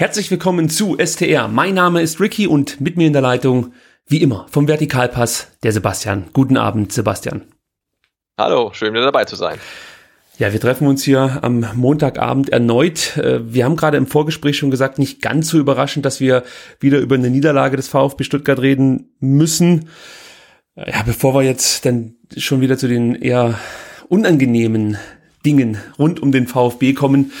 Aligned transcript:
Herzlich 0.00 0.30
willkommen 0.30 0.68
zu 0.70 0.96
STR. 0.96 1.48
Mein 1.48 1.74
Name 1.74 2.02
ist 2.02 2.20
Ricky 2.20 2.46
und 2.46 2.80
mit 2.80 2.96
mir 2.96 3.08
in 3.08 3.12
der 3.12 3.20
Leitung, 3.20 3.72
wie 4.06 4.22
immer, 4.22 4.46
vom 4.48 4.68
Vertikalpass, 4.68 5.48
der 5.64 5.72
Sebastian. 5.72 6.26
Guten 6.32 6.56
Abend, 6.56 6.92
Sebastian. 6.92 7.42
Hallo, 8.38 8.70
schön 8.72 8.94
wieder 8.94 9.06
dabei 9.06 9.24
zu 9.24 9.34
sein. 9.34 9.58
Ja, 10.38 10.52
wir 10.52 10.60
treffen 10.60 10.86
uns 10.86 11.02
hier 11.02 11.40
am 11.42 11.66
Montagabend 11.74 12.48
erneut. 12.50 13.16
Äh, 13.16 13.52
wir 13.52 13.64
haben 13.64 13.74
gerade 13.74 13.96
im 13.96 14.06
Vorgespräch 14.06 14.56
schon 14.56 14.70
gesagt, 14.70 15.00
nicht 15.00 15.20
ganz 15.20 15.48
so 15.48 15.58
überraschend, 15.58 16.06
dass 16.06 16.20
wir 16.20 16.44
wieder 16.78 17.00
über 17.00 17.16
eine 17.16 17.28
Niederlage 17.28 17.76
des 17.76 17.88
VfB 17.88 18.22
Stuttgart 18.22 18.60
reden 18.60 19.16
müssen. 19.18 19.88
Äh, 20.76 20.92
ja, 20.92 21.02
bevor 21.02 21.34
wir 21.34 21.42
jetzt 21.42 21.84
dann 21.84 22.14
schon 22.36 22.60
wieder 22.60 22.78
zu 22.78 22.86
den 22.86 23.16
eher 23.16 23.58
unangenehmen 24.08 24.96
Dingen 25.44 25.76
rund 25.98 26.22
um 26.22 26.30
den 26.30 26.46
VfB 26.46 26.92
kommen, 26.92 27.32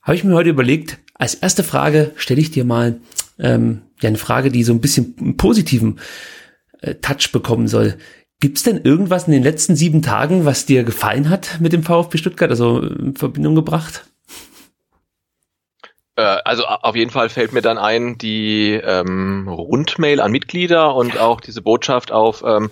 habe 0.00 0.16
ich 0.16 0.24
mir 0.24 0.34
heute 0.34 0.48
überlegt, 0.48 1.03
als 1.24 1.34
erste 1.34 1.64
Frage 1.64 2.12
stelle 2.16 2.40
ich 2.42 2.50
dir 2.50 2.66
mal 2.66 3.00
ähm, 3.38 3.80
ja 4.02 4.08
eine 4.08 4.18
Frage, 4.18 4.50
die 4.50 4.62
so 4.62 4.74
ein 4.74 4.80
bisschen 4.82 5.16
einen 5.18 5.36
positiven 5.38 5.98
äh, 6.82 6.96
Touch 6.96 7.32
bekommen 7.32 7.66
soll. 7.66 7.96
Gibt 8.40 8.58
es 8.58 8.62
denn 8.62 8.82
irgendwas 8.84 9.26
in 9.26 9.32
den 9.32 9.42
letzten 9.42 9.74
sieben 9.74 10.02
Tagen, 10.02 10.44
was 10.44 10.66
dir 10.66 10.84
gefallen 10.84 11.30
hat 11.30 11.60
mit 11.60 11.72
dem 11.72 11.82
VfB 11.82 12.18
Stuttgart, 12.18 12.50
also 12.50 12.78
in 12.80 13.16
Verbindung 13.16 13.54
gebracht? 13.54 14.04
Äh, 16.16 16.22
also 16.44 16.66
auf 16.66 16.94
jeden 16.94 17.10
Fall 17.10 17.30
fällt 17.30 17.54
mir 17.54 17.62
dann 17.62 17.78
ein 17.78 18.18
die 18.18 18.72
ähm, 18.72 19.48
Rundmail 19.48 20.20
an 20.20 20.30
Mitglieder 20.30 20.94
und 20.94 21.18
auch 21.18 21.40
diese 21.40 21.62
Botschaft 21.62 22.12
auf 22.12 22.44
ähm, 22.46 22.70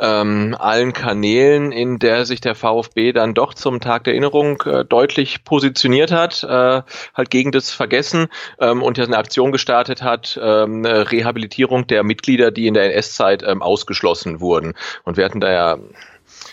ähm, 0.00 0.56
allen 0.58 0.92
Kanälen, 0.92 1.72
in 1.72 1.98
der 1.98 2.24
sich 2.24 2.40
der 2.40 2.54
VfB 2.54 3.12
dann 3.12 3.34
doch 3.34 3.54
zum 3.54 3.80
Tag 3.80 4.04
der 4.04 4.14
Erinnerung 4.14 4.62
äh, 4.62 4.84
deutlich 4.84 5.44
positioniert 5.44 6.12
hat, 6.12 6.42
äh, 6.44 6.82
halt 7.14 7.30
gegen 7.30 7.52
das 7.52 7.70
Vergessen 7.70 8.28
ähm, 8.60 8.82
und 8.82 8.98
ja 8.98 9.04
eine 9.04 9.18
Aktion 9.18 9.52
gestartet 9.52 10.02
hat, 10.02 10.38
ähm, 10.42 10.84
Rehabilitierung 10.84 11.86
der 11.86 12.04
Mitglieder, 12.04 12.50
die 12.50 12.66
in 12.66 12.74
der 12.74 12.94
NS-Zeit 12.94 13.42
ähm, 13.42 13.62
ausgeschlossen 13.62 14.40
wurden. 14.40 14.74
Und 15.04 15.16
wir 15.16 15.24
hatten 15.24 15.40
da 15.40 15.50
ja 15.50 15.78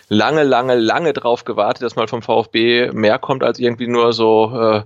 lange, 0.09 0.43
lange, 0.43 0.75
lange 0.75 1.13
drauf 1.13 1.45
gewartet, 1.45 1.83
dass 1.83 1.95
mal 1.95 2.07
vom 2.07 2.21
VfB 2.21 2.91
mehr 2.91 3.19
kommt 3.19 3.43
als 3.43 3.59
irgendwie 3.59 3.87
nur 3.87 4.13
so, 4.13 4.83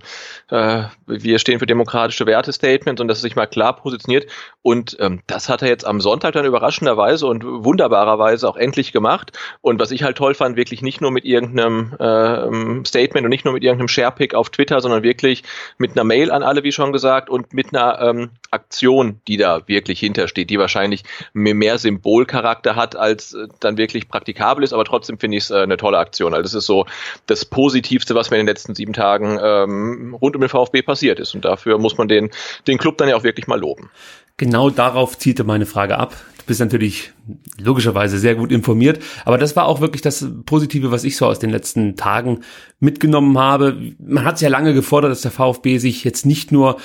äh, 0.49 0.55
äh, 0.55 0.83
wir 1.07 1.39
stehen 1.39 1.59
für 1.59 1.65
demokratische 1.65 2.25
Werte-Statements 2.25 3.01
und 3.01 3.07
dass 3.07 3.17
es 3.17 3.23
sich 3.23 3.35
mal 3.35 3.47
klar 3.47 3.75
positioniert. 3.75 4.27
Und 4.61 4.97
ähm, 4.99 5.21
das 5.27 5.49
hat 5.49 5.61
er 5.61 5.67
jetzt 5.67 5.85
am 5.85 6.01
Sonntag 6.01 6.33
dann 6.33 6.45
überraschenderweise 6.45 7.27
und 7.27 7.43
wunderbarerweise 7.43 8.47
auch 8.47 8.57
endlich 8.57 8.91
gemacht. 8.91 9.37
Und 9.61 9.79
was 9.79 9.91
ich 9.91 10.03
halt 10.03 10.17
toll 10.17 10.33
fand, 10.33 10.57
wirklich 10.57 10.81
nicht 10.81 11.01
nur 11.01 11.11
mit 11.11 11.25
irgendeinem 11.25 11.93
äh, 11.99 12.85
Statement 12.85 13.25
und 13.25 13.29
nicht 13.29 13.45
nur 13.45 13.53
mit 13.53 13.63
irgendeinem 13.63 13.87
Sharepick 13.87 14.33
auf 14.33 14.49
Twitter, 14.49 14.81
sondern 14.81 15.03
wirklich 15.03 15.43
mit 15.77 15.91
einer 15.91 16.03
Mail 16.03 16.31
an 16.31 16.43
alle, 16.43 16.63
wie 16.63 16.71
schon 16.71 16.93
gesagt, 16.93 17.29
und 17.29 17.53
mit 17.53 17.73
einer 17.73 18.01
ähm, 18.01 18.31
Aktion, 18.51 19.21
die 19.27 19.37
da 19.37 19.67
wirklich 19.67 19.99
hintersteht, 19.99 20.49
die 20.49 20.59
wahrscheinlich 20.59 21.03
mehr 21.33 21.77
Symbolcharakter 21.77 22.75
hat, 22.75 22.95
als 22.95 23.33
äh, 23.33 23.47
dann 23.59 23.77
wirklich 23.77 24.09
praktikabel 24.09 24.63
ist, 24.63 24.73
aber 24.73 24.85
trotzdem 24.85 25.08
trotzdem 25.09 25.19
finde 25.19 25.37
ich 25.37 25.43
es 25.45 25.51
äh, 25.51 25.55
eine 25.55 25.77
tolle 25.77 25.97
Aktion. 25.97 26.33
Also 26.33 26.43
das 26.43 26.53
ist 26.53 26.65
so 26.65 26.85
das 27.25 27.45
Positivste, 27.45 28.15
was 28.15 28.29
mir 28.29 28.37
in 28.37 28.45
den 28.45 28.53
letzten 28.53 28.75
sieben 28.75 28.93
Tagen 28.93 29.39
ähm, 29.41 30.15
rund 30.19 30.35
um 30.35 30.41
den 30.41 30.49
VfB 30.49 30.81
passiert 30.81 31.19
ist. 31.19 31.33
Und 31.35 31.45
dafür 31.45 31.77
muss 31.77 31.97
man 31.97 32.07
den, 32.07 32.29
den 32.67 32.77
Club 32.77 32.97
dann 32.97 33.09
ja 33.09 33.15
auch 33.15 33.23
wirklich 33.23 33.47
mal 33.47 33.59
loben. 33.59 33.89
Genau 34.37 34.69
darauf 34.69 35.17
zielte 35.17 35.43
meine 35.43 35.65
Frage 35.65 35.97
ab. 35.97 36.15
Du 36.37 36.45
bist 36.45 36.61
natürlich 36.61 37.11
logischerweise 37.59 38.17
sehr 38.17 38.35
gut 38.35 38.51
informiert, 38.51 38.99
aber 39.25 39.37
das 39.37 39.55
war 39.55 39.65
auch 39.65 39.81
wirklich 39.81 40.01
das 40.01 40.25
Positive, 40.45 40.91
was 40.91 41.03
ich 41.03 41.17
so 41.17 41.25
aus 41.25 41.39
den 41.39 41.49
letzten 41.49 41.95
Tagen 41.95 42.39
mitgenommen 42.79 43.37
habe. 43.37 43.77
Man 43.99 44.23
hat 44.23 44.35
es 44.35 44.41
ja 44.41 44.49
lange 44.49 44.73
gefordert, 44.73 45.11
dass 45.11 45.21
der 45.21 45.31
VfB 45.31 45.77
sich 45.77 46.03
jetzt 46.03 46.25
nicht 46.25 46.51
nur 46.51 46.77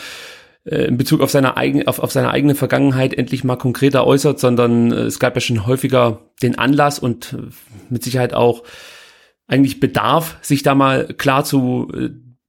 äh, 0.64 0.84
in 0.84 0.96
Bezug 0.96 1.20
auf 1.20 1.30
seine 1.30 1.56
eigene, 1.56 1.86
auf, 1.86 1.98
auf 1.98 2.12
seine 2.12 2.30
eigene 2.30 2.54
Vergangenheit 2.54 3.14
endlich 3.14 3.44
mal 3.44 3.56
konkreter 3.56 4.06
äußert, 4.06 4.40
sondern 4.40 4.92
äh, 4.92 5.02
es 5.02 5.18
gab 5.18 5.34
ja 5.34 5.40
schon 5.40 5.66
häufiger 5.66 6.30
den 6.42 6.58
Anlass 6.58 6.98
und 6.98 7.34
äh, 7.34 7.50
mit 7.90 8.02
Sicherheit 8.02 8.34
auch 8.34 8.62
eigentlich 9.46 9.78
Bedarf, 9.78 10.38
sich 10.40 10.62
da 10.62 10.74
mal 10.74 11.06
klar 11.18 11.44
zu 11.44 11.88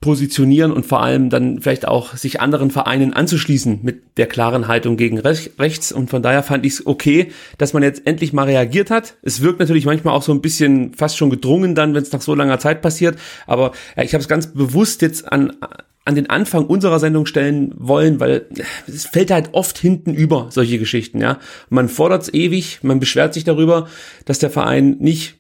positionieren 0.06 0.72
und 0.72 0.86
vor 0.86 1.02
allem 1.02 1.32
dann 1.32 1.62
vielleicht 1.62 1.88
auch 1.88 2.16
sich 2.16 2.40
anderen 2.40 2.70
Vereinen 2.70 3.14
anzuschließen 3.14 3.80
mit 3.82 4.18
der 4.20 4.28
klaren 4.28 4.68
Haltung 4.68 4.98
gegen 4.98 5.18
rechts. 5.18 5.92
Und 5.92 6.12
von 6.12 6.22
daher 6.22 6.44
fand 6.44 6.64
ich 6.64 6.74
es 6.74 6.86
okay, 6.86 7.32
dass 7.58 7.74
man 7.74 7.82
jetzt 7.82 8.06
endlich 8.06 8.32
mal 8.32 8.44
reagiert 8.44 8.92
hat. 8.92 9.16
Es 9.24 9.42
wirkt 9.42 9.60
natürlich 9.60 9.88
manchmal 9.88 10.14
auch 10.14 10.22
so 10.22 10.32
ein 10.32 10.42
bisschen 10.42 10.94
fast 10.94 11.18
schon 11.18 11.32
gedrungen 11.32 11.74
dann, 11.74 11.96
wenn 11.96 12.04
es 12.04 12.12
nach 12.12 12.22
so 12.22 12.36
langer 12.36 12.60
Zeit 12.60 12.84
passiert. 12.84 13.18
Aber 13.48 13.72
ja, 13.98 14.04
ich 14.04 14.14
habe 14.14 14.22
es 14.22 14.28
ganz 14.28 14.54
bewusst 14.54 15.02
jetzt 15.02 15.32
an 15.32 15.58
an 16.06 16.16
den 16.16 16.30
Anfang 16.30 16.66
unserer 16.66 17.00
Sendung 17.00 17.26
stellen 17.26 17.74
wollen, 17.78 18.20
weil 18.20 18.48
es 18.88 19.06
fällt 19.06 19.32
halt 19.32 19.50
oft 19.54 19.78
hinten 19.78 20.14
über 20.14 20.48
solche 20.52 20.78
Geschichten, 20.78 21.20
ja. 21.20 21.40
Man 21.70 21.90
fordert 21.90 22.24
es 22.24 22.34
ewig, 22.34 22.80
man 22.84 23.00
beschwert 23.00 23.34
sich 23.34 23.44
darüber, 23.44 23.88
dass 24.26 24.40
der 24.40 24.52
Verein 24.52 24.98
nicht 25.00 25.40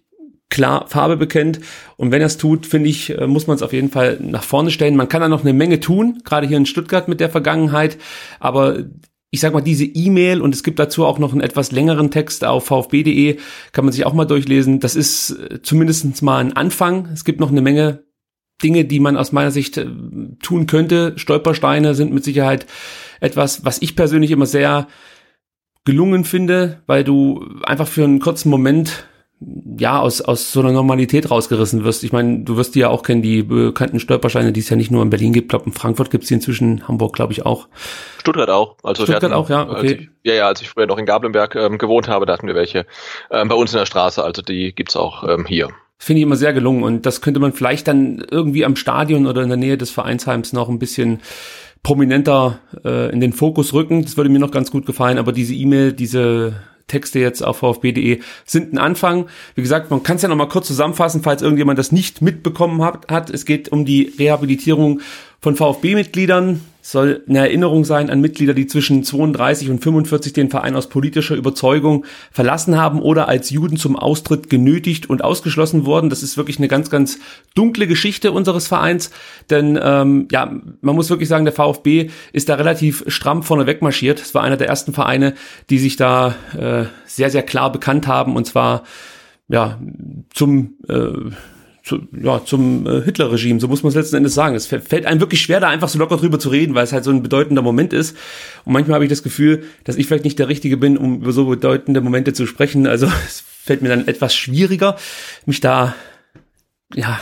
klar 0.49 0.87
Farbe 0.87 1.17
bekennt. 1.17 1.59
Und 1.97 2.11
wenn 2.11 2.21
er 2.21 2.27
es 2.27 2.37
tut, 2.37 2.65
finde 2.65 2.89
ich, 2.89 3.17
äh, 3.17 3.27
muss 3.27 3.47
man 3.47 3.55
es 3.55 3.61
auf 3.61 3.73
jeden 3.73 3.89
Fall 3.89 4.19
nach 4.21 4.43
vorne 4.43 4.71
stellen. 4.71 4.95
Man 4.95 5.09
kann 5.09 5.21
da 5.21 5.27
noch 5.27 5.41
eine 5.41 5.53
Menge 5.53 5.79
tun, 5.79 6.21
gerade 6.23 6.47
hier 6.47 6.57
in 6.57 6.65
Stuttgart 6.65 7.07
mit 7.07 7.19
der 7.19 7.29
Vergangenheit. 7.29 7.97
Aber 8.39 8.85
ich 9.31 9.41
sag 9.41 9.53
mal, 9.53 9.61
diese 9.61 9.85
E-Mail 9.85 10.41
und 10.41 10.55
es 10.55 10.63
gibt 10.63 10.79
dazu 10.79 11.05
auch 11.05 11.19
noch 11.19 11.31
einen 11.31 11.41
etwas 11.41 11.71
längeren 11.71 12.09
Text 12.09 12.45
auf 12.45 12.65
vfb.de, 12.65 13.37
kann 13.71 13.85
man 13.85 13.91
sich 13.91 14.05
auch 14.05 14.13
mal 14.13 14.25
durchlesen. 14.25 14.79
Das 14.79 14.95
ist 14.95 15.31
äh, 15.31 15.61
zumindest 15.61 16.21
mal 16.21 16.37
ein 16.37 16.55
Anfang. 16.55 17.09
Es 17.13 17.25
gibt 17.25 17.39
noch 17.39 17.51
eine 17.51 17.61
Menge 17.61 18.05
Dinge, 18.63 18.85
die 18.85 18.99
man 18.99 19.17
aus 19.17 19.31
meiner 19.31 19.51
Sicht 19.51 19.77
äh, 19.77 19.85
tun 20.41 20.67
könnte. 20.67 21.13
Stolpersteine 21.17 21.95
sind 21.95 22.13
mit 22.13 22.23
Sicherheit 22.23 22.65
etwas, 23.19 23.65
was 23.65 23.81
ich 23.81 23.95
persönlich 23.95 24.31
immer 24.31 24.45
sehr 24.45 24.87
gelungen 25.83 26.23
finde, 26.23 26.81
weil 26.87 27.03
du 27.03 27.45
einfach 27.63 27.87
für 27.87 28.03
einen 28.03 28.19
kurzen 28.19 28.49
Moment 28.49 29.05
ja 29.77 29.99
aus 29.99 30.21
aus 30.21 30.53
so 30.53 30.61
einer 30.61 30.71
Normalität 30.71 31.29
rausgerissen 31.29 31.83
wirst. 31.83 32.03
Ich 32.03 32.13
meine, 32.13 32.43
du 32.43 32.55
wirst 32.55 32.73
die 32.73 32.79
ja 32.79 32.89
auch 32.89 33.03
kennen, 33.03 33.21
die 33.21 33.43
bekannten 33.43 33.99
Stolpersteine, 33.99 34.53
die 34.53 34.61
es 34.61 34.69
ja 34.69 34.77
nicht 34.77 34.91
nur 34.91 35.03
in 35.03 35.09
Berlin 35.09 35.33
gibt, 35.33 35.49
glaube 35.49 35.65
in 35.65 35.73
Frankfurt 35.73 36.09
gibt 36.09 36.23
es 36.23 36.29
die 36.29 36.35
inzwischen, 36.35 36.87
Hamburg 36.87 37.13
glaube 37.13 37.33
ich 37.33 37.45
auch. 37.45 37.67
Stuttgart 38.19 38.49
auch. 38.49 38.77
Also 38.81 39.03
Stuttgart 39.03 39.23
hatten, 39.23 39.33
auch, 39.33 39.49
ja, 39.49 39.69
okay. 39.69 40.09
Ich, 40.23 40.31
ja, 40.31 40.33
ja, 40.33 40.47
als 40.47 40.61
ich 40.61 40.69
früher 40.69 40.87
noch 40.87 40.97
in 40.97 41.05
Gablenberg 41.05 41.55
ähm, 41.55 41.77
gewohnt 41.77 42.07
habe, 42.07 42.25
da 42.25 42.33
hatten 42.33 42.47
wir 42.47 42.55
welche 42.55 42.85
ähm, 43.29 43.49
bei 43.49 43.55
uns 43.55 43.73
in 43.73 43.79
der 43.79 43.85
Straße, 43.85 44.23
also 44.23 44.41
die 44.41 44.73
gibt's 44.73 44.95
auch 44.95 45.27
ähm, 45.27 45.45
hier. 45.45 45.69
Finde 45.97 46.19
ich 46.19 46.23
immer 46.23 46.35
sehr 46.35 46.53
gelungen 46.53 46.83
und 46.83 47.05
das 47.05 47.21
könnte 47.21 47.39
man 47.39 47.53
vielleicht 47.53 47.87
dann 47.87 48.23
irgendwie 48.29 48.65
am 48.65 48.75
Stadion 48.75 49.27
oder 49.27 49.41
in 49.41 49.49
der 49.49 49.57
Nähe 49.57 49.77
des 49.77 49.91
Vereinsheims 49.91 50.51
noch 50.51 50.67
ein 50.69 50.79
bisschen 50.79 51.19
prominenter 51.83 52.59
äh, 52.83 53.11
in 53.11 53.21
den 53.21 53.31
Fokus 53.31 53.73
rücken. 53.73 54.01
Das 54.03 54.17
würde 54.17 54.29
mir 54.29 54.39
noch 54.39 54.51
ganz 54.51 54.71
gut 54.71 54.85
gefallen, 54.85 55.17
aber 55.17 55.31
diese 55.31 55.53
E-Mail, 55.53 55.93
diese 55.93 56.55
Texte 56.87 57.19
jetzt 57.19 57.41
auf 57.41 57.57
vfb.de 57.57 58.19
sind 58.45 58.73
ein 58.73 58.77
Anfang. 58.77 59.27
Wie 59.55 59.61
gesagt, 59.61 59.89
man 59.89 60.03
kann 60.03 60.17
es 60.17 60.21
ja 60.21 60.29
noch 60.29 60.35
mal 60.35 60.47
kurz 60.47 60.67
zusammenfassen, 60.67 61.23
falls 61.23 61.41
irgendjemand 61.41 61.79
das 61.79 61.91
nicht 61.91 62.21
mitbekommen 62.21 62.83
hat. 62.83 63.29
Es 63.29 63.45
geht 63.45 63.69
um 63.69 63.85
die 63.85 64.13
Rehabilitierung 64.19 65.01
von 65.39 65.55
VfB-Mitgliedern 65.55 66.61
soll 66.87 67.23
eine 67.27 67.39
Erinnerung 67.39 67.83
sein 67.83 68.11
an 68.11 68.21
Mitglieder, 68.21 68.53
die 68.53 68.67
zwischen 68.67 69.03
32 69.03 69.71
und 69.71 69.83
45 69.83 70.33
den 70.33 70.51
Verein 70.51 70.75
aus 70.75 70.87
politischer 70.87 71.33
Überzeugung 71.33 72.05
verlassen 72.31 72.77
haben 72.77 73.01
oder 73.01 73.27
als 73.27 73.49
Juden 73.49 73.77
zum 73.77 73.95
Austritt 73.95 74.51
genötigt 74.51 75.09
und 75.09 75.23
ausgeschlossen 75.23 75.85
wurden. 75.85 76.11
Das 76.11 76.21
ist 76.21 76.37
wirklich 76.37 76.59
eine 76.59 76.67
ganz, 76.67 76.91
ganz 76.91 77.17
dunkle 77.55 77.87
Geschichte 77.87 78.31
unseres 78.31 78.67
Vereins, 78.67 79.09
denn 79.49 79.79
ähm, 79.81 80.27
ja, 80.31 80.61
man 80.81 80.95
muss 80.95 81.09
wirklich 81.09 81.27
sagen, 81.27 81.45
der 81.45 81.55
VfB 81.55 82.11
ist 82.33 82.49
da 82.49 82.55
relativ 82.55 83.03
stramm 83.07 83.41
vorne 83.41 83.65
wegmarschiert. 83.65 84.21
Es 84.21 84.35
war 84.35 84.43
einer 84.43 84.57
der 84.57 84.67
ersten 84.67 84.93
Vereine, 84.93 85.33
die 85.71 85.79
sich 85.79 85.95
da 85.95 86.35
äh, 86.55 86.85
sehr, 87.07 87.31
sehr 87.31 87.43
klar 87.43 87.71
bekannt 87.71 88.05
haben 88.05 88.35
und 88.35 88.45
zwar 88.45 88.83
ja 89.47 89.79
zum 90.29 90.75
äh, 90.87 91.31
zu, 91.85 92.07
ja, 92.19 92.43
zum 92.43 92.87
äh, 92.87 93.03
Hitler-Regime, 93.03 93.59
so 93.59 93.67
muss 93.67 93.83
man 93.83 93.89
es 93.89 93.95
letzten 93.95 94.15
Endes 94.15 94.33
sagen. 94.33 94.55
Es 94.55 94.65
fällt 94.65 95.05
einem 95.05 95.19
wirklich 95.19 95.41
schwer, 95.41 95.59
da 95.59 95.69
einfach 95.69 95.87
so 95.87 95.99
locker 95.99 96.17
drüber 96.17 96.39
zu 96.39 96.49
reden, 96.49 96.73
weil 96.73 96.83
es 96.83 96.91
halt 96.91 97.03
so 97.03 97.11
ein 97.11 97.21
bedeutender 97.21 97.61
Moment 97.61 97.93
ist. 97.93 98.17
Und 98.65 98.73
manchmal 98.73 98.95
habe 98.95 99.05
ich 99.05 99.09
das 99.09 99.21
Gefühl, 99.21 99.63
dass 99.83 99.95
ich 99.95 100.07
vielleicht 100.07 100.23
nicht 100.23 100.39
der 100.39 100.49
Richtige 100.49 100.77
bin, 100.77 100.97
um 100.97 101.21
über 101.21 101.31
so 101.31 101.45
bedeutende 101.45 102.01
Momente 102.01 102.33
zu 102.33 102.47
sprechen. 102.47 102.87
Also 102.87 103.05
es 103.27 103.43
fällt 103.45 103.83
mir 103.83 103.89
dann 103.89 104.07
etwas 104.07 104.35
schwieriger, 104.35 104.97
mich 105.45 105.61
da 105.61 105.93
ja 106.95 107.21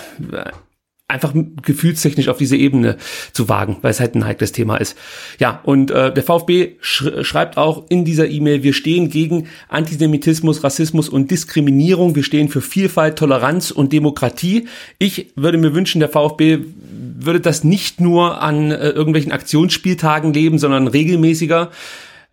einfach 1.08 1.34
gefühlstechnisch 1.62 2.30
auf 2.30 2.38
diese 2.38 2.56
Ebene 2.56 2.98
zu 3.34 3.50
wagen, 3.50 3.78
weil 3.82 3.92
es 3.92 4.00
halt 4.00 4.16
ein 4.16 4.26
heikles 4.26 4.52
Thema 4.52 4.78
ist. 4.78 4.98
Ja, 5.38 5.60
und 5.64 5.92
äh, 5.92 6.14
der 6.14 6.24
VfB 6.24 6.78
sch 6.82 7.04
schreibt 7.22 7.58
auch 7.58 7.86
in 7.90 8.06
dieser 8.06 8.30
E-Mail, 8.30 8.64
wir 8.64 8.74
stehen 8.74 9.10
gegen 9.10 9.48
Antisemitismus, 9.68 10.64
Rassismus 10.64 11.10
und 11.10 11.30
Diskriminierung, 11.30 12.16
wir 12.16 12.24
stehen 12.24 12.50
für 12.50 12.62
Vielfalt, 12.62 13.18
Toleranz 13.18 13.70
und 13.70 13.94
Demokratie. 13.94 14.68
Ich 14.98 15.34
würde 15.36 15.58
mir 15.58 15.76
wünschen, 15.76 16.00
der 16.00 16.10
VfB 16.10 16.60
würde 17.20 17.42
das 17.42 17.64
nicht 17.64 18.00
nur 18.00 18.42
an 18.42 18.72
äh, 18.72 18.90
irgendwelchen 18.90 19.32
Aktionsspieltagen 19.32 20.34
leben, 20.34 20.58
sondern 20.58 20.88
regelmäßiger 20.88 21.70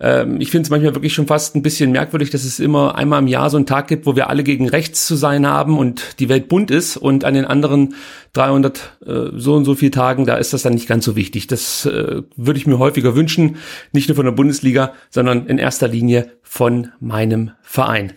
Ähm, 0.00 0.40
ich 0.40 0.50
finde 0.50 0.64
es 0.66 0.70
manchmal 0.70 0.94
wirklich 0.94 1.12
schon 1.12 1.26
fast 1.26 1.54
ein 1.54 1.62
bisschen 1.62 1.92
merkwürdig, 1.92 2.30
dass 2.30 2.44
es 2.44 2.58
immer 2.58 2.94
einmal 2.96 3.20
im 3.20 3.28
Jahr 3.28 3.50
so 3.50 3.58
einen 3.58 3.66
Tag 3.66 3.86
gibt, 3.86 4.06
wo 4.06 4.16
wir 4.16 4.30
alle 4.30 4.42
gegen 4.42 4.68
rechts 4.68 5.06
zu 5.06 5.14
sein 5.14 5.46
haben 5.46 5.78
und 5.78 6.18
die 6.20 6.28
Welt 6.28 6.48
bunt 6.48 6.70
ist 6.70 6.96
und 6.96 7.24
an 7.24 7.34
den 7.34 7.44
anderen 7.44 7.94
300 8.32 8.98
äh, 9.06 9.12
so 9.34 9.54
und 9.54 9.64
so 9.64 9.74
viel 9.74 9.90
Tagen, 9.90 10.24
da 10.24 10.36
ist 10.36 10.52
das 10.52 10.62
dann 10.62 10.74
nicht 10.74 10.88
ganz 10.88 11.04
so 11.04 11.16
wichtig. 11.16 11.46
Das 11.46 11.84
äh, 11.84 12.22
würde 12.36 12.58
ich 12.58 12.66
mir 12.66 12.78
häufiger 12.78 13.14
wünschen, 13.14 13.56
nicht 13.92 14.08
nur 14.08 14.16
von 14.16 14.24
der 14.24 14.32
Bundesliga, 14.32 14.94
sondern 15.10 15.46
in 15.46 15.58
erster 15.58 15.88
Linie 15.88 16.32
von 16.42 16.88
meinem 16.98 17.52
Verein. 17.62 18.14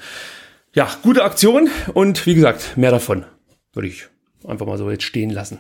Ja, 0.73 0.89
gute 1.03 1.23
Aktion 1.23 1.69
und 1.93 2.25
wie 2.25 2.35
gesagt, 2.35 2.77
mehr 2.77 2.91
davon 2.91 3.25
würde 3.73 3.89
ich 3.89 4.07
einfach 4.47 4.65
mal 4.65 4.77
so 4.77 4.89
jetzt 4.89 5.03
stehen 5.03 5.29
lassen 5.29 5.59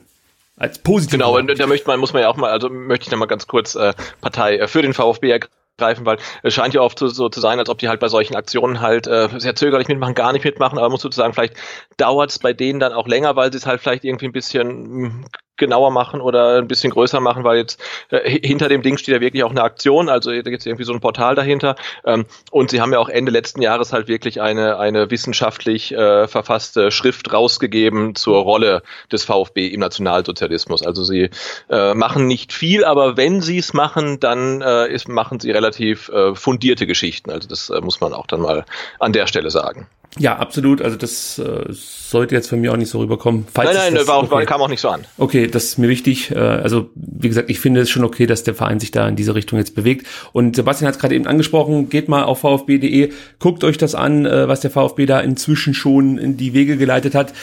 als 0.55 0.77
positiv. 0.79 1.13
Genau, 1.13 1.37
und 1.37 1.47
da 1.59 1.67
möchte 1.67 1.87
man, 1.87 1.99
muss 1.99 2.13
man 2.13 2.21
ja 2.21 2.29
auch 2.29 2.37
mal, 2.37 2.51
also 2.51 2.69
möchte 2.69 3.05
ich 3.05 3.11
noch 3.11 3.17
mal 3.17 3.25
ganz 3.25 3.47
kurz 3.47 3.75
äh, 3.75 3.93
Partei 4.21 4.57
äh, 4.57 4.67
für 4.67 4.81
den 4.81 4.93
VfB 4.93 5.31
ergreifen, 5.31 5.53
weil 5.77 6.17
es 6.43 6.53
scheint 6.53 6.73
ja 6.73 6.81
oft 6.81 6.99
so, 6.99 7.07
so 7.07 7.29
zu 7.29 7.39
sein, 7.39 7.59
als 7.59 7.69
ob 7.69 7.79
die 7.79 7.89
halt 7.89 7.99
bei 7.99 8.07
solchen 8.07 8.35
Aktionen 8.35 8.81
halt 8.81 9.07
äh, 9.07 9.29
sehr 9.37 9.55
zögerlich 9.55 9.87
mitmachen, 9.87 10.13
gar 10.15 10.33
nicht 10.33 10.45
mitmachen, 10.45 10.77
aber 10.77 10.89
muss 10.89 11.01
sozusagen, 11.01 11.33
vielleicht 11.33 11.55
dauert 11.97 12.29
es 12.31 12.39
bei 12.39 12.53
denen 12.53 12.79
dann 12.79 12.93
auch 12.93 13.07
länger, 13.07 13.35
weil 13.35 13.51
sie 13.51 13.57
es 13.57 13.65
halt 13.65 13.81
vielleicht 13.81 14.03
irgendwie 14.03 14.27
ein 14.27 14.31
bisschen 14.31 14.69
hm, 14.69 15.25
genauer 15.57 15.91
machen 15.91 16.21
oder 16.21 16.57
ein 16.57 16.67
bisschen 16.67 16.91
größer 16.91 17.19
machen, 17.19 17.43
weil 17.43 17.57
jetzt 17.57 17.79
äh, 18.09 18.39
hinter 18.45 18.69
dem 18.69 18.81
Ding 18.81 18.97
steht 18.97 19.13
ja 19.13 19.21
wirklich 19.21 19.43
auch 19.43 19.51
eine 19.51 19.61
Aktion, 19.61 20.09
also 20.09 20.31
da 20.31 20.41
gibt 20.41 20.61
es 20.61 20.65
irgendwie 20.65 20.83
so 20.83 20.93
ein 20.93 20.99
Portal 20.99 21.35
dahinter. 21.35 21.75
Ähm, 22.05 22.25
und 22.51 22.71
sie 22.71 22.81
haben 22.81 22.91
ja 22.91 22.99
auch 22.99 23.09
Ende 23.09 23.31
letzten 23.31 23.61
Jahres 23.61 23.93
halt 23.93 24.07
wirklich 24.07 24.41
eine, 24.41 24.79
eine 24.79 25.11
wissenschaftlich 25.11 25.93
äh, 25.93 26.27
verfasste 26.27 26.91
Schrift 26.91 27.31
rausgegeben 27.31 28.15
zur 28.15 28.41
Rolle 28.41 28.81
des 29.11 29.25
VfB 29.25 29.67
im 29.67 29.79
Nationalsozialismus. 29.79 30.83
Also 30.83 31.03
sie 31.03 31.29
äh, 31.69 31.93
machen 31.93 32.27
nicht 32.27 32.53
viel, 32.53 32.83
aber 32.83 33.17
wenn 33.17 33.41
sie 33.41 33.59
es 33.59 33.73
machen, 33.73 34.19
dann 34.19 34.61
äh, 34.61 34.87
ist, 34.87 35.07
machen 35.07 35.39
sie 35.39 35.51
relativ 35.51 36.09
äh, 36.09 36.35
fundierte 36.35 36.87
Geschichten. 36.87 37.29
Also 37.29 37.47
das 37.47 37.69
äh, 37.69 37.81
muss 37.81 38.01
man 38.01 38.13
auch 38.13 38.27
dann 38.27 38.41
mal 38.41 38.65
an 38.99 39.13
der 39.13 39.27
Stelle 39.27 39.51
sagen. 39.51 39.87
Ja, 40.19 40.37
absolut. 40.37 40.81
Also 40.81 40.95
das 40.95 41.39
äh, 41.39 41.65
sollte 41.69 42.35
jetzt 42.35 42.47
von 42.47 42.61
mir 42.61 42.71
auch 42.71 42.77
nicht 42.77 42.89
so 42.89 42.99
rüberkommen. 42.99 43.47
Falls 43.51 43.73
nein, 43.73 43.93
nein, 43.93 44.07
war 44.07 44.17
auch, 44.17 44.31
okay. 44.31 44.45
kam 44.45 44.61
auch 44.61 44.67
nicht 44.67 44.81
so 44.81 44.89
an. 44.89 45.05
Okay, 45.17 45.47
das 45.47 45.63
ist 45.65 45.77
mir 45.79 45.89
wichtig. 45.89 46.31
Äh, 46.31 46.37
also 46.37 46.89
wie 46.95 47.29
gesagt, 47.29 47.49
ich 47.49 47.59
finde 47.59 47.81
es 47.81 47.89
schon 47.89 48.03
okay, 48.03 48.27
dass 48.27 48.43
der 48.43 48.53
Verein 48.53 48.79
sich 48.79 48.91
da 48.91 49.07
in 49.07 49.15
diese 49.15 49.33
Richtung 49.33 49.57
jetzt 49.57 49.75
bewegt. 49.75 50.05
Und 50.31 50.55
Sebastian 50.55 50.87
hat 50.87 50.95
es 50.95 51.01
gerade 51.01 51.15
eben 51.15 51.25
angesprochen. 51.25 51.89
Geht 51.89 52.09
mal 52.09 52.23
auf 52.23 52.41
vfb.de, 52.41 53.11
guckt 53.39 53.63
euch 53.63 53.77
das 53.77 53.95
an, 53.95 54.25
äh, 54.25 54.47
was 54.47 54.59
der 54.59 54.69
VfB 54.69 55.05
da 55.07 55.19
inzwischen 55.19 55.73
schon 55.73 56.17
in 56.17 56.37
die 56.37 56.53
Wege 56.53 56.77
geleitet 56.77 57.15
hat. 57.15 57.33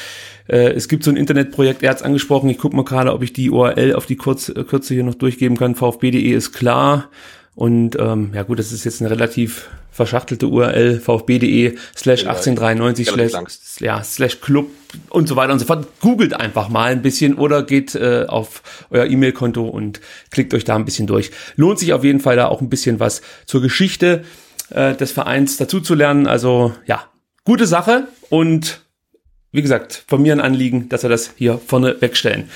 Äh, 0.47 0.71
es 0.71 0.89
gibt 0.89 1.03
so 1.03 1.11
ein 1.11 1.17
Internetprojekt, 1.17 1.83
er 1.83 1.91
hat 1.91 1.99
es 1.99 2.03
angesprochen. 2.03 2.51
Ich 2.51 2.59
gucke 2.59 2.77
mal 2.77 2.85
gerade, 2.85 3.13
ob 3.13 3.23
ich 3.23 3.33
die 3.33 3.51
URL 3.51 3.95
auf 3.95 4.07
die 4.07 4.17
Kurz, 4.17 4.53
Kürze 4.69 4.95
hier 4.95 5.05
noch 5.05 5.15
durchgeben 5.15 5.57
kann. 5.57 5.75
vfb.de 5.75 6.21
ist 6.21 6.53
klar. 6.53 7.09
Und 7.55 7.97
ähm, 7.99 8.31
ja 8.35 8.43
gut, 8.43 8.59
das 8.59 8.73
ist 8.73 8.85
jetzt 8.85 9.01
eine 9.01 9.11
relativ 9.11 9.69
verschachtelte 9.91 10.47
URL, 10.47 11.01
vfb.de 11.01 11.77
slash 11.97 12.27
1893 12.27 13.09
slash, 13.09 13.81
ja, 13.81 14.03
slash 14.03 14.41
club 14.41 14.71
und 15.11 15.29
so 15.29 15.37
weiter 15.37 15.53
und 15.53 15.59
so 15.59 15.67
fort. 15.67 15.87
Googelt 16.01 16.33
einfach 16.33 16.69
mal 16.69 16.93
ein 16.93 17.03
bisschen 17.03 17.35
oder 17.35 17.63
geht 17.63 17.95
äh, 17.95 18.25
auf 18.27 18.63
euer 18.91 19.07
E-Mail-Konto 19.07 19.67
und 19.67 20.01
klickt 20.31 20.55
euch 20.55 20.65
da 20.65 20.77
ein 20.77 20.85
bisschen 20.85 21.07
durch. 21.07 21.33
Lohnt 21.57 21.79
sich 21.79 21.93
auf 21.93 22.05
jeden 22.05 22.21
Fall 22.21 22.37
da 22.37 22.47
auch 22.47 22.61
ein 22.61 22.71
bisschen 22.71 23.01
was 23.01 23.21
zur 23.47 23.61
Geschichte 23.61 24.25
äh, 24.71 24.95
des 24.95 25.13
Vereins 25.13 25.57
dazu 25.57 25.81
zu 25.81 25.95
lernen. 25.95 26.27
Also 26.27 26.73
ja, 26.87 27.05
gute 27.45 27.67
Sache 27.67 28.09
und 28.29 28.81
wie 29.53 29.63
gesagt, 29.63 30.05
von 30.07 30.23
mir 30.23 30.33
ein 30.33 30.41
Anliegen, 30.41 30.89
dass 30.89 31.03
wir 31.03 31.11
das 31.11 31.33
hier 31.37 31.61
vorne 31.67 32.01
wegstellen. 32.01 32.49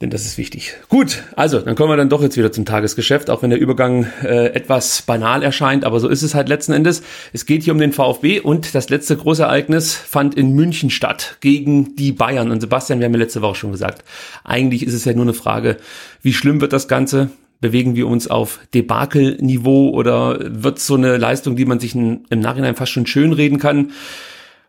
Denn 0.00 0.10
das 0.10 0.24
ist 0.24 0.38
wichtig. 0.38 0.74
Gut, 0.88 1.24
also 1.34 1.58
dann 1.58 1.74
kommen 1.74 1.90
wir 1.90 1.96
dann 1.96 2.08
doch 2.08 2.22
jetzt 2.22 2.36
wieder 2.36 2.52
zum 2.52 2.64
Tagesgeschäft, 2.64 3.30
auch 3.30 3.42
wenn 3.42 3.50
der 3.50 3.58
Übergang 3.58 4.06
äh, 4.22 4.46
etwas 4.54 5.02
banal 5.02 5.42
erscheint, 5.42 5.84
aber 5.84 5.98
so 5.98 6.06
ist 6.06 6.22
es 6.22 6.36
halt 6.36 6.48
letzten 6.48 6.72
Endes. 6.72 7.02
Es 7.32 7.46
geht 7.46 7.64
hier 7.64 7.72
um 7.72 7.80
den 7.80 7.92
VfB 7.92 8.38
und 8.38 8.76
das 8.76 8.90
letzte 8.90 9.16
große 9.16 9.42
Ereignis 9.42 9.94
fand 9.94 10.36
in 10.36 10.54
München 10.54 10.90
statt 10.90 11.38
gegen 11.40 11.96
die 11.96 12.12
Bayern. 12.12 12.52
Und 12.52 12.60
Sebastian, 12.60 13.00
wir 13.00 13.06
haben 13.06 13.14
ja 13.14 13.18
letzte 13.18 13.42
Woche 13.42 13.56
schon 13.56 13.72
gesagt, 13.72 14.04
eigentlich 14.44 14.86
ist 14.86 14.94
es 14.94 15.04
ja 15.04 15.14
nur 15.14 15.24
eine 15.24 15.34
Frage, 15.34 15.78
wie 16.22 16.32
schlimm 16.32 16.60
wird 16.60 16.72
das 16.72 16.86
Ganze? 16.86 17.30
Bewegen 17.60 17.96
wir 17.96 18.06
uns 18.06 18.28
auf 18.28 18.60
Debakelniveau 18.74 19.90
oder 19.90 20.38
wird 20.40 20.78
so 20.78 20.94
eine 20.94 21.16
Leistung, 21.16 21.56
die 21.56 21.64
man 21.64 21.80
sich 21.80 21.96
in, 21.96 22.24
im 22.30 22.38
Nachhinein 22.38 22.76
fast 22.76 22.92
schon 22.92 23.06
schön 23.06 23.32
reden 23.32 23.58
kann? 23.58 23.90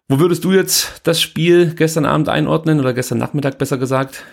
Wo 0.07 0.19
würdest 0.19 0.43
du 0.43 0.53
jetzt 0.53 1.01
das 1.03 1.21
Spiel 1.21 1.75
gestern 1.75 2.05
Abend 2.05 2.29
einordnen 2.29 2.79
oder 2.79 2.95
gestern 2.95 3.19
Nachmittag 3.19 3.59
besser 3.59 3.77
gesagt? 3.77 4.23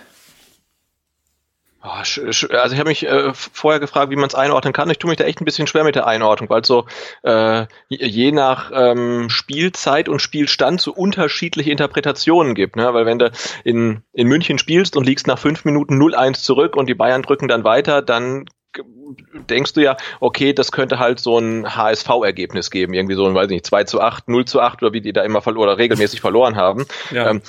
Oh, 1.87 1.91
also 1.91 2.33
ich 2.33 2.50
habe 2.50 2.88
mich 2.88 3.06
äh, 3.06 3.33
vorher 3.33 3.79
gefragt, 3.79 4.11
wie 4.11 4.17
man 4.17 4.27
es 4.27 4.35
einordnen 4.35 4.73
kann. 4.73 4.91
Ich 4.91 4.99
tue 4.99 5.09
mich 5.09 5.19
da 5.19 5.25
echt 5.25 5.41
ein 5.41 5.44
bisschen 5.44 5.69
schwer 5.69 5.85
mit 5.85 5.94
der 5.94 6.09
Einordnung, 6.09 6.50
weil 6.50 6.65
so 6.65 6.87
äh, 7.23 7.67
je 7.88 8.33
nach 8.33 8.73
ähm, 8.75 9.31
Spielzeit 9.31 10.09
und 10.09 10.21
Spielstand 10.21 10.81
so 10.81 10.93
unterschiedliche 10.93 11.71
Interpretationen 11.71 12.56
gibt. 12.56 12.75
Ne? 12.75 12.93
Weil 12.93 13.06
wenn 13.06 13.21
du 13.21 13.31
in, 13.62 14.03
in 14.12 14.27
München 14.27 14.59
spielst 14.59 14.97
und 14.97 15.06
liegst 15.06 15.29
nach 15.29 15.38
fünf 15.38 15.65
Minuten 15.65 15.94
0-1 16.03 16.43
zurück 16.43 16.75
und 16.75 16.88
die 16.88 16.94
Bayern 16.94 17.23
drücken 17.23 17.47
dann 17.47 17.62
weiter, 17.62 18.03
dann 18.03 18.47
denkst 19.49 19.73
du 19.75 19.82
ja, 19.82 19.96
okay, 20.20 20.52
das 20.52 20.73
könnte 20.73 20.99
halt 20.99 21.20
so 21.20 21.38
ein 21.38 21.75
HSV-Ergebnis 21.75 22.70
geben, 22.70 22.94
irgendwie 22.94 23.14
so 23.14 23.26
ein, 23.26 23.34
weiß 23.34 23.46
ich 23.46 23.55
nicht, 23.55 23.67
2 23.67 23.84
zu 23.84 24.00
8, 24.00 24.28
0 24.28 24.44
zu 24.44 24.61
8 24.61 24.82
oder 24.82 24.93
wie 24.93 25.00
die 25.00 25.12
da 25.12 25.23
immer 25.23 25.43
verloren 25.43 25.69
oder 25.69 25.78
regelmäßig 25.78 26.20
verloren 26.20 26.56
haben. 26.56 26.87
Ja. 27.11 27.31
Ähm, 27.31 27.43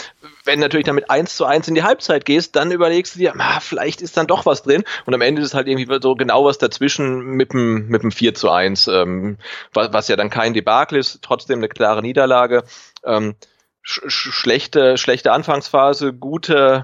wenn 0.45 0.59
natürlich 0.59 0.85
damit 0.85 1.09
1 1.09 1.35
zu 1.35 1.45
1 1.45 1.68
in 1.68 1.75
die 1.75 1.83
Halbzeit 1.83 2.25
gehst, 2.25 2.56
dann 2.56 2.71
überlegst 2.71 3.15
du 3.15 3.19
dir, 3.19 3.33
ah, 3.38 3.59
vielleicht 3.59 4.01
ist 4.01 4.18
dann 4.18 4.27
doch 4.27 4.45
was 4.45 4.63
drin 4.63 4.83
und 5.06 5.13
am 5.13 5.21
Ende 5.21 5.41
ist 5.41 5.53
halt 5.53 5.68
irgendwie 5.68 6.00
so 6.01 6.15
genau 6.15 6.45
was 6.45 6.57
dazwischen 6.57 7.21
mit 7.21 7.53
dem, 7.53 7.88
mit 7.88 8.03
dem 8.03 8.12
4 8.12 8.33
zu 8.33 8.50
1, 8.50 8.88
ähm, 8.88 9.38
was, 9.74 9.94
was 9.94 10.07
ja 10.07 10.15
dann 10.15 10.29
kein 10.29 10.53
Debakel 10.53 10.97
ist, 10.97 11.19
trotzdem 11.21 11.59
eine 11.59 11.69
klare 11.69 12.01
Niederlage. 12.01 12.63
Ähm, 13.03 13.35
sch 13.81 14.01
schlechte, 14.09 14.97
schlechte 14.97 15.31
Anfangsphase, 15.31 16.13
gute 16.13 16.83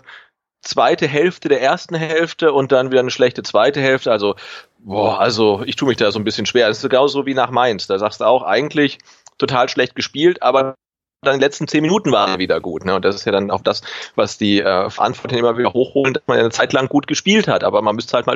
zweite 0.63 1.07
Hälfte 1.07 1.49
der 1.49 1.61
ersten 1.61 1.95
Hälfte 1.95 2.53
und 2.53 2.71
dann 2.71 2.91
wieder 2.91 3.01
eine 3.01 3.11
schlechte 3.11 3.43
zweite 3.43 3.81
Hälfte. 3.81 4.11
Also, 4.11 4.35
boah, 4.79 5.19
also 5.19 5.63
ich 5.65 5.75
tue 5.75 5.89
mich 5.89 5.97
da 5.97 6.11
so 6.11 6.19
ein 6.19 6.23
bisschen 6.23 6.45
schwer. 6.45 6.67
Das 6.67 6.83
ist 6.83 6.89
genauso 6.89 7.25
wie 7.25 7.33
nach 7.33 7.51
Mainz. 7.51 7.87
Da 7.87 7.99
sagst 7.99 8.21
du 8.21 8.25
auch 8.25 8.43
eigentlich 8.43 8.97
total 9.37 9.69
schlecht 9.69 9.95
gespielt, 9.95 10.41
aber 10.41 10.75
dann 11.21 11.39
die 11.39 11.43
letzten 11.43 11.67
zehn 11.67 11.81
Minuten 11.81 12.11
waren 12.11 12.39
wieder 12.39 12.59
gut. 12.59 12.85
Ne? 12.85 12.95
Und 12.95 13.05
das 13.05 13.15
ist 13.15 13.25
ja 13.25 13.31
dann 13.31 13.51
auch 13.51 13.61
das, 13.61 13.81
was 14.15 14.37
die 14.37 14.59
äh, 14.59 14.89
Verantwortlichen 14.89 15.43
immer 15.43 15.57
wieder 15.57 15.73
hochholen, 15.73 16.13
dass 16.13 16.23
man 16.27 16.39
eine 16.39 16.49
Zeit 16.49 16.73
lang 16.73 16.87
gut 16.87 17.07
gespielt 17.07 17.47
hat. 17.47 17.63
Aber 17.63 17.81
man 17.81 17.95
müsste 17.95 18.13
halt 18.15 18.27
mal 18.27 18.35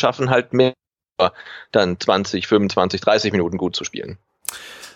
schaffen, 0.00 0.30
halt 0.30 0.52
mehr 0.52 0.72
dann 1.72 2.00
20, 2.00 2.46
25, 2.46 3.00
30 3.00 3.32
Minuten 3.32 3.56
gut 3.56 3.76
zu 3.76 3.84
spielen. 3.84 4.18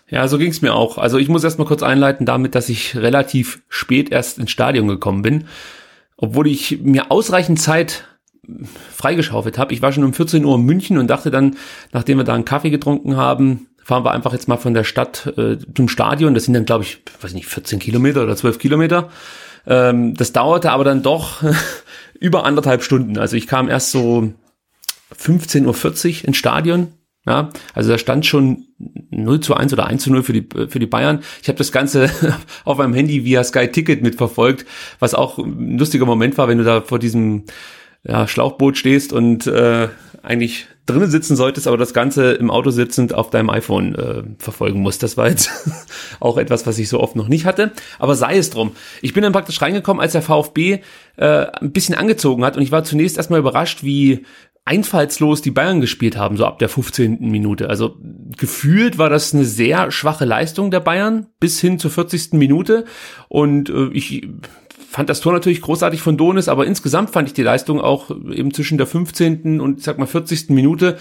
Ja, 0.08 0.26
so 0.26 0.38
ging's 0.38 0.62
mir 0.62 0.74
auch. 0.74 0.98
Also 0.98 1.18
ich 1.18 1.28
muss 1.28 1.44
erst 1.44 1.58
mal 1.58 1.66
kurz 1.66 1.82
einleiten 1.82 2.24
damit, 2.24 2.54
dass 2.54 2.68
ich 2.68 2.96
relativ 2.96 3.62
spät 3.68 4.10
erst 4.10 4.38
ins 4.38 4.50
Stadion 4.50 4.88
gekommen 4.88 5.22
bin 5.22 5.48
obwohl 6.18 6.48
ich 6.48 6.80
mir 6.82 7.10
ausreichend 7.10 7.60
Zeit 7.60 8.04
freigeschaufelt 8.94 9.58
habe. 9.58 9.72
Ich 9.72 9.82
war 9.82 9.92
schon 9.92 10.04
um 10.04 10.12
14 10.12 10.44
Uhr 10.44 10.56
in 10.56 10.62
München 10.62 10.98
und 10.98 11.08
dachte 11.08 11.30
dann, 11.30 11.56
nachdem 11.92 12.18
wir 12.18 12.24
da 12.24 12.34
einen 12.34 12.44
Kaffee 12.44 12.70
getrunken 12.70 13.16
haben, 13.16 13.68
fahren 13.82 14.04
wir 14.04 14.10
einfach 14.10 14.32
jetzt 14.32 14.48
mal 14.48 14.56
von 14.56 14.74
der 14.74 14.84
Stadt 14.84 15.32
äh, 15.38 15.56
zum 15.74 15.88
Stadion. 15.88 16.34
Das 16.34 16.44
sind 16.44 16.54
dann, 16.54 16.64
glaube 16.64 16.84
ich, 16.84 16.98
weiß 17.20 17.34
nicht, 17.34 17.46
14 17.46 17.78
Kilometer 17.78 18.22
oder 18.22 18.36
12 18.36 18.58
Kilometer. 18.58 19.10
Ähm, 19.66 20.14
das 20.14 20.32
dauerte 20.32 20.72
aber 20.72 20.84
dann 20.84 21.02
doch 21.02 21.42
über 22.20 22.44
anderthalb 22.44 22.82
Stunden. 22.82 23.18
Also 23.18 23.36
ich 23.36 23.46
kam 23.46 23.68
erst 23.68 23.90
so 23.90 24.32
15.40 25.18 26.22
Uhr 26.22 26.28
ins 26.28 26.36
Stadion, 26.36 26.88
ja, 27.28 27.50
also 27.74 27.90
da 27.90 27.98
stand 27.98 28.24
schon 28.24 28.64
0 29.10 29.40
zu 29.40 29.54
1 29.54 29.74
oder 29.74 29.86
1 29.86 30.02
zu 30.02 30.10
0 30.10 30.22
für 30.22 30.32
die, 30.32 30.48
für 30.68 30.78
die 30.78 30.86
Bayern. 30.86 31.20
Ich 31.42 31.48
habe 31.48 31.58
das 31.58 31.72
Ganze 31.72 32.10
auf 32.64 32.78
meinem 32.78 32.94
Handy 32.94 33.22
via 33.26 33.44
Sky 33.44 33.68
Ticket 33.68 34.02
mitverfolgt, 34.02 34.64
was 34.98 35.14
auch 35.14 35.36
ein 35.36 35.76
lustiger 35.76 36.06
Moment 36.06 36.38
war, 36.38 36.48
wenn 36.48 36.56
du 36.56 36.64
da 36.64 36.80
vor 36.80 36.98
diesem 36.98 37.44
ja, 38.02 38.26
Schlauchboot 38.26 38.78
stehst 38.78 39.12
und 39.12 39.46
äh, 39.46 39.88
eigentlich 40.22 40.68
drinnen 40.86 41.10
sitzen 41.10 41.36
solltest, 41.36 41.66
aber 41.66 41.76
das 41.76 41.92
Ganze 41.92 42.32
im 42.32 42.50
Auto 42.50 42.70
sitzend 42.70 43.12
auf 43.12 43.28
deinem 43.28 43.50
iPhone 43.50 43.94
äh, 43.94 44.22
verfolgen 44.38 44.80
musst. 44.80 45.02
Das 45.02 45.16
war 45.18 45.28
jetzt 45.28 45.50
auch 46.20 46.38
etwas, 46.38 46.66
was 46.66 46.78
ich 46.78 46.88
so 46.88 47.00
oft 47.00 47.14
noch 47.14 47.28
nicht 47.28 47.44
hatte. 47.44 47.72
Aber 47.98 48.14
sei 48.14 48.38
es 48.38 48.48
drum. 48.48 48.72
Ich 49.02 49.12
bin 49.12 49.22
dann 49.22 49.32
praktisch 49.32 49.60
reingekommen, 49.60 50.00
als 50.00 50.12
der 50.12 50.22
VfB 50.22 50.80
äh, 51.16 51.26
ein 51.26 51.72
bisschen 51.72 51.94
angezogen 51.94 52.44
hat 52.44 52.56
und 52.56 52.62
ich 52.62 52.72
war 52.72 52.84
zunächst 52.84 53.18
erstmal 53.18 53.40
überrascht, 53.40 53.82
wie 53.82 54.24
einfallslos 54.68 55.40
die 55.40 55.50
Bayern 55.50 55.80
gespielt 55.80 56.18
haben, 56.18 56.36
so 56.36 56.44
ab 56.44 56.58
der 56.58 56.68
15. 56.68 57.20
Minute. 57.20 57.70
Also 57.70 57.96
gefühlt 58.36 58.98
war 58.98 59.08
das 59.08 59.32
eine 59.32 59.46
sehr 59.46 59.90
schwache 59.90 60.26
Leistung 60.26 60.70
der 60.70 60.80
Bayern 60.80 61.26
bis 61.40 61.58
hin 61.58 61.78
zur 61.78 61.90
40. 61.90 62.34
Minute. 62.34 62.84
Und 63.28 63.70
äh, 63.70 63.88
ich 63.92 64.28
fand 64.90 65.08
das 65.08 65.20
Tor 65.20 65.32
natürlich 65.32 65.62
großartig 65.62 66.02
von 66.02 66.18
Donis, 66.18 66.48
aber 66.48 66.66
insgesamt 66.66 67.10
fand 67.10 67.28
ich 67.28 67.34
die 67.34 67.42
Leistung 67.42 67.80
auch 67.80 68.10
eben 68.10 68.52
zwischen 68.52 68.76
der 68.76 68.86
15. 68.86 69.60
und 69.60 69.78
ich 69.78 69.84
sag 69.84 69.98
mal 69.98 70.06
40. 70.06 70.50
Minute 70.50 70.98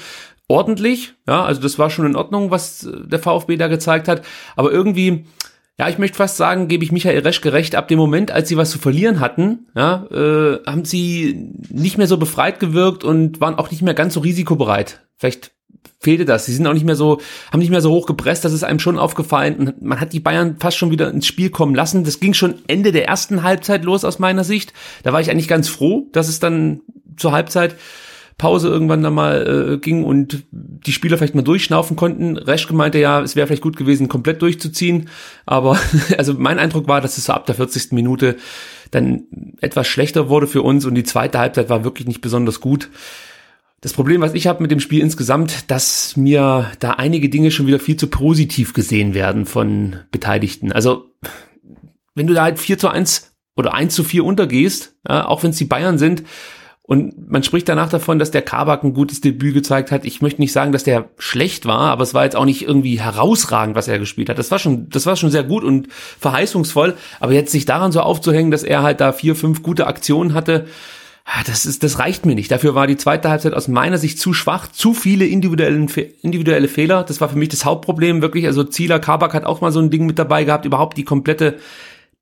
ordentlich. 0.47 1.15
Ja, 1.27 1.43
also 1.43 1.59
das 1.61 1.77
war 1.77 1.89
schon 1.89 2.05
in 2.05 2.15
Ordnung, 2.15 2.51
was 2.51 2.89
der 2.89 3.19
VfB 3.19 3.57
da 3.57 3.67
gezeigt 3.67 4.07
hat. 4.07 4.21
Aber 4.55 4.71
irgendwie 4.71 5.25
ja, 5.79 5.89
ich 5.89 5.99
möchte 5.99 6.17
fast 6.17 6.37
sagen, 6.37 6.67
gebe 6.67 6.83
ich 6.83 6.91
Michael 6.91 7.19
Resch 7.19 7.41
gerecht, 7.41 7.75
ab 7.75 7.87
dem 7.87 7.99
Moment, 7.99 8.31
als 8.31 8.49
sie 8.49 8.57
was 8.57 8.71
zu 8.71 8.79
verlieren 8.79 9.19
hatten, 9.19 9.67
ja, 9.75 10.07
äh, 10.11 10.59
haben 10.65 10.85
sie 10.85 11.53
nicht 11.69 11.97
mehr 11.97 12.07
so 12.07 12.17
befreit 12.17 12.59
gewirkt 12.59 13.03
und 13.03 13.39
waren 13.41 13.55
auch 13.55 13.69
nicht 13.69 13.83
mehr 13.83 13.93
ganz 13.93 14.15
so 14.15 14.21
risikobereit. 14.21 15.01
Vielleicht 15.17 15.51
fehlte 15.99 16.25
das. 16.25 16.45
Sie 16.45 16.53
sind 16.53 16.65
auch 16.65 16.73
nicht 16.73 16.85
mehr 16.85 16.95
so, 16.95 17.19
haben 17.51 17.59
nicht 17.59 17.69
mehr 17.69 17.81
so 17.81 17.91
hoch 17.91 18.07
gepresst, 18.07 18.43
das 18.43 18.53
ist 18.53 18.63
einem 18.63 18.79
schon 18.79 18.97
aufgefallen. 18.97 19.73
Man 19.79 19.99
hat 19.99 20.13
die 20.13 20.19
Bayern 20.19 20.57
fast 20.59 20.77
schon 20.77 20.91
wieder 20.91 21.09
ins 21.09 21.27
Spiel 21.27 21.51
kommen 21.51 21.75
lassen. 21.75 22.03
Das 22.03 22.19
ging 22.19 22.33
schon 22.33 22.55
Ende 22.67 22.91
der 22.91 23.07
ersten 23.07 23.43
Halbzeit 23.43 23.83
los 23.83 24.03
aus 24.03 24.17
meiner 24.17 24.43
Sicht. 24.43 24.73
Da 25.03 25.13
war 25.13 25.21
ich 25.21 25.29
eigentlich 25.29 25.47
ganz 25.47 25.69
froh, 25.69 26.07
dass 26.11 26.27
es 26.27 26.39
dann 26.39 26.81
zur 27.17 27.31
Halbzeit 27.31 27.75
Pause 28.37 28.67
irgendwann 28.67 29.01
dann 29.01 29.15
mal 29.15 29.73
äh, 29.73 29.77
ging 29.77 30.03
und 30.03 30.43
die 30.51 30.91
Spieler 30.91 31.17
vielleicht 31.17 31.33
mal 31.33 31.41
durchschnaufen 31.41 31.95
konnten. 31.95 32.37
Reschke 32.37 32.73
meinte 32.73 32.99
ja, 32.99 33.21
es 33.21 33.35
wäre 33.35 33.47
vielleicht 33.47 33.63
gut 33.63 33.77
gewesen, 33.77 34.09
komplett 34.09 34.41
durchzuziehen. 34.43 35.09
Aber 35.45 35.79
also 36.17 36.35
mein 36.35 36.59
Eindruck 36.59 36.87
war, 36.87 37.01
dass 37.01 37.17
es 37.17 37.25
so 37.25 37.33
ab 37.33 37.47
der 37.47 37.55
40. 37.55 37.93
Minute 37.93 38.37
dann 38.91 39.23
etwas 39.59 39.87
schlechter 39.87 40.29
wurde 40.29 40.47
für 40.47 40.61
uns 40.61 40.85
und 40.85 40.95
die 40.95 41.03
zweite 41.03 41.39
Halbzeit 41.39 41.69
war 41.69 41.83
wirklich 41.83 42.07
nicht 42.07 42.21
besonders 42.21 42.61
gut. 42.61 42.89
Das 43.81 43.93
Problem, 43.93 44.21
was 44.21 44.33
ich 44.33 44.47
habe 44.47 44.61
mit 44.61 44.71
dem 44.71 44.79
Spiel 44.79 45.01
insgesamt, 45.01 45.69
dass 45.69 46.15
mir 46.15 46.71
da 46.79 46.91
einige 46.91 47.29
Dinge 47.29 47.51
schon 47.51 47.67
wieder 47.67 47.79
viel 47.79 47.97
zu 47.97 48.07
positiv 48.07 48.73
gesehen 48.73 49.13
werden 49.13 49.45
von 49.45 49.97
Beteiligten. 50.11 50.71
Also, 50.71 51.11
wenn 52.15 52.27
du 52.27 52.33
da 52.33 52.43
halt 52.43 52.59
4 52.59 52.77
zu 52.77 52.87
1 52.87 53.35
oder 53.55 53.73
1 53.73 53.93
zu 53.93 54.03
4 54.03 54.25
untergehst, 54.25 54.95
ja, 55.07 55.25
auch 55.25 55.43
wenn 55.43 55.51
es 55.51 55.57
die 55.57 55.65
Bayern 55.65 55.97
sind, 55.97 56.23
und 56.87 57.29
man 57.29 57.43
spricht 57.43 57.67
danach 57.67 57.89
davon, 57.89 58.17
dass 58.17 58.31
der 58.31 58.41
Kabak 58.41 58.81
ein 58.81 58.93
gutes 58.93 59.19
Debüt 59.19 59.53
gezeigt 59.53 59.91
hat. 59.91 60.05
Ich 60.05 60.21
möchte 60.21 60.39
nicht 60.39 60.53
sagen, 60.53 60.71
dass 60.71 60.85
der 60.85 61.09
schlecht 61.17 61.65
war, 61.65 61.91
aber 61.91 62.01
es 62.01 62.13
war 62.13 62.23
jetzt 62.23 62.37
auch 62.37 62.45
nicht 62.45 62.61
irgendwie 62.61 63.01
herausragend, 63.01 63.75
was 63.75 63.89
er 63.89 63.99
gespielt 63.99 64.29
hat. 64.29 64.39
Das 64.39 64.51
war 64.51 64.57
schon, 64.57 64.89
das 64.89 65.05
war 65.05 65.17
schon 65.17 65.29
sehr 65.29 65.43
gut 65.43 65.65
und 65.65 65.89
verheißungsvoll. 65.91 66.95
Aber 67.19 67.33
jetzt 67.33 67.51
sich 67.51 67.65
daran 67.65 67.91
so 67.91 67.99
aufzuhängen, 67.99 68.51
dass 68.51 68.63
er 68.63 68.83
halt 68.83 69.01
da 69.01 69.11
vier, 69.11 69.35
fünf 69.35 69.63
gute 69.63 69.85
Aktionen 69.85 70.33
hatte, 70.33 70.65
Ah, 71.29 71.43
das 71.45 71.65
ist, 71.65 71.83
das 71.83 71.99
reicht 71.99 72.25
mir 72.25 72.35
nicht. 72.35 72.49
Dafür 72.49 72.73
war 72.73 72.87
die 72.87 72.95
zweite 72.95 73.29
Halbzeit 73.29 73.53
aus 73.53 73.67
meiner 73.67 73.97
Sicht 73.97 74.17
zu 74.17 74.31
schwach, 74.31 74.71
zu 74.71 74.93
viele 74.93 75.25
individuelle, 75.25 75.85
individuelle 76.21 76.69
Fehler. 76.69 77.03
Das 77.03 77.19
war 77.19 77.27
für 77.27 77.37
mich 77.37 77.49
das 77.49 77.65
Hauptproblem 77.65 78.21
wirklich. 78.21 78.45
Also 78.45 78.63
Zieler, 78.63 78.99
Kabak 78.99 79.33
hat 79.33 79.43
auch 79.43 79.59
mal 79.59 79.73
so 79.73 79.81
ein 79.81 79.89
Ding 79.89 80.05
mit 80.05 80.17
dabei 80.17 80.45
gehabt. 80.45 80.63
Überhaupt 80.63 80.95
die 80.97 81.03
komplette 81.03 81.57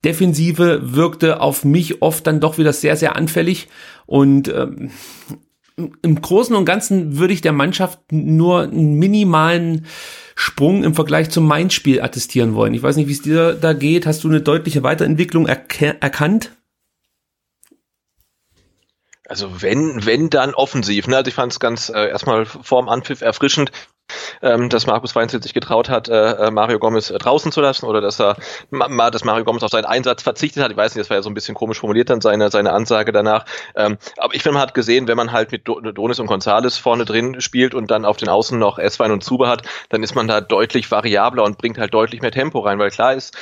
Defensive 0.06 0.80
wirkte 0.96 1.42
auf 1.42 1.66
mich 1.66 2.02
oft 2.02 2.26
dann 2.28 2.40
doch 2.40 2.58
wieder 2.58 2.72
sehr, 2.72 2.96
sehr 2.96 3.16
anfällig. 3.16 3.68
Und 4.06 4.48
ähm, 4.48 4.92
im 6.02 6.22
Großen 6.22 6.56
und 6.56 6.66
Ganzen 6.66 7.18
würde 7.18 7.34
ich 7.34 7.42
der 7.42 7.52
Mannschaft 7.52 8.00
nur 8.12 8.62
einen 8.62 8.94
minimalen 8.94 9.86
Sprung 10.36 10.84
im 10.84 10.96
Vergleich 10.96 11.30
zum 11.30 11.48
Main-Spiel 11.48 12.02
attestieren 12.02 12.56
wollen. 12.56 12.74
Ich 12.74 12.84
weiß 12.84 12.96
nicht, 12.96 13.08
wie 13.08 13.14
es 13.14 13.22
dir 13.22 13.54
da 13.54 13.74
geht. 13.74 14.06
Hast 14.06 14.24
du 14.24 14.30
eine 14.30 14.42
deutliche 14.42 14.84
Weiterentwicklung 14.84 15.48
erkannt? 15.48 16.52
Also 19.28 19.62
wenn, 19.62 20.06
wenn 20.06 20.30
dann 20.30 20.54
offensiv. 20.54 21.08
Ne? 21.08 21.18
Also 21.18 21.30
ich 21.30 21.34
fand 21.34 21.52
es 21.52 21.60
ganz 21.60 21.90
äh, 21.90 22.10
erstmal 22.10 22.46
vorm 22.46 22.90
Anpfiff 22.90 23.22
erfrischend, 23.22 23.72
ähm, 24.42 24.70
dass 24.70 24.88
Markus 24.88 25.16
Weinzel 25.16 25.42
sich 25.42 25.54
getraut 25.54 25.90
hat, 25.90 26.10
äh, 26.10 26.48
äh 26.48 26.52
Mario 26.52 26.80
Gomez 26.80 27.10
äh, 27.10 27.18
draußen 27.18 27.52
zu 27.52 27.62
lassen 27.62 27.86
oder 27.86 28.02
dass 28.02 28.20
er 28.20 28.38
mal, 28.70 29.12
dass 29.12 29.24
Mario 29.24 29.44
Gomez 29.44 29.64
auf 29.64 29.72
seinen 29.72 29.86
Einsatz 29.86 30.24
verzichtet 30.24 30.64
hat. 30.64 30.72
Ich 30.72 30.78
weiß 30.78 30.96
nicht, 30.96 31.02
das 31.02 31.10
war 31.10 31.18
ja 31.18 31.24
so 31.24 31.30
ein 31.30 31.34
bisschen 31.34 31.56
komisch 31.56 31.80
formuliert 31.80 32.10
dann 32.10 32.22
seine 32.22 32.52
seine 32.52 32.74
Ansage 32.74 33.12
danach. 33.12 33.46
Ähm, 33.76 33.98
aber 34.18 34.34
ich 34.36 34.44
finde, 34.44 34.54
man 34.54 34.64
hat 34.64 34.74
gesehen, 34.74 35.08
wenn 35.08 35.18
man 35.18 35.32
halt 35.32 35.52
mit 35.52 35.68
Donis 35.68 36.20
und 36.20 36.28
Gonzales 36.28 36.78
vorne 36.78 37.06
drin 37.06 37.42
spielt 37.42 37.74
und 37.74 37.92
dann 37.92 38.06
auf 38.06 38.18
den 38.18 38.30
Außen 38.30 38.58
noch 38.58 38.80
Eswein 38.80 39.12
und 39.12 39.24
Zuber 39.24 39.48
hat, 39.48 39.64
dann 39.90 40.04
ist 40.04 40.16
man 40.16 40.28
da 40.28 40.42
deutlich 40.42 40.90
variabler 40.92 41.44
und 41.44 41.58
bringt 41.58 41.78
halt 41.78 41.94
deutlich 41.94 42.22
mehr 42.22 42.32
Tempo 42.32 42.60
rein, 42.60 42.80
weil 42.80 42.90
klar 42.90 43.14
ist, 43.14 43.36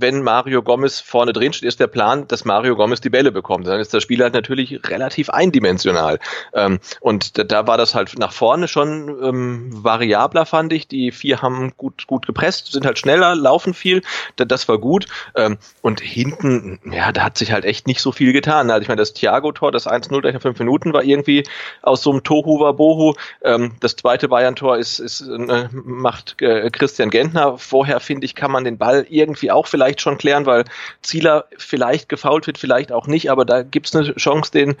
wenn 0.00 0.22
Mario 0.22 0.62
Gomez 0.62 1.00
vorne 1.00 1.32
drin 1.32 1.52
steht, 1.52 1.68
ist 1.68 1.80
der 1.80 1.86
Plan, 1.86 2.26
dass 2.28 2.44
Mario 2.44 2.76
Gomez 2.76 3.00
die 3.00 3.10
Bälle 3.10 3.32
bekommt. 3.32 3.66
Dann 3.66 3.80
ist 3.80 3.94
das 3.94 4.02
Spiel 4.02 4.22
halt 4.22 4.34
natürlich 4.34 4.80
relativ 4.88 5.30
eindimensional. 5.30 6.18
Ähm, 6.54 6.80
und 7.00 7.38
da, 7.38 7.44
da, 7.44 7.66
war 7.66 7.76
das 7.76 7.94
halt 7.94 8.18
nach 8.18 8.32
vorne 8.32 8.68
schon 8.68 9.08
ähm, 9.22 9.84
variabler, 9.84 10.46
fand 10.46 10.72
ich. 10.72 10.88
Die 10.88 11.12
vier 11.12 11.42
haben 11.42 11.72
gut, 11.76 12.06
gut 12.06 12.26
gepresst, 12.26 12.72
sind 12.72 12.86
halt 12.86 12.98
schneller, 12.98 13.34
laufen 13.34 13.74
viel. 13.74 14.02
Da, 14.36 14.44
das 14.44 14.68
war 14.68 14.78
gut. 14.78 15.06
Ähm, 15.34 15.58
und 15.82 16.00
hinten, 16.00 16.80
ja, 16.90 17.12
da 17.12 17.24
hat 17.24 17.38
sich 17.38 17.52
halt 17.52 17.64
echt 17.64 17.86
nicht 17.86 18.00
so 18.00 18.12
viel 18.12 18.32
getan. 18.32 18.70
Also 18.70 18.82
ich 18.82 18.88
meine, 18.88 19.00
das 19.00 19.12
Thiago-Tor, 19.12 19.72
das 19.72 19.86
1-0 19.86 20.20
gleich 20.20 20.34
nach 20.34 20.42
fünf 20.42 20.58
Minuten, 20.58 20.92
war 20.92 21.02
irgendwie 21.02 21.44
aus 21.82 22.02
so 22.02 22.10
einem 22.10 22.22
Tohu 22.22 22.60
Wabohu. 22.60 23.14
Ähm, 23.42 23.72
das 23.80 23.96
zweite 23.96 24.28
Bayern-Tor 24.28 24.78
ist, 24.78 24.98
ist 24.98 25.20
äh, 25.20 25.68
macht 25.72 26.40
äh, 26.40 26.70
Christian 26.70 27.10
Gentner. 27.10 27.58
Vorher, 27.58 28.00
finde 28.00 28.24
ich, 28.24 28.34
kann 28.34 28.50
man 28.50 28.64
den 28.64 28.78
Ball 28.78 29.06
irgendwie 29.08 29.50
auch 29.50 29.66
vielleicht 29.66 29.89
vielleicht 29.90 30.00
schon 30.00 30.18
klären, 30.18 30.46
weil 30.46 30.64
Zieler 31.02 31.46
vielleicht 31.58 32.08
gefault 32.08 32.46
wird, 32.46 32.58
vielleicht 32.58 32.92
auch 32.92 33.06
nicht, 33.06 33.30
aber 33.30 33.44
da 33.44 33.62
gibt 33.62 33.86
es 33.86 33.96
eine 33.96 34.14
Chance, 34.14 34.52
den, 34.52 34.76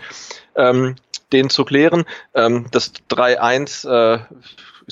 ähm, 0.54 0.96
den 1.32 1.50
zu 1.50 1.64
klären. 1.64 2.04
Ähm, 2.34 2.66
das 2.70 2.92
3-1 3.10 3.88
äh, 3.88 4.20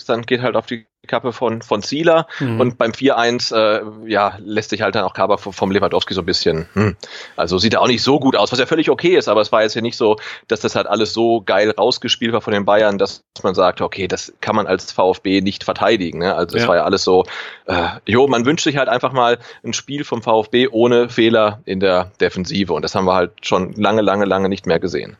dann, 0.07 0.23
geht 0.23 0.43
halt 0.43 0.57
auf 0.57 0.67
die 0.67 0.87
Kappe 1.07 1.33
von, 1.33 1.63
von 1.63 1.83
Zieler 1.83 2.27
mhm. 2.41 2.61
und 2.61 2.79
beim 2.79 2.91
4-1 2.91 3.55
äh, 3.55 4.11
ja, 4.11 4.37
lässt 4.41 4.71
sich 4.71 4.83
halt 4.83 4.97
dann 4.97 5.05
auch 5.05 5.15
Kaber 5.15 5.39
vom 5.39 5.71
Lewandowski 5.71 6.13
so 6.13 6.23
ein 6.23 6.27
bisschen, 6.27 6.69
hm. 6.73 6.97
also 7.37 7.59
sieht 7.59 7.75
er 7.75 7.83
auch 7.83 7.87
nicht 7.87 8.03
so 8.03 8.19
gut 8.19 8.35
aus, 8.35 8.51
was 8.51 8.59
ja 8.59 8.67
völlig 8.67 8.91
okay 8.91 9.17
ist, 9.17 9.29
aber 9.29 9.41
es 9.41 9.53
war 9.53 9.63
jetzt 9.63 9.75
ja 9.75 9.81
nicht 9.81 9.97
so, 9.97 10.17
dass 10.49 10.61
das 10.61 10.75
halt 10.75 10.89
alles 10.89 11.13
so 11.13 11.41
geil 11.41 11.71
rausgespielt 11.71 12.33
war 12.33 12.41
von 12.41 12.53
den 12.53 12.65
Bayern, 12.65 12.99
dass 12.99 13.23
man 13.43 13.55
sagt, 13.55 13.81
okay, 13.81 14.09
das 14.09 14.33
kann 14.41 14.57
man 14.57 14.67
als 14.67 14.91
VfB 14.91 15.41
nicht 15.41 15.63
verteidigen. 15.63 16.19
Ne? 16.19 16.35
Also 16.35 16.57
es 16.57 16.63
ja. 16.63 16.69
war 16.69 16.77
ja 16.77 16.85
alles 16.85 17.05
so, 17.05 17.25
äh, 17.67 17.89
jo, 18.07 18.27
man 18.27 18.45
wünscht 18.45 18.65
sich 18.65 18.77
halt 18.77 18.89
einfach 18.89 19.13
mal 19.13 19.39
ein 19.65 19.73
Spiel 19.73 20.03
vom 20.03 20.23
VfB 20.23 20.69
ohne 20.69 21.09
Fehler 21.09 21.61
in 21.65 21.79
der 21.79 22.11
Defensive 22.21 22.73
und 22.73 22.83
das 22.83 22.97
haben 22.97 23.05
wir 23.05 23.15
halt 23.15 23.47
schon 23.47 23.73
lange, 23.75 24.03
lange, 24.03 24.25
lange 24.25 24.49
nicht 24.49 24.67
mehr 24.67 24.81
gesehen. 24.81 25.17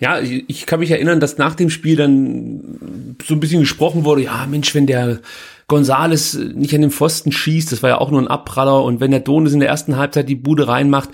Ja, 0.00 0.18
ich 0.20 0.66
kann 0.66 0.80
mich 0.80 0.90
erinnern, 0.90 1.20
dass 1.20 1.38
nach 1.38 1.54
dem 1.54 1.70
Spiel 1.70 1.96
dann 1.96 3.16
so 3.22 3.34
ein 3.34 3.40
bisschen 3.40 3.60
gesprochen 3.60 4.04
wurde, 4.04 4.22
ja 4.22 4.46
Mensch, 4.48 4.74
wenn 4.74 4.86
der 4.86 5.17
Gonzales 5.66 6.34
nicht 6.34 6.74
an 6.74 6.80
den 6.80 6.90
Pfosten 6.90 7.32
schießt, 7.32 7.72
das 7.72 7.82
war 7.82 7.90
ja 7.90 7.98
auch 7.98 8.10
nur 8.10 8.20
ein 8.20 8.28
Abpraller 8.28 8.82
und 8.84 9.00
wenn 9.00 9.10
der 9.10 9.20
Donis 9.20 9.52
in 9.52 9.60
der 9.60 9.68
ersten 9.68 9.96
Halbzeit 9.96 10.28
die 10.28 10.34
Bude 10.34 10.68
reinmacht, 10.68 11.10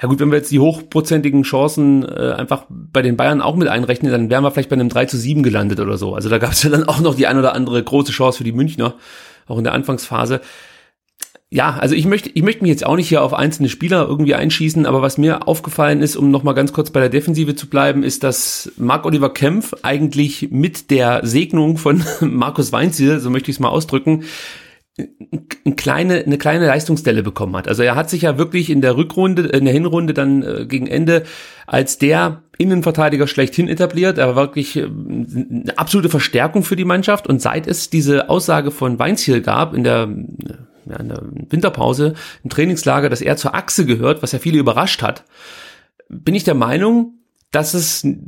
ja 0.00 0.08
gut, 0.08 0.20
wenn 0.20 0.30
wir 0.30 0.38
jetzt 0.38 0.52
die 0.52 0.60
hochprozentigen 0.60 1.42
Chancen 1.42 2.04
äh, 2.04 2.32
einfach 2.36 2.66
bei 2.68 3.02
den 3.02 3.16
Bayern 3.16 3.40
auch 3.40 3.56
mit 3.56 3.68
einrechnen, 3.68 4.12
dann 4.12 4.30
wären 4.30 4.44
wir 4.44 4.50
vielleicht 4.50 4.68
bei 4.68 4.76
einem 4.76 4.88
3 4.88 5.06
zu 5.06 5.16
7 5.16 5.42
gelandet 5.42 5.80
oder 5.80 5.98
so. 5.98 6.14
Also 6.14 6.28
da 6.28 6.38
gab 6.38 6.52
es 6.52 6.62
ja 6.62 6.70
dann 6.70 6.84
auch 6.84 7.00
noch 7.00 7.16
die 7.16 7.26
ein 7.26 7.38
oder 7.38 7.54
andere 7.54 7.82
große 7.82 8.12
Chance 8.12 8.38
für 8.38 8.44
die 8.44 8.52
Münchner, 8.52 8.94
auch 9.48 9.58
in 9.58 9.64
der 9.64 9.72
Anfangsphase 9.72 10.40
ja, 11.50 11.78
also 11.78 11.94
ich 11.94 12.04
möchte, 12.04 12.30
ich 12.34 12.42
möchte 12.42 12.62
mich 12.62 12.70
jetzt 12.70 12.84
auch 12.84 12.96
nicht 12.96 13.08
hier 13.08 13.22
auf 13.22 13.32
einzelne 13.32 13.70
Spieler 13.70 14.06
irgendwie 14.06 14.34
einschießen, 14.34 14.84
aber 14.84 15.00
was 15.00 15.16
mir 15.16 15.48
aufgefallen 15.48 16.02
ist, 16.02 16.14
um 16.16 16.30
nochmal 16.30 16.54
ganz 16.54 16.74
kurz 16.74 16.90
bei 16.90 17.00
der 17.00 17.08
Defensive 17.08 17.56
zu 17.56 17.70
bleiben, 17.70 18.02
ist, 18.02 18.22
dass 18.22 18.70
Marc-Oliver 18.76 19.32
Kempf 19.32 19.72
eigentlich 19.82 20.48
mit 20.50 20.90
der 20.90 21.20
Segnung 21.24 21.78
von 21.78 22.04
Markus 22.20 22.70
Weinziel, 22.72 23.18
so 23.18 23.30
möchte 23.30 23.50
ich 23.50 23.56
es 23.56 23.60
mal 23.60 23.70
ausdrücken, 23.70 24.24
eine 24.98 25.74
kleine, 25.76 26.18
eine 26.24 26.38
kleine 26.38 26.66
Leistungsstelle 26.66 27.22
bekommen 27.22 27.56
hat. 27.56 27.68
Also 27.68 27.82
er 27.82 27.94
hat 27.94 28.10
sich 28.10 28.22
ja 28.22 28.36
wirklich 28.36 28.68
in 28.68 28.82
der 28.82 28.96
Rückrunde, 28.96 29.42
in 29.44 29.64
der 29.64 29.72
Hinrunde 29.72 30.12
dann 30.12 30.42
äh, 30.42 30.66
gegen 30.66 30.86
Ende 30.86 31.22
als 31.66 31.98
der 31.98 32.42
Innenverteidiger 32.58 33.26
schlechthin 33.26 33.68
etabliert. 33.68 34.18
Er 34.18 34.34
war 34.34 34.36
wirklich 34.36 34.76
äh, 34.76 34.84
eine 34.84 35.72
absolute 35.76 36.08
Verstärkung 36.08 36.62
für 36.62 36.76
die 36.76 36.84
Mannschaft. 36.84 37.28
Und 37.28 37.40
seit 37.40 37.68
es 37.68 37.90
diese 37.90 38.28
Aussage 38.28 38.70
von 38.70 38.98
Weinziel 38.98 39.40
gab 39.40 39.72
in 39.72 39.84
der 39.84 40.08
ja, 40.90 40.96
in 40.96 41.08
der 41.08 41.22
Winterpause 41.50 42.14
im 42.44 42.50
Trainingslager, 42.50 43.08
dass 43.08 43.20
er 43.20 43.36
zur 43.36 43.54
Achse 43.54 43.86
gehört, 43.86 44.22
was 44.22 44.32
ja 44.32 44.38
viele 44.38 44.58
überrascht 44.58 45.02
hat, 45.02 45.24
bin 46.08 46.34
ich 46.34 46.44
der 46.44 46.54
Meinung, 46.54 47.18
dass 47.50 47.72
es 47.72 48.04
ein 48.04 48.20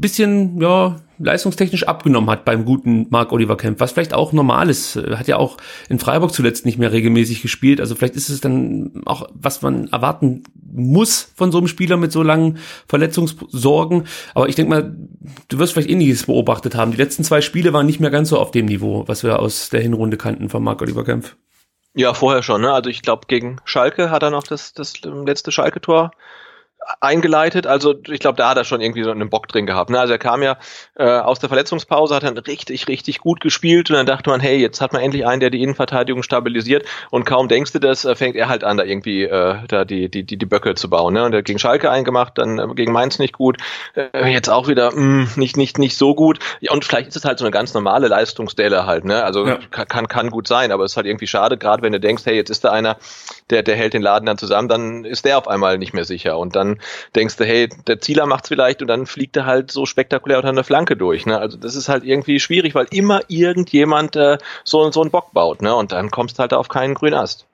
bisschen 0.00 0.60
ja, 0.60 1.00
leistungstechnisch 1.18 1.88
abgenommen 1.88 2.30
hat 2.30 2.44
beim 2.44 2.64
guten 2.64 3.08
Marc 3.10 3.32
Oliver 3.32 3.56
Kemp, 3.56 3.80
was 3.80 3.90
vielleicht 3.90 4.14
auch 4.14 4.32
normal 4.32 4.70
ist. 4.70 4.94
Er 4.94 5.18
hat 5.18 5.26
ja 5.26 5.36
auch 5.36 5.56
in 5.88 5.98
Freiburg 5.98 6.32
zuletzt 6.32 6.64
nicht 6.64 6.78
mehr 6.78 6.92
regelmäßig 6.92 7.42
gespielt. 7.42 7.80
Also 7.80 7.96
vielleicht 7.96 8.14
ist 8.14 8.28
es 8.28 8.40
dann 8.40 9.02
auch, 9.04 9.28
was 9.34 9.62
man 9.62 9.88
erwarten 9.88 10.44
muss 10.72 11.32
von 11.34 11.50
so 11.50 11.58
einem 11.58 11.66
Spieler 11.66 11.96
mit 11.96 12.12
so 12.12 12.22
langen 12.22 12.58
Verletzungssorgen. 12.86 14.04
Aber 14.34 14.48
ich 14.48 14.54
denke 14.54 14.70
mal, 14.70 14.96
du 15.48 15.58
wirst 15.58 15.72
vielleicht 15.72 15.90
ähnliches 15.90 16.26
beobachtet 16.26 16.76
haben. 16.76 16.92
Die 16.92 16.98
letzten 16.98 17.24
zwei 17.24 17.40
Spiele 17.40 17.72
waren 17.72 17.86
nicht 17.86 17.98
mehr 17.98 18.10
ganz 18.10 18.28
so 18.28 18.38
auf 18.38 18.52
dem 18.52 18.66
Niveau, 18.66 19.08
was 19.08 19.24
wir 19.24 19.40
aus 19.40 19.70
der 19.70 19.80
Hinrunde 19.80 20.18
kannten 20.18 20.48
von 20.48 20.62
Marc 20.62 20.80
Oliver 20.82 21.04
Kempf. 21.04 21.36
Ja, 21.98 22.14
vorher 22.14 22.44
schon, 22.44 22.60
ne? 22.60 22.72
Also 22.72 22.90
ich 22.90 23.02
glaube, 23.02 23.26
gegen 23.26 23.60
Schalke 23.64 24.08
hat 24.08 24.22
er 24.22 24.30
noch 24.30 24.44
das, 24.44 24.72
das 24.72 25.00
letzte 25.02 25.50
Schalke-Tor 25.50 26.12
eingeleitet. 27.00 27.66
Also 27.66 27.94
ich 28.08 28.20
glaube, 28.20 28.36
da 28.36 28.50
hat 28.50 28.56
er 28.56 28.64
schon 28.64 28.80
irgendwie 28.80 29.02
so 29.02 29.10
einen 29.10 29.28
Bock 29.30 29.48
drin 29.48 29.66
gehabt. 29.66 29.90
Ne? 29.90 30.00
Also 30.00 30.12
er 30.12 30.18
kam 30.18 30.42
ja 30.42 30.56
äh, 30.96 31.04
aus 31.04 31.38
der 31.38 31.48
Verletzungspause, 31.48 32.14
hat 32.14 32.22
dann 32.22 32.38
richtig, 32.38 32.88
richtig 32.88 33.18
gut 33.18 33.40
gespielt 33.40 33.90
und 33.90 33.96
dann 33.96 34.06
dachte 34.06 34.30
man, 34.30 34.40
hey, 34.40 34.58
jetzt 34.58 34.80
hat 34.80 34.92
man 34.92 35.02
endlich 35.02 35.26
einen, 35.26 35.40
der 35.40 35.50
die 35.50 35.62
Innenverteidigung 35.62 36.22
stabilisiert 36.22 36.86
und 37.10 37.24
kaum 37.24 37.48
denkst 37.48 37.72
du 37.72 37.78
das, 37.78 38.04
äh, 38.04 38.14
fängt 38.14 38.36
er 38.36 38.48
halt 38.48 38.64
an, 38.64 38.76
da 38.76 38.84
irgendwie 38.84 39.24
äh, 39.24 39.56
da 39.68 39.84
die, 39.84 40.08
die, 40.08 40.24
die, 40.24 40.36
die 40.36 40.46
Böcke 40.46 40.74
zu 40.74 40.88
bauen. 40.88 41.14
Ne? 41.14 41.24
Und 41.24 41.32
er 41.32 41.38
hat 41.38 41.44
gegen 41.44 41.58
Schalke 41.58 41.90
eingemacht, 41.90 42.38
dann 42.38 42.58
äh, 42.58 42.74
gegen 42.74 42.92
Mainz 42.92 43.18
nicht 43.18 43.34
gut, 43.34 43.58
äh, 43.94 44.28
jetzt 44.32 44.48
auch 44.48 44.68
wieder 44.68 44.92
mh, 44.92 45.00
mm, 45.00 45.28
nicht, 45.36 45.56
nicht, 45.56 45.78
nicht 45.78 45.96
so 45.96 46.14
gut. 46.14 46.38
Ja, 46.60 46.72
und 46.72 46.84
vielleicht 46.84 47.08
ist 47.08 47.16
es 47.16 47.24
halt 47.24 47.38
so 47.38 47.44
eine 47.44 47.52
ganz 47.52 47.74
normale 47.74 48.08
Leistungsstelle 48.08 48.86
halt, 48.86 49.04
ne? 49.04 49.22
Also 49.24 49.46
ja. 49.46 49.58
kann, 49.70 50.08
kann 50.08 50.30
gut 50.30 50.48
sein, 50.48 50.72
aber 50.72 50.84
es 50.84 50.92
ist 50.92 50.96
halt 50.96 51.06
irgendwie 51.06 51.26
schade, 51.26 51.58
gerade 51.58 51.82
wenn 51.82 51.92
du 51.92 52.00
denkst, 52.00 52.24
hey, 52.24 52.34
jetzt 52.34 52.50
ist 52.50 52.64
da 52.64 52.70
einer, 52.70 52.96
der, 53.50 53.62
der 53.62 53.76
hält 53.76 53.94
den 53.94 54.02
Laden 54.02 54.26
dann 54.26 54.38
zusammen, 54.38 54.68
dann 54.68 55.04
ist 55.04 55.24
der 55.24 55.38
auf 55.38 55.48
einmal 55.48 55.78
nicht 55.78 55.92
mehr 55.92 56.04
sicher. 56.04 56.38
Und 56.38 56.56
dann 56.56 56.77
denkst 57.14 57.36
du, 57.36 57.44
hey, 57.44 57.68
der 57.86 58.00
Zieler 58.00 58.26
macht's 58.26 58.48
vielleicht 58.48 58.82
und 58.82 58.88
dann 58.88 59.06
fliegt 59.06 59.36
er 59.36 59.46
halt 59.46 59.70
so 59.70 59.86
spektakulär 59.86 60.38
unter 60.38 60.50
einer 60.50 60.64
Flanke 60.64 60.96
durch. 60.96 61.26
Ne? 61.26 61.38
Also 61.38 61.56
das 61.56 61.76
ist 61.76 61.88
halt 61.88 62.04
irgendwie 62.04 62.40
schwierig, 62.40 62.74
weil 62.74 62.86
immer 62.90 63.20
irgendjemand 63.28 64.16
äh, 64.16 64.38
so, 64.64 64.90
so 64.90 65.00
einen 65.00 65.10
Bock 65.10 65.32
baut, 65.32 65.62
ne? 65.62 65.74
Und 65.74 65.92
dann 65.92 66.10
kommst 66.10 66.38
du 66.38 66.40
halt 66.40 66.52
auf 66.52 66.68
keinen 66.68 66.94
grünen 66.94 67.14
Ast. 67.14 67.46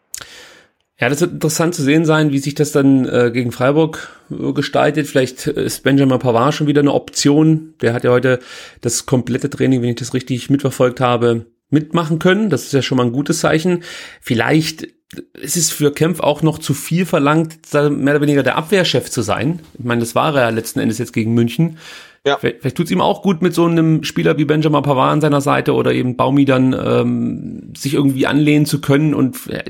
Ja, 1.01 1.09
das 1.09 1.21
wird 1.21 1.33
interessant 1.33 1.75
zu 1.75 1.83
sehen 1.83 2.05
sein, 2.05 2.31
wie 2.31 2.39
sich 2.39 2.55
das 2.55 2.71
dann 2.71 3.05
äh, 3.07 3.31
gegen 3.33 3.51
Freiburg 3.51 4.17
äh, 4.31 4.53
gestaltet. 4.53 5.09
Vielleicht 5.09 5.49
ist 5.49 5.83
Benjamin 5.83 6.21
Pavard 6.21 6.55
schon 6.55 6.69
wieder 6.69 6.83
eine 6.83 6.93
Option. 6.93 7.75
Der 7.83 7.93
hat 7.93 8.05
ja 8.05 8.11
heute 8.11 8.39
das 8.81 9.05
komplette 9.05 9.51
Training, 9.51 9.83
wenn 9.83 9.91
ich 9.91 9.97
das 9.97 10.15
richtig 10.15 10.51
mitverfolgt 10.51 11.01
habe, 11.01 11.47
mitmachen 11.69 12.21
können. 12.21 12.49
Das 12.49 12.63
ist 12.65 12.73
ja 12.73 12.83
schon 12.83 12.99
mal 12.99 13.07
ein 13.07 13.13
gutes 13.13 13.41
Zeichen. 13.41 13.83
Vielleicht 14.21 14.87
ist 15.35 15.57
es 15.57 15.71
für 15.71 15.93
Kempf 15.93 16.21
auch 16.21 16.43
noch 16.43 16.59
zu 16.59 16.75
viel 16.75 17.07
verlangt, 17.07 17.59
mehr 17.73 18.15
oder 18.15 18.21
weniger 18.21 18.43
der 18.43 18.57
Abwehrchef 18.57 19.11
zu 19.11 19.23
sein. 19.23 19.61
Ich 19.79 19.85
meine, 19.85 20.01
das 20.01 20.15
war 20.15 20.35
er 20.35 20.43
ja 20.43 20.49
letzten 20.51 20.81
Endes 20.81 20.99
jetzt 20.99 21.13
gegen 21.13 21.35
München. 21.35 21.79
Ja. 22.27 22.39
Vielleicht, 22.39 22.61
vielleicht 22.61 22.77
tut 22.77 22.87
es 22.87 22.93
ihm 22.93 23.03
auch 23.03 23.23
gut, 23.23 23.43
mit 23.43 23.55
so 23.55 23.67
einem 23.67 24.03
Spieler 24.03 24.39
wie 24.39 24.47
Benjamin 24.47 24.83
Pavard 24.83 25.13
an 25.13 25.21
seiner 25.21 25.43
Seite 25.43 25.75
oder 25.75 25.93
eben 25.93 26.17
Baumi 26.17 26.47
dann 26.47 26.73
ähm, 26.73 27.73
sich 27.77 27.95
irgendwie 27.95 28.27
anlehnen 28.27 28.65
zu 28.65 28.81
können. 28.81 29.13
Und 29.13 29.47
äh, 29.49 29.63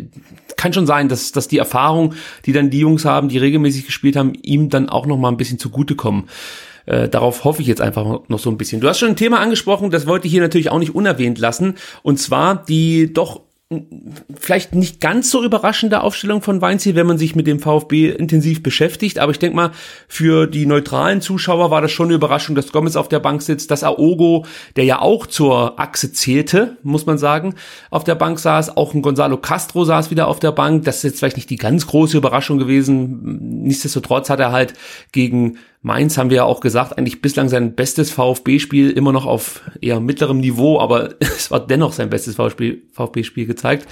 kann 0.56 0.72
schon 0.72 0.86
sein, 0.86 1.08
dass, 1.08 1.32
dass 1.32 1.48
die 1.48 1.58
Erfahrung, 1.58 2.14
die 2.46 2.52
dann 2.52 2.70
die 2.70 2.78
Jungs 2.78 3.04
haben, 3.04 3.28
die 3.28 3.38
regelmäßig 3.38 3.86
gespielt 3.86 4.16
haben, 4.16 4.34
ihm 4.42 4.70
dann 4.70 4.88
auch 4.88 5.06
noch 5.06 5.18
mal 5.18 5.30
ein 5.30 5.36
bisschen 5.36 5.58
zugutekommen. 5.58 6.24
Äh, 6.86 7.08
darauf 7.08 7.44
hoffe 7.44 7.60
ich 7.60 7.68
jetzt 7.68 7.80
einfach 7.80 8.28
noch 8.28 8.38
so 8.38 8.50
ein 8.50 8.58
bisschen. 8.58 8.80
Du 8.80 8.88
hast 8.88 8.98
schon 8.98 9.10
ein 9.10 9.16
Thema 9.16 9.40
angesprochen, 9.40 9.90
das 9.90 10.06
wollte 10.06 10.26
ich 10.26 10.32
hier 10.32 10.42
natürlich 10.42 10.70
auch 10.70 10.78
nicht 10.78 10.94
unerwähnt 10.94 11.38
lassen. 11.38 11.74
Und 12.02 12.18
zwar 12.18 12.64
die 12.64 13.12
doch 13.12 13.40
vielleicht 14.34 14.74
nicht 14.74 15.00
ganz 15.00 15.30
so 15.30 15.42
überraschende 15.42 16.02
Aufstellung 16.02 16.42
von 16.42 16.60
Weinziel, 16.60 16.94
wenn 16.94 17.06
man 17.06 17.18
sich 17.18 17.36
mit 17.36 17.46
dem 17.46 17.60
VfB 17.60 18.10
intensiv 18.10 18.62
beschäftigt. 18.62 19.18
Aber 19.18 19.32
ich 19.32 19.38
denke 19.38 19.56
mal, 19.56 19.70
für 20.08 20.46
die 20.46 20.66
neutralen 20.66 21.20
Zuschauer 21.20 21.70
war 21.70 21.80
das 21.80 21.92
schon 21.92 22.06
eine 22.06 22.14
Überraschung, 22.14 22.54
dass 22.54 22.72
Gomez 22.72 22.96
auf 22.96 23.08
der 23.08 23.20
Bank 23.20 23.42
sitzt, 23.42 23.70
dass 23.70 23.84
Aogo, 23.84 24.44
der 24.76 24.84
ja 24.84 25.00
auch 25.00 25.26
zur 25.26 25.78
Achse 25.78 26.12
zählte, 26.12 26.76
muss 26.82 27.06
man 27.06 27.18
sagen, 27.18 27.54
auf 27.90 28.04
der 28.04 28.14
Bank 28.14 28.38
saß. 28.38 28.76
Auch 28.76 28.94
ein 28.94 29.02
Gonzalo 29.02 29.36
Castro 29.36 29.84
saß 29.84 30.10
wieder 30.10 30.28
auf 30.28 30.40
der 30.40 30.52
Bank. 30.52 30.84
Das 30.84 30.96
ist 30.96 31.02
jetzt 31.04 31.18
vielleicht 31.18 31.36
nicht 31.36 31.50
die 31.50 31.56
ganz 31.56 31.86
große 31.86 32.16
Überraschung 32.16 32.58
gewesen. 32.58 33.62
Nichtsdestotrotz 33.62 34.30
hat 34.30 34.40
er 34.40 34.52
halt 34.52 34.74
gegen 35.12 35.58
Mainz 35.84 36.16
haben 36.16 36.30
wir 36.30 36.38
ja 36.38 36.44
auch 36.44 36.60
gesagt, 36.60 36.96
eigentlich 36.96 37.20
bislang 37.20 37.50
sein 37.50 37.74
bestes 37.74 38.10
VfB-Spiel 38.10 38.90
immer 38.90 39.12
noch 39.12 39.26
auf 39.26 39.60
eher 39.82 40.00
mittlerem 40.00 40.40
Niveau, 40.40 40.80
aber 40.80 41.10
es 41.20 41.50
war 41.50 41.64
dennoch 41.64 41.92
sein 41.92 42.08
bestes 42.08 42.36
VfB-Spiel 42.36 43.44
gezeigt. 43.44 43.86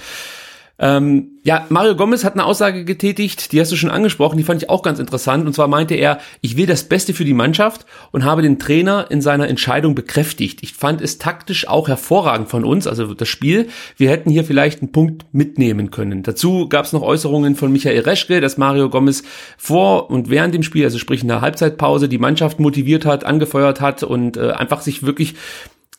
Ähm, 0.79 1.39
ja, 1.43 1.67
Mario 1.69 1.95
Gomez 1.95 2.23
hat 2.23 2.33
eine 2.33 2.45
Aussage 2.45 2.83
getätigt, 2.83 3.51
die 3.51 3.61
hast 3.61 3.71
du 3.71 3.75
schon 3.75 3.91
angesprochen, 3.91 4.37
die 4.37 4.43
fand 4.43 4.63
ich 4.63 4.69
auch 4.69 4.81
ganz 4.81 4.97
interessant. 4.97 5.45
Und 5.45 5.53
zwar 5.53 5.67
meinte 5.67 5.93
er, 5.93 6.19
ich 6.41 6.57
will 6.57 6.65
das 6.65 6.83
Beste 6.85 7.13
für 7.13 7.25
die 7.25 7.33
Mannschaft 7.33 7.85
und 8.11 8.25
habe 8.25 8.41
den 8.41 8.57
Trainer 8.57 9.05
in 9.09 9.21
seiner 9.21 9.47
Entscheidung 9.47 9.93
bekräftigt. 9.93 10.63
Ich 10.63 10.73
fand 10.73 11.01
es 11.01 11.19
taktisch 11.19 11.67
auch 11.67 11.87
hervorragend 11.87 12.49
von 12.49 12.65
uns, 12.65 12.87
also 12.87 13.13
das 13.13 13.27
Spiel. 13.29 13.67
Wir 13.97 14.09
hätten 14.09 14.31
hier 14.31 14.43
vielleicht 14.43 14.81
einen 14.81 14.91
Punkt 14.91 15.25
mitnehmen 15.31 15.91
können. 15.91 16.23
Dazu 16.23 16.67
gab 16.67 16.85
es 16.85 16.93
noch 16.93 17.03
Äußerungen 17.03 17.55
von 17.55 17.71
Michael 17.71 18.01
Reschke, 18.01 18.41
dass 18.41 18.57
Mario 18.57 18.89
Gomez 18.89 19.23
vor 19.57 20.09
und 20.09 20.31
während 20.31 20.55
dem 20.55 20.63
Spiel, 20.63 20.85
also 20.85 20.97
sprich 20.97 21.21
in 21.21 21.27
der 21.27 21.41
Halbzeitpause, 21.41 22.09
die 22.09 22.17
Mannschaft 22.17 22.59
motiviert 22.59 23.05
hat, 23.05 23.25
angefeuert 23.25 23.79
hat 23.79 24.01
und 24.01 24.37
äh, 24.37 24.51
einfach 24.51 24.81
sich 24.81 25.03
wirklich 25.03 25.35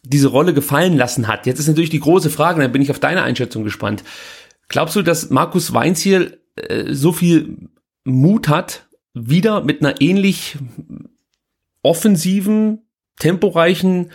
diese 0.03 0.29
Rolle 0.29 0.53
gefallen 0.53 0.97
lassen 0.97 1.29
hat. 1.29 1.47
Jetzt 1.47 1.61
ist 1.61 1.69
natürlich 1.69 1.91
die 1.91 2.01
große 2.01 2.29
Frage, 2.29 2.61
da 2.61 2.69
bin 2.69 2.83
ich 2.83 2.91
auf 2.91 2.99
deine 2.99 3.23
Einschätzung 3.23 3.65
gespannt. 3.65 4.05
Glaubst 4.75 4.97
du, 4.97 5.03
dass 5.03 5.31
Markus 5.31 5.73
Weinziel 5.73 6.41
äh, 6.57 6.93
so 6.93 7.13
viel 7.13 7.69
Mut 8.03 8.49
hat, 8.49 8.87
wieder 9.13 9.63
mit 9.63 9.81
einer 9.81 10.01
ähnlich 10.01 10.57
offensiven, 11.85 12.85
temporeichen 13.21 14.11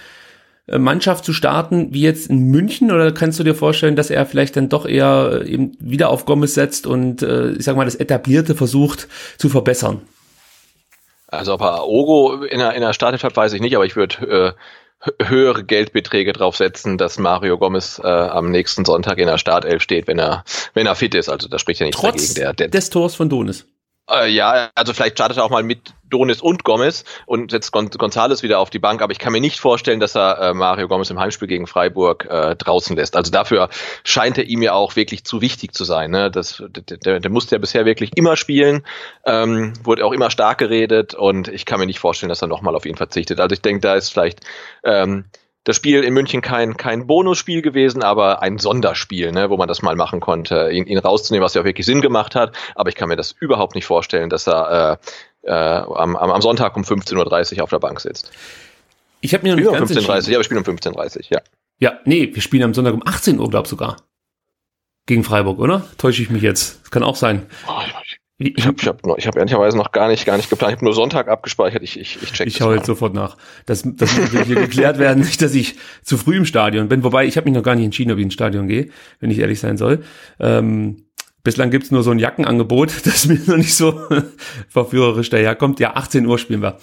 äh, 0.67 0.77
Mannschaft 0.77 1.23
zu 1.23 1.31
starten 1.31 1.93
wie 1.93 2.01
jetzt 2.01 2.29
in 2.29 2.39
München 2.51 2.91
oder 2.91 3.13
kannst 3.13 3.39
du 3.39 3.45
dir 3.45 3.55
vorstellen, 3.55 3.95
dass 3.95 4.09
er 4.09 4.25
vielleicht 4.25 4.57
dann 4.57 4.67
doch 4.67 4.85
eher 4.85 5.43
äh, 5.43 5.49
eben 5.49 5.77
wieder 5.79 6.09
auf 6.09 6.25
Gomez 6.25 6.55
setzt 6.55 6.87
und 6.87 7.21
äh, 7.21 7.51
ich 7.51 7.63
sag 7.63 7.77
mal 7.77 7.85
das 7.85 7.95
etablierte 7.95 8.53
versucht 8.53 9.07
zu 9.37 9.47
verbessern? 9.47 10.01
Also 11.27 11.53
ob 11.53 11.61
er 11.61 11.87
Ogo 11.87 12.43
in 12.43 12.59
der, 12.59 12.73
in 12.73 12.81
der 12.81 12.91
Startelf 12.91 13.23
weiß 13.33 13.53
ich 13.53 13.61
nicht, 13.61 13.77
aber 13.77 13.85
ich 13.85 13.95
würde 13.95 14.27
äh, 14.27 14.51
höhere 15.22 15.63
Geldbeträge 15.63 16.34
drauf 16.34 16.58
setzen, 16.58 16.98
dass 16.98 17.18
Mario 17.18 17.58
Gomez 17.58 18.00
äh, 18.03 18.08
am 18.08 18.51
nächsten 18.51 18.86
Sonntag 18.86 19.18
in 19.18 19.27
der 19.27 19.38
Startelf 19.38 19.81
steht, 19.81 20.07
wenn 20.07 20.20
er 20.20 20.44
wenn 20.74 20.88
er 20.88 20.96
fit 20.96 21.16
ist. 21.16 21.29
Also 21.29 21.48
da 21.48 21.57
spricht 21.59 21.79
ja 21.79 21.85
nichts 21.85 22.01
Trotz 22.01 22.33
dagegen. 22.33 22.33
Der, 22.35 22.53
der 22.53 22.68
des 22.68 22.90
Tors 22.90 23.16
von 23.16 23.29
Donis. 23.29 23.66
Äh, 24.09 24.29
ja, 24.29 24.70
also 24.75 24.94
vielleicht 24.94 25.18
startet 25.18 25.38
er 25.38 25.46
auch 25.46 25.50
mal 25.50 25.64
mit 25.64 25.94
Donis 26.09 26.41
und 26.41 26.63
Gomez 26.63 27.03
und 27.25 27.51
setzt 27.51 27.72
Gon 27.72 27.89
Gonzales 27.89 28.43
wieder 28.43 28.59
auf 28.59 28.69
die 28.69 28.79
Bank, 28.79 29.01
aber 29.01 29.11
ich 29.11 29.19
kann 29.19 29.33
mir 29.33 29.41
nicht 29.41 29.59
vorstellen, 29.59 30.00
dass 30.00 30.15
er 30.15 30.39
äh, 30.39 30.53
Mario 30.53 30.87
Gomez 30.87 31.09
im 31.09 31.19
Heimspiel 31.19 31.48
gegen 31.48 31.67
Freiburg 31.67 32.25
äh, 32.29 32.55
draußen 32.55 32.95
lässt. 32.95 33.15
Also 33.15 33.31
dafür 33.31 33.69
scheint 34.03 34.37
er 34.37 34.45
ihm 34.45 34.61
ja 34.61 34.74
auch 34.74 34.95
wirklich 34.95 35.24
zu 35.24 35.41
wichtig 35.41 35.74
zu 35.74 35.83
sein. 35.83 36.11
Ne? 36.11 36.31
Das, 36.31 36.63
der, 36.69 37.19
der 37.19 37.31
musste 37.31 37.55
ja 37.55 37.59
bisher 37.59 37.85
wirklich 37.85 38.11
immer 38.15 38.35
spielen, 38.35 38.83
ähm, 39.25 39.74
wurde 39.83 40.05
auch 40.05 40.11
immer 40.13 40.31
stark 40.31 40.57
geredet 40.57 41.13
und 41.13 41.48
ich 41.48 41.65
kann 41.65 41.79
mir 41.79 41.85
nicht 41.85 42.00
vorstellen, 42.00 42.29
dass 42.29 42.41
er 42.41 42.48
nochmal 42.48 42.75
auf 42.75 42.85
ihn 42.85 42.95
verzichtet. 42.95 43.39
Also 43.39 43.53
ich 43.53 43.61
denke, 43.61 43.81
da 43.81 43.95
ist 43.95 44.09
vielleicht 44.09 44.41
ähm, 44.83 45.25
das 45.69 45.75
Spiel 45.75 46.03
in 46.03 46.13
München 46.13 46.41
kein, 46.41 46.77
kein 46.77 47.05
Bonusspiel 47.05 47.61
gewesen, 47.61 48.01
aber 48.01 48.41
ein 48.41 48.57
Sonderspiel, 48.57 49.31
ne, 49.31 49.50
wo 49.50 49.57
man 49.57 49.67
das 49.67 49.81
mal 49.81 49.95
machen 49.95 50.19
konnte, 50.19 50.69
ihn, 50.72 50.87
ihn 50.87 50.98
rauszunehmen, 50.98 51.43
was 51.43 51.53
ja 51.53 51.61
auch 51.61 51.65
wirklich 51.65 51.85
Sinn 51.85 52.01
gemacht 52.01 52.33
hat. 52.33 52.55
Aber 52.75 52.89
ich 52.89 52.95
kann 52.95 53.09
mir 53.09 53.17
das 53.17 53.33
überhaupt 53.39 53.75
nicht 53.75 53.85
vorstellen, 53.85 54.29
dass 54.29 54.48
er 54.48 54.93
äh, 54.93 54.98
äh, 55.50 55.53
am, 55.53 56.16
am 56.16 56.42
Sonntag 56.42 56.77
um 56.77 56.83
15.30 56.83 57.57
Uhr 57.57 57.64
auf 57.64 57.70
der 57.70 57.79
Bank 57.79 58.00
sitzt. 58.00 58.31
Ich 59.22 59.33
habe 59.33 59.44
mir 59.44 59.55
noch 59.55 59.59
nicht 59.59 59.68
um 59.68 59.75
15.30 59.75 60.07
Uhr, 60.07 60.31
ja, 60.31 60.40
wir 60.40 60.44
spielen 60.44 60.59
um 60.59 60.66
15.30 60.66 61.18
Uhr, 61.18 61.24
ja. 61.29 61.42
Ja, 61.79 62.00
nee, 62.05 62.29
wir 62.33 62.42
spielen 62.42 62.64
am 62.64 62.74
Sonntag 62.74 62.94
um 62.94 63.03
18 63.05 63.40
Uhr, 63.40 63.50
glaub 63.50 63.68
sogar. 63.68 63.98
Gegen 65.05 65.24
Freiburg, 65.24 65.59
oder? 65.59 65.85
Täusche 65.98 66.22
ich 66.22 66.29
mich 66.29 66.44
jetzt? 66.44 66.81
Das 66.83 66.92
kann 66.92 67.03
auch 67.03 67.16
sein. 67.16 67.48
Oh, 67.68 67.81
ich 68.42 68.66
habe 68.66 68.77
ich 68.77 68.88
hab, 68.88 69.18
ich 69.18 69.27
hab 69.27 69.35
ehrlicherweise 69.35 69.75
noch 69.75 69.92
gar 69.92 70.07
nicht, 70.07 70.25
gar 70.25 70.38
nicht 70.38 70.50
geplant. 70.50 70.72
Ich 70.72 70.77
habe 70.77 70.85
nur 70.85 70.94
Sonntag 70.94 71.27
abgespeichert. 71.27 71.83
Ich, 71.83 72.00
ich, 72.00 72.22
ich 72.22 72.31
check 72.31 72.48
Ich 72.48 72.55
schaue 72.55 72.75
jetzt 72.75 72.85
sofort 72.85 73.14
nach. 73.14 73.35
Das, 73.66 73.83
das 73.83 74.16
muss 74.18 74.46
hier 74.46 74.55
geklärt 74.55 74.98
werden, 74.98 75.20
nicht, 75.25 75.42
dass 75.42 75.53
ich 75.53 75.75
zu 76.03 76.18
früh 76.18 76.38
im 76.38 76.46
Stadion 76.46 76.88
bin. 76.88 77.03
Wobei, 77.03 77.25
ich 77.25 77.35
habe 77.35 77.50
mich 77.50 77.53
noch 77.53 77.64
gar 77.64 77.75
nicht 77.75 77.83
entschieden, 77.83 78.12
ob 78.12 78.18
ich 78.18 78.24
ins 78.24 78.35
Stadion 78.35 78.68
gehe, 78.70 78.90
wenn 79.20 79.29
ich 79.29 79.40
ehrlich 79.40 79.59
sein 79.59 79.75
soll. 79.75 80.03
Ähm, 80.40 81.08
bislang 81.43 81.71
gibt's 81.71 81.91
nur 81.91 82.03
so 82.03 82.11
ein 82.11 82.19
Jackenangebot, 82.19 82.91
das 83.05 83.27
mir 83.27 83.39
noch 83.45 83.57
nicht 83.57 83.75
so 83.75 83.99
verführerisch 84.69 85.29
daherkommt. 85.29 85.79
Ja, 85.79 85.95
18 85.95 86.25
Uhr 86.25 86.37
spielen 86.37 86.61
wir 86.61 86.77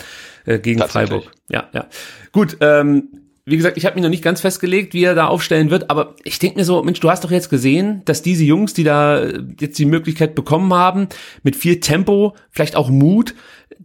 äh, 0.44 0.58
gegen 0.58 0.80
Freiburg. 0.80 1.30
Ja, 1.48 1.68
ja. 1.72 1.86
Gut, 2.32 2.56
ähm, 2.60 3.08
wie 3.48 3.56
gesagt, 3.56 3.76
ich 3.76 3.86
habe 3.86 3.94
mich 3.94 4.02
noch 4.02 4.10
nicht 4.10 4.24
ganz 4.24 4.40
festgelegt, 4.40 4.92
wie 4.92 5.04
er 5.04 5.14
da 5.14 5.28
aufstellen 5.28 5.70
wird, 5.70 5.88
aber 5.88 6.16
ich 6.24 6.40
denke 6.40 6.58
mir 6.58 6.64
so, 6.64 6.82
Mensch, 6.82 6.98
du 6.98 7.08
hast 7.08 7.22
doch 7.22 7.30
jetzt 7.30 7.48
gesehen, 7.48 8.02
dass 8.04 8.20
diese 8.20 8.42
Jungs, 8.42 8.74
die 8.74 8.82
da 8.82 9.24
jetzt 9.60 9.78
die 9.78 9.84
Möglichkeit 9.84 10.34
bekommen 10.34 10.74
haben, 10.74 11.08
mit 11.44 11.54
viel 11.54 11.78
Tempo, 11.78 12.34
vielleicht 12.50 12.74
auch 12.74 12.90
Mut, 12.90 13.36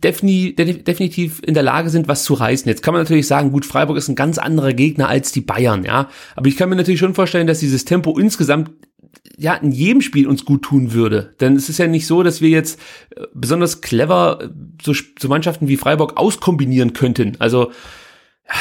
definitiv 0.01 1.41
in 1.45 1.53
der 1.53 1.63
Lage 1.63 1.89
sind, 1.89 2.07
was 2.07 2.23
zu 2.23 2.33
reißen. 2.33 2.67
Jetzt 2.67 2.83
kann 2.83 2.93
man 2.93 3.03
natürlich 3.03 3.27
sagen, 3.27 3.51
gut, 3.51 3.65
Freiburg 3.65 3.97
ist 3.97 4.09
ein 4.09 4.15
ganz 4.15 4.37
anderer 4.37 4.73
Gegner 4.73 5.07
als 5.07 5.31
die 5.31 5.41
Bayern, 5.41 5.83
ja. 5.83 6.09
Aber 6.35 6.47
ich 6.47 6.57
kann 6.57 6.69
mir 6.69 6.75
natürlich 6.75 6.99
schon 6.99 7.13
vorstellen, 7.13 7.47
dass 7.47 7.59
dieses 7.59 7.85
Tempo 7.85 8.17
insgesamt 8.17 8.71
ja 9.37 9.55
in 9.55 9.71
jedem 9.71 10.01
Spiel 10.01 10.27
uns 10.27 10.45
gut 10.45 10.63
tun 10.63 10.93
würde. 10.93 11.33
Denn 11.39 11.55
es 11.55 11.69
ist 11.69 11.79
ja 11.79 11.87
nicht 11.87 12.07
so, 12.07 12.23
dass 12.23 12.41
wir 12.41 12.49
jetzt 12.49 12.79
äh, 13.15 13.23
besonders 13.33 13.81
clever 13.81 14.39
äh, 14.41 14.49
so, 14.83 14.93
so 14.93 15.27
Mannschaften 15.27 15.67
wie 15.67 15.77
Freiburg 15.77 16.17
auskombinieren 16.17 16.93
könnten. 16.93 17.35
Also 17.39 17.71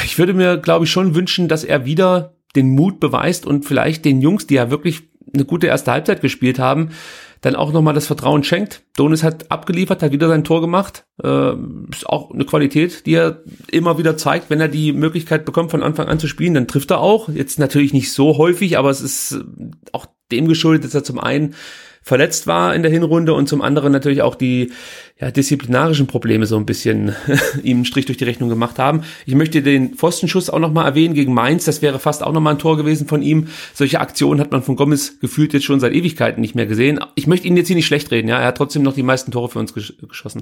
ich 0.05 0.17
würde 0.17 0.33
mir, 0.33 0.57
glaube 0.57 0.85
ich, 0.85 0.91
schon 0.91 1.15
wünschen, 1.15 1.47
dass 1.47 1.63
er 1.63 1.85
wieder 1.85 2.35
den 2.55 2.69
Mut 2.69 2.99
beweist 2.99 3.45
und 3.45 3.65
vielleicht 3.65 4.05
den 4.05 4.21
Jungs, 4.21 4.47
die 4.47 4.55
ja 4.55 4.71
wirklich 4.71 5.03
eine 5.33 5.45
gute 5.45 5.67
erste 5.67 5.91
Halbzeit 5.91 6.21
gespielt 6.21 6.59
haben, 6.59 6.89
dann 7.41 7.55
auch 7.55 7.73
nochmal 7.73 7.95
das 7.95 8.05
Vertrauen 8.05 8.43
schenkt. 8.43 8.83
Donis 8.95 9.23
hat 9.23 9.51
abgeliefert, 9.51 10.03
hat 10.03 10.11
wieder 10.11 10.27
sein 10.27 10.43
Tor 10.43 10.61
gemacht. 10.61 11.05
Äh, 11.23 11.53
ist 11.91 12.07
auch 12.07 12.31
eine 12.31 12.45
Qualität, 12.45 13.05
die 13.07 13.15
er 13.15 13.43
immer 13.71 13.97
wieder 13.97 14.15
zeigt. 14.15 14.51
Wenn 14.51 14.61
er 14.61 14.67
die 14.67 14.93
Möglichkeit 14.93 15.43
bekommt, 15.43 15.71
von 15.71 15.81
Anfang 15.81 16.07
an 16.07 16.19
zu 16.19 16.27
spielen, 16.27 16.53
dann 16.53 16.67
trifft 16.67 16.91
er 16.91 16.99
auch. 16.99 17.29
Jetzt 17.29 17.57
natürlich 17.57 17.93
nicht 17.93 18.13
so 18.13 18.37
häufig, 18.37 18.77
aber 18.77 18.91
es 18.91 19.01
ist 19.01 19.39
auch 19.91 20.05
dem 20.31 20.47
geschuldet, 20.47 20.85
dass 20.85 20.93
er 20.93 21.03
zum 21.03 21.19
einen 21.19 21.55
verletzt 22.03 22.47
war 22.47 22.73
in 22.73 22.81
der 22.81 22.91
Hinrunde 22.91 23.33
und 23.33 23.47
zum 23.47 23.61
anderen 23.61 23.91
natürlich 23.91 24.21
auch 24.21 24.35
die 24.35 24.71
ja, 25.19 25.29
disziplinarischen 25.29 26.07
Probleme 26.07 26.47
so 26.47 26.57
ein 26.57 26.65
bisschen 26.65 27.15
ihm 27.63 27.77
einen 27.77 27.85
Strich 27.85 28.07
durch 28.07 28.17
die 28.17 28.23
Rechnung 28.23 28.49
gemacht 28.49 28.79
haben. 28.79 29.03
Ich 29.27 29.35
möchte 29.35 29.61
den 29.61 29.93
Pfostenschuss 29.93 30.49
auch 30.49 30.59
nochmal 30.59 30.85
erwähnen 30.85 31.13
gegen 31.13 31.33
Mainz. 31.33 31.65
Das 31.65 31.83
wäre 31.83 31.99
fast 31.99 32.23
auch 32.23 32.33
nochmal 32.33 32.55
ein 32.55 32.59
Tor 32.59 32.75
gewesen 32.75 33.07
von 33.07 33.21
ihm. 33.21 33.47
Solche 33.73 33.99
Aktionen 33.99 34.39
hat 34.39 34.51
man 34.51 34.63
von 34.63 34.75
Gomez 34.75 35.19
gefühlt 35.19 35.53
jetzt 35.53 35.65
schon 35.65 35.79
seit 35.79 35.93
Ewigkeiten 35.93 36.41
nicht 36.41 36.55
mehr 36.55 36.65
gesehen. 36.65 36.99
Ich 37.13 37.27
möchte 37.27 37.47
ihn 37.47 37.55
jetzt 37.55 37.67
hier 37.67 37.75
nicht 37.75 37.85
schlecht 37.85 38.09
reden. 38.09 38.27
Ja, 38.27 38.39
er 38.39 38.47
hat 38.47 38.57
trotzdem 38.57 38.81
noch 38.81 38.95
die 38.95 39.03
meisten 39.03 39.31
Tore 39.31 39.49
für 39.49 39.59
uns 39.59 39.73
gesch 39.73 39.93
geschossen. 40.07 40.41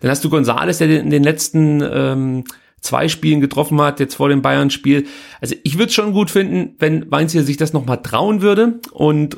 Dann 0.00 0.10
hast 0.10 0.24
du 0.24 0.30
Gonzales, 0.30 0.78
der 0.78 1.00
in 1.00 1.10
den 1.10 1.22
letzten 1.22 1.82
ähm, 1.82 2.44
zwei 2.80 3.08
Spielen 3.08 3.40
getroffen 3.40 3.80
hat, 3.80 4.00
jetzt 4.00 4.14
vor 4.14 4.28
dem 4.28 4.42
Bayern-Spiel. 4.42 5.06
Also 5.40 5.54
ich 5.62 5.74
würde 5.74 5.86
es 5.86 5.94
schon 5.94 6.12
gut 6.12 6.30
finden, 6.30 6.74
wenn 6.78 7.10
Weinz 7.10 7.32
hier 7.32 7.44
sich 7.44 7.56
das 7.56 7.72
nochmal 7.72 8.02
trauen 8.02 8.42
würde 8.42 8.80
und 8.92 9.36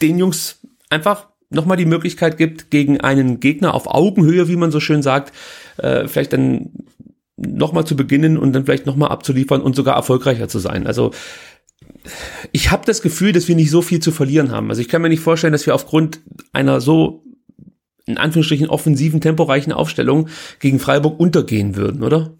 den 0.00 0.18
Jungs 0.18 0.61
einfach 0.92 1.28
nochmal 1.50 1.76
die 1.76 1.86
Möglichkeit 1.86 2.38
gibt, 2.38 2.70
gegen 2.70 3.00
einen 3.00 3.40
Gegner 3.40 3.74
auf 3.74 3.86
Augenhöhe, 3.86 4.48
wie 4.48 4.56
man 4.56 4.70
so 4.70 4.80
schön 4.80 5.02
sagt, 5.02 5.32
äh, 5.78 6.06
vielleicht 6.08 6.32
dann 6.32 6.70
nochmal 7.36 7.84
zu 7.84 7.96
beginnen 7.96 8.38
und 8.38 8.52
dann 8.52 8.64
vielleicht 8.64 8.86
nochmal 8.86 9.10
abzuliefern 9.10 9.60
und 9.60 9.74
sogar 9.74 9.96
erfolgreicher 9.96 10.48
zu 10.48 10.58
sein. 10.58 10.86
Also 10.86 11.10
ich 12.52 12.70
habe 12.70 12.86
das 12.86 13.02
Gefühl, 13.02 13.32
dass 13.32 13.48
wir 13.48 13.56
nicht 13.56 13.70
so 13.70 13.82
viel 13.82 14.00
zu 14.00 14.12
verlieren 14.12 14.50
haben. 14.50 14.70
Also 14.70 14.80
ich 14.80 14.88
kann 14.88 15.02
mir 15.02 15.08
nicht 15.08 15.20
vorstellen, 15.20 15.52
dass 15.52 15.66
wir 15.66 15.74
aufgrund 15.74 16.20
einer 16.52 16.80
so 16.80 17.24
in 18.06 18.18
Anführungsstrichen 18.18 18.68
offensiven, 18.68 19.20
temporeichen 19.20 19.72
Aufstellung 19.72 20.28
gegen 20.58 20.80
Freiburg 20.80 21.20
untergehen 21.20 21.76
würden, 21.76 22.02
oder? 22.02 22.34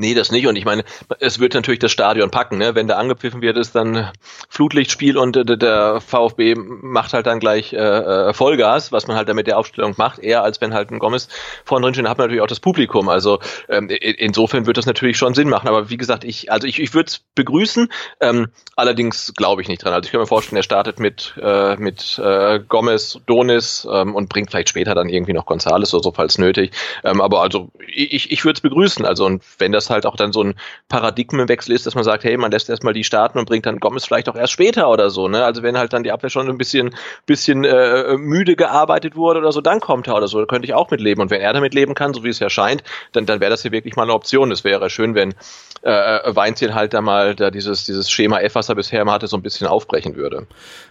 Nee, 0.00 0.14
das 0.14 0.32
nicht. 0.32 0.46
Und 0.46 0.56
ich 0.56 0.64
meine, 0.64 0.82
es 1.18 1.40
wird 1.40 1.52
natürlich 1.52 1.78
das 1.78 1.92
Stadion 1.92 2.30
packen. 2.30 2.56
Ne? 2.56 2.74
Wenn 2.74 2.88
da 2.88 2.96
angepfiffen 2.96 3.42
wird, 3.42 3.58
ist 3.58 3.74
dann 3.74 4.10
Flutlichtspiel 4.48 5.18
und 5.18 5.36
äh, 5.36 5.58
der 5.58 6.00
VfB 6.00 6.54
macht 6.56 7.12
halt 7.12 7.26
dann 7.26 7.38
gleich 7.38 7.74
äh, 7.74 7.76
äh, 7.76 8.32
Vollgas, 8.32 8.92
was 8.92 9.08
man 9.08 9.18
halt 9.18 9.28
damit 9.28 9.46
der 9.46 9.58
Aufstellung 9.58 9.94
macht, 9.98 10.18
eher 10.18 10.42
als 10.42 10.58
wenn 10.62 10.72
halt 10.72 10.90
ein 10.90 11.00
Gomez 11.00 11.28
vorne 11.66 11.84
drin 11.84 11.92
steht, 11.92 12.08
hat 12.08 12.16
man 12.16 12.28
natürlich 12.28 12.40
auch 12.40 12.46
das 12.46 12.60
Publikum. 12.60 13.10
Also 13.10 13.40
ähm, 13.68 13.90
insofern 13.90 14.64
wird 14.64 14.78
das 14.78 14.86
natürlich 14.86 15.18
schon 15.18 15.34
Sinn 15.34 15.50
machen. 15.50 15.68
Aber 15.68 15.90
wie 15.90 15.98
gesagt, 15.98 16.24
ich, 16.24 16.50
also 16.50 16.66
ich, 16.66 16.80
ich 16.80 16.94
würde 16.94 17.08
es 17.08 17.18
begrüßen, 17.34 17.92
ähm, 18.20 18.48
allerdings 18.76 19.34
glaube 19.36 19.60
ich 19.60 19.68
nicht 19.68 19.84
dran. 19.84 19.92
Also 19.92 20.06
ich 20.06 20.12
kann 20.12 20.20
mir 20.22 20.26
vorstellen, 20.26 20.56
er 20.56 20.62
startet 20.62 20.98
mit, 20.98 21.34
äh, 21.42 21.76
mit 21.76 22.18
äh, 22.24 22.58
Gomez, 22.66 23.18
Donis 23.26 23.86
ähm, 23.92 24.14
und 24.14 24.30
bringt 24.30 24.50
vielleicht 24.50 24.70
später 24.70 24.94
dann 24.94 25.10
irgendwie 25.10 25.34
noch 25.34 25.44
Gonzales 25.44 25.92
oder 25.92 26.04
so, 26.04 26.12
falls 26.12 26.38
nötig. 26.38 26.70
Ähm, 27.04 27.20
aber 27.20 27.42
also 27.42 27.68
ich, 27.86 28.32
ich 28.32 28.46
würde 28.46 28.56
es 28.56 28.60
begrüßen. 28.62 29.04
Also 29.04 29.26
und 29.26 29.42
wenn 29.58 29.72
das 29.72 29.89
halt 29.90 30.06
auch 30.06 30.16
dann 30.16 30.32
so 30.32 30.42
ein 30.42 30.54
Paradigmenwechsel 30.88 31.74
ist, 31.74 31.86
dass 31.86 31.94
man 31.94 32.04
sagt, 32.04 32.24
hey, 32.24 32.36
man 32.36 32.50
lässt 32.50 32.70
erstmal 32.70 32.94
die 32.94 33.04
starten 33.04 33.38
und 33.38 33.46
bringt 33.46 33.66
dann 33.66 33.80
Gomez 33.80 34.04
vielleicht 34.04 34.28
auch 34.28 34.36
erst 34.36 34.52
später 34.52 34.88
oder 34.88 35.10
so. 35.10 35.28
Ne? 35.28 35.44
Also 35.44 35.62
wenn 35.62 35.76
halt 35.76 35.92
dann 35.92 36.02
die 36.02 36.12
Abwehr 36.12 36.30
schon 36.30 36.48
ein 36.48 36.58
bisschen, 36.58 36.94
bisschen 37.26 37.64
äh, 37.64 38.16
müde 38.16 38.56
gearbeitet 38.56 39.16
wurde 39.16 39.40
oder 39.40 39.52
so, 39.52 39.60
dann 39.60 39.80
kommt 39.80 40.06
er 40.08 40.16
oder 40.16 40.28
so. 40.28 40.38
Da 40.40 40.46
könnte 40.46 40.66
ich 40.66 40.74
auch 40.74 40.90
mit 40.90 41.00
leben. 41.00 41.20
Und 41.20 41.30
wenn 41.30 41.40
er 41.40 41.52
damit 41.52 41.74
leben 41.74 41.94
kann, 41.94 42.14
so 42.14 42.24
wie 42.24 42.28
es 42.28 42.38
ja 42.38 42.50
scheint, 42.50 42.82
dann, 43.12 43.26
dann 43.26 43.40
wäre 43.40 43.50
das 43.50 43.62
hier 43.62 43.72
wirklich 43.72 43.96
mal 43.96 44.04
eine 44.04 44.14
Option. 44.14 44.50
Es 44.52 44.64
wäre 44.64 44.90
schön, 44.90 45.14
wenn 45.14 45.34
äh, 45.82 45.90
äh, 45.90 46.36
Weinziel 46.36 46.74
halt 46.74 46.92
da 46.92 47.00
mal 47.00 47.34
da 47.34 47.50
dieses, 47.50 47.84
dieses 47.84 48.10
Schema 48.10 48.40
F, 48.40 48.54
was 48.54 48.68
er 48.68 48.74
bisher 48.74 49.00
immer 49.00 49.12
hatte, 49.12 49.26
so 49.26 49.36
ein 49.36 49.42
bisschen 49.42 49.66
aufbrechen 49.66 50.14
würde. 50.14 50.46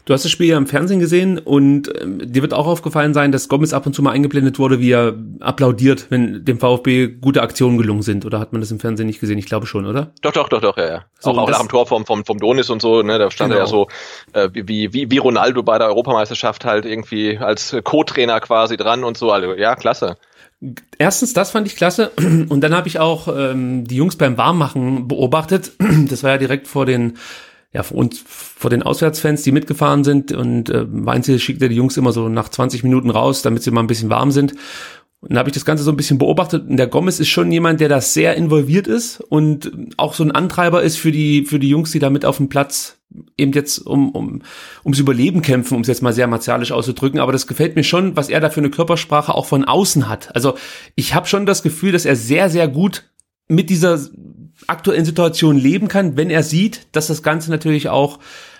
Du 0.06 0.14
hast 0.14 0.26
das 0.26 0.32
Spiel 0.32 0.48
ja 0.48 0.58
im 0.58 0.66
Fernsehen 0.66 1.00
gesehen 1.00 1.38
und 1.38 1.92
ähm, 2.02 2.20
dir 2.34 2.42
wird 2.42 2.56
auch 2.56 2.66
aufgefallen 2.66 3.14
sein, 3.14 3.32
dass 3.32 3.48
Gomez 3.50 3.74
ab 3.74 3.86
und 3.86 3.94
zu 3.94 4.02
mal 4.02 4.12
eingeblendet 4.12 4.58
wurde, 4.58 4.80
wie 4.80 4.92
er 4.92 5.14
applaudiert, 5.42 6.08
wenn 6.10 6.44
dem 6.44 6.58
VfB 6.58 7.08
gute 7.08 7.44
Aktionen 7.44 7.78
gelungen 7.78 8.02
sind. 8.02 8.26
Oder 8.26 8.40
hat 8.40 8.52
man 8.52 8.62
das 8.62 8.72
im 8.72 8.80
Fernsehen 8.80 8.88
nicht 8.97 9.19
gesehen? 9.19 9.38
Ich 9.38 9.45
glaube 9.45 9.65
schon, 9.65 9.86
oder? 9.86 10.12
Doch, 10.21 10.32
doch, 10.32 10.49
doch, 10.49 10.62
doch, 10.62 10.78
ja, 10.78 10.88
ja. 10.88 11.06
So, 11.19 11.32
auch, 11.32 11.38
auch 11.38 11.49
nach 11.49 11.60
dem 11.60 11.69
Tor 11.69 11.86
vom, 11.86 12.06
vom, 12.06 12.25
vom 12.25 12.39
Donis 12.39 12.69
und 12.69 12.82
so, 12.82 13.02
ne, 13.02 13.19
da 13.19 13.30
stand 13.32 13.52
genau. 13.52 13.62
er 13.62 13.65
ja 13.65 13.69
so 13.69 13.88
äh, 14.34 14.49
wie, 14.54 14.93
wie, 14.93 15.12
wie 15.12 15.17
Ronaldo 15.17 15.63
bei 15.63 15.78
der 15.78 15.88
Europameisterschaft 15.88 16.65
halt 16.65 16.86
irgendwie 16.86 17.38
als 17.38 17.75
Co-Trainer 17.84 18.39
quasi 18.39 18.78
dran 18.78 19.04
und 19.04 19.17
so. 19.17 19.32
Also, 19.32 19.54
ja, 19.54 19.75
klasse. 19.75 20.17
Erstens, 20.97 21.34
das 21.34 21.52
fand 21.52 21.67
ich 21.67 21.75
klasse. 21.75 22.12
Und 22.49 22.62
dann 22.62 22.75
habe 22.75 22.88
ich 22.88 22.99
auch 22.99 23.28
ähm, 23.34 23.86
die 23.86 23.95
Jungs 23.95 24.17
beim 24.17 24.38
Warmmachen 24.38 25.08
beobachtet. 25.08 25.71
Das 26.10 26.23
war 26.23 26.32
ja 26.32 26.38
direkt 26.38 26.67
vor 26.67 26.86
den, 26.86 27.17
ja, 27.71 27.84
vor 27.84 27.97
uns, 27.97 28.23
vor 28.25 28.69
den 28.69 28.84
Auswärtsfans, 28.84 29.43
die 29.43 29.52
mitgefahren 29.52 30.04
sind. 30.04 30.32
Und 30.34 30.69
äh, 30.69 30.86
Weinzel 30.88 31.39
schickte 31.39 31.69
die 31.69 31.75
Jungs 31.75 31.97
immer 31.97 32.12
so 32.12 32.28
nach 32.28 32.49
20 32.49 32.84
Minuten 32.84 33.10
raus, 33.10 33.41
damit 33.41 33.63
sie 33.63 33.71
mal 33.71 33.82
ein 33.82 33.88
bisschen 33.88 34.10
warm 34.10 34.32
sind. 34.32 34.56
Und 35.21 35.32
dann 35.32 35.39
habe 35.39 35.49
ich 35.49 35.53
das 35.53 35.65
Ganze 35.65 35.84
so 35.84 35.91
ein 35.91 35.97
bisschen 35.97 36.17
beobachtet. 36.17 36.67
Und 36.69 36.77
der 36.77 36.88
Gomez 36.88 37.19
ist 37.19 37.27
schon 37.27 37.51
jemand, 37.51 37.82
der 37.82 37.89
da 37.89 37.99
sehr 37.99 38.36
involviert 38.36 38.88
ist 38.88 39.19
und 39.19 39.71
auch 39.97 40.13
so 40.13 40.23
ein 40.23 40.32
Antreiber 40.32 40.82
ist 40.82 40.97
für 40.97 41.12
die, 41.12 41.45
für 41.45 41.60
die 41.60 41.69
Jungs, 41.69 41.91
die 41.91 41.99
da 41.99 42.10
mit 42.10 42.23
auf 42.23 42.38
dem 42.38 42.47
Platz 42.47 42.99
eben 43.38 43.51
jetzt 43.51 43.79
um, 43.79 44.12
um, 44.12 44.43
ums 44.84 44.99
Überleben 44.99 45.41
kämpfen, 45.41 45.75
um 45.75 45.82
es 45.82 45.88
jetzt 45.88 46.01
mal 46.01 46.13
sehr 46.13 46.27
martialisch 46.27 46.71
auszudrücken. 46.71 47.19
Aber 47.19 47.34
das 47.34 47.47
gefällt 47.47 47.75
mir 47.75 47.84
schon, 47.84 48.15
was 48.15 48.29
er 48.29 48.39
da 48.39 48.49
für 48.49 48.62
eine 48.62 48.69
Körpersprache 48.69 49.34
auch 49.34 49.45
von 49.45 49.65
außen 49.65 50.08
hat. 50.08 50.34
Also 50.36 50.55
ich 50.95 51.13
habe 51.15 51.27
schon 51.27 51.45
das 51.45 51.63
Gefühl, 51.63 51.91
dass 51.91 52.05
er 52.05 52.15
sehr, 52.15 52.49
sehr 52.49 52.67
gut 52.69 53.10
mit 53.49 53.69
dieser 53.69 53.99
aktuellen 54.67 55.05
Situation 55.05 55.58
leben 55.58 55.88
kann, 55.88 56.15
wenn 56.15 56.29
er 56.29 56.43
sieht, 56.43 56.88
dass 56.91 57.08
das 57.08 57.23
Ganze 57.23 57.49
natürlich 57.49 57.89
auch 57.89 58.19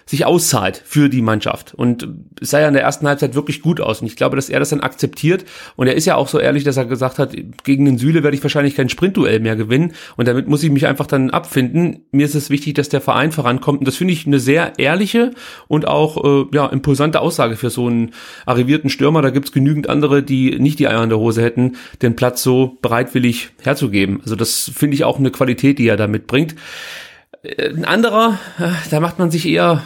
sich 0.10 0.26
auszahlt 0.26 0.82
für 0.84 1.08
die 1.08 1.22
Mannschaft. 1.22 1.76
Und 1.76 2.08
es 2.42 2.50
sah 2.50 2.60
ja 2.60 2.68
in 2.68 2.74
der 2.74 2.82
ersten 2.82 3.08
Halbzeit 3.08 3.36
wirklich 3.36 3.62
gut 3.62 3.80
aus. 3.80 4.02
Und 4.02 4.08
ich 4.08 4.16
glaube, 4.16 4.36
dass 4.36 4.50
er 4.50 4.58
das 4.58 4.70
dann 4.70 4.80
akzeptiert. 4.80 5.46
Und 5.76 5.86
er 5.86 5.94
ist 5.94 6.06
ja 6.06 6.16
auch 6.16 6.28
so 6.28 6.40
ehrlich, 6.40 6.64
dass 6.64 6.78
er 6.78 6.86
gesagt 6.86 7.20
hat, 7.20 7.36
gegen 7.64 7.86
den 7.86 8.00
Süle 8.00 8.24
werde 8.24 8.36
ich 8.36 8.42
wahrscheinlich 8.42 8.74
kein 8.74 8.90
Sprintduell 8.90 9.40
mehr 9.40 9.56
gewinnen. 9.56 9.94
Und 10.18 10.28
damit 10.28 10.48
muss 10.48 10.64
ich 10.64 10.72
mich 10.72 10.88
einfach 10.88 11.06
dann 11.06 11.30
abfinden. 11.30 12.08
Mir 12.12 12.26
ist 12.26 12.34
es 12.34 12.50
wichtig, 12.50 12.74
dass 12.74 12.90
der 12.90 13.02
Verein 13.02 13.32
vorankommt. 13.32 13.82
Und 13.82 13.88
das 13.88 13.98
finde 13.98 14.14
ich 14.14 14.26
eine 14.26 14.40
sehr 14.40 14.80
ehrliche 14.80 15.32
und 15.68 15.88
auch 15.88 16.24
äh, 16.24 16.46
ja, 16.56 16.66
impulsante 16.66 17.22
Aussage 17.22 17.56
für 17.56 17.70
so 17.70 17.86
einen 17.86 18.14
arrivierten 18.48 18.90
Stürmer. 18.90 19.22
Da 19.22 19.30
gibt's 19.30 19.52
genügend 19.52 19.90
andere, 19.90 20.24
die 20.24 20.58
nicht 20.58 20.80
die 20.80 20.88
Eier 20.88 21.04
in 21.04 21.10
der 21.10 21.20
Hose 21.20 21.44
hätten, 21.44 21.76
den 22.02 22.16
Platz 22.16 22.42
so 22.42 22.80
bereitwillig 22.82 23.52
herzugeben. 23.62 24.22
Also 24.24 24.36
das 24.36 24.72
finde 24.74 24.96
ich 24.96 25.04
auch 25.04 25.20
eine 25.20 25.30
Qualität, 25.30 25.78
die 25.78 25.88
er 25.88 25.98
da 25.98 26.08
mitbringt. 26.08 26.56
Äh, 27.44 27.70
ein 27.70 27.86
anderer, 27.86 28.40
äh, 28.58 28.70
da 28.90 29.00
macht 29.00 29.20
man 29.20 29.30
sich 29.30 29.48
eher 29.48 29.84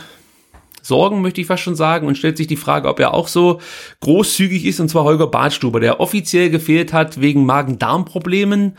Sorgen, 0.83 1.21
möchte 1.21 1.41
ich 1.41 1.47
fast 1.47 1.63
schon 1.63 1.75
sagen, 1.75 2.07
und 2.07 2.17
stellt 2.17 2.37
sich 2.37 2.47
die 2.47 2.57
Frage, 2.57 2.89
ob 2.89 2.99
er 2.99 3.13
auch 3.13 3.27
so 3.27 3.59
großzügig 4.01 4.65
ist, 4.65 4.79
und 4.79 4.89
zwar 4.89 5.05
Holger 5.05 5.27
Badstuber, 5.27 5.79
der 5.79 5.99
offiziell 5.99 6.49
gefehlt 6.49 6.93
hat 6.93 7.19
wegen 7.21 7.45
Magen-Darm-Problemen. 7.45 8.77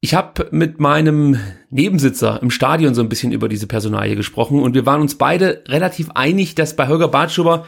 Ich 0.00 0.14
habe 0.14 0.48
mit 0.50 0.80
meinem 0.80 1.38
Nebensitzer 1.70 2.40
im 2.42 2.50
Stadion 2.50 2.94
so 2.94 3.02
ein 3.02 3.08
bisschen 3.08 3.30
über 3.30 3.48
diese 3.48 3.68
Personalie 3.68 4.16
gesprochen 4.16 4.60
und 4.60 4.74
wir 4.74 4.86
waren 4.86 5.00
uns 5.00 5.16
beide 5.16 5.62
relativ 5.68 6.10
einig, 6.14 6.56
dass 6.56 6.74
bei 6.74 6.88
Holger 6.88 7.08
Badstuber 7.08 7.66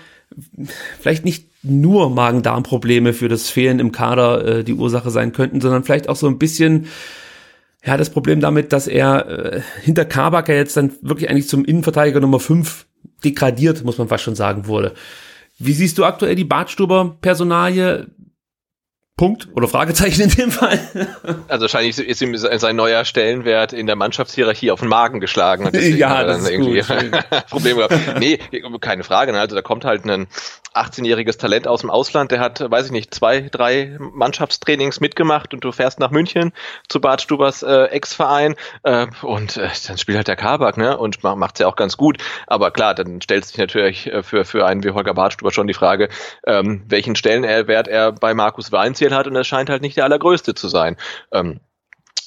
vielleicht 0.98 1.24
nicht 1.24 1.48
nur 1.62 2.10
Magen-Darm-Probleme 2.10 3.12
für 3.12 3.28
das 3.28 3.50
Fehlen 3.50 3.78
im 3.78 3.92
Kader 3.92 4.44
äh, 4.44 4.64
die 4.64 4.74
Ursache 4.74 5.10
sein 5.10 5.32
könnten, 5.32 5.60
sondern 5.60 5.84
vielleicht 5.84 6.08
auch 6.08 6.16
so 6.16 6.26
ein 6.26 6.38
bisschen 6.38 6.86
ja, 7.84 7.96
das 7.96 8.10
Problem 8.10 8.40
damit, 8.40 8.72
dass 8.72 8.88
er 8.88 9.28
äh, 9.28 9.60
hinter 9.82 10.04
Kabak 10.04 10.48
ja 10.48 10.54
jetzt 10.54 10.76
dann 10.76 10.92
wirklich 11.02 11.28
eigentlich 11.28 11.48
zum 11.48 11.64
Innenverteidiger 11.64 12.20
Nummer 12.20 12.40
5 12.40 12.86
degradiert, 13.24 13.84
muss 13.84 13.98
man 13.98 14.08
fast 14.08 14.24
schon 14.24 14.34
sagen, 14.34 14.66
wurde. 14.66 14.94
Wie 15.58 15.72
siehst 15.72 15.98
du 15.98 16.04
aktuell 16.04 16.34
die 16.34 16.44
Bartstuber-Personalie? 16.44 18.06
Punkt 19.16 19.46
oder 19.54 19.68
Fragezeichen 19.68 20.22
in 20.22 20.30
dem 20.30 20.50
Fall. 20.50 20.80
Also 21.48 21.62
wahrscheinlich 21.62 21.98
ist 21.98 22.20
ihm 22.20 22.36
sein 22.36 22.76
neuer 22.76 23.04
Stellenwert 23.04 23.72
in 23.72 23.86
der 23.86 23.96
Mannschaftshierarchie 23.96 24.70
auf 24.70 24.80
den 24.80 24.88
Magen 24.88 25.20
geschlagen. 25.20 25.66
Und 25.66 25.74
ja, 25.96 26.24
das 26.24 26.42
ist 26.42 26.50
irgendwie 26.50 26.80
gut. 26.80 27.30
Problem 27.50 27.76
gehabt. 27.76 27.94
Nee, 28.18 28.38
keine 28.80 29.04
Frage. 29.04 29.32
Ne? 29.32 29.40
Also 29.40 29.54
da 29.54 29.62
kommt 29.62 29.84
halt 29.84 30.04
ein 30.04 30.26
18-jähriges 30.74 31.38
Talent 31.38 31.68
aus 31.68 31.82
dem 31.82 31.90
Ausland, 31.90 32.32
der 32.32 32.40
hat, 32.40 32.60
weiß 32.68 32.86
ich 32.86 32.92
nicht, 32.92 33.14
zwei, 33.14 33.42
drei 33.42 33.96
Mannschaftstrainings 33.98 35.00
mitgemacht 35.00 35.54
und 35.54 35.62
du 35.62 35.72
fährst 35.72 36.00
nach 36.00 36.10
München 36.10 36.52
zu 36.88 37.00
Bart 37.00 37.22
Stubers 37.22 37.62
äh, 37.62 37.84
Ex-Verein 37.84 38.56
äh, 38.82 39.06
und 39.22 39.56
äh, 39.56 39.68
dann 39.86 39.98
spielt 39.98 40.16
halt 40.16 40.28
der 40.28 40.36
Kabak, 40.36 40.76
ne? 40.76 40.98
Und 40.98 41.22
macht's 41.22 41.60
ja 41.60 41.68
auch 41.68 41.76
ganz 41.76 41.96
gut. 41.96 42.18
Aber 42.46 42.70
klar, 42.72 42.94
dann 42.94 43.22
stellt 43.22 43.44
sich 43.44 43.56
natürlich 43.56 44.12
äh, 44.12 44.22
für, 44.22 44.44
für 44.44 44.66
einen 44.66 44.82
wie 44.82 44.90
Holger 44.90 45.14
Bartstuber 45.14 45.52
schon 45.52 45.68
die 45.68 45.74
Frage, 45.74 46.08
ähm, 46.46 46.82
welchen 46.88 47.14
Stellenwert 47.14 47.86
er 47.86 48.12
bei 48.12 48.34
Markus 48.34 48.72
Weinziel 49.04 49.16
hat 49.16 49.26
und 49.26 49.36
er 49.36 49.44
scheint 49.44 49.70
halt 49.70 49.82
nicht 49.82 49.96
der 49.96 50.04
allergrößte 50.04 50.54
zu 50.54 50.68
sein. 50.68 50.96
Ähm, 51.32 51.60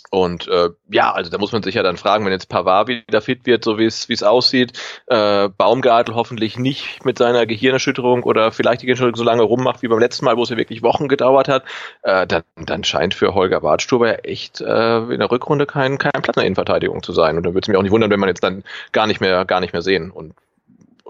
und 0.09 0.47
äh, 0.47 0.69
ja, 0.89 1.11
also 1.11 1.29
da 1.29 1.37
muss 1.37 1.51
man 1.51 1.63
sich 1.63 1.75
ja 1.75 1.83
dann 1.83 1.97
fragen, 1.97 2.23
wenn 2.23 2.31
jetzt 2.31 2.47
Pavard 2.47 2.87
wieder 2.87 3.19
fit 3.19 3.45
wird, 3.45 3.65
so 3.65 3.77
wie 3.77 3.85
es 3.85 4.23
aussieht, 4.23 4.71
äh, 5.07 5.49
Baumgartel 5.49 6.15
hoffentlich 6.15 6.57
nicht 6.57 7.03
mit 7.03 7.17
seiner 7.17 7.45
Gehirnerschütterung 7.45 8.23
oder 8.23 8.53
vielleicht 8.53 8.83
die 8.83 8.85
Gehirnerschütterung 8.85 9.17
so 9.17 9.25
lange 9.25 9.41
rummacht 9.41 9.81
wie 9.81 9.89
beim 9.89 9.99
letzten 9.99 10.23
Mal, 10.23 10.37
wo 10.37 10.43
es 10.43 10.49
ja 10.49 10.55
wirklich 10.55 10.81
Wochen 10.81 11.09
gedauert 11.09 11.49
hat, 11.49 11.65
äh, 12.03 12.25
dann, 12.25 12.43
dann 12.55 12.85
scheint 12.85 13.15
für 13.15 13.33
Holger 13.33 13.59
Bartstuber 13.59 14.07
ja 14.07 14.13
echt 14.19 14.61
äh, 14.61 14.99
in 14.99 15.19
der 15.19 15.29
Rückrunde 15.29 15.65
kein, 15.65 15.97
kein 15.97 16.21
Platz 16.21 16.37
in 16.37 16.41
der 16.41 16.45
Innenverteidigung 16.45 17.03
zu 17.03 17.11
sein. 17.11 17.35
Und 17.35 17.45
dann 17.45 17.53
würde 17.53 17.65
es 17.65 17.67
mich 17.67 17.75
auch 17.75 17.83
nicht 17.83 17.91
wundern, 17.91 18.09
wenn 18.09 18.21
man 18.21 18.29
jetzt 18.29 18.45
dann 18.45 18.63
gar 18.93 19.07
nicht 19.07 19.19
mehr 19.19 19.43
gar 19.43 19.59
nicht 19.59 19.73
mehr 19.73 19.81
sehen. 19.81 20.09
Und 20.09 20.33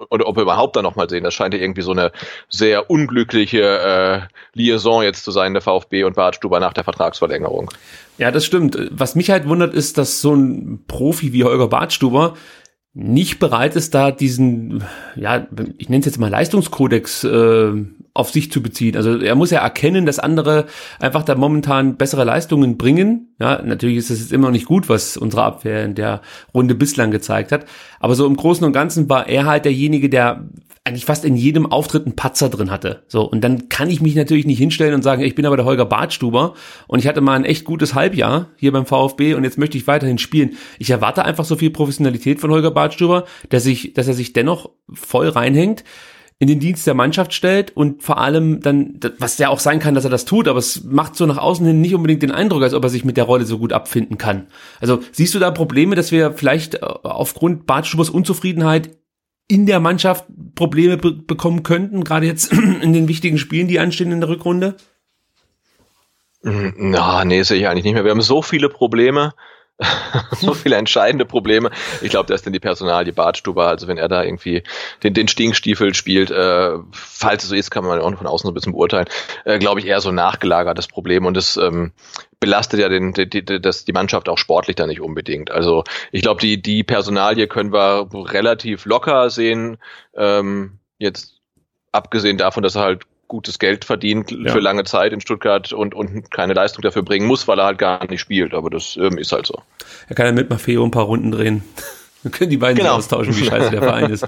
oder 0.10 0.28
ob 0.28 0.36
wir 0.36 0.44
überhaupt 0.44 0.76
da 0.76 0.82
nochmal 0.82 1.10
sehen. 1.10 1.24
Das 1.24 1.34
scheint 1.34 1.54
ja 1.54 1.60
irgendwie 1.60 1.82
so 1.82 1.92
eine 1.92 2.12
sehr 2.50 2.90
unglückliche 2.90 3.62
äh, 3.62 4.22
Liaison 4.54 5.04
jetzt 5.04 5.24
zu 5.24 5.32
sein, 5.32 5.54
der 5.54 5.62
VfB 5.62 6.04
und 6.04 6.16
Bartstuber 6.16 6.60
nach 6.60 6.74
der 6.74 6.84
Vertragsverlängerung. 6.84 7.72
Ja, 8.18 8.32
das 8.32 8.46
stimmt. 8.46 8.78
Was 8.92 9.16
mich 9.16 9.30
halt 9.30 9.48
wundert, 9.48 9.74
ist, 9.74 9.98
dass 9.98 10.22
so 10.22 10.34
ein 10.34 10.84
Profi 10.88 11.34
wie 11.34 11.44
Holger 11.44 11.68
Bartstuber 11.68 12.36
nicht 12.94 13.38
bereit 13.38 13.76
ist, 13.76 13.94
da 13.94 14.10
diesen, 14.10 14.84
ja, 15.16 15.46
ich 15.78 15.88
nenne 15.88 16.00
es 16.00 16.06
jetzt 16.08 16.18
mal 16.18 16.32
Leistungskodex 16.32 17.24
äh, 17.24 17.74
auf 18.18 18.32
sich 18.32 18.52
zu 18.52 18.62
beziehen. 18.64 18.96
Also 18.96 19.18
er 19.18 19.36
muss 19.36 19.52
ja 19.52 19.60
erkennen, 19.60 20.06
dass 20.06 20.18
andere 20.18 20.66
einfach 21.00 21.24
da 21.24 21.36
momentan 21.36 21.98
bessere 21.98 22.24
Leistungen 22.24 22.78
bringen. 22.78 23.36
Ja, 23.40 23.62
natürlich 23.62 23.98
ist 23.98 24.10
es 24.10 24.20
jetzt 24.20 24.34
immer 24.34 24.48
noch 24.48 24.54
nicht 24.54 24.66
gut, 24.66 24.90
was 24.90 25.18
unsere 25.18 25.44
Abwehr 25.44 25.86
in 25.86 25.94
der 25.94 26.22
Runde 26.54 26.74
bislang 26.74 27.12
gezeigt 27.12 27.52
hat. 27.52 27.66
Aber 28.00 28.16
so 28.16 28.26
im 28.26 28.36
Großen 28.36 28.66
und 28.66 28.74
Ganzen 28.74 29.08
war 29.10 29.28
er 29.30 29.46
halt 29.46 29.66
derjenige, 29.66 30.10
der 30.10 30.48
eigentlich 30.84 31.06
fast 31.06 31.26
in 31.26 31.36
jedem 31.36 31.66
Auftritt 31.66 32.06
einen 32.06 32.16
Patzer 32.16 32.50
drin 32.50 32.72
hatte. 32.72 33.04
So, 33.08 33.24
und 33.24 33.44
dann 33.44 33.70
kann 33.70 33.90
ich 33.90 34.02
mich 34.02 34.16
natürlich 34.16 34.46
nicht 34.46 34.58
hinstellen 34.58 34.96
und 34.96 35.04
sagen, 35.04 35.22
ich 35.22 35.36
bin 35.36 35.46
aber 35.46 35.58
der 35.58 35.66
Holger 35.66 35.86
Bartstuber 35.86 36.54
und 36.88 37.00
ich 37.00 37.08
hatte 37.08 37.22
mal 37.22 37.36
ein 37.36 37.46
echt 37.46 37.66
gutes 37.66 37.94
Halbjahr 37.94 38.48
hier 38.56 38.72
beim 38.72 38.86
VfB 38.86 39.34
und 39.34 39.44
jetzt 39.44 39.58
möchte 39.58 39.78
ich 39.78 39.86
weiterhin 39.86 40.18
spielen. 40.18 40.52
Ich 40.80 40.90
erwarte 40.90 41.26
einfach 41.26 41.46
so 41.46 41.58
viel 41.58 41.72
Professionalität 41.72 42.40
von 42.40 42.52
Holger 42.52 42.72
Bartstuber, 42.72 43.26
dass 43.50 43.66
ich, 43.66 43.94
dass 43.94 44.08
er 44.08 44.14
sich 44.14 44.34
dennoch 44.34 44.72
voll 44.94 45.28
reinhängt 45.28 45.84
in 46.40 46.48
den 46.48 46.60
Dienst 46.60 46.86
der 46.86 46.94
Mannschaft 46.94 47.34
stellt 47.34 47.76
und 47.76 48.04
vor 48.04 48.20
allem 48.20 48.62
dann, 48.62 49.00
was 49.18 49.40
ja 49.40 49.50
auch 49.50 49.60
sein 49.60 49.80
kann, 49.80 49.96
dass 49.96 50.04
er 50.04 50.12
das 50.12 50.26
tut, 50.26 50.48
aber 50.48 50.60
es 50.60 50.84
macht 50.84 51.16
so 51.16 51.26
nach 51.26 51.38
außen 51.38 51.66
hin 51.66 51.82
nicht 51.82 51.96
unbedingt 51.96 52.22
den 52.22 52.32
Eindruck, 52.32 52.62
als 52.62 52.76
ob 52.76 52.84
er 52.84 52.90
sich 52.90 53.04
mit 53.04 53.18
der 53.18 53.24
Rolle 53.24 53.46
so 53.46 53.58
gut 53.58 53.74
abfinden 53.74 54.20
kann. 54.20 54.48
Also 54.80 55.00
siehst 55.12 55.34
du 55.34 55.40
da 55.40 55.50
Probleme, 55.50 55.96
dass 55.96 56.12
wir 56.12 56.34
vielleicht 56.34 56.76
äh, 56.76 56.80
aufgrund 56.82 57.66
Bartstubers 57.66 58.12
Unzufriedenheit 58.12 58.98
in 59.48 59.66
der 59.66 59.80
Mannschaft 59.80 60.26
Probleme 60.54 60.98
be 60.98 61.14
bekommen 61.14 61.64
könnten, 61.64 62.04
gerade 62.04 62.28
jetzt 62.28 62.52
in 62.82 62.94
den 62.94 63.08
wichtigen 63.08 63.40
Spielen, 63.40 63.68
die 63.68 63.80
anstehen 63.80 64.12
in 64.12 64.20
der 64.20 64.30
Rückrunde? 64.30 64.76
Na, 66.44 67.26
nee, 67.26 67.42
sehe 67.42 67.58
ich 67.58 67.68
eigentlich 67.68 67.84
nicht 67.84 67.96
mehr. 67.96 68.04
Wir 68.04 68.12
haben 68.12 68.22
so 68.22 68.42
viele 68.42 68.70
Probleme. 68.70 69.34
so 70.32 70.54
viele 70.54 70.76
entscheidende 70.76 71.26
Probleme. 71.26 71.70
Ich 72.02 72.10
glaube, 72.10 72.28
da 72.28 72.34
ist 72.34 72.46
dann 72.46 72.54
die 72.54 72.60
Personalie 72.60 73.14
Bartstuber, 73.14 73.68
also 73.68 73.88
wenn 73.88 73.98
er 73.98 74.08
da 74.08 74.24
irgendwie 74.24 74.64
den, 75.04 75.14
den 75.14 75.28
Stinkstiefel 75.28 75.94
spielt, 75.94 76.32
äh, 76.32 76.78
falls 76.92 77.44
es 77.44 77.50
so 77.50 77.56
ist, 77.56 77.70
kann 77.70 77.86
man 77.86 78.00
auch 78.00 78.18
von 78.18 78.28
außen 78.28 78.48
so 78.48 78.52
ein 78.52 78.54
bisschen 78.56 78.74
beurteilen, 78.74 79.08
äh, 79.46 79.60
glaube 79.60 79.80
ich, 79.80 79.86
eher 79.86 80.02
so 80.02 80.12
nachgelagertes 80.12 80.88
Problem 80.88 81.26
und 81.26 81.36
das 81.36 81.58
ähm, 81.58 81.92
belastet 82.40 82.80
ja 82.80 82.90
den, 82.90 83.14
die, 83.14 83.30
die, 83.30 83.62
das, 83.62 83.86
die 83.86 83.94
Mannschaft 83.94 84.30
auch 84.30 84.38
sportlich 84.38 84.76
da 84.76 84.88
nicht 84.88 85.02
unbedingt. 85.02 85.52
Also 85.52 85.84
ich 86.12 86.22
glaube, 86.24 86.42
die, 86.42 86.62
die 86.62 86.84
Personalie 86.84 87.48
können 87.48 87.72
wir 87.72 88.10
relativ 88.14 88.86
locker 88.86 89.30
sehen, 89.30 89.78
ähm, 90.16 90.80
jetzt 90.98 91.40
abgesehen 91.92 92.38
davon, 92.38 92.64
dass 92.64 92.76
er 92.76 92.82
halt 92.82 93.04
gutes 93.28 93.60
Geld 93.60 93.86
verdient 93.86 94.32
ja. 94.32 94.52
für 94.52 94.60
lange 94.60 94.84
Zeit 94.84 95.14
in 95.14 95.22
Stuttgart 95.22 95.74
und, 95.74 95.94
und 95.94 96.32
keine 96.32 96.54
Leistung 96.54 96.82
dafür 96.82 97.04
bringen 97.04 97.28
muss, 97.28 97.48
weil 97.48 97.60
er 97.60 97.66
halt 97.66 97.78
gar 97.78 98.06
nicht 98.10 98.22
spielt. 98.22 98.54
Aber 98.54 98.70
das 98.70 98.98
ähm, 98.98 99.18
ist 99.18 99.32
halt 99.32 99.48
so. 99.48 99.62
Er 100.08 100.16
kann 100.16 100.26
ja 100.26 100.32
mit 100.32 100.50
Maffeo 100.50 100.84
ein 100.84 100.92
paar 100.92 101.06
Runden 101.06 101.32
drehen. 101.32 101.64
Dann 102.24 102.32
können 102.32 102.50
die 102.50 102.58
beiden 102.58 102.78
genau. 102.78 102.96
austauschen, 102.96 103.38
wie 103.38 103.46
scheiße 103.46 103.70
der 103.70 103.82
Verein 103.82 104.10
ist. 104.10 104.28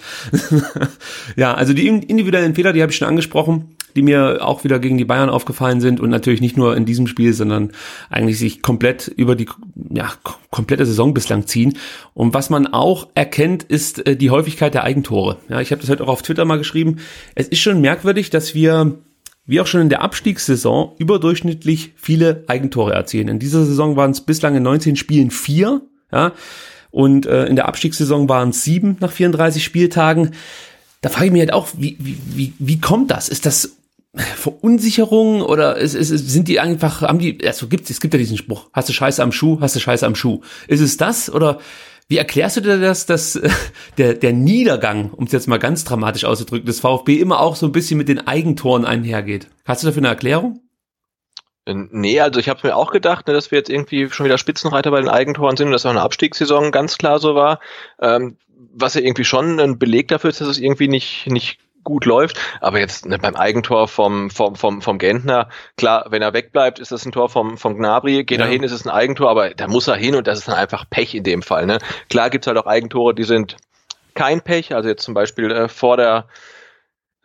ja, 1.36 1.56
also 1.56 1.74
die 1.74 1.88
individuellen 1.88 2.54
Fehler, 2.54 2.72
die 2.72 2.82
habe 2.82 2.92
ich 2.92 2.98
schon 2.98 3.08
angesprochen, 3.08 3.76
die 3.96 4.02
mir 4.02 4.40
auch 4.42 4.64
wieder 4.64 4.80
gegen 4.80 4.98
die 4.98 5.06
Bayern 5.06 5.30
aufgefallen 5.30 5.82
sind 5.82 6.00
und 6.00 6.10
natürlich 6.10 6.42
nicht 6.42 6.58
nur 6.58 6.76
in 6.76 6.86
diesem 6.86 7.08
Spiel, 7.08 7.34
sondern 7.34 7.72
eigentlich 8.10 8.40
sich 8.40 8.62
komplett 8.62 9.08
über 9.08 9.36
die 9.36 9.48
ja, 9.92 10.12
komplette 10.52 10.86
Saison 10.86 11.14
bislang 11.14 11.48
ziehen. 11.48 11.78
Und 12.14 12.34
was 12.34 12.50
man 12.50 12.68
auch 12.68 13.08
erkennt, 13.16 13.64
ist 13.64 14.06
äh, 14.06 14.16
die 14.16 14.30
Häufigkeit 14.30 14.74
der 14.74 14.84
Eigentore. 14.84 15.38
Ja, 15.50 15.62
ich 15.62 15.72
habe 15.72 15.82
das 15.82 15.90
heute 15.90 16.04
auch 16.04 16.10
auf 16.10 16.22
Twitter 16.22 16.46
mal 16.46 16.58
geschrieben. 16.58 16.98
Es 17.36 17.48
ist 17.48 17.60
schon 17.60 17.82
merkwürdig, 17.82 18.30
dass 18.30 18.56
wir 18.56 18.96
wie 19.46 19.62
auch 19.62 19.68
schon 19.68 19.82
in 19.82 19.90
der 19.90 20.04
Abstiegssaison 20.04 20.92
überdurchschnittlich 21.00 21.94
viele 21.96 22.44
Eigentore 22.48 22.94
erzielen. 22.94 23.30
In 23.30 23.40
dieser 23.40 23.66
Saison 23.66 23.96
waren 23.96 24.12
es 24.12 24.22
bislang 24.22 24.56
in 24.56 24.62
19 24.62 24.96
Spielen 24.96 25.32
vier. 25.32 25.82
Ja, 26.12 26.34
und 26.92 27.26
äh, 27.26 27.46
in 27.46 27.56
der 27.56 27.68
Abstiegssaison 27.68 28.30
waren 28.30 28.50
es 28.50 28.64
sieben 28.64 28.98
nach 29.00 29.12
34 29.12 29.64
Spieltagen. 29.64 30.32
Da 31.02 31.10
frage 31.10 31.28
ich 31.28 31.32
mich 31.32 31.42
halt 31.42 31.54
auch, 31.54 31.68
wie, 31.78 31.98
wie, 32.00 32.18
wie, 32.36 32.54
wie 32.60 32.80
kommt 32.80 33.12
das? 33.12 33.30
Ist 33.30 33.46
das 33.46 33.78
Verunsicherung 34.16 35.42
oder 35.42 35.78
ist, 35.78 35.94
ist, 35.94 36.10
sind 36.10 36.48
die 36.48 36.60
einfach, 36.60 37.02
haben 37.02 37.20
die, 37.20 37.46
also 37.46 37.68
gibt, 37.68 37.90
es 37.90 38.00
gibt 38.00 38.14
ja 38.14 38.18
diesen 38.18 38.38
Spruch, 38.38 38.70
hast 38.74 38.90
du 38.90 38.94
Scheiße 38.94 39.22
am 39.22 39.32
Schuh, 39.32 39.60
hast 39.62 39.76
du 39.76 39.80
Scheiße 39.80 40.06
am 40.06 40.16
Schuh. 40.16 40.42
Ist 40.68 40.82
es 40.82 40.98
das 40.98 41.32
oder 41.32 41.60
wie 42.08 42.18
erklärst 42.18 42.58
du 42.58 42.62
dir 42.62 42.80
das, 42.80 43.06
dass 43.06 43.36
äh, 43.36 43.50
der, 43.98 44.16
der 44.16 44.34
Niedergang, 44.34 45.12
um 45.12 45.26
es 45.26 45.32
jetzt 45.32 45.48
mal 45.48 45.60
ganz 45.60 45.84
dramatisch 45.84 46.26
auszudrücken, 46.26 46.66
des 46.66 46.80
VfB 46.80 47.18
immer 47.18 47.40
auch 47.40 47.56
so 47.56 47.68
ein 47.68 47.72
bisschen 47.72 47.98
mit 47.98 48.10
den 48.10 48.26
Eigentoren 48.28 48.84
einhergeht? 48.84 49.48
Hast 49.64 49.84
du 49.84 49.88
dafür 49.88 50.02
eine 50.02 50.08
Erklärung? 50.08 50.62
Nee, 51.68 52.20
also 52.20 52.40
ich 52.40 52.50
habe 52.50 52.68
mir 52.68 52.76
auch 52.76 52.92
gedacht, 52.92 53.28
ne, 53.28 53.34
dass 53.34 53.52
wir 53.52 53.60
jetzt 53.60 53.70
irgendwie 53.70 54.10
schon 54.10 54.26
wieder 54.26 54.40
Spitzenreiter 54.40 54.90
bei 54.90 55.02
den 55.02 55.10
Eigentoren 55.10 55.56
sind 55.56 55.68
und 55.68 55.74
dass 55.74 55.86
auch 55.86 55.92
eine 55.92 56.02
Abstiegssaison 56.02 56.72
ganz 56.72 56.98
klar 56.98 57.20
so 57.20 57.36
war. 57.36 57.60
Ähm, 58.02 58.38
was 58.74 58.96
ja 58.96 59.02
irgendwie 59.02 59.24
schon 59.24 59.60
ein 59.60 59.78
Beleg 59.78 60.08
dafür 60.08 60.32
ist, 60.32 60.42
dass 60.42 60.48
es 60.48 60.58
irgendwie 60.58 60.88
nicht, 60.88 61.28
nicht 61.28 61.60
gut 61.90 62.06
läuft. 62.06 62.40
Aber 62.62 62.80
jetzt 62.80 63.08
ne, 63.08 63.18
beim 63.18 63.36
Eigentor 63.36 63.88
vom, 63.88 64.30
vom, 64.30 64.56
vom, 64.56 64.82
vom 64.82 65.00
Gentner, 65.00 65.50
klar, 65.76 66.06
wenn 66.10 66.22
er 66.22 66.34
wegbleibt, 66.34 66.78
ist 66.78 66.92
das 66.92 67.04
ein 67.06 67.12
Tor 67.12 67.30
vom, 67.30 67.58
vom 67.58 67.76
Gnabry, 67.76 68.24
geht 68.24 68.40
ja. 68.40 68.46
er 68.46 68.52
hin, 68.52 68.62
ist 68.62 68.72
es 68.72 68.86
ein 68.86 68.92
Eigentor, 68.92 69.30
aber 69.30 69.50
da 69.50 69.68
muss 69.68 69.88
er 69.88 69.96
hin 69.96 70.16
und 70.16 70.28
das 70.28 70.40
ist 70.40 70.48
dann 70.48 70.56
einfach 70.56 70.86
Pech 70.90 71.16
in 71.16 71.24
dem 71.24 71.42
Fall. 71.42 71.66
Ne? 71.66 71.80
Klar 72.10 72.30
gibt's 72.30 72.46
halt 72.46 72.58
auch 72.58 72.68
Eigentore, 72.68 73.16
die 73.16 73.24
sind 73.24 73.58
kein 74.14 74.42
Pech, 74.42 74.76
also 74.76 74.88
jetzt 74.88 75.04
zum 75.04 75.16
Beispiel 75.16 75.52
äh, 75.52 75.68
vor 75.68 75.98
der 75.98 76.28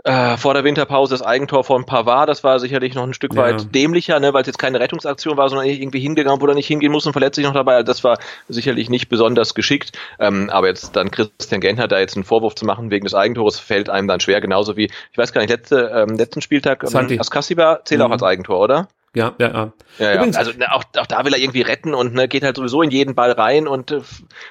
äh, 0.04 0.36
vor 0.36 0.52
der 0.54 0.64
Winterpause 0.64 1.14
das 1.14 1.22
Eigentor 1.22 1.64
von 1.64 1.86
Pavard, 1.86 2.28
das 2.28 2.44
war 2.44 2.60
sicherlich 2.60 2.94
noch 2.94 3.04
ein 3.04 3.14
Stück 3.14 3.34
ja. 3.34 3.42
weit 3.42 3.74
dämlicher, 3.74 4.20
ne, 4.20 4.34
weil 4.34 4.42
es 4.42 4.46
jetzt 4.46 4.58
keine 4.58 4.78
Rettungsaktion 4.78 5.36
war, 5.36 5.48
sondern 5.48 5.66
irgendwie 5.66 6.00
hingegangen, 6.00 6.40
wo 6.40 6.46
er 6.46 6.54
nicht 6.54 6.66
hingehen 6.66 6.92
muss 6.92 7.06
und 7.06 7.12
verletzt 7.12 7.36
sich 7.36 7.44
noch 7.44 7.54
dabei. 7.54 7.74
Also 7.74 7.86
das 7.86 8.04
war 8.04 8.18
sicherlich 8.48 8.90
nicht 8.90 9.08
besonders 9.08 9.54
geschickt. 9.54 9.92
Ähm, 10.18 10.50
aber 10.50 10.68
jetzt 10.68 10.94
dann 10.94 11.10
Christian 11.10 11.60
Gentner 11.60 11.88
da 11.88 11.98
jetzt 11.98 12.16
einen 12.16 12.24
Vorwurf 12.24 12.54
zu 12.54 12.66
machen 12.66 12.90
wegen 12.90 13.04
des 13.04 13.14
Eigentores, 13.14 13.58
fällt 13.58 13.88
einem 13.88 14.06
dann 14.06 14.20
schwer, 14.20 14.40
genauso 14.40 14.76
wie, 14.76 14.90
ich 15.10 15.18
weiß 15.18 15.32
gar 15.32 15.40
nicht, 15.40 15.50
letzte, 15.50 15.90
ähm, 15.94 16.16
letzten 16.16 16.42
Spieltag, 16.42 16.84
ähm, 16.84 17.18
Askasiba 17.18 17.80
zählt 17.84 18.00
mhm. 18.00 18.06
auch 18.06 18.10
als 18.10 18.22
Eigentor, 18.22 18.60
oder? 18.60 18.88
Ja, 19.14 19.32
ja, 19.38 19.48
ja. 19.48 19.72
ja, 20.00 20.14
ja. 20.14 20.20
Also 20.36 20.50
ne, 20.58 20.72
auch, 20.72 20.82
auch 20.98 21.06
da 21.06 21.24
will 21.24 21.32
er 21.32 21.38
irgendwie 21.38 21.62
retten 21.62 21.94
und 21.94 22.14
ne, 22.14 22.26
geht 22.26 22.42
halt 22.42 22.56
sowieso 22.56 22.82
in 22.82 22.90
jeden 22.90 23.14
Ball 23.14 23.30
rein 23.30 23.68
und 23.68 23.92
äh, 23.92 24.00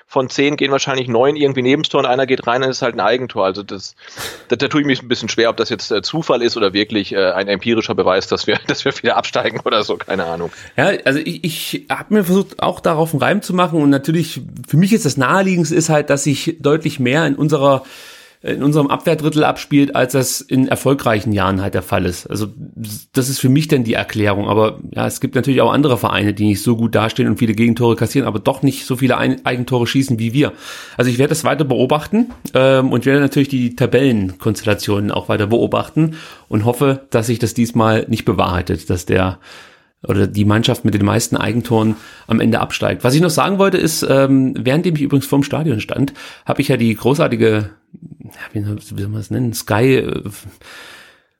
von 0.07 0.29
zehn 0.29 0.55
gehen 0.55 0.71
wahrscheinlich 0.71 1.09
neun 1.09 1.35
irgendwie 1.35 1.61
neben 1.61 1.83
Tor 1.83 1.99
und 1.99 2.05
einer 2.05 2.25
geht 2.25 2.47
rein, 2.47 2.61
dann 2.61 2.69
ist 2.69 2.81
halt 2.81 2.95
ein 2.95 3.01
Eigentor. 3.01 3.43
Also 3.43 3.61
das, 3.61 3.95
da, 4.47 4.55
da 4.55 4.69
tue 4.69 4.79
ich 4.79 4.87
mich 4.87 5.01
ein 5.01 5.09
bisschen 5.09 5.27
schwer, 5.27 5.49
ob 5.49 5.57
das 5.57 5.67
jetzt 5.67 5.91
äh, 5.91 6.01
Zufall 6.01 6.41
ist 6.41 6.55
oder 6.55 6.71
wirklich 6.71 7.11
äh, 7.11 7.31
ein 7.31 7.49
empirischer 7.49 7.93
Beweis, 7.93 8.27
dass 8.27 8.47
wir, 8.47 8.57
dass 8.67 8.85
wir 8.85 8.95
wieder 8.97 9.17
absteigen 9.17 9.59
oder 9.65 9.83
so, 9.83 9.97
keine 9.97 10.23
Ahnung. 10.25 10.49
Ja, 10.77 10.91
also 11.03 11.19
ich, 11.19 11.43
ich 11.43 11.87
habe 11.89 12.13
mir 12.13 12.23
versucht, 12.23 12.63
auch 12.63 12.79
darauf 12.79 13.11
einen 13.11 13.21
Reim 13.21 13.41
zu 13.41 13.53
machen 13.53 13.81
und 13.81 13.89
natürlich, 13.89 14.39
für 14.65 14.77
mich 14.77 14.93
ist 14.93 15.05
das 15.05 15.17
naheliegendste 15.17 15.75
ist 15.75 15.89
halt, 15.89 16.09
dass 16.09 16.23
sich 16.23 16.55
deutlich 16.61 17.01
mehr 17.01 17.27
in 17.27 17.35
unserer 17.35 17.83
in 18.43 18.61
unserem 18.61 18.87
Abwehrdrittel 18.87 19.45
abspielt, 19.45 19.95
als 19.95 20.11
das 20.11 20.41
in 20.41 20.67
erfolgreichen 20.67 21.31
Jahren 21.31 21.61
halt 21.61 21.75
der 21.75 21.81
Fall 21.81 22.05
ist. 22.05 22.27
Also 22.27 22.47
das 23.13 23.29
ist 23.29 23.39
für 23.39 23.47
mich 23.47 23.69
dann 23.69 23.85
die 23.85 23.93
Erklärung. 23.93 24.49
Aber 24.49 24.81
ja, 24.91 25.07
es 25.07 25.21
gibt 25.21 25.35
natürlich 25.35 25.61
auch 25.61 25.71
andere 25.71 25.97
Vereine, 25.97 26.33
die 26.33 26.47
nicht 26.47 26.61
so 26.61 26.75
gut 26.75 26.93
dastehen 26.93 27.29
und 27.29 27.39
viele 27.39 27.53
Gegentore 27.53 27.95
kassieren, 27.95 28.27
aber 28.27 28.39
doch 28.39 28.61
nicht 28.61 28.85
so 28.85 28.97
viele 28.97 29.17
Eigentore 29.17 29.87
schießen 29.87 30.19
wie 30.19 30.33
wir. 30.33 30.51
Also 30.97 31.09
ich 31.09 31.19
werde 31.19 31.29
das 31.29 31.45
weiter 31.45 31.63
beobachten 31.63 32.31
ähm, 32.53 32.91
und 32.91 33.05
werde 33.05 33.21
natürlich 33.21 33.47
die 33.47 33.77
Tabellenkonstellationen 33.77 35.11
auch 35.11 35.29
weiter 35.29 35.47
beobachten 35.47 36.17
und 36.49 36.65
hoffe, 36.65 37.07
dass 37.11 37.27
sich 37.27 37.39
das 37.39 37.53
diesmal 37.53 38.05
nicht 38.09 38.25
bewahrheitet, 38.25 38.89
dass 38.89 39.05
der 39.05 39.39
oder 40.07 40.27
die 40.27 40.45
Mannschaft 40.45 40.85
mit 40.85 40.93
den 40.93 41.05
meisten 41.05 41.37
Eigentoren 41.37 41.95
am 42.27 42.39
Ende 42.39 42.59
absteigt. 42.59 43.03
Was 43.03 43.15
ich 43.15 43.21
noch 43.21 43.29
sagen 43.29 43.57
wollte 43.57 43.77
ist, 43.77 44.05
ähm, 44.07 44.53
währenddem 44.57 44.95
ich 44.95 45.01
übrigens 45.01 45.25
vorm 45.25 45.43
Stadion 45.43 45.79
stand, 45.79 46.13
habe 46.45 46.61
ich 46.61 46.67
ja 46.67 46.77
die 46.77 46.93
großartige, 46.93 47.69
wie 48.53 48.63
soll 49.01 49.09
man 49.09 49.21
es 49.21 49.31
nennen, 49.31 49.53
Sky 49.53 49.95
äh, 49.95 50.29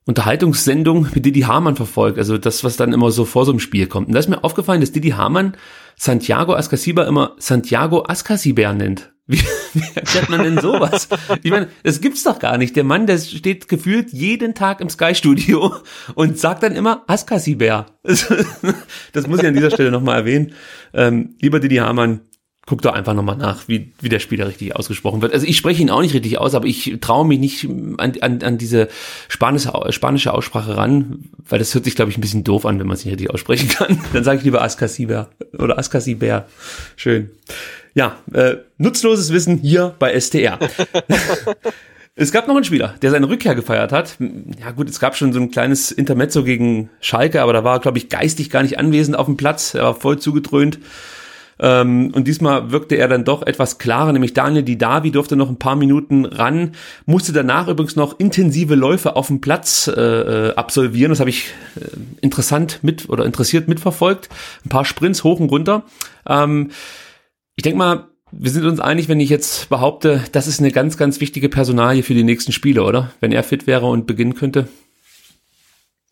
Unterhaltungssendung 0.06 1.08
mit 1.14 1.26
Didi 1.26 1.42
Hamann 1.42 1.78
verfolgt, 1.78 2.18
also 2.18 2.38
das, 2.38 2.64
was 2.64 2.76
dann 2.76 2.92
immer 2.92 3.12
so 3.12 3.24
vor 3.24 3.46
so 3.46 3.52
einem 3.52 3.60
Spiel 3.60 3.88
kommt. 3.88 4.08
Und 4.08 4.14
da 4.14 4.20
ist 4.20 4.28
mir 4.28 4.44
aufgefallen, 4.44 4.82
dass 4.82 4.92
Didi 4.92 5.12
Hamann 5.12 5.56
Santiago 5.96 6.56
Ascasiba 6.56 7.04
immer 7.04 7.36
Santiago 7.38 8.04
Ascasiber 8.06 8.74
nennt. 8.74 9.14
Wie, 9.26 9.40
wie 9.74 9.96
erklärt 9.96 10.30
man 10.30 10.44
denn 10.44 10.60
sowas? 10.60 11.08
Ich 11.44 11.50
meine, 11.50 11.70
das 11.84 12.02
gibt's 12.02 12.24
doch 12.24 12.40
gar 12.40 12.58
nicht. 12.58 12.76
Der 12.76 12.84
Mann, 12.84 13.08
der 13.08 13.18
steht 13.20 13.70
gefühlt 13.70 14.12
jeden 14.12 14.54
Tag 14.54 14.82
im 14.82 14.90
Sky-Studio 14.90 15.76
und 16.16 16.38
sagt 16.38 16.62
dann 16.62 16.76
immer 16.76 17.06
Askasiber. 17.08 17.86
Das 19.14 19.28
muss 19.28 19.40
ich 19.40 19.48
an 19.48 19.54
dieser 19.54 19.72
Stelle 19.72 19.92
nochmal 19.92 20.20
erwähnen. 20.20 20.52
Ähm, 20.94 21.36
lieber 21.40 21.62
Didi 21.62 21.78
Hamann, 21.78 22.20
guck 22.66 22.82
doch 22.82 22.94
einfach 22.94 23.14
nochmal 23.14 23.36
nach, 23.36 23.68
wie, 23.68 23.92
wie 24.00 24.10
der 24.10 24.20
Spieler 24.20 24.48
richtig 24.48 24.76
ausgesprochen 24.76 25.22
wird. 25.22 25.34
Also 25.34 25.46
ich 25.46 25.58
spreche 25.58 25.82
ihn 25.82 25.90
auch 25.90 26.02
nicht 26.02 26.14
richtig 26.14 26.38
aus, 26.38 26.56
aber 26.56 26.66
ich 26.66 26.98
traue 27.02 27.28
mich 27.28 27.40
nicht 27.40 27.68
an, 27.98 28.14
an, 28.22 28.42
an 28.42 28.58
diese 28.58 28.88
spanische, 29.28 29.72
spanische 29.90 30.34
Aussprache 30.34 30.78
ran, 30.78 31.26
weil 31.48 31.60
das 31.60 31.74
hört 31.74 31.84
sich, 31.84 31.96
glaube 31.96 32.12
ich, 32.12 32.18
ein 32.18 32.22
bisschen 32.22 32.44
doof 32.46 32.66
an, 32.66 32.80
wenn 32.80 32.88
man 32.88 32.96
es 32.96 33.04
nicht 33.04 33.12
richtig 33.12 33.32
aussprechen 33.32 33.68
kann. 33.68 34.00
Dann 34.14 34.24
sage 34.24 34.38
ich 34.38 34.44
lieber 34.46 34.62
Askasiber 34.62 35.30
oder 35.58 35.78
Askasiber. 35.78 36.46
Schön. 36.96 37.32
Ja, 37.96 38.18
äh, 38.34 38.56
nutzloses 38.78 39.34
Wissen 39.34 39.58
hier 39.58 39.96
bei 40.00 40.20
STR. 40.20 40.60
Es 42.16 42.32
gab 42.32 42.48
noch 42.48 42.54
einen 42.54 42.64
Spieler, 42.64 42.94
der 43.02 43.10
seine 43.10 43.28
Rückkehr 43.28 43.56
gefeiert 43.56 43.92
hat. 43.92 44.18
Ja 44.60 44.70
gut, 44.70 44.88
es 44.88 45.00
gab 45.00 45.18
schon 45.18 45.34
so 45.34 45.40
ein 45.40 45.50
kleines 45.50 45.92
Intermezzo 45.92 46.44
gegen 46.44 46.92
Schalke, 47.02 47.42
aber 47.42 47.54
da 47.54 47.64
war, 47.64 47.80
glaube 47.80 47.98
ich, 47.98 48.08
geistig 48.08 48.52
gar 48.52 48.62
nicht 48.62 48.78
anwesend 48.78 49.18
auf 49.18 49.26
dem 49.26 49.36
Platz. 49.36 49.74
Er 49.74 49.82
war 49.82 49.96
voll 49.96 50.20
zugedröhnt. 50.20 50.78
Ähm, 51.60 52.12
und 52.14 52.28
diesmal 52.28 52.72
wirkte 52.72 52.96
er 52.96 53.08
dann 53.08 53.26
doch 53.26 53.44
etwas 53.44 53.78
klarer, 53.78 54.12
nämlich 54.12 54.34
Daniel 54.34 54.64
Didavi 54.64 55.12
durfte 55.12 55.36
noch 55.36 55.50
ein 55.50 55.60
paar 55.60 55.76
Minuten 55.76 56.26
ran, 56.26 56.74
musste 57.06 57.34
danach 57.34 57.68
übrigens 57.68 57.96
noch 57.96 58.20
intensive 58.20 58.76
Läufe 58.76 59.16
auf 59.16 59.28
dem 59.28 59.42
Platz 59.42 59.88
äh, 59.88 60.02
äh 60.02 60.56
absolvieren. 60.56 61.10
Das 61.10 61.20
habe 61.20 61.30
ich 61.30 61.54
äh, 61.76 61.86
interessant 62.22 62.80
mit 62.82 63.10
oder 63.10 63.26
interessiert 63.26 63.68
mitverfolgt. 63.68 64.30
Ein 64.66 64.70
paar 64.70 64.86
Sprints 64.86 65.24
hoch 65.24 65.40
und 65.40 65.50
runter. 65.50 65.84
Ähm, 66.28 66.72
ich 67.56 67.64
denke 67.64 67.78
mal, 67.78 68.08
wir 68.32 68.50
sind 68.50 68.66
uns 68.66 68.80
einig, 68.80 69.10
wenn 69.10 69.20
ich 69.20 69.30
jetzt 69.30 69.70
behaupte, 69.70 70.24
das 70.32 70.48
ist 70.48 70.60
eine 70.60 70.72
ganz, 70.72 70.98
ganz 70.98 71.20
wichtige 71.20 71.50
Personalie 71.50 72.04
für 72.04 72.16
die 72.16 72.24
nächsten 72.24 72.52
Spiele, 72.52 72.84
oder? 72.84 73.12
Wenn 73.20 73.32
er 73.32 73.44
fit 73.44 73.68
wäre 73.68 73.86
und 73.86 74.08
beginnen 74.08 74.34
könnte. 74.34 74.68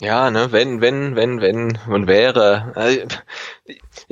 Ja, 0.01 0.32
ne, 0.32 0.51
wenn, 0.51 0.82
wenn, 0.82 1.15
wenn, 1.15 1.41
wenn 1.41 1.77
und 1.88 2.08
wäre. 2.08 2.71
Also, 2.75 3.01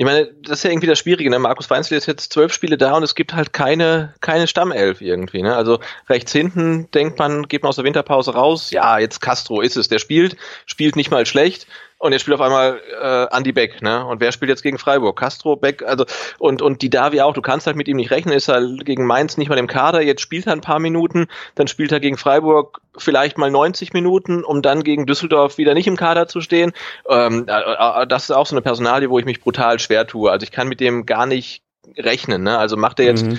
ich 0.00 0.06
meine, 0.06 0.28
das 0.44 0.60
ist 0.60 0.62
ja 0.62 0.70
irgendwie 0.70 0.86
das 0.86 0.98
Schwierige. 0.98 1.28
Ne? 1.28 1.38
Markus 1.38 1.68
Weinzel 1.68 1.98
ist 1.98 2.06
jetzt 2.06 2.32
zwölf 2.32 2.54
Spiele 2.54 2.78
da 2.78 2.96
und 2.96 3.02
es 3.02 3.14
gibt 3.14 3.34
halt 3.34 3.52
keine, 3.52 4.14
keine 4.22 4.46
Stammelf 4.46 5.02
irgendwie. 5.02 5.42
Ne? 5.42 5.54
Also 5.54 5.78
rechts 6.08 6.32
hinten 6.32 6.90
denkt 6.92 7.18
man, 7.18 7.48
geht 7.48 7.62
man 7.62 7.68
aus 7.68 7.76
der 7.76 7.84
Winterpause 7.84 8.32
raus. 8.32 8.70
Ja, 8.70 8.98
jetzt 8.98 9.20
Castro 9.20 9.60
ist 9.60 9.76
es. 9.76 9.88
Der 9.88 9.98
spielt, 9.98 10.38
spielt 10.64 10.96
nicht 10.96 11.10
mal 11.10 11.26
schlecht. 11.26 11.66
Und 12.00 12.12
jetzt 12.12 12.22
spielt 12.22 12.40
auf 12.40 12.40
einmal 12.40 12.80
äh, 12.98 13.36
Andy 13.36 13.52
Beck, 13.52 13.82
ne? 13.82 14.06
Und 14.06 14.22
wer 14.22 14.32
spielt 14.32 14.48
jetzt 14.48 14.62
gegen 14.62 14.78
Freiburg? 14.78 15.18
Castro, 15.18 15.54
Beck, 15.56 15.82
also 15.82 16.06
und 16.38 16.62
und 16.62 16.80
die 16.80 16.88
Davi 16.88 17.20
auch. 17.20 17.34
Du 17.34 17.42
kannst 17.42 17.66
halt 17.66 17.76
mit 17.76 17.88
ihm 17.88 17.98
nicht 17.98 18.10
rechnen. 18.10 18.34
Ist 18.34 18.48
halt 18.48 18.86
gegen 18.86 19.04
Mainz 19.04 19.36
nicht 19.36 19.50
mal 19.50 19.58
im 19.58 19.66
Kader. 19.66 20.00
Jetzt 20.00 20.22
spielt 20.22 20.46
er 20.46 20.54
ein 20.54 20.62
paar 20.62 20.78
Minuten, 20.78 21.26
dann 21.56 21.68
spielt 21.68 21.92
er 21.92 22.00
gegen 22.00 22.16
Freiburg 22.16 22.80
vielleicht 22.96 23.36
mal 23.36 23.50
90 23.50 23.92
Minuten, 23.92 24.44
um 24.44 24.62
dann 24.62 24.82
gegen 24.82 25.04
Düsseldorf 25.04 25.58
wieder 25.58 25.74
nicht 25.74 25.88
im 25.88 25.98
Kader 25.98 26.26
zu 26.26 26.40
stehen. 26.40 26.72
Ähm, 27.06 27.44
äh, 27.46 27.52
äh, 27.52 28.06
das 28.06 28.24
ist 28.24 28.30
auch 28.30 28.46
so 28.46 28.54
eine 28.54 28.62
Personalie, 28.62 29.10
wo 29.10 29.18
ich 29.18 29.26
mich 29.26 29.42
brutal 29.42 29.78
schwer 29.78 30.06
tue. 30.06 30.30
Also 30.30 30.44
ich 30.44 30.52
kann 30.52 30.68
mit 30.68 30.80
dem 30.80 31.04
gar 31.04 31.26
nicht 31.26 31.62
rechnen. 31.98 32.42
Ne? 32.44 32.56
Also 32.56 32.78
macht 32.78 32.98
er 32.98 33.04
jetzt 33.04 33.26
mhm. 33.26 33.38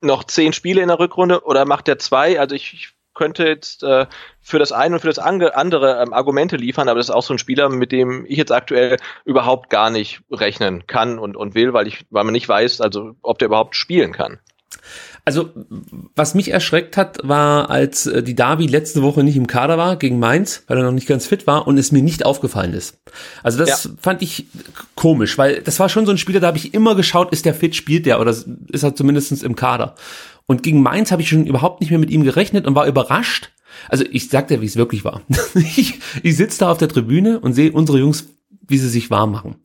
noch 0.00 0.24
zehn 0.24 0.52
Spiele 0.52 0.82
in 0.82 0.88
der 0.88 0.98
Rückrunde 0.98 1.44
oder 1.44 1.64
macht 1.64 1.86
er 1.86 2.00
zwei? 2.00 2.40
Also 2.40 2.56
ich, 2.56 2.74
ich 2.74 2.94
könnte 3.14 3.46
jetzt 3.46 3.82
äh, 3.82 4.06
für 4.40 4.58
das 4.58 4.72
eine 4.72 4.96
und 4.96 5.00
für 5.00 5.08
das 5.08 5.18
andere 5.18 6.02
ähm, 6.02 6.12
Argumente 6.12 6.56
liefern, 6.56 6.88
aber 6.88 6.98
das 6.98 7.08
ist 7.08 7.14
auch 7.14 7.22
so 7.22 7.34
ein 7.34 7.38
Spieler, 7.38 7.68
mit 7.68 7.92
dem 7.92 8.26
ich 8.26 8.36
jetzt 8.36 8.52
aktuell 8.52 8.98
überhaupt 9.24 9.70
gar 9.70 9.90
nicht 9.90 10.20
rechnen 10.30 10.86
kann 10.86 11.18
und, 11.18 11.36
und 11.36 11.54
will, 11.54 11.72
weil 11.72 11.86
ich, 11.86 12.04
weil 12.10 12.24
man 12.24 12.32
nicht 12.32 12.48
weiß, 12.48 12.80
also 12.80 13.14
ob 13.22 13.38
der 13.38 13.46
überhaupt 13.46 13.76
spielen 13.76 14.12
kann. 14.12 14.38
Also, 15.26 15.50
was 16.14 16.34
mich 16.34 16.50
erschreckt 16.50 16.98
hat, 16.98 17.18
war, 17.22 17.70
als 17.70 18.06
äh, 18.06 18.22
die 18.22 18.34
Davi 18.34 18.66
letzte 18.66 19.00
Woche 19.00 19.24
nicht 19.24 19.36
im 19.36 19.46
Kader 19.46 19.78
war 19.78 19.96
gegen 19.96 20.18
Mainz, 20.18 20.64
weil 20.66 20.76
er 20.76 20.84
noch 20.84 20.92
nicht 20.92 21.06
ganz 21.06 21.26
fit 21.26 21.46
war 21.46 21.66
und 21.66 21.78
es 21.78 21.92
mir 21.92 22.02
nicht 22.02 22.26
aufgefallen 22.26 22.74
ist. 22.74 22.98
Also 23.42 23.58
das 23.58 23.84
ja. 23.84 23.90
fand 24.00 24.20
ich 24.20 24.46
komisch, 24.96 25.38
weil 25.38 25.62
das 25.62 25.80
war 25.80 25.88
schon 25.88 26.04
so 26.04 26.12
ein 26.12 26.18
Spieler, 26.18 26.40
da 26.40 26.48
habe 26.48 26.58
ich 26.58 26.74
immer 26.74 26.94
geschaut, 26.94 27.32
ist 27.32 27.46
der 27.46 27.54
fit, 27.54 27.74
spielt 27.74 28.04
der 28.04 28.20
oder 28.20 28.32
ist 28.32 28.82
er 28.82 28.94
zumindest 28.94 29.42
im 29.42 29.56
Kader. 29.56 29.94
Und 30.44 30.62
gegen 30.62 30.82
Mainz 30.82 31.10
habe 31.10 31.22
ich 31.22 31.30
schon 31.30 31.46
überhaupt 31.46 31.80
nicht 31.80 31.88
mehr 31.88 31.98
mit 31.98 32.10
ihm 32.10 32.22
gerechnet 32.22 32.66
und 32.66 32.74
war 32.74 32.86
überrascht. 32.86 33.50
Also 33.88 34.04
ich 34.10 34.28
sag 34.28 34.48
dir, 34.48 34.60
wie 34.60 34.66
es 34.66 34.76
wirklich 34.76 35.04
war. 35.04 35.22
ich 35.54 36.00
ich 36.22 36.36
sitze 36.36 36.60
da 36.60 36.70
auf 36.70 36.78
der 36.78 36.88
Tribüne 36.88 37.40
und 37.40 37.54
sehe 37.54 37.72
unsere 37.72 37.98
Jungs, 37.98 38.26
wie 38.68 38.78
sie 38.78 38.90
sich 38.90 39.10
warm 39.10 39.32
machen. 39.32 39.56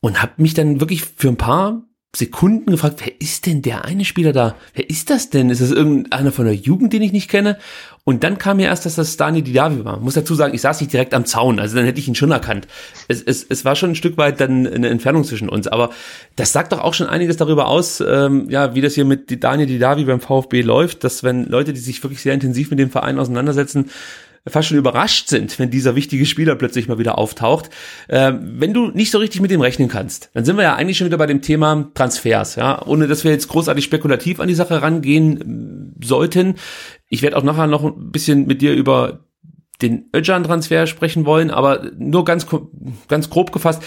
Und 0.00 0.20
habe 0.20 0.32
mich 0.36 0.52
dann 0.52 0.80
wirklich 0.80 1.02
für 1.02 1.28
ein 1.28 1.38
paar 1.38 1.82
Sekunden 2.14 2.70
gefragt, 2.70 3.02
wer 3.04 3.20
ist 3.20 3.46
denn 3.46 3.60
der 3.60 3.84
eine 3.84 4.04
Spieler 4.04 4.32
da? 4.32 4.56
Wer 4.74 4.88
ist 4.88 5.10
das 5.10 5.28
denn? 5.28 5.50
Ist 5.50 5.60
das 5.60 5.70
irgendeiner 5.70 6.32
von 6.32 6.46
der 6.46 6.54
Jugend, 6.54 6.92
den 6.92 7.02
ich 7.02 7.12
nicht 7.12 7.28
kenne? 7.28 7.58
Und 8.04 8.22
dann 8.22 8.38
kam 8.38 8.58
mir 8.58 8.68
erst, 8.68 8.86
dass 8.86 8.94
das 8.94 9.16
Daniel 9.16 9.42
Didavi 9.42 9.84
war. 9.84 9.98
Muss 9.98 10.14
dazu 10.14 10.34
sagen, 10.34 10.54
ich 10.54 10.60
saß 10.60 10.80
nicht 10.80 10.92
direkt 10.92 11.12
am 11.12 11.26
Zaun, 11.26 11.58
also 11.58 11.76
dann 11.76 11.84
hätte 11.84 11.98
ich 11.98 12.08
ihn 12.08 12.14
schon 12.14 12.30
erkannt. 12.30 12.68
Es, 13.08 13.20
es, 13.20 13.44
es 13.46 13.64
war 13.64 13.76
schon 13.76 13.90
ein 13.90 13.94
Stück 13.96 14.16
weit 14.16 14.40
dann 14.40 14.66
eine 14.66 14.88
Entfernung 14.88 15.24
zwischen 15.24 15.48
uns, 15.48 15.66
aber 15.66 15.90
das 16.36 16.52
sagt 16.52 16.72
doch 16.72 16.80
auch 16.80 16.94
schon 16.94 17.08
einiges 17.08 17.36
darüber 17.36 17.66
aus, 17.66 18.00
ähm, 18.00 18.48
ja, 18.48 18.74
wie 18.74 18.80
das 18.80 18.94
hier 18.94 19.04
mit 19.04 19.42
Daniel 19.42 19.66
Didavi 19.66 20.04
beim 20.04 20.20
VfB 20.20 20.62
läuft, 20.62 21.02
dass 21.02 21.24
wenn 21.24 21.46
Leute, 21.46 21.72
die 21.72 21.80
sich 21.80 22.02
wirklich 22.02 22.22
sehr 22.22 22.32
intensiv 22.32 22.70
mit 22.70 22.78
dem 22.78 22.90
Verein 22.90 23.18
auseinandersetzen, 23.18 23.90
fast 24.48 24.68
schon 24.68 24.78
überrascht 24.78 25.28
sind, 25.28 25.58
wenn 25.58 25.70
dieser 25.70 25.96
wichtige 25.96 26.26
Spieler 26.26 26.54
plötzlich 26.54 26.88
mal 26.88 26.98
wieder 26.98 27.18
auftaucht. 27.18 27.70
Äh, 28.08 28.32
wenn 28.40 28.72
du 28.72 28.88
nicht 28.88 29.10
so 29.10 29.18
richtig 29.18 29.40
mit 29.40 29.50
dem 29.50 29.60
rechnen 29.60 29.88
kannst, 29.88 30.30
dann 30.34 30.44
sind 30.44 30.56
wir 30.56 30.62
ja 30.62 30.74
eigentlich 30.74 30.98
schon 30.98 31.06
wieder 31.06 31.18
bei 31.18 31.26
dem 31.26 31.42
Thema 31.42 31.90
Transfers, 31.94 32.56
ja, 32.56 32.84
ohne 32.86 33.08
dass 33.08 33.24
wir 33.24 33.30
jetzt 33.30 33.48
großartig 33.48 33.84
spekulativ 33.84 34.40
an 34.40 34.48
die 34.48 34.54
Sache 34.54 34.82
rangehen 34.82 35.94
äh, 36.00 36.04
sollten. 36.04 36.54
Ich 37.08 37.22
werde 37.22 37.36
auch 37.36 37.42
nachher 37.42 37.66
noch 37.66 37.84
ein 37.84 38.10
bisschen 38.10 38.46
mit 38.46 38.62
dir 38.62 38.74
über 38.74 39.20
den 39.82 40.08
Öcalan-Transfer 40.14 40.86
sprechen 40.86 41.26
wollen, 41.26 41.50
aber 41.50 41.90
nur 41.98 42.24
ganz, 42.24 42.46
ganz 43.08 43.30
grob 43.30 43.52
gefasst. 43.52 43.82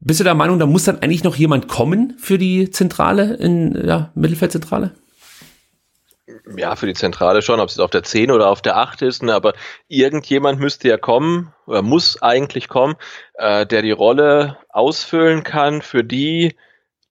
Bist 0.00 0.20
du 0.20 0.24
der 0.24 0.34
Meinung, 0.34 0.58
da 0.58 0.66
muss 0.66 0.84
dann 0.84 1.00
eigentlich 1.00 1.24
noch 1.24 1.36
jemand 1.36 1.68
kommen 1.68 2.14
für 2.18 2.38
die 2.38 2.70
Zentrale 2.70 3.34
in 3.34 3.74
ja, 3.86 4.12
Mittelfeldzentrale? 4.14 4.92
Ja, 6.56 6.76
für 6.76 6.86
die 6.86 6.94
Zentrale 6.94 7.42
schon, 7.42 7.60
ob 7.60 7.68
es 7.68 7.78
auf 7.78 7.90
der 7.90 8.02
10 8.02 8.30
oder 8.30 8.48
auf 8.50 8.62
der 8.62 8.76
8 8.76 9.02
ist, 9.02 9.22
ne, 9.22 9.34
aber 9.34 9.54
irgendjemand 9.88 10.60
müsste 10.60 10.88
ja 10.88 10.96
kommen, 10.96 11.52
oder 11.66 11.82
muss 11.82 12.22
eigentlich 12.22 12.68
kommen, 12.68 12.96
äh, 13.34 13.66
der 13.66 13.82
die 13.82 13.90
Rolle 13.90 14.58
ausfüllen 14.68 15.42
kann, 15.42 15.82
für 15.82 16.04
die 16.04 16.56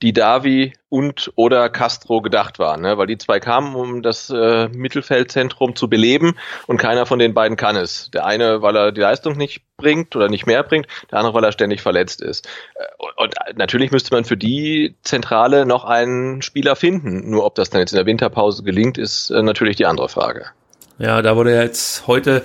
die 0.01 0.13
Davi 0.13 0.73
und 0.89 1.31
oder 1.35 1.69
Castro 1.69 2.21
gedacht 2.21 2.59
waren, 2.59 2.81
ne? 2.81 2.97
weil 2.97 3.07
die 3.07 3.17
zwei 3.17 3.39
kamen, 3.39 3.75
um 3.75 4.01
das 4.01 4.29
äh, 4.29 4.67
Mittelfeldzentrum 4.69 5.75
zu 5.75 5.89
beleben 5.89 6.35
und 6.67 6.77
keiner 6.77 7.05
von 7.05 7.17
den 7.17 7.33
beiden 7.33 7.57
kann 7.57 7.75
es. 7.75 8.11
Der 8.11 8.25
eine, 8.25 8.61
weil 8.61 8.75
er 8.75 8.91
die 8.91 9.01
Leistung 9.01 9.37
nicht 9.37 9.61
bringt 9.77 10.15
oder 10.15 10.27
nicht 10.27 10.45
mehr 10.45 10.63
bringt, 10.63 10.87
der 11.11 11.19
andere, 11.19 11.33
weil 11.33 11.43
er 11.45 11.51
ständig 11.51 11.81
verletzt 11.81 12.21
ist. 12.21 12.47
Äh, 12.75 12.83
und, 12.97 13.33
und 13.47 13.57
natürlich 13.57 13.91
müsste 13.91 14.13
man 14.13 14.25
für 14.25 14.37
die 14.37 14.95
Zentrale 15.01 15.65
noch 15.65 15.85
einen 15.85 16.41
Spieler 16.41 16.75
finden. 16.75 17.29
Nur 17.29 17.45
ob 17.45 17.55
das 17.55 17.69
dann 17.69 17.79
jetzt 17.79 17.93
in 17.93 17.97
der 17.97 18.05
Winterpause 18.05 18.63
gelingt, 18.63 18.97
ist 18.97 19.29
äh, 19.29 19.41
natürlich 19.41 19.77
die 19.77 19.85
andere 19.85 20.09
Frage. 20.09 20.47
Ja, 20.97 21.21
da 21.21 21.35
wurde 21.35 21.55
ja 21.55 21.63
jetzt 21.63 22.07
heute 22.07 22.43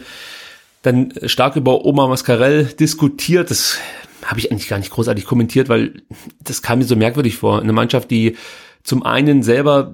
dann 0.82 1.12
stark 1.26 1.56
über 1.56 1.84
Oma 1.84 2.06
Mascarell 2.06 2.64
diskutiert. 2.64 3.50
Das 3.50 3.78
habe 4.30 4.38
ich 4.38 4.52
eigentlich 4.52 4.68
gar 4.68 4.78
nicht 4.78 4.92
großartig 4.92 5.24
kommentiert, 5.24 5.68
weil 5.68 6.02
das 6.42 6.62
kam 6.62 6.78
mir 6.78 6.84
so 6.84 6.94
merkwürdig 6.94 7.36
vor. 7.36 7.60
Eine 7.60 7.72
Mannschaft, 7.72 8.10
die 8.10 8.36
zum 8.82 9.02
einen 9.02 9.42
selber 9.42 9.92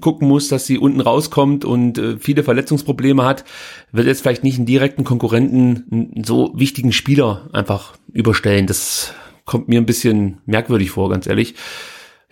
gucken 0.00 0.28
muss, 0.28 0.48
dass 0.48 0.66
sie 0.66 0.78
unten 0.78 1.00
rauskommt 1.00 1.64
und 1.64 1.98
äh, 1.98 2.18
viele 2.18 2.44
Verletzungsprobleme 2.44 3.24
hat, 3.24 3.44
wird 3.90 4.06
jetzt 4.06 4.20
vielleicht 4.20 4.44
nicht 4.44 4.58
einen 4.58 4.66
direkten 4.66 5.02
Konkurrenten 5.02 5.86
einen 5.90 6.24
so 6.24 6.52
wichtigen 6.54 6.92
Spieler 6.92 7.48
einfach 7.52 7.94
überstellen. 8.12 8.66
Das 8.66 9.14
kommt 9.46 9.68
mir 9.68 9.80
ein 9.80 9.86
bisschen 9.86 10.38
merkwürdig 10.46 10.90
vor, 10.90 11.08
ganz 11.08 11.26
ehrlich. 11.26 11.54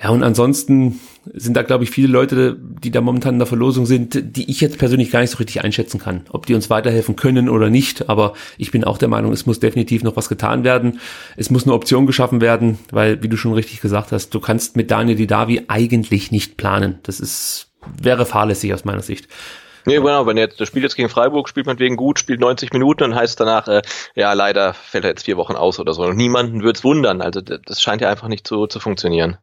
Ja, 0.00 0.10
und 0.10 0.22
ansonsten 0.22 1.00
sind 1.34 1.56
da, 1.56 1.62
glaube 1.62 1.84
ich, 1.84 1.90
viele 1.90 2.08
Leute, 2.08 2.56
die 2.60 2.90
da 2.90 3.00
momentan 3.00 3.34
in 3.34 3.38
der 3.38 3.46
Verlosung 3.46 3.86
sind, 3.86 4.36
die 4.36 4.50
ich 4.50 4.60
jetzt 4.60 4.78
persönlich 4.78 5.10
gar 5.10 5.20
nicht 5.20 5.30
so 5.30 5.38
richtig 5.38 5.64
einschätzen 5.64 5.98
kann, 5.98 6.24
ob 6.30 6.46
die 6.46 6.54
uns 6.54 6.70
weiterhelfen 6.70 7.16
können 7.16 7.48
oder 7.48 7.70
nicht. 7.70 8.08
Aber 8.08 8.34
ich 8.56 8.70
bin 8.70 8.84
auch 8.84 8.98
der 8.98 9.08
Meinung, 9.08 9.32
es 9.32 9.46
muss 9.46 9.60
definitiv 9.60 10.02
noch 10.02 10.16
was 10.16 10.28
getan 10.28 10.64
werden. 10.64 11.00
Es 11.36 11.50
muss 11.50 11.64
eine 11.64 11.74
Option 11.74 12.06
geschaffen 12.06 12.40
werden, 12.40 12.78
weil, 12.90 13.22
wie 13.22 13.28
du 13.28 13.36
schon 13.36 13.52
richtig 13.52 13.80
gesagt 13.80 14.12
hast, 14.12 14.34
du 14.34 14.40
kannst 14.40 14.76
mit 14.76 14.90
Daniel 14.90 15.16
Didavi 15.16 15.64
eigentlich 15.68 16.30
nicht 16.30 16.56
planen. 16.56 16.98
Das 17.02 17.20
ist, 17.20 17.70
wäre 18.00 18.26
fahrlässig 18.26 18.74
aus 18.74 18.84
meiner 18.84 19.02
Sicht. 19.02 19.28
Nee, 19.86 19.96
genau, 19.96 20.26
wenn 20.26 20.36
jetzt 20.36 20.60
das 20.60 20.68
Spiel 20.68 20.82
jetzt 20.82 20.96
gegen 20.96 21.08
Freiburg 21.08 21.48
spielt 21.48 21.66
man 21.66 21.78
wegen 21.78 21.96
gut, 21.96 22.18
spielt 22.18 22.40
90 22.40 22.74
Minuten 22.74 23.04
und 23.04 23.14
heißt 23.14 23.40
danach, 23.40 23.68
äh, 23.68 23.80
ja, 24.14 24.34
leider 24.34 24.74
fällt 24.74 25.04
er 25.04 25.10
jetzt 25.10 25.24
vier 25.24 25.38
Wochen 25.38 25.54
aus 25.54 25.80
oder 25.80 25.94
so. 25.94 26.02
Und 26.02 26.16
niemanden 26.16 26.62
wird's 26.62 26.84
wundern. 26.84 27.22
Also 27.22 27.40
das 27.40 27.80
scheint 27.80 28.02
ja 28.02 28.10
einfach 28.10 28.28
nicht 28.28 28.46
zu, 28.46 28.66
zu 28.66 28.80
funktionieren. 28.80 29.38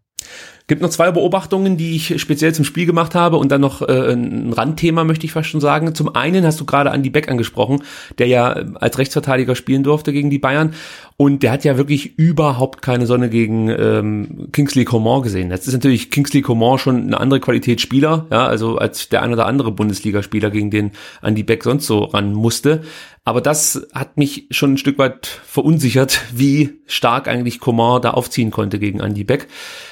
Gibt 0.68 0.82
noch 0.82 0.90
zwei 0.90 1.12
Beobachtungen, 1.12 1.78
die 1.78 1.96
ich 1.96 2.20
speziell 2.20 2.54
zum 2.54 2.66
Spiel 2.66 2.88
gemacht 2.88 3.14
habe 3.14 3.38
und 3.38 3.52
dann 3.52 3.62
noch 3.62 3.84
äh, 3.84 4.14
ein 4.14 4.52
Randthema 4.52 5.04
möchte 5.04 5.26
ich 5.26 5.32
fast 5.32 5.50
schon 5.50 5.62
sagen. 5.62 5.94
Zum 5.94 6.16
einen 6.16 6.44
hast 6.44 6.60
du 6.60 6.66
gerade 6.66 6.90
Andy 6.90 7.12
Beck 7.12 7.30
angesprochen, 7.30 7.84
der 8.18 8.28
ja 8.28 8.50
als 8.76 8.98
Rechtsverteidiger 8.98 9.56
spielen 9.56 9.84
durfte 9.84 10.12
gegen 10.12 10.32
die 10.32 10.40
Bayern 10.40 10.74
und 11.18 11.44
der 11.44 11.52
hat 11.52 11.64
ja 11.64 11.78
wirklich 11.78 12.18
überhaupt 12.18 12.82
keine 12.82 13.06
Sonne 13.06 13.30
gegen 13.30 13.70
ähm, 13.70 14.50
Kingsley 14.52 14.86
Coman 14.86 15.22
gesehen. 15.22 15.52
Jetzt 15.52 15.68
ist 15.68 15.74
natürlich 15.74 16.12
Kingsley 16.12 16.42
Coman 16.42 16.78
schon 16.78 17.04
eine 17.04 17.20
andere 17.20 17.40
Qualitätsspieler, 17.40 18.26
ja, 18.32 18.48
also 18.48 18.78
als 18.78 19.08
der 19.10 19.22
ein 19.22 19.32
oder 19.32 19.46
andere 19.46 19.72
Bundesligaspieler, 19.72 20.50
gegen 20.50 20.72
den 20.72 20.92
Andy 21.22 21.44
Beck 21.44 21.64
sonst 21.64 21.86
so 21.86 22.06
ran 22.06 22.34
musste. 22.34 22.82
Aber 23.28 23.42
das 23.42 23.88
hat 23.94 24.18
mich 24.18 24.46
schon 24.52 24.74
ein 24.74 24.78
Stück 24.78 25.00
weit 25.00 25.26
verunsichert, 25.26 26.22
wie 26.32 26.80
stark 26.86 27.28
eigentlich 27.28 27.60
Coman 27.60 28.04
da 28.04 28.12
aufziehen 28.12 28.52
konnte 28.52 28.78
gegen 28.78 29.00
Andy 29.00 29.24
Beck. 29.24 29.48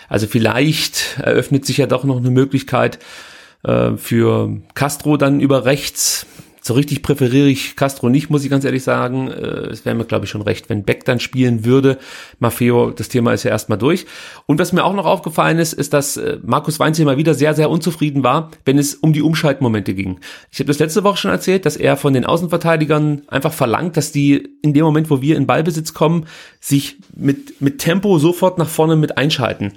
Also 0.08 0.28
vielleicht 0.28 1.18
eröffnet 1.18 1.66
sich 1.66 1.78
ja 1.78 1.88
doch 1.88 2.04
noch 2.04 2.18
eine 2.18 2.30
Möglichkeit 2.30 3.00
äh, 3.64 3.98
für 3.98 4.62
Castro 4.76 5.18
dann 5.18 5.40
über 5.40 5.66
rechts. 5.66 6.28
So 6.66 6.76
richtig 6.76 7.04
präferiere 7.04 7.50
ich 7.50 7.76
Castro 7.76 8.08
nicht, 8.08 8.30
muss 8.30 8.46
ich 8.46 8.50
ganz 8.50 8.64
ehrlich 8.64 8.84
sagen. 8.84 9.30
Äh, 9.30 9.68
es 9.70 9.84
wäre 9.84 9.96
mir, 9.96 10.06
glaube 10.06 10.24
ich, 10.24 10.32
schon 10.32 10.42
recht, 10.42 10.70
wenn 10.70 10.86
Beck 10.86 11.04
dann 11.04 11.20
spielen 11.20 11.66
würde. 11.66 11.98
Maffeo, 12.40 12.92
das 12.92 13.10
Thema 13.10 13.34
ist 13.34 13.44
ja 13.44 13.52
erstmal 13.52 13.78
durch. 13.78 14.06
Und 14.46 14.60
was 14.60 14.72
mir 14.72 14.86
auch 14.86 14.94
noch 14.94 15.06
aufgefallen 15.06 15.60
ist, 15.60 15.74
ist, 15.74 15.92
dass 15.92 16.16
äh, 16.16 16.40
Markus 16.42 16.80
Weinzel 16.80 17.04
mal 17.04 17.18
wieder 17.18 17.34
sehr, 17.34 17.54
sehr 17.54 17.70
unzufrieden 17.70 18.24
war, 18.24 18.50
wenn 18.64 18.78
es 18.78 18.96
um 18.96 19.12
die 19.12 19.22
Umschaltmomente 19.22 19.94
ging. 19.94 20.22
Ich 20.52 20.60
habe 20.60 20.68
das 20.68 20.80
letzte 20.80 21.04
Woche 21.04 21.18
schon 21.18 21.32
erzählt, 21.32 21.66
dass 21.66 21.76
er 21.76 21.98
von 21.98 22.14
den 22.14 22.26
Außenverteidigern 22.26 23.24
einfach 23.28 23.52
verlangt, 23.52 23.98
dass 23.98 24.14
die 24.14 24.48
in 24.62 24.74
dem 24.74 24.86
Moment, 24.86 25.10
wo 25.10 25.22
wir 25.22 25.36
in 25.36 25.46
Ballbesitz 25.46 25.94
kommen, 25.94 26.28
sich 26.62 26.96
mit, 27.14 27.60
mit 27.62 27.80
Tempo 27.80 28.18
sofort 28.20 28.58
nach 28.58 28.70
vorne 28.70 28.96
mit 28.96 29.18
einschalten. 29.18 29.74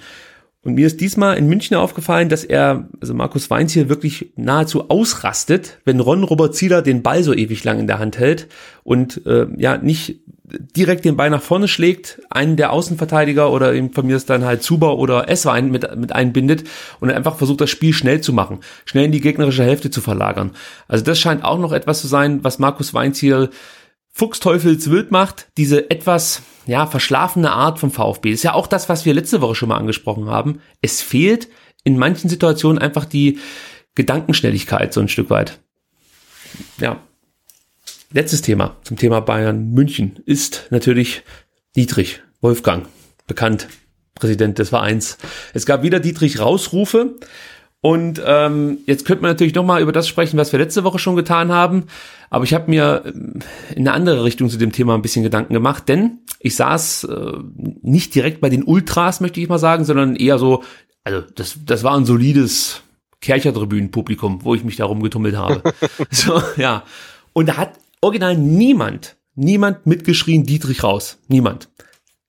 Und 0.63 0.73
mir 0.73 0.87
ist 0.87 0.99
diesmal 0.99 1.37
in 1.37 1.47
München 1.47 1.77
aufgefallen, 1.77 2.29
dass 2.29 2.43
er, 2.43 2.89
also 2.99 3.13
Markus 3.13 3.49
Weinz 3.49 3.71
hier 3.71 3.89
wirklich 3.89 4.33
nahezu 4.35 4.89
ausrastet, 4.89 5.79
wenn 5.85 5.99
Ron 5.99 6.23
Robert 6.23 6.55
Zieler 6.55 6.81
den 6.81 7.03
Ball 7.03 7.23
so 7.23 7.33
ewig 7.33 7.63
lang 7.63 7.79
in 7.79 7.87
der 7.87 7.99
Hand 7.99 8.17
hält 8.17 8.47
und 8.83 9.25
äh, 9.25 9.47
ja 9.57 9.77
nicht 9.77 10.19
direkt 10.49 11.03
den 11.03 11.17
Ball 11.17 11.29
nach 11.29 11.41
vorne 11.41 11.67
schlägt, 11.67 12.21
einen 12.29 12.55
der 12.55 12.71
Außenverteidiger 12.71 13.51
oder 13.51 13.73
eben 13.73 13.91
von 13.91 14.07
mir 14.07 14.15
ist 14.15 14.29
dann 14.29 14.45
halt 14.45 14.63
Zuber 14.63 14.97
oder 14.97 15.29
Esswein 15.29 15.71
mit, 15.71 15.97
mit 15.97 16.13
einbindet 16.13 16.63
und 17.01 17.11
einfach 17.11 17.35
versucht, 17.35 17.61
das 17.61 17.69
Spiel 17.69 17.93
schnell 17.93 18.21
zu 18.21 18.31
machen, 18.31 18.59
schnell 18.85 19.05
in 19.05 19.11
die 19.11 19.19
gegnerische 19.19 19.63
Hälfte 19.63 19.91
zu 19.91 19.99
verlagern. 19.99 20.51
Also 20.87 21.03
das 21.03 21.19
scheint 21.19 21.43
auch 21.43 21.59
noch 21.59 21.73
etwas 21.73 21.99
zu 21.99 22.07
sein, 22.07 22.43
was 22.43 22.59
Markus 22.59 22.93
Weinz 22.93 23.19
hier 24.17 24.27
Fuchsteufelswild 24.27 25.11
macht, 25.11 25.47
diese 25.57 25.89
etwas 25.89 26.41
ja, 26.65 26.85
verschlafene 26.85 27.51
Art 27.51 27.79
vom 27.79 27.91
VfB. 27.91 28.31
Das 28.31 28.39
ist 28.39 28.43
ja 28.43 28.53
auch 28.53 28.67
das, 28.67 28.89
was 28.89 29.05
wir 29.05 29.13
letzte 29.13 29.41
Woche 29.41 29.55
schon 29.55 29.69
mal 29.69 29.77
angesprochen 29.77 30.29
haben. 30.29 30.59
Es 30.81 31.01
fehlt 31.01 31.47
in 31.83 31.97
manchen 31.97 32.29
Situationen 32.29 32.81
einfach 32.81 33.05
die 33.05 33.39
Gedankenschnelligkeit 33.95 34.93
so 34.93 35.01
ein 35.01 35.07
Stück 35.07 35.29
weit. 35.29 35.59
Ja. 36.79 36.99
Letztes 38.11 38.41
Thema 38.41 38.77
zum 38.83 38.97
Thema 38.97 39.19
Bayern 39.19 39.71
München 39.71 40.19
ist 40.25 40.67
natürlich 40.69 41.23
Dietrich 41.75 42.21
Wolfgang, 42.41 42.87
bekannt, 43.27 43.67
Präsident 44.15 44.59
des 44.59 44.69
Vereins. 44.69 45.17
Es 45.53 45.65
gab 45.65 45.83
wieder 45.83 45.99
Dietrich 45.99 46.39
Rausrufe. 46.39 47.15
Und 47.81 48.21
ähm, 48.25 48.79
jetzt 48.85 49.05
könnte 49.05 49.21
man 49.21 49.31
natürlich 49.31 49.53
nochmal 49.53 49.81
über 49.81 49.91
das 49.91 50.07
sprechen, 50.07 50.37
was 50.37 50.51
wir 50.51 50.59
letzte 50.59 50.83
Woche 50.83 50.99
schon 50.99 51.15
getan 51.15 51.51
haben. 51.51 51.85
Aber 52.29 52.43
ich 52.43 52.53
habe 52.53 52.69
mir 52.69 53.03
ähm, 53.05 53.39
in 53.75 53.87
eine 53.87 53.93
andere 53.93 54.23
Richtung 54.23 54.49
zu 54.49 54.57
dem 54.57 54.71
Thema 54.71 54.95
ein 54.95 55.01
bisschen 55.01 55.23
Gedanken 55.23 55.53
gemacht, 55.53 55.87
denn 55.87 56.19
ich 56.39 56.55
saß 56.55 57.03
äh, 57.05 57.33
nicht 57.81 58.15
direkt 58.15 58.41
bei 58.41 58.49
den 58.49 58.63
Ultras, 58.63 59.21
möchte 59.21 59.39
ich 59.39 59.49
mal 59.49 59.59
sagen, 59.59 59.85
sondern 59.85 60.15
eher 60.15 60.39
so, 60.39 60.63
also 61.03 61.21
das, 61.21 61.59
das 61.65 61.83
war 61.83 61.95
ein 61.95 62.05
solides 62.05 62.81
Kerchertribünen-Publikum, 63.21 64.43
wo 64.43 64.55
ich 64.55 64.63
mich 64.63 64.75
da 64.75 64.85
rumgetummelt 64.85 65.35
habe. 65.35 65.61
so, 66.11 66.41
ja. 66.57 66.83
Und 67.33 67.49
da 67.49 67.57
hat 67.57 67.73
original 68.01 68.35
niemand, 68.37 69.17
niemand 69.35 69.85
mitgeschrien, 69.85 70.45
Dietrich 70.45 70.83
raus. 70.83 71.19
Niemand. 71.27 71.69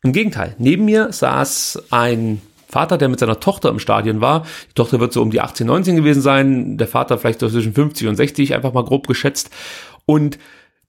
Im 0.02 0.12
Gegenteil, 0.12 0.54
neben 0.58 0.84
mir 0.84 1.12
saß 1.12 1.84
ein 1.90 2.40
Vater, 2.68 2.98
der 2.98 3.08
mit 3.08 3.18
seiner 3.18 3.40
Tochter 3.40 3.70
im 3.70 3.78
Stadion 3.78 4.20
war. 4.20 4.44
Die 4.70 4.74
Tochter 4.74 5.00
wird 5.00 5.12
so 5.12 5.22
um 5.22 5.30
die 5.30 5.40
18, 5.40 5.66
19 5.66 5.96
gewesen 5.96 6.20
sein, 6.20 6.76
der 6.76 6.86
Vater 6.86 7.18
vielleicht 7.18 7.40
so 7.40 7.48
zwischen 7.48 7.72
50 7.72 8.08
und 8.08 8.16
60, 8.16 8.54
einfach 8.54 8.72
mal 8.72 8.84
grob 8.84 9.06
geschätzt. 9.06 9.50
Und 10.04 10.38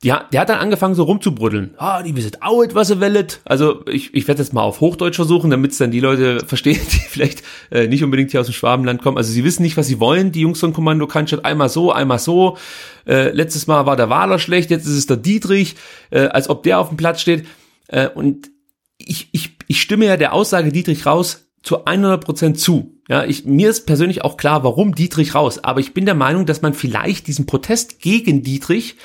ja, 0.02 0.26
der 0.32 0.42
hat 0.42 0.50
dann 0.50 0.60
angefangen 0.60 0.96
so 0.96 1.04
rumzubruddeln. 1.04 1.74
Ah, 1.78 2.02
die 2.02 2.16
wisset 2.16 2.42
out, 2.42 2.74
was 2.74 2.90
ihr 2.90 3.02
wellet. 3.02 3.42
Also 3.44 3.84
ich, 3.86 4.14
ich 4.14 4.28
werde 4.30 4.42
jetzt 4.42 4.54
mal 4.54 4.62
auf 4.62 4.80
Hochdeutsch 4.80 5.18
versuchen, 5.18 5.50
damit 5.50 5.72
es 5.72 5.78
dann 5.78 5.92
die 5.92 6.00
Leute 6.00 6.40
verstehen, 6.46 6.80
die 6.94 7.00
vielleicht 7.00 7.44
äh, 7.70 7.88
nicht 7.88 8.04
unbedingt 8.04 8.32
hier 8.32 8.40
aus 8.40 8.48
dem 8.48 8.54
Schwabenland 8.54 9.02
kommen. 9.02 9.18
Also 9.18 9.32
sie 9.32 9.44
wissen 9.44 9.62
nicht, 9.62 9.76
was 9.76 9.88
sie 9.88 10.00
wollen, 10.00 10.32
die 10.32 10.40
Jungs 10.40 10.62
von 10.62 10.72
Kommando 10.72 11.06
Cannstatt. 11.06 11.44
Einmal 11.44 11.68
so, 11.68 11.92
einmal 11.92 12.20
so. 12.20 12.58
Äh, 13.06 13.32
letztes 13.32 13.68
Mal 13.68 13.86
war 13.86 13.98
der 13.98 14.10
Wahler 14.10 14.40
schlecht, 14.40 14.70
jetzt 14.72 14.86
ist 14.86 14.96
es 14.96 15.06
der 15.06 15.18
Dietrich, 15.18 15.76
äh, 16.12 16.28
als 16.28 16.50
ob 16.50 16.64
der 16.64 16.80
auf 16.80 16.88
dem 16.88 16.98
Platz 16.98 17.20
steht. 17.20 17.46
Äh, 17.88 18.08
und 18.08 18.50
ich, 18.98 19.28
ich, 19.34 19.58
ich 19.68 19.82
stimme 19.82 20.06
ja 20.06 20.16
der 20.16 20.32
Aussage 20.34 20.72
Dietrich 20.72 21.06
raus 21.06 21.49
zu 21.64 21.86
100 21.86 22.24
Prozent 22.24 22.60
zu. 22.60 22.96
Ja, 23.08 23.26
ich, 23.26 23.46
mir 23.46 23.70
ist 23.70 23.86
persönlich 23.86 24.24
auch 24.24 24.38
klar, 24.38 24.64
warum 24.64 24.96
Dietrich 24.96 25.36
raus. 25.36 25.64
Aber 25.64 25.80
ich 25.80 25.94
bin 25.94 26.06
der 26.06 26.16
Meinung, 26.16 26.46
dass 26.46 26.62
man 26.62 26.74
vielleicht 26.74 27.28
diesen 27.28 27.46
Protest 27.46 28.02
gegen 28.02 28.44
Dietrich 28.44 28.98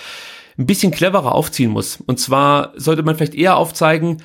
ein 0.59 0.67
bisschen 0.67 0.93
cleverer 0.93 1.35
aufziehen 1.35 1.71
muss. 1.71 1.99
Und 2.07 2.21
zwar 2.21 2.73
sollte 2.77 3.03
man 3.03 3.17
vielleicht 3.17 3.35
eher 3.35 3.57
aufzeigen, 3.57 4.23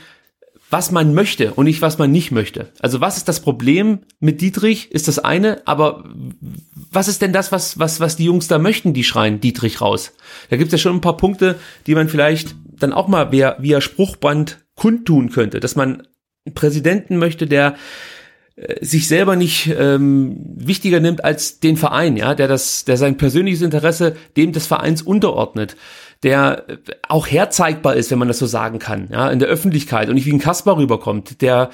was 0.69 0.91
man 0.91 1.13
möchte 1.13 1.53
und 1.53 1.65
nicht 1.65 1.81
was 1.81 1.97
man 1.97 2.11
nicht 2.11 2.31
möchte. 2.31 2.71
Also 2.79 3.01
was 3.01 3.17
ist 3.17 3.27
das 3.27 3.39
Problem 3.39 3.99
mit 4.19 4.41
Dietrich, 4.41 4.91
ist 4.91 5.07
das 5.07 5.17
eine, 5.17 5.65
aber 5.65 6.03
was 6.91 7.07
ist 7.07 7.21
denn 7.21 7.33
das, 7.33 7.51
was, 7.51 7.79
was, 7.79 7.99
was 7.99 8.17
die 8.17 8.25
Jungs 8.25 8.47
da 8.47 8.59
möchten, 8.59 8.93
die 8.93 9.03
schreien 9.03 9.39
Dietrich 9.39 9.81
raus? 9.81 10.13
Da 10.49 10.57
gibt 10.57 10.67
es 10.67 10.73
ja 10.73 10.77
schon 10.77 10.97
ein 10.97 11.01
paar 11.01 11.17
Punkte, 11.17 11.59
die 11.87 11.95
man 11.95 12.07
vielleicht 12.07 12.55
dann 12.65 12.93
auch 12.93 13.07
mal 13.07 13.31
via, 13.31 13.55
via 13.59 13.81
Spruchband 13.81 14.59
kundtun 14.75 15.31
könnte, 15.31 15.59
dass 15.59 15.75
man 15.75 16.07
einen 16.45 16.53
Präsidenten 16.53 17.17
möchte, 17.17 17.47
der 17.47 17.75
sich 18.81 19.07
selber 19.07 19.35
nicht 19.35 19.73
ähm, 19.77 20.37
wichtiger 20.55 20.99
nimmt 20.99 21.23
als 21.23 21.59
den 21.59 21.77
Verein, 21.77 22.17
ja, 22.17 22.35
der 22.35 22.47
das, 22.47 22.85
der 22.85 22.97
sein 22.97 23.17
persönliches 23.17 23.61
Interesse 23.61 24.15
dem 24.37 24.51
des 24.51 24.67
Vereins 24.67 25.01
unterordnet 25.01 25.75
der 26.21 26.65
auch 27.07 27.27
herzeigbar 27.27 27.95
ist, 27.95 28.11
wenn 28.11 28.19
man 28.19 28.27
das 28.27 28.39
so 28.39 28.45
sagen 28.45 28.77
kann, 28.77 29.07
ja, 29.09 29.29
in 29.29 29.39
der 29.39 29.47
Öffentlichkeit 29.47 30.09
und 30.09 30.15
nicht 30.15 30.25
wie 30.25 30.33
ein 30.33 30.39
Kasper 30.39 30.75
rüberkommt, 30.75 31.41
der 31.41 31.69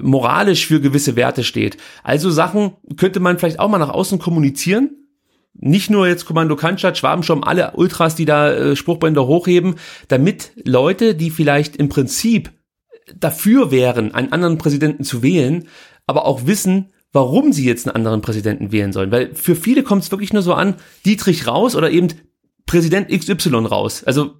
moralisch 0.00 0.66
für 0.66 0.80
gewisse 0.80 1.16
Werte 1.16 1.44
steht. 1.44 1.76
Also 2.02 2.30
Sachen 2.30 2.72
könnte 2.96 3.20
man 3.20 3.38
vielleicht 3.38 3.60
auch 3.60 3.68
mal 3.68 3.78
nach 3.78 3.90
außen 3.90 4.18
kommunizieren. 4.18 4.90
Nicht 5.54 5.90
nur 5.90 6.06
jetzt 6.06 6.26
Kommando 6.26 6.56
Cannstatt, 6.56 6.96
Schwabenschirm, 6.96 7.42
alle 7.42 7.72
Ultras, 7.72 8.14
die 8.14 8.24
da 8.24 8.52
äh, 8.52 8.76
Spruchbänder 8.76 9.26
hochheben, 9.26 9.74
damit 10.08 10.52
Leute, 10.64 11.14
die 11.14 11.30
vielleicht 11.30 11.76
im 11.76 11.88
Prinzip 11.88 12.52
dafür 13.18 13.70
wären, 13.70 14.14
einen 14.14 14.32
anderen 14.32 14.58
Präsidenten 14.58 15.04
zu 15.04 15.22
wählen, 15.22 15.68
aber 16.06 16.26
auch 16.26 16.46
wissen, 16.46 16.92
warum 17.12 17.52
sie 17.52 17.64
jetzt 17.64 17.86
einen 17.86 17.96
anderen 17.96 18.22
Präsidenten 18.22 18.72
wählen 18.72 18.92
sollen. 18.92 19.10
Weil 19.10 19.34
für 19.34 19.56
viele 19.56 19.82
kommt 19.82 20.02
es 20.02 20.10
wirklich 20.10 20.32
nur 20.32 20.42
so 20.42 20.54
an, 20.54 20.74
Dietrich 21.04 21.46
raus 21.46 21.74
oder 21.74 21.90
eben 21.90 22.08
Präsident 22.66 23.08
XY 23.08 23.66
raus. 23.66 24.04
Also 24.04 24.36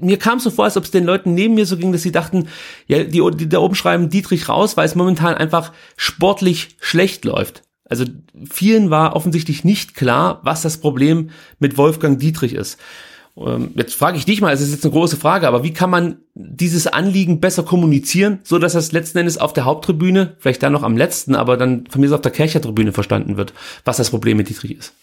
mir 0.00 0.18
kam 0.18 0.38
es 0.38 0.44
so 0.44 0.50
vor, 0.50 0.64
als 0.64 0.78
ob 0.78 0.84
es 0.84 0.90
den 0.90 1.04
Leuten 1.04 1.34
neben 1.34 1.54
mir 1.54 1.66
so 1.66 1.76
ging, 1.76 1.92
dass 1.92 2.02
sie 2.02 2.12
dachten, 2.12 2.48
ja, 2.86 3.04
die, 3.04 3.22
die 3.34 3.48
da 3.48 3.58
oben 3.58 3.74
schreiben 3.74 4.08
Dietrich 4.08 4.48
raus, 4.48 4.78
weil 4.78 4.86
es 4.86 4.94
momentan 4.94 5.34
einfach 5.34 5.72
sportlich 5.96 6.76
schlecht 6.80 7.26
läuft. 7.26 7.62
Also 7.84 8.06
vielen 8.50 8.88
war 8.88 9.14
offensichtlich 9.14 9.64
nicht 9.64 9.94
klar, 9.94 10.40
was 10.44 10.62
das 10.62 10.78
Problem 10.78 11.28
mit 11.58 11.76
Wolfgang 11.76 12.18
Dietrich 12.18 12.54
ist. 12.54 12.78
Ähm, 13.36 13.72
jetzt 13.76 13.94
frage 13.94 14.18
ich 14.18 14.24
dich 14.24 14.40
mal, 14.40 14.52
es 14.52 14.60
ist 14.60 14.72
jetzt 14.72 14.84
eine 14.84 14.92
große 14.92 15.16
Frage, 15.16 15.48
aber 15.48 15.62
wie 15.62 15.72
kann 15.72 15.90
man 15.90 16.18
dieses 16.34 16.86
Anliegen 16.86 17.40
besser 17.40 17.62
kommunizieren, 17.62 18.40
so 18.44 18.58
dass 18.58 18.74
das 18.74 18.92
letzten 18.92 19.18
Endes 19.18 19.38
auf 19.38 19.52
der 19.52 19.64
Haupttribüne, 19.64 20.36
vielleicht 20.38 20.62
dann 20.62 20.72
noch 20.72 20.82
am 20.82 20.96
letzten, 20.96 21.34
aber 21.34 21.56
dann 21.56 21.86
von 21.88 22.00
mir 22.00 22.08
aus 22.08 22.12
auf 22.12 22.20
der 22.20 22.32
Kerchertribüne 22.32 22.92
verstanden 22.92 23.36
wird, 23.36 23.54
was 23.84 23.96
das 23.96 24.10
Problem 24.10 24.36
mit 24.36 24.48
Dietrich 24.48 24.76
ist? 24.76 24.94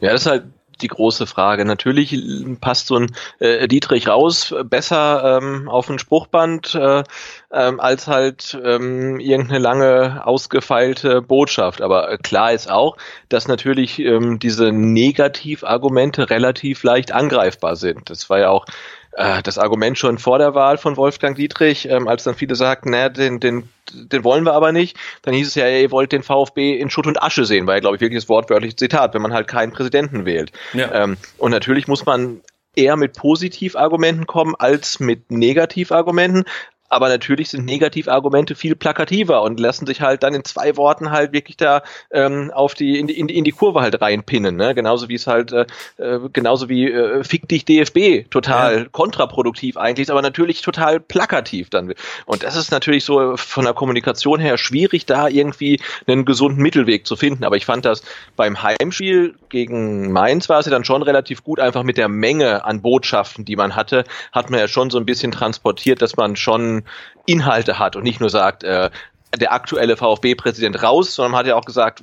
Ja, 0.00 0.12
das 0.12 0.22
ist 0.22 0.26
halt 0.26 0.44
die 0.82 0.88
große 0.88 1.26
Frage. 1.26 1.64
Natürlich 1.64 2.16
passt 2.60 2.86
so 2.86 2.96
ein 2.96 3.14
äh, 3.38 3.68
Dietrich 3.68 4.08
Raus 4.08 4.54
besser 4.64 5.38
ähm, 5.40 5.68
auf 5.68 5.88
ein 5.88 5.98
Spruchband 5.98 6.74
äh, 6.74 7.04
ähm, 7.52 7.80
als 7.80 8.06
halt 8.06 8.58
ähm, 8.64 9.20
irgendeine 9.20 9.58
lange 9.58 10.26
ausgefeilte 10.26 11.22
Botschaft. 11.22 11.82
Aber 11.82 12.10
äh, 12.10 12.18
klar 12.18 12.52
ist 12.52 12.70
auch, 12.70 12.96
dass 13.28 13.48
natürlich 13.48 13.98
ähm, 13.98 14.38
diese 14.38 14.72
Negativargumente 14.72 16.30
relativ 16.30 16.82
leicht 16.82 17.12
angreifbar 17.12 17.76
sind. 17.76 18.10
Das 18.10 18.30
war 18.30 18.38
ja 18.38 18.50
auch 18.50 18.66
äh, 19.12 19.42
das 19.42 19.58
Argument 19.58 19.98
schon 19.98 20.18
vor 20.18 20.38
der 20.38 20.54
Wahl 20.54 20.78
von 20.78 20.96
Wolfgang 20.96 21.36
Dietrich, 21.36 21.88
ähm, 21.88 22.08
als 22.08 22.24
dann 22.24 22.34
viele 22.34 22.54
sagten, 22.54 22.90
naja, 22.90 23.08
den, 23.08 23.40
den, 23.40 23.68
den 23.92 24.24
wollen 24.24 24.44
wir 24.44 24.54
aber 24.54 24.72
nicht, 24.72 24.96
dann 25.22 25.34
hieß 25.34 25.48
es 25.48 25.54
ja, 25.54 25.68
ihr 25.68 25.90
wollt 25.90 26.12
den 26.12 26.22
VfB 26.22 26.78
in 26.78 26.90
Schutt 26.90 27.06
und 27.06 27.22
Asche 27.22 27.44
sehen, 27.44 27.66
war 27.66 27.74
ja, 27.74 27.80
glaube 27.80 27.96
ich, 27.96 28.00
wirklich 28.00 28.22
das 28.22 28.28
wortwörtliche 28.28 28.76
Zitat, 28.76 29.14
wenn 29.14 29.22
man 29.22 29.32
halt 29.32 29.48
keinen 29.48 29.72
Präsidenten 29.72 30.24
wählt. 30.24 30.52
Ja. 30.72 30.92
Ähm, 30.92 31.16
und 31.38 31.50
natürlich 31.50 31.88
muss 31.88 32.06
man 32.06 32.40
eher 32.76 32.96
mit 32.96 33.14
Positivargumenten 33.14 34.26
kommen 34.26 34.54
als 34.58 35.00
mit 35.00 35.30
Negativargumenten 35.30 36.44
aber 36.90 37.08
natürlich 37.08 37.48
sind 37.48 37.64
Negativargumente 37.64 38.54
viel 38.54 38.76
plakativer 38.76 39.42
und 39.42 39.58
lassen 39.58 39.86
sich 39.86 40.00
halt 40.00 40.22
dann 40.22 40.34
in 40.34 40.44
zwei 40.44 40.76
Worten 40.76 41.10
halt 41.10 41.32
wirklich 41.32 41.56
da 41.56 41.82
ähm, 42.10 42.50
auf 42.52 42.74
die 42.74 42.98
in, 42.98 43.06
die 43.06 43.18
in 43.18 43.44
die 43.44 43.52
Kurve 43.52 43.80
halt 43.80 44.00
reinpinnen, 44.00 44.56
ne? 44.56 44.74
Genauso 44.74 45.08
wie 45.08 45.14
es 45.14 45.26
halt 45.26 45.52
äh, 45.52 45.66
äh, 45.96 46.18
genauso 46.32 46.68
wie 46.68 46.90
äh, 46.90 47.24
fick 47.24 47.48
dich 47.48 47.64
DFB 47.64 48.28
total 48.30 48.78
ja. 48.78 48.84
kontraproduktiv 48.90 49.76
eigentlich 49.76 50.08
ist, 50.08 50.10
aber 50.10 50.22
natürlich 50.22 50.62
total 50.62 51.00
plakativ 51.00 51.70
dann. 51.70 51.94
Und 52.26 52.42
das 52.42 52.56
ist 52.56 52.70
natürlich 52.70 53.04
so 53.04 53.36
von 53.36 53.64
der 53.64 53.74
Kommunikation 53.74 54.40
her 54.40 54.58
schwierig, 54.58 55.06
da 55.06 55.28
irgendwie 55.28 55.80
einen 56.06 56.24
gesunden 56.24 56.60
Mittelweg 56.62 57.06
zu 57.06 57.16
finden. 57.16 57.44
Aber 57.44 57.56
ich 57.56 57.66
fand 57.66 57.84
das 57.84 58.02
beim 58.36 58.62
Heimspiel 58.62 59.36
gegen 59.48 60.10
Mainz 60.12 60.48
war 60.48 60.58
es 60.58 60.66
ja 60.66 60.72
dann 60.72 60.84
schon 60.84 61.02
relativ 61.02 61.44
gut, 61.44 61.60
einfach 61.60 61.82
mit 61.82 61.96
der 61.96 62.08
Menge 62.08 62.64
an 62.64 62.82
Botschaften, 62.82 63.44
die 63.44 63.56
man 63.56 63.76
hatte, 63.76 64.04
hat 64.32 64.50
man 64.50 64.58
ja 64.58 64.68
schon 64.68 64.90
so 64.90 64.98
ein 64.98 65.06
bisschen 65.06 65.32
transportiert, 65.32 66.02
dass 66.02 66.16
man 66.16 66.36
schon 66.36 66.79
Inhalte 67.26 67.78
hat 67.78 67.96
und 67.96 68.02
nicht 68.02 68.20
nur 68.20 68.30
sagt, 68.30 68.64
äh, 68.64 68.90
der 69.38 69.52
aktuelle 69.52 69.96
VfB-Präsident 69.96 70.82
raus, 70.82 71.14
sondern 71.14 71.38
hat 71.38 71.46
ja 71.46 71.56
auch 71.56 71.64
gesagt, 71.64 72.02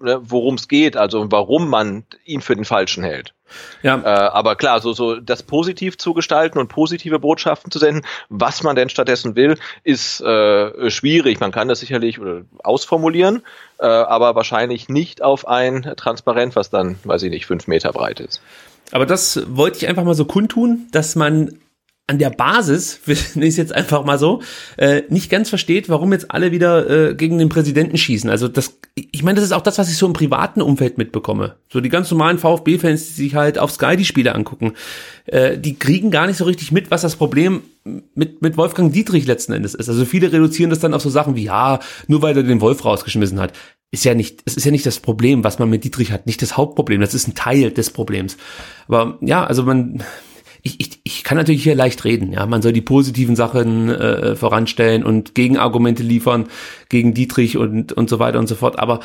ne, 0.00 0.20
worum 0.22 0.54
es 0.54 0.68
geht, 0.68 0.96
also 0.96 1.30
warum 1.30 1.68
man 1.68 2.04
ihn 2.24 2.40
für 2.40 2.54
den 2.54 2.64
Falschen 2.64 3.04
hält. 3.04 3.34
Ja. 3.82 3.98
Äh, 3.98 4.06
aber 4.06 4.56
klar, 4.56 4.80
so, 4.80 4.92
so 4.92 5.16
das 5.16 5.42
positiv 5.42 5.96
zu 5.96 6.14
gestalten 6.14 6.58
und 6.58 6.68
positive 6.68 7.18
Botschaften 7.18 7.70
zu 7.70 7.78
senden, 7.78 8.04
was 8.28 8.62
man 8.62 8.76
denn 8.76 8.88
stattdessen 8.88 9.36
will, 9.36 9.56
ist 9.84 10.20
äh, 10.20 10.90
schwierig. 10.90 11.40
Man 11.40 11.52
kann 11.52 11.68
das 11.68 11.80
sicherlich 11.80 12.18
oder 12.18 12.42
ausformulieren, 12.62 13.42
äh, 13.78 13.86
aber 13.86 14.34
wahrscheinlich 14.34 14.88
nicht 14.88 15.22
auf 15.22 15.46
ein 15.46 15.94
Transparent, 15.96 16.56
was 16.56 16.70
dann, 16.70 16.98
weiß 17.04 17.22
ich 17.22 17.30
nicht, 17.30 17.46
fünf 17.46 17.66
Meter 17.66 17.92
breit 17.92 18.20
ist. 18.20 18.42
Aber 18.92 19.06
das 19.06 19.42
wollte 19.48 19.78
ich 19.78 19.88
einfach 19.88 20.04
mal 20.04 20.14
so 20.14 20.24
kundtun, 20.24 20.88
dass 20.92 21.14
man 21.14 21.58
an 22.08 22.18
der 22.18 22.30
Basis, 22.30 23.00
nenne 23.34 23.46
ich 23.46 23.56
jetzt 23.56 23.74
einfach 23.74 24.04
mal 24.04 24.18
so, 24.18 24.40
äh, 24.78 25.02
nicht 25.10 25.30
ganz 25.30 25.50
versteht, 25.50 25.88
warum 25.88 26.12
jetzt 26.12 26.30
alle 26.30 26.50
wieder 26.52 27.10
äh, 27.10 27.14
gegen 27.14 27.38
den 27.38 27.50
Präsidenten 27.50 27.98
schießen. 27.98 28.30
Also 28.30 28.48
das, 28.48 28.78
ich 28.94 29.22
meine, 29.22 29.36
das 29.36 29.44
ist 29.44 29.52
auch 29.52 29.62
das, 29.62 29.78
was 29.78 29.90
ich 29.90 29.98
so 29.98 30.06
im 30.06 30.14
privaten 30.14 30.62
Umfeld 30.62 30.96
mitbekomme. 30.96 31.56
So 31.70 31.80
die 31.80 31.90
ganz 31.90 32.10
normalen 32.10 32.38
VfB-Fans, 32.38 33.08
die 33.08 33.12
sich 33.12 33.34
halt 33.34 33.58
auf 33.58 33.70
Sky 33.70 33.96
die 33.96 34.06
Spiele 34.06 34.34
angucken, 34.34 34.72
äh, 35.26 35.58
die 35.58 35.78
kriegen 35.78 36.10
gar 36.10 36.26
nicht 36.26 36.38
so 36.38 36.44
richtig 36.44 36.72
mit, 36.72 36.90
was 36.90 37.02
das 37.02 37.16
Problem 37.16 37.62
mit, 38.14 38.40
mit 38.40 38.56
Wolfgang 38.56 38.90
Dietrich 38.90 39.26
letzten 39.26 39.52
Endes 39.52 39.74
ist. 39.74 39.90
Also 39.90 40.06
viele 40.06 40.32
reduzieren 40.32 40.70
das 40.70 40.80
dann 40.80 40.94
auf 40.94 41.02
so 41.02 41.10
Sachen 41.10 41.36
wie, 41.36 41.44
ja, 41.44 41.78
nur 42.06 42.22
weil 42.22 42.34
er 42.36 42.42
den 42.42 42.62
Wolf 42.62 42.86
rausgeschmissen 42.86 43.38
hat. 43.38 43.52
Ist 43.90 44.04
ja 44.04 44.14
nicht, 44.14 44.42
es 44.46 44.56
ist 44.56 44.64
ja 44.64 44.70
nicht 44.70 44.84
das 44.86 45.00
Problem, 45.00 45.44
was 45.44 45.58
man 45.58 45.68
mit 45.68 45.84
Dietrich 45.84 46.12
hat, 46.12 46.26
nicht 46.26 46.40
das 46.40 46.56
Hauptproblem, 46.56 47.00
das 47.00 47.14
ist 47.14 47.28
ein 47.28 47.34
Teil 47.34 47.70
des 47.70 47.90
Problems. 47.90 48.36
Aber 48.86 49.18
ja, 49.20 49.44
also 49.44 49.62
man, 49.62 50.02
ich, 50.62 50.80
ich, 50.80 51.00
ich 51.04 51.24
kann 51.24 51.38
natürlich 51.38 51.62
hier 51.62 51.74
leicht 51.74 52.04
reden, 52.04 52.32
ja, 52.32 52.46
man 52.46 52.62
soll 52.62 52.72
die 52.72 52.80
positiven 52.80 53.36
Sachen 53.36 53.88
äh, 53.90 54.36
voranstellen 54.36 55.04
und 55.04 55.34
Gegenargumente 55.34 56.02
liefern 56.02 56.46
gegen 56.88 57.14
Dietrich 57.14 57.56
und, 57.56 57.92
und 57.92 58.08
so 58.10 58.18
weiter 58.18 58.38
und 58.38 58.48
so 58.48 58.54
fort, 58.54 58.78
aber 58.78 59.00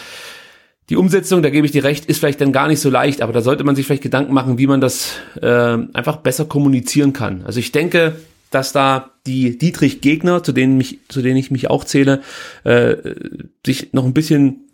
die 0.90 0.98
Umsetzung, 0.98 1.42
da 1.42 1.50
gebe 1.50 1.66
ich 1.66 1.72
dir 1.72 1.84
recht, 1.84 2.06
ist 2.06 2.20
vielleicht 2.20 2.42
dann 2.42 2.52
gar 2.52 2.68
nicht 2.68 2.82
so 2.82 2.90
leicht, 2.90 3.22
aber 3.22 3.32
da 3.32 3.42
sollte 3.42 3.64
man 3.64 3.76
sich 3.76 3.86
vielleicht 3.86 4.04
Gedanken 4.04 4.34
machen, 4.34 4.58
wie 4.58 4.68
man 4.68 4.82
das 4.82 5.14
äh, 5.42 5.78
einfach 5.94 6.18
besser 6.18 6.46
kommunizieren 6.46 7.14
kann. 7.14 7.44
Also 7.46 7.60
ich 7.60 7.72
denke, 7.72 8.16
dass 8.52 8.74
da 8.74 9.12
die 9.26 9.58
Dietrich-Gegner, 9.58 10.44
zu 10.44 10.52
denen 10.52 10.78
mich, 10.78 11.00
zu 11.08 11.22
denen 11.22 11.38
ich 11.38 11.52
mich 11.52 11.70
auch 11.70 11.86
zähle, 11.86 12.22
äh, 12.66 12.96
sich 13.66 13.94
noch 13.94 14.06
ein 14.06 14.14
bisschen, 14.14 14.68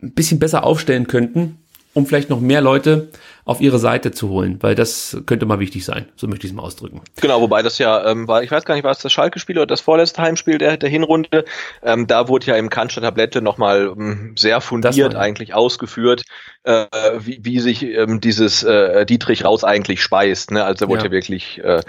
ein 0.00 0.12
bisschen 0.12 0.38
besser 0.38 0.64
aufstellen 0.64 1.08
könnten, 1.08 1.58
um 1.92 2.06
vielleicht 2.06 2.30
noch 2.30 2.40
mehr 2.40 2.60
Leute 2.60 3.08
auf 3.48 3.62
ihre 3.62 3.78
Seite 3.78 4.12
zu 4.12 4.28
holen, 4.28 4.58
weil 4.60 4.74
das 4.74 5.16
könnte 5.24 5.46
mal 5.46 5.58
wichtig 5.58 5.82
sein. 5.82 6.06
So 6.16 6.26
möchte 6.26 6.46
ich 6.46 6.52
es 6.52 6.56
mal 6.56 6.64
ausdrücken. 6.64 7.00
Genau, 7.18 7.40
wobei 7.40 7.62
das 7.62 7.78
ja 7.78 8.04
ähm, 8.06 8.28
war, 8.28 8.42
ich 8.42 8.50
weiß 8.50 8.66
gar 8.66 8.74
nicht, 8.74 8.84
war 8.84 8.90
es 8.90 8.98
das 8.98 9.10
Schalke-Spiel 9.10 9.56
oder 9.56 9.66
das 9.66 9.80
vorletzte 9.80 10.20
Heimspiel 10.20 10.58
der, 10.58 10.76
der 10.76 10.90
Hinrunde. 10.90 11.46
Ähm, 11.82 12.06
da 12.06 12.28
wurde 12.28 12.44
ja 12.44 12.56
im 12.56 12.68
Cannstatter 12.68 13.06
Tablette 13.06 13.40
nochmal 13.40 13.94
ähm, 13.96 14.34
sehr 14.36 14.60
fundiert 14.60 15.14
eigentlich 15.14 15.54
ausgeführt, 15.54 16.24
äh, 16.64 16.84
wie, 17.20 17.40
wie 17.42 17.60
sich 17.60 17.82
ähm, 17.84 18.20
dieses 18.20 18.64
äh, 18.64 19.06
Dietrich 19.06 19.46
Raus 19.46 19.64
eigentlich 19.64 20.02
speist. 20.02 20.50
Ne? 20.50 20.62
Also 20.62 20.84
da 20.84 20.90
wurde 20.90 21.04
ja, 21.04 21.06
ja 21.06 21.12
wirklich 21.12 21.64
äh, 21.64 21.80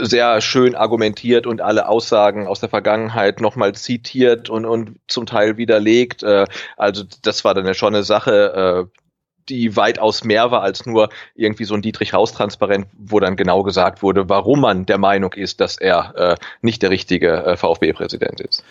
sehr 0.00 0.40
schön 0.40 0.74
argumentiert 0.74 1.46
und 1.46 1.60
alle 1.60 1.86
Aussagen 1.86 2.46
aus 2.46 2.60
der 2.60 2.70
Vergangenheit 2.70 3.42
nochmal 3.42 3.74
zitiert 3.74 4.48
und, 4.48 4.64
und 4.64 4.98
zum 5.06 5.26
Teil 5.26 5.58
widerlegt. 5.58 6.22
Äh, 6.22 6.46
also 6.78 7.04
das 7.20 7.44
war 7.44 7.52
dann 7.52 7.66
ja 7.66 7.74
schon 7.74 7.94
eine 7.94 8.04
Sache, 8.04 8.88
äh, 8.90 9.00
die 9.48 9.76
weitaus 9.76 10.24
mehr 10.24 10.50
war 10.50 10.62
als 10.62 10.86
nur 10.86 11.08
irgendwie 11.34 11.64
so 11.64 11.74
ein 11.74 11.82
Dietrich 11.82 12.12
Haus-Transparent, 12.12 12.86
wo 12.98 13.20
dann 13.20 13.36
genau 13.36 13.62
gesagt 13.62 14.02
wurde, 14.02 14.28
warum 14.28 14.60
man 14.60 14.86
der 14.86 14.98
Meinung 14.98 15.32
ist, 15.32 15.60
dass 15.60 15.76
er 15.76 16.14
äh, 16.16 16.36
nicht 16.62 16.82
der 16.82 16.90
richtige 16.90 17.44
äh, 17.44 17.56
VfB-Präsident 17.56 18.40
ist. 18.40 18.64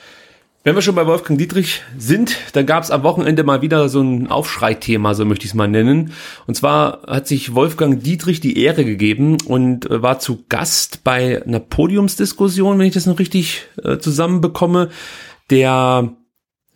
Wenn 0.66 0.76
wir 0.76 0.82
schon 0.82 0.96
bei 0.96 1.06
Wolfgang 1.06 1.38
Dietrich 1.38 1.82
sind, 1.98 2.38
dann 2.54 2.66
gab 2.66 2.84
es 2.84 2.92
am 2.92 3.04
Wochenende 3.04 3.44
mal 3.44 3.62
wieder 3.62 3.90
so 3.90 4.02
ein 4.02 4.32
Aufschreithema, 4.32 5.14
so 5.14 5.26
möchte 5.26 5.44
ich 5.44 5.52
es 5.52 5.56
mal 5.56 5.68
nennen. 5.68 6.14
Und 6.48 6.56
zwar 6.56 7.02
hat 7.06 7.28
sich 7.28 7.54
Wolfgang 7.54 8.02
Dietrich 8.02 8.40
die 8.40 8.58
Ehre 8.58 8.86
gegeben 8.86 9.38
und 9.46 9.90
äh, 9.92 10.02
war 10.02 10.20
zu 10.20 10.46
Gast 10.48 11.04
bei 11.04 11.44
einer 11.44 11.60
Podiumsdiskussion, 11.60 12.80
wenn 12.80 12.88
ich 12.88 12.94
das 12.94 13.08
noch 13.08 13.20
richtig 13.20 13.68
äh, 13.84 13.98
zusammenbekomme. 13.98 14.90
Der, 15.50 16.14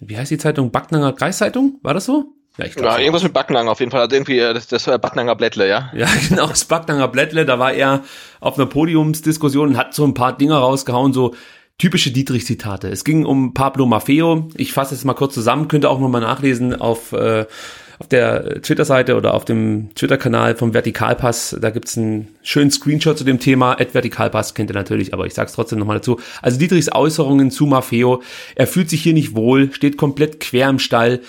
wie 0.02 0.18
heißt 0.18 0.32
die 0.32 0.38
Zeitung? 0.38 0.72
Backnanger 0.72 1.14
Kreiszeitung? 1.14 1.80
War 1.82 1.94
das 1.94 2.04
so? 2.04 2.37
Ja, 2.58 2.66
ich 2.66 2.76
glaub, 2.76 2.94
ja 2.94 3.00
irgendwas 3.00 3.24
mit 3.24 3.34
Backnanger 3.34 3.72
auf 3.72 3.80
jeden 3.80 3.92
Fall. 3.92 4.02
Also 4.02 4.16
irgendwie 4.16 4.40
äh, 4.40 4.54
das, 4.54 4.68
das 4.68 4.86
Backnanger 4.86 5.36
Blättle, 5.36 5.68
ja? 5.68 5.92
Ja, 5.96 6.08
genau, 6.28 6.48
das 6.48 6.66
Backnanger 6.66 7.08
Blättle. 7.08 7.46
Da 7.46 7.60
war 7.60 7.74
er 7.74 8.04
auf 8.40 8.58
einer 8.58 8.66
Podiumsdiskussion 8.68 9.70
und 9.70 9.78
hat 9.78 9.94
so 9.94 10.06
ein 10.06 10.14
paar 10.14 10.38
Dinge 10.38 10.56
rausgehauen, 10.56 11.14
so 11.14 11.36
typische 11.78 12.12
Dietrich-Zitate. 12.12 12.90
Es 12.90 13.04
ging 13.04 13.26
um 13.26 13.54
Pablo 13.54 13.86
Maffeo. 13.86 14.50
Ich 14.56 14.74
fasse 14.74 14.96
es 14.96 15.04
mal 15.04 15.14
kurz 15.14 15.34
zusammen, 15.34 15.68
könnt 15.68 15.86
ihr 15.86 15.92
auch 15.92 16.00
nochmal 16.00 16.22
nachlesen 16.22 16.76
auf, 16.76 17.12
äh, 17.14 17.46
auf 18.00 18.08
der 18.08 18.62
Twitter-Seite 18.62 19.16
oder 19.16 19.34
auf 19.34 19.46
dem 19.46 19.94
Twitter-Kanal 19.96 20.56
vom 20.56 20.74
Vertikalpass. 20.74 21.58
Da 21.60 21.72
gibt's 21.72 21.98
einen 21.98 22.28
schönen 22.44 22.70
Screenshot 22.70 23.18
zu 23.18 23.24
dem 23.24 23.40
Thema. 23.40 23.76
Ed 23.80 23.94
Vertikalpass 23.94 24.54
kennt 24.54 24.70
ihr 24.70 24.76
natürlich, 24.76 25.14
aber 25.14 25.26
ich 25.26 25.34
sag's 25.34 25.54
trotzdem 25.54 25.80
nochmal 25.80 25.98
dazu. 25.98 26.20
Also 26.42 26.60
Dietrichs 26.60 26.92
Äußerungen 26.92 27.50
zu 27.50 27.66
Maffeo. 27.66 28.22
Er 28.56 28.68
fühlt 28.68 28.90
sich 28.90 29.02
hier 29.02 29.14
nicht 29.14 29.36
wohl, 29.36 29.74
steht 29.74 29.98
komplett 29.98 30.40
quer 30.40 30.70
im 30.70 30.80
Stall. 30.80 31.22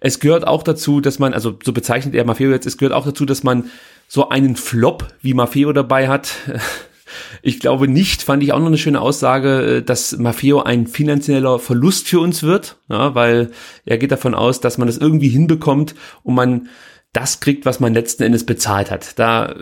Es 0.00 0.18
gehört 0.18 0.46
auch 0.46 0.62
dazu, 0.62 1.00
dass 1.00 1.18
man, 1.18 1.32
also 1.32 1.56
so 1.64 1.72
bezeichnet 1.72 2.14
er 2.14 2.24
Maffeo 2.24 2.50
jetzt, 2.50 2.66
es 2.66 2.76
gehört 2.76 2.94
auch 2.94 3.04
dazu, 3.04 3.24
dass 3.24 3.44
man 3.44 3.70
so 4.08 4.28
einen 4.28 4.56
Flop 4.56 5.06
wie 5.22 5.34
Maffeo 5.34 5.72
dabei 5.72 6.08
hat. 6.08 6.32
Ich 7.42 7.60
glaube 7.60 7.88
nicht, 7.88 8.22
fand 8.22 8.42
ich 8.42 8.52
auch 8.52 8.58
noch 8.58 8.66
eine 8.66 8.78
schöne 8.78 9.00
Aussage, 9.00 9.82
dass 9.82 10.16
Maffeo 10.16 10.62
ein 10.62 10.86
finanzieller 10.86 11.58
Verlust 11.58 12.08
für 12.08 12.20
uns 12.20 12.42
wird, 12.42 12.76
ja, 12.88 13.14
weil 13.14 13.50
er 13.84 13.98
geht 13.98 14.12
davon 14.12 14.34
aus, 14.34 14.60
dass 14.60 14.78
man 14.78 14.86
das 14.86 14.98
irgendwie 14.98 15.28
hinbekommt 15.28 15.94
und 16.22 16.34
man 16.34 16.68
das 17.12 17.40
kriegt, 17.40 17.64
was 17.64 17.80
man 17.80 17.94
letzten 17.94 18.24
Endes 18.24 18.44
bezahlt 18.44 18.90
hat. 18.90 19.18
Da 19.18 19.54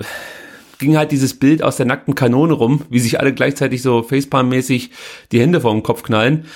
ging 0.79 0.97
halt 0.97 1.13
dieses 1.13 1.39
Bild 1.39 1.63
aus 1.63 1.77
der 1.77 1.87
nackten 1.87 2.15
Kanone 2.15 2.53
rum, 2.53 2.83
wie 2.91 2.99
sich 3.01 3.21
alle 3.21 3.33
gleichzeitig 3.33 3.83
so 3.83 4.01
Facepalm-mäßig 4.01 4.91
die 5.33 5.41
Hände 5.41 5.61
vor 5.61 5.73
den 5.73 5.83
Kopf 5.83 6.03
knallen. 6.03 6.47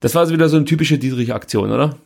Das 0.00 0.14
war 0.14 0.20
also 0.20 0.32
wieder 0.32 0.48
so 0.48 0.56
eine 0.56 0.64
typische 0.64 0.98
Dietrich-Aktion, 0.98 1.70
oder? 1.70 1.96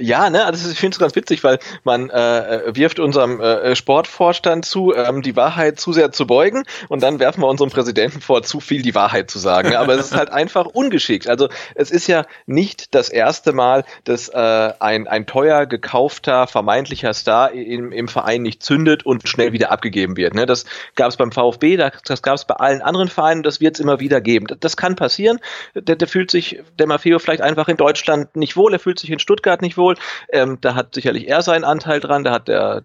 Ja, 0.00 0.30
ne, 0.30 0.44
also 0.44 0.70
ich 0.70 0.78
finde 0.78 0.94
es 0.94 1.00
ganz 1.00 1.16
witzig, 1.16 1.42
weil 1.42 1.58
man 1.82 2.08
äh, 2.08 2.62
wirft 2.68 3.00
unserem 3.00 3.40
äh, 3.40 3.74
Sportvorstand 3.74 4.64
zu, 4.64 4.94
ähm, 4.94 5.22
die 5.22 5.34
Wahrheit 5.34 5.80
zu 5.80 5.92
sehr 5.92 6.12
zu 6.12 6.24
beugen 6.24 6.62
und 6.88 7.02
dann 7.02 7.18
werfen 7.18 7.42
wir 7.42 7.48
unserem 7.48 7.70
Präsidenten 7.70 8.20
vor, 8.20 8.44
zu 8.44 8.60
viel 8.60 8.82
die 8.82 8.94
Wahrheit 8.94 9.28
zu 9.28 9.40
sagen. 9.40 9.74
Aber 9.74 9.94
es 9.94 10.06
ist 10.06 10.16
halt 10.16 10.30
einfach 10.30 10.66
ungeschickt. 10.66 11.28
Also 11.28 11.48
es 11.74 11.90
ist 11.90 12.06
ja 12.06 12.26
nicht 12.46 12.94
das 12.94 13.08
erste 13.08 13.52
Mal, 13.52 13.84
dass 14.04 14.28
äh, 14.28 14.72
ein, 14.78 15.08
ein 15.08 15.26
teuer 15.26 15.66
gekaufter, 15.66 16.46
vermeintlicher 16.46 17.12
Star 17.12 17.50
im, 17.50 17.90
im 17.90 18.06
Verein 18.06 18.42
nicht 18.42 18.62
zündet 18.62 19.04
und 19.04 19.28
schnell 19.28 19.52
wieder 19.52 19.72
abgegeben 19.72 20.16
wird. 20.16 20.32
Ne? 20.32 20.46
Das 20.46 20.64
gab 20.94 21.08
es 21.08 21.16
beim 21.16 21.32
VfB, 21.32 21.76
das 21.76 22.22
gab 22.22 22.36
es 22.36 22.44
bei 22.44 22.54
allen 22.54 22.82
anderen 22.82 23.08
Vereinen, 23.08 23.42
das 23.42 23.60
wird 23.60 23.74
es 23.74 23.80
immer 23.80 23.98
wieder 23.98 24.20
geben. 24.20 24.46
Das, 24.46 24.58
das 24.60 24.76
kann 24.76 24.94
passieren. 24.94 25.40
Der, 25.74 25.96
der 25.96 26.06
fühlt 26.06 26.30
sich, 26.30 26.62
der 26.78 26.86
Maffeo 26.86 27.18
vielleicht 27.18 27.42
einfach 27.42 27.66
in 27.66 27.76
Deutschland 27.76 28.36
nicht 28.36 28.56
wohl, 28.56 28.72
er 28.72 28.78
fühlt 28.78 29.00
sich 29.00 29.10
in 29.10 29.18
Stuttgart 29.18 29.60
nicht 29.60 29.76
wohl 29.76 29.87
wohl. 29.88 29.96
Ähm, 30.32 30.58
da 30.60 30.74
hat 30.74 30.94
sicherlich 30.94 31.28
er 31.28 31.42
seinen 31.42 31.64
Anteil 31.64 32.00
dran, 32.00 32.24
da 32.24 32.32
hat 32.32 32.48
der, 32.48 32.82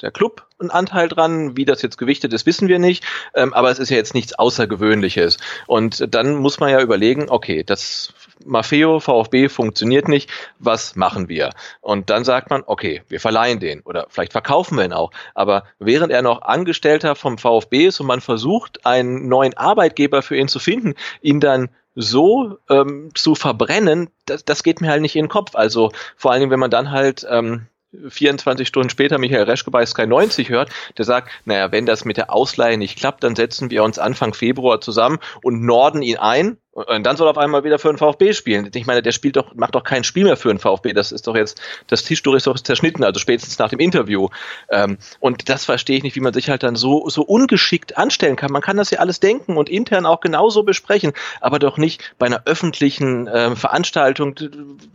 der 0.00 0.10
Club 0.10 0.46
einen 0.58 0.70
Anteil 0.70 1.08
dran. 1.08 1.56
Wie 1.56 1.64
das 1.64 1.82
jetzt 1.82 1.98
gewichtet 1.98 2.32
ist, 2.32 2.46
wissen 2.46 2.68
wir 2.68 2.78
nicht. 2.78 3.04
Ähm, 3.34 3.54
aber 3.54 3.70
es 3.70 3.78
ist 3.78 3.90
ja 3.90 3.96
jetzt 3.96 4.14
nichts 4.14 4.34
Außergewöhnliches. 4.34 5.38
Und 5.66 6.14
dann 6.14 6.36
muss 6.36 6.60
man 6.60 6.70
ja 6.70 6.80
überlegen, 6.80 7.28
okay, 7.28 7.62
das 7.62 8.12
Maffeo, 8.44 9.00
VfB 9.00 9.48
funktioniert 9.48 10.08
nicht, 10.08 10.30
was 10.58 10.96
machen 10.96 11.28
wir? 11.28 11.50
Und 11.80 12.10
dann 12.10 12.24
sagt 12.24 12.50
man, 12.50 12.62
okay, 12.66 13.02
wir 13.08 13.20
verleihen 13.20 13.60
den 13.60 13.80
oder 13.80 14.06
vielleicht 14.08 14.32
verkaufen 14.32 14.76
wir 14.76 14.84
ihn 14.84 14.92
auch. 14.92 15.10
Aber 15.34 15.64
während 15.78 16.12
er 16.12 16.22
noch 16.22 16.42
Angestellter 16.42 17.14
vom 17.14 17.38
VfB 17.38 17.86
ist 17.86 18.00
und 18.00 18.06
man 18.06 18.20
versucht, 18.20 18.86
einen 18.86 19.28
neuen 19.28 19.56
Arbeitgeber 19.56 20.22
für 20.22 20.36
ihn 20.36 20.48
zu 20.48 20.58
finden, 20.58 20.94
ihn 21.20 21.40
dann 21.40 21.70
so 21.94 22.58
ähm, 22.70 23.10
zu 23.14 23.34
verbrennen, 23.34 24.10
das, 24.26 24.44
das 24.44 24.62
geht 24.62 24.80
mir 24.80 24.88
halt 24.88 25.02
nicht 25.02 25.16
in 25.16 25.24
den 25.24 25.30
Kopf. 25.30 25.56
Also 25.56 25.90
vor 26.16 26.30
allen 26.30 26.40
Dingen, 26.40 26.52
wenn 26.52 26.60
man 26.60 26.70
dann 26.70 26.92
halt 26.92 27.26
ähm, 27.28 27.66
24 28.08 28.68
Stunden 28.68 28.90
später 28.90 29.18
Michael 29.18 29.44
Reschke 29.44 29.70
bei 29.70 29.84
Sky 29.86 30.06
90 30.06 30.50
hört, 30.50 30.70
der 30.96 31.04
sagt, 31.04 31.30
naja, 31.44 31.72
wenn 31.72 31.86
das 31.86 32.04
mit 32.04 32.16
der 32.16 32.32
Ausleihe 32.32 32.76
nicht 32.76 32.98
klappt, 32.98 33.24
dann 33.24 33.34
setzen 33.34 33.70
wir 33.70 33.82
uns 33.82 33.98
Anfang 33.98 34.34
Februar 34.34 34.80
zusammen 34.80 35.18
und 35.42 35.62
norden 35.62 36.02
ihn 36.02 36.18
ein 36.18 36.58
und 36.86 37.04
dann 37.04 37.16
soll 37.16 37.26
er 37.26 37.30
auf 37.30 37.38
einmal 37.38 37.64
wieder 37.64 37.78
für 37.78 37.88
den 37.88 37.98
VfB 37.98 38.32
spielen. 38.32 38.70
Ich 38.72 38.86
meine, 38.86 39.02
der 39.02 39.12
spielt 39.12 39.36
doch, 39.36 39.54
macht 39.54 39.74
doch 39.74 39.82
kein 39.82 40.04
Spiel 40.04 40.24
mehr 40.24 40.36
für 40.36 40.48
den 40.48 40.58
VfB. 40.58 40.92
Das 40.92 41.10
ist 41.10 41.26
doch 41.26 41.34
jetzt, 41.34 41.60
das 41.88 42.04
Tischtuch 42.04 42.34
ist 42.34 42.46
doch 42.46 42.58
zerschnitten, 42.58 43.02
also 43.02 43.18
spätestens 43.18 43.58
nach 43.58 43.68
dem 43.68 43.80
Interview. 43.80 44.28
Ähm, 44.70 44.98
und 45.18 45.48
das 45.48 45.64
verstehe 45.64 45.96
ich 45.96 46.02
nicht, 46.04 46.14
wie 46.14 46.20
man 46.20 46.32
sich 46.32 46.48
halt 46.48 46.62
dann 46.62 46.76
so, 46.76 47.08
so 47.08 47.22
ungeschickt 47.22 47.98
anstellen 47.98 48.36
kann. 48.36 48.52
Man 48.52 48.62
kann 48.62 48.76
das 48.76 48.90
ja 48.90 49.00
alles 49.00 49.18
denken 49.18 49.56
und 49.56 49.68
intern 49.68 50.06
auch 50.06 50.20
genauso 50.20 50.62
besprechen, 50.62 51.12
aber 51.40 51.58
doch 51.58 51.78
nicht 51.78 52.14
bei 52.18 52.26
einer 52.26 52.42
öffentlichen 52.44 53.28
ähm, 53.32 53.56
Veranstaltung, 53.56 54.36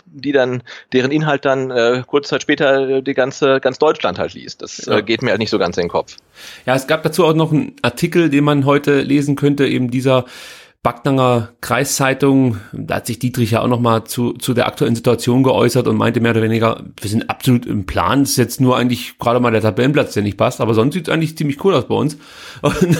die 0.05 0.31
dann, 0.31 0.63
deren 0.93 1.11
Inhalt 1.11 1.43
dann 1.43 1.69
äh, 1.69 2.03
kurze 2.07 2.29
Zeit 2.29 2.43
später 2.43 3.01
die 3.01 3.13
ganze, 3.13 3.59
ganz 3.59 3.77
Deutschland 3.77 4.19
halt 4.19 4.33
liest. 4.33 4.61
Das 4.61 4.87
äh, 4.87 5.03
geht 5.03 5.21
mir 5.21 5.31
halt 5.31 5.39
nicht 5.39 5.49
so 5.49 5.59
ganz 5.59 5.77
in 5.77 5.83
den 5.83 5.89
Kopf. 5.89 6.15
Ja, 6.65 6.75
es 6.75 6.87
gab 6.87 7.03
dazu 7.03 7.25
auch 7.25 7.33
noch 7.33 7.51
einen 7.51 7.75
Artikel, 7.81 8.29
den 8.29 8.43
man 8.43 8.65
heute 8.65 9.01
lesen 9.01 9.35
könnte, 9.35 9.67
eben 9.67 9.91
dieser 9.91 10.25
Backnanger 10.83 11.53
Kreiszeitung, 11.61 12.57
da 12.73 12.95
hat 12.95 13.07
sich 13.07 13.17
Dietrich 13.17 13.51
ja 13.51 13.61
auch 13.61 13.69
nochmal 13.69 14.03
zu, 14.03 14.33
zu 14.33 14.53
der 14.53 14.67
aktuellen 14.67 14.97
Situation 14.97 15.41
geäußert 15.41 15.87
und 15.87 15.95
meinte 15.95 16.19
mehr 16.19 16.31
oder 16.31 16.41
weniger, 16.41 16.83
wir 16.99 17.09
sind 17.09 17.29
absolut 17.29 17.65
im 17.65 17.85
Plan, 17.85 18.23
es 18.23 18.31
ist 18.31 18.37
jetzt 18.37 18.59
nur 18.59 18.77
eigentlich 18.77 19.17
gerade 19.17 19.39
mal 19.39 19.51
der 19.51 19.61
Tabellenplatz, 19.61 20.13
der 20.13 20.23
nicht 20.23 20.37
passt, 20.37 20.59
aber 20.59 20.73
sonst 20.73 20.93
sieht 20.93 21.07
es 21.07 21.13
eigentlich 21.13 21.37
ziemlich 21.37 21.63
cool 21.63 21.73
aus 21.73 21.87
bei 21.87 21.95
uns. 21.95 22.17
Und 22.61 22.97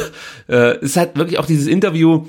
äh, 0.47 0.77
es 0.77 0.95
hat 0.95 1.17
wirklich 1.17 1.39
auch 1.39 1.45
dieses 1.45 1.67
Interview, 1.67 2.25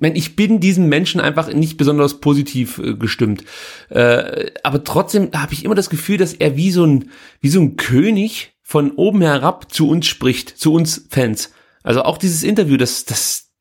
ich 0.00 0.36
bin 0.36 0.60
diesen 0.60 0.90
Menschen 0.90 1.18
einfach 1.18 1.50
nicht 1.50 1.78
besonders 1.78 2.20
positiv 2.20 2.78
äh, 2.78 2.94
gestimmt. 2.94 3.44
Äh, 3.88 4.50
aber 4.62 4.84
trotzdem 4.84 5.30
habe 5.34 5.54
ich 5.54 5.64
immer 5.64 5.74
das 5.74 5.88
Gefühl, 5.88 6.18
dass 6.18 6.34
er 6.34 6.54
wie 6.54 6.70
so 6.70 6.84
ein, 6.84 7.10
wie 7.40 7.48
so 7.48 7.60
ein 7.60 7.76
König 7.76 8.52
von 8.60 8.90
oben 8.90 9.22
herab 9.22 9.72
zu 9.72 9.88
uns 9.88 10.06
spricht, 10.06 10.50
zu 10.58 10.74
uns 10.74 11.06
Fans. 11.08 11.52
Also 11.82 12.02
auch 12.02 12.18
dieses 12.18 12.42
Interview, 12.42 12.76
das, 12.76 13.06
das, 13.06 13.51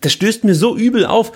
das 0.00 0.12
stößt 0.12 0.44
mir 0.44 0.54
so 0.54 0.76
übel 0.76 1.06
auf. 1.06 1.32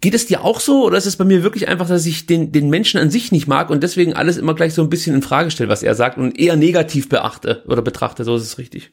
Geht 0.00 0.12
es 0.12 0.26
dir 0.26 0.44
auch 0.44 0.60
so 0.60 0.84
oder 0.84 0.98
ist 0.98 1.06
es 1.06 1.16
bei 1.16 1.24
mir 1.24 1.42
wirklich 1.42 1.68
einfach, 1.68 1.88
dass 1.88 2.04
ich 2.04 2.26
den, 2.26 2.52
den 2.52 2.68
Menschen 2.68 3.00
an 3.00 3.10
sich 3.10 3.32
nicht 3.32 3.46
mag 3.46 3.70
und 3.70 3.82
deswegen 3.82 4.12
alles 4.12 4.36
immer 4.36 4.54
gleich 4.54 4.74
so 4.74 4.82
ein 4.82 4.90
bisschen 4.90 5.14
in 5.14 5.22
Frage 5.22 5.50
stelle, 5.50 5.70
was 5.70 5.82
er 5.82 5.94
sagt 5.94 6.18
und 6.18 6.38
eher 6.38 6.56
negativ 6.56 7.08
beachte 7.08 7.64
oder 7.66 7.80
betrachte? 7.80 8.24
So 8.24 8.36
ist 8.36 8.42
es 8.42 8.58
richtig. 8.58 8.92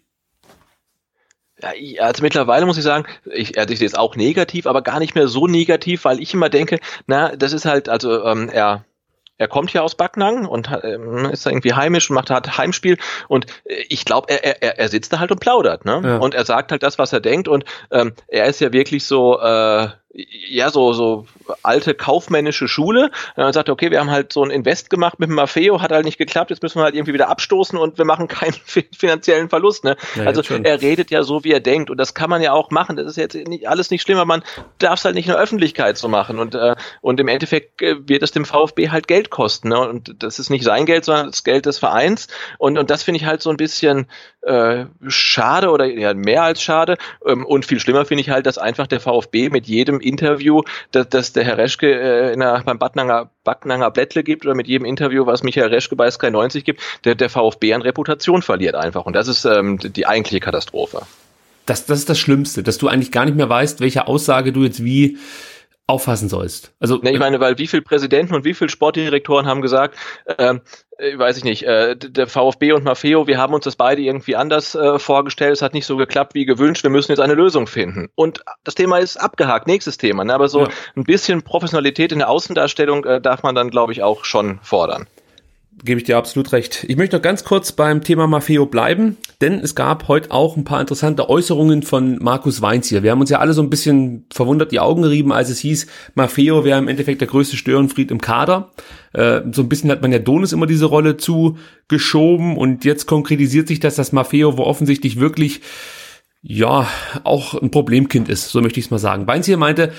Ja, 1.61 2.03
also 2.03 2.23
mittlerweile 2.23 2.65
muss 2.65 2.77
ich 2.77 2.83
sagen, 2.83 3.05
ich, 3.25 3.57
also 3.59 3.71
ich 3.71 3.79
sehe 3.79 3.87
es 3.87 3.95
auch 3.95 4.15
negativ, 4.15 4.65
aber 4.65 4.81
gar 4.81 4.99
nicht 4.99 5.13
mehr 5.13 5.27
so 5.27 5.45
negativ, 5.45 6.05
weil 6.05 6.21
ich 6.21 6.33
immer 6.33 6.49
denke, 6.49 6.79
na, 7.05 7.35
das 7.35 7.53
ist 7.53 7.65
halt, 7.65 7.89
also 7.89 8.23
ähm, 8.23 8.49
er 8.49 8.85
er 9.41 9.47
kommt 9.47 9.73
ja 9.73 9.81
aus 9.81 9.95
Backnang 9.95 10.45
und 10.45 10.69
ähm, 10.83 11.25
ist 11.25 11.47
irgendwie 11.47 11.73
heimisch 11.73 12.11
und 12.11 12.13
macht 12.13 12.29
hat 12.29 12.59
Heimspiel 12.59 12.97
und 13.27 13.47
äh, 13.65 13.85
ich 13.89 14.05
glaube, 14.05 14.29
er, 14.29 14.61
er, 14.61 14.77
er 14.77 14.87
sitzt 14.87 15.11
da 15.11 15.19
halt 15.19 15.31
und 15.31 15.39
plaudert, 15.39 15.83
ne? 15.83 15.99
Ja. 16.03 16.17
Und 16.17 16.35
er 16.35 16.45
sagt 16.45 16.71
halt 16.71 16.83
das, 16.83 16.99
was 16.99 17.11
er 17.11 17.21
denkt 17.21 17.47
und 17.47 17.65
ähm, 17.89 18.13
er 18.27 18.45
ist 18.45 18.61
ja 18.61 18.71
wirklich 18.71 19.05
so 19.05 19.39
äh, 19.39 19.89
ja, 20.13 20.69
so, 20.69 20.91
so 20.91 21.25
alte 21.63 21.93
kaufmännische 21.93 22.67
Schule. 22.67 23.05
Und 23.35 23.43
dann 23.43 23.53
sagt, 23.53 23.69
okay, 23.69 23.91
wir 23.91 23.99
haben 23.99 24.11
halt 24.11 24.33
so 24.33 24.43
ein 24.43 24.51
Invest 24.51 24.89
gemacht 24.89 25.19
mit 25.19 25.29
dem 25.29 25.35
Maffeo, 25.35 25.81
hat 25.81 25.91
halt 25.91 26.05
nicht 26.05 26.17
geklappt, 26.17 26.49
jetzt 26.49 26.61
müssen 26.61 26.79
wir 26.79 26.83
halt 26.83 26.95
irgendwie 26.95 27.13
wieder 27.13 27.29
abstoßen 27.29 27.79
und 27.79 27.97
wir 27.97 28.05
machen 28.05 28.27
keinen 28.27 28.53
finanziellen 28.97 29.49
Verlust. 29.49 29.83
Ne? 29.83 29.95
Ja, 30.15 30.25
also 30.25 30.41
er 30.63 30.81
redet 30.81 31.11
ja 31.11 31.23
so, 31.23 31.43
wie 31.43 31.51
er 31.51 31.61
denkt 31.61 31.89
und 31.89 31.97
das 31.97 32.13
kann 32.13 32.29
man 32.29 32.41
ja 32.41 32.51
auch 32.51 32.71
machen. 32.71 32.97
Das 32.97 33.07
ist 33.07 33.15
jetzt 33.15 33.35
nicht, 33.35 33.67
alles 33.67 33.89
nicht 33.89 34.01
schlimm, 34.01 34.17
aber 34.17 34.25
man 34.25 34.43
darf 34.79 34.99
es 34.99 35.05
halt 35.05 35.15
nicht 35.15 35.27
in 35.27 35.33
der 35.33 35.41
Öffentlichkeit 35.41 35.97
so 35.97 36.09
machen 36.09 36.39
und, 36.39 36.55
äh, 36.55 36.75
und 37.01 37.19
im 37.19 37.27
Endeffekt 37.29 37.81
äh, 37.81 37.95
wird 38.07 38.21
es 38.21 38.31
dem 38.31 38.45
VfB 38.45 38.89
halt 38.89 39.07
Geld 39.07 39.29
kosten. 39.29 39.69
Ne? 39.69 39.79
Und 39.79 40.23
das 40.23 40.39
ist 40.39 40.49
nicht 40.49 40.65
sein 40.65 40.85
Geld, 40.85 41.05
sondern 41.05 41.27
das 41.27 41.43
Geld 41.45 41.65
des 41.65 41.79
Vereins 41.79 42.27
und, 42.57 42.77
und 42.77 42.89
das 42.89 43.03
finde 43.03 43.19
ich 43.19 43.25
halt 43.25 43.41
so 43.41 43.49
ein 43.49 43.57
bisschen 43.57 44.07
äh, 44.41 44.85
schade 45.07 45.69
oder 45.69 45.85
ja, 45.85 46.13
mehr 46.13 46.43
als 46.43 46.61
schade 46.61 46.97
ähm, 47.25 47.45
und 47.45 47.65
viel 47.65 47.79
schlimmer 47.79 48.05
finde 48.05 48.21
ich 48.21 48.29
halt, 48.29 48.45
dass 48.45 48.57
einfach 48.57 48.87
der 48.87 48.99
VfB 48.99 49.49
mit 49.49 49.67
jedem 49.67 49.99
Interview, 49.99 50.63
das, 50.91 51.09
das 51.09 51.33
der 51.33 51.43
Herr 51.43 51.57
Reschke 51.57 51.91
äh, 51.91 52.33
in 52.33 52.39
der, 52.39 52.63
beim 52.65 52.79
Backnanger, 52.79 53.29
Backnanger 53.43 53.91
Blättle 53.91 54.23
gibt 54.23 54.45
oder 54.45 54.55
mit 54.55 54.67
jedem 54.67 54.85
Interview, 54.85 55.25
was 55.25 55.43
Michael 55.43 55.69
Reschke 55.69 55.95
bei 55.95 56.09
Sky 56.09 56.31
90 56.31 56.65
gibt, 56.65 56.81
der, 57.05 57.15
der 57.15 57.29
VfB 57.29 57.73
an 57.73 57.81
Reputation 57.81 58.41
verliert 58.41 58.75
einfach. 58.75 59.05
Und 59.05 59.13
das 59.13 59.27
ist 59.27 59.45
ähm, 59.45 59.77
die 59.77 60.07
eigentliche 60.07 60.39
Katastrophe. 60.39 61.03
Das, 61.65 61.85
das 61.85 61.99
ist 61.99 62.09
das 62.09 62.19
Schlimmste, 62.19 62.63
dass 62.63 62.77
du 62.79 62.87
eigentlich 62.87 63.11
gar 63.11 63.25
nicht 63.25 63.37
mehr 63.37 63.49
weißt, 63.49 63.79
welche 63.79 64.07
Aussage 64.07 64.51
du 64.51 64.63
jetzt 64.63 64.83
wie 64.83 65.17
auffassen 65.91 66.29
sollst. 66.29 66.73
Also 66.79 66.99
nee, 67.01 67.11
ich 67.11 67.19
meine, 67.19 67.39
weil 67.39 67.57
wie 67.57 67.67
viele 67.67 67.81
Präsidenten 67.81 68.33
und 68.33 68.45
wie 68.45 68.53
viele 68.53 68.69
Sportdirektoren 68.69 69.45
haben 69.45 69.61
gesagt, 69.61 69.95
ähm, 70.37 70.61
äh, 70.97 71.17
weiß 71.17 71.37
ich 71.37 71.43
nicht, 71.43 71.63
äh, 71.63 71.95
der 71.95 72.27
VfB 72.27 72.71
und 72.71 72.83
Maffeo, 72.83 73.27
wir 73.27 73.37
haben 73.37 73.53
uns 73.53 73.65
das 73.65 73.75
beide 73.75 74.01
irgendwie 74.01 74.35
anders 74.35 74.73
äh, 74.73 74.97
vorgestellt, 74.97 75.53
es 75.53 75.61
hat 75.61 75.73
nicht 75.73 75.85
so 75.85 75.97
geklappt 75.97 76.33
wie 76.33 76.45
gewünscht, 76.45 76.83
wir 76.83 76.89
müssen 76.89 77.11
jetzt 77.11 77.19
eine 77.19 77.33
Lösung 77.33 77.67
finden. 77.67 78.09
Und 78.15 78.43
das 78.63 78.75
Thema 78.75 78.97
ist 78.97 79.17
abgehakt, 79.17 79.67
nächstes 79.67 79.97
Thema. 79.97 80.23
Ne? 80.23 80.33
Aber 80.33 80.47
so 80.47 80.61
ja. 80.61 80.69
ein 80.95 81.03
bisschen 81.03 81.43
Professionalität 81.43 82.11
in 82.11 82.19
der 82.19 82.29
Außendarstellung 82.29 83.05
äh, 83.05 83.21
darf 83.21 83.43
man 83.43 83.53
dann, 83.53 83.69
glaube 83.69 83.91
ich, 83.91 84.01
auch 84.01 84.25
schon 84.25 84.59
fordern 84.63 85.07
gebe 85.83 85.99
ich 85.99 86.05
dir 86.05 86.17
absolut 86.17 86.51
recht. 86.51 86.85
Ich 86.87 86.95
möchte 86.95 87.15
noch 87.15 87.23
ganz 87.23 87.43
kurz 87.43 87.71
beim 87.71 88.03
Thema 88.03 88.27
Maffeo 88.27 88.65
bleiben, 88.65 89.17
denn 89.41 89.59
es 89.59 89.73
gab 89.73 90.07
heute 90.07 90.31
auch 90.31 90.55
ein 90.55 90.63
paar 90.63 90.79
interessante 90.79 91.29
Äußerungen 91.29 91.83
von 91.83 92.17
Markus 92.21 92.61
Weinz 92.61 92.87
hier. 92.87 93.03
Wir 93.03 93.11
haben 93.11 93.21
uns 93.21 93.29
ja 93.29 93.39
alle 93.39 93.53
so 93.53 93.61
ein 93.61 93.69
bisschen 93.69 94.25
verwundert 94.31 94.71
die 94.71 94.79
Augen 94.79 95.01
gerieben, 95.01 95.31
als 95.31 95.49
es 95.49 95.59
hieß, 95.59 95.87
Maffeo 96.13 96.63
wäre 96.63 96.79
im 96.79 96.87
Endeffekt 96.87 97.21
der 97.21 97.27
größte 97.27 97.57
Störenfried 97.57 98.11
im 98.11 98.21
Kader. 98.21 98.71
Äh, 99.13 99.41
so 99.51 99.63
ein 99.63 99.69
bisschen 99.69 99.89
hat 99.89 100.01
man 100.01 100.11
ja 100.11 100.19
Donis 100.19 100.53
immer 100.53 100.67
diese 100.67 100.85
Rolle 100.85 101.17
zugeschoben 101.17 102.57
und 102.57 102.85
jetzt 102.85 103.07
konkretisiert 103.07 103.67
sich 103.67 103.79
das, 103.79 103.95
dass 103.95 104.11
Maffeo 104.11 104.57
wo 104.57 104.63
offensichtlich 104.63 105.19
wirklich 105.19 105.61
ja, 106.43 106.87
auch 107.23 107.53
ein 107.53 107.69
Problemkind 107.69 108.27
ist, 108.27 108.49
so 108.49 108.61
möchte 108.61 108.79
ich 108.79 108.87
es 108.87 108.91
mal 108.91 108.97
sagen. 108.97 109.27
Weinz 109.27 109.45
hier 109.45 109.57
meinte, 109.57 109.91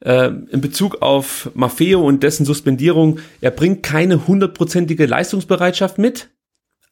äh, 0.00 0.28
in 0.28 0.60
Bezug 0.60 1.02
auf 1.02 1.50
Maffeo 1.54 2.06
und 2.06 2.22
dessen 2.22 2.46
Suspendierung, 2.46 3.20
er 3.40 3.50
bringt 3.50 3.82
keine 3.82 4.26
hundertprozentige 4.26 5.06
Leistungsbereitschaft 5.06 5.98
mit, 5.98 6.30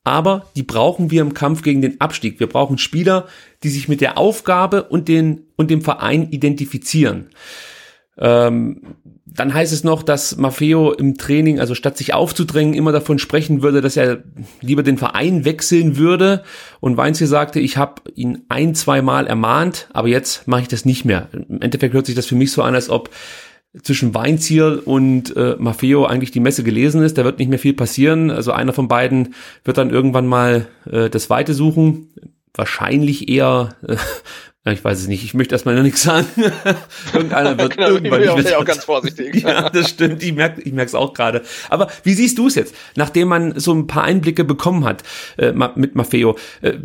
aber 0.05 0.51
die 0.57 0.63
brauchen 0.63 1.11
wir 1.11 1.23
im 1.23 1.35
Kampf 1.35 1.63
gegen 1.63 1.81
den 1.81 2.01
Abstieg. 2.01 2.39
Wir 2.39 2.47
brauchen 2.47 2.79
Spieler, 2.79 3.27
die 3.63 3.71
sich 3.71 3.89
mit 3.89 4.01
der 4.01 4.19
Aufgabe 4.19 4.85
und, 4.85 5.09
den, 5.09 5.47
und 5.57 5.71
dem 5.71 5.81
Verein 5.81 6.31
identifizieren. 6.31 7.31
Ähm, 8.19 8.83
dann 9.27 9.53
heißt 9.53 9.73
es 9.73 9.83
noch, 9.83 10.03
dass 10.05 10.37
Maffeo 10.37 10.93
im 10.93 11.19
Training, 11.19 11.59
also 11.59 11.75
statt 11.75 11.99
sich 11.99 12.15
aufzudrängen, 12.15 12.75
immer 12.75 12.93
davon 12.93 13.19
sprechen 13.19 13.63
würde, 13.63 13.81
dass 13.81 13.97
er 13.97 14.23
lieber 14.61 14.85
den 14.85 14.97
Verein 14.97 15.45
wechseln 15.45 15.97
würde. 15.97 16.45
Und 16.81 16.97
Weinziel 16.97 17.27
sagte, 17.27 17.59
ich 17.59 17.77
habe 17.77 18.03
ihn 18.15 18.43
ein, 18.49 18.77
zwei 18.77 19.03
Mal 19.03 19.27
ermahnt, 19.27 19.89
aber 19.93 20.09
jetzt 20.09 20.47
mache 20.47 20.63
ich 20.63 20.69
das 20.69 20.85
nicht 20.85 21.05
mehr. 21.05 21.29
Im 21.33 21.61
Endeffekt 21.61 21.95
hört 21.95 22.07
sich 22.07 22.15
das 22.15 22.27
für 22.27 22.37
mich 22.37 22.53
so 22.53 22.63
an, 22.63 22.77
als 22.77 22.91
ob 22.91 23.11
zwischen 23.83 24.15
Weinziel 24.15 24.81
und 24.85 25.37
äh, 25.37 25.57
Maffeo 25.59 26.05
eigentlich 26.07 26.31
die 26.31 26.39
Messe 26.39 26.63
gelesen 26.63 27.03
ist. 27.03 27.19
Da 27.19 27.25
wird 27.25 27.41
nicht 27.41 27.49
mehr 27.49 27.59
viel 27.59 27.75
passieren. 27.75 28.31
Also 28.31 28.53
einer 28.53 28.73
von 28.73 28.87
beiden 28.87 29.35
wird 29.65 29.79
dann 29.79 29.91
irgendwann 29.91 30.27
mal 30.27 30.69
äh, 30.89 31.11
das 31.11 31.29
Weite 31.29 31.55
suchen. 31.55 32.15
Wahrscheinlich 32.55 33.29
eher 33.29 33.75
äh, 33.85 33.97
ja, 34.67 34.73
ich 34.73 34.83
weiß 34.83 34.99
es 34.99 35.09
nicht. 35.09 35.23
Ich 35.23 35.35
möchte 35.35 35.55
erstmal 35.55 35.75
noch 35.75 35.83
nichts 35.83 36.03
sagen. 36.03 36.27
Irgendeiner 37.13 37.59
wird 37.59 37.77
genau, 37.77 37.91
irgendwann 37.91 38.23
ich 38.23 38.35
bin 38.35 38.55
auch 38.55 38.65
ganz 38.65 38.85
vorsichtig. 38.85 39.35
ja, 39.43 39.69
das 39.69 39.91
stimmt. 39.91 40.23
Ich 40.23 40.33
merke 40.33 40.63
ich 40.63 40.73
merke 40.73 40.89
es 40.89 40.95
auch 40.95 41.13
gerade. 41.13 41.43
Aber 41.69 41.89
wie 42.03 42.15
siehst 42.15 42.39
du 42.39 42.47
es 42.47 42.55
jetzt, 42.55 42.75
nachdem 42.97 43.29
man 43.29 43.59
so 43.61 43.75
ein 43.75 43.87
paar 43.87 44.05
Einblicke 44.05 44.43
bekommen 44.43 44.85
hat 44.85 45.03
äh, 45.37 45.53
mit 45.53 45.95
Maffeo? 45.95 46.39
Äh, 46.63 46.79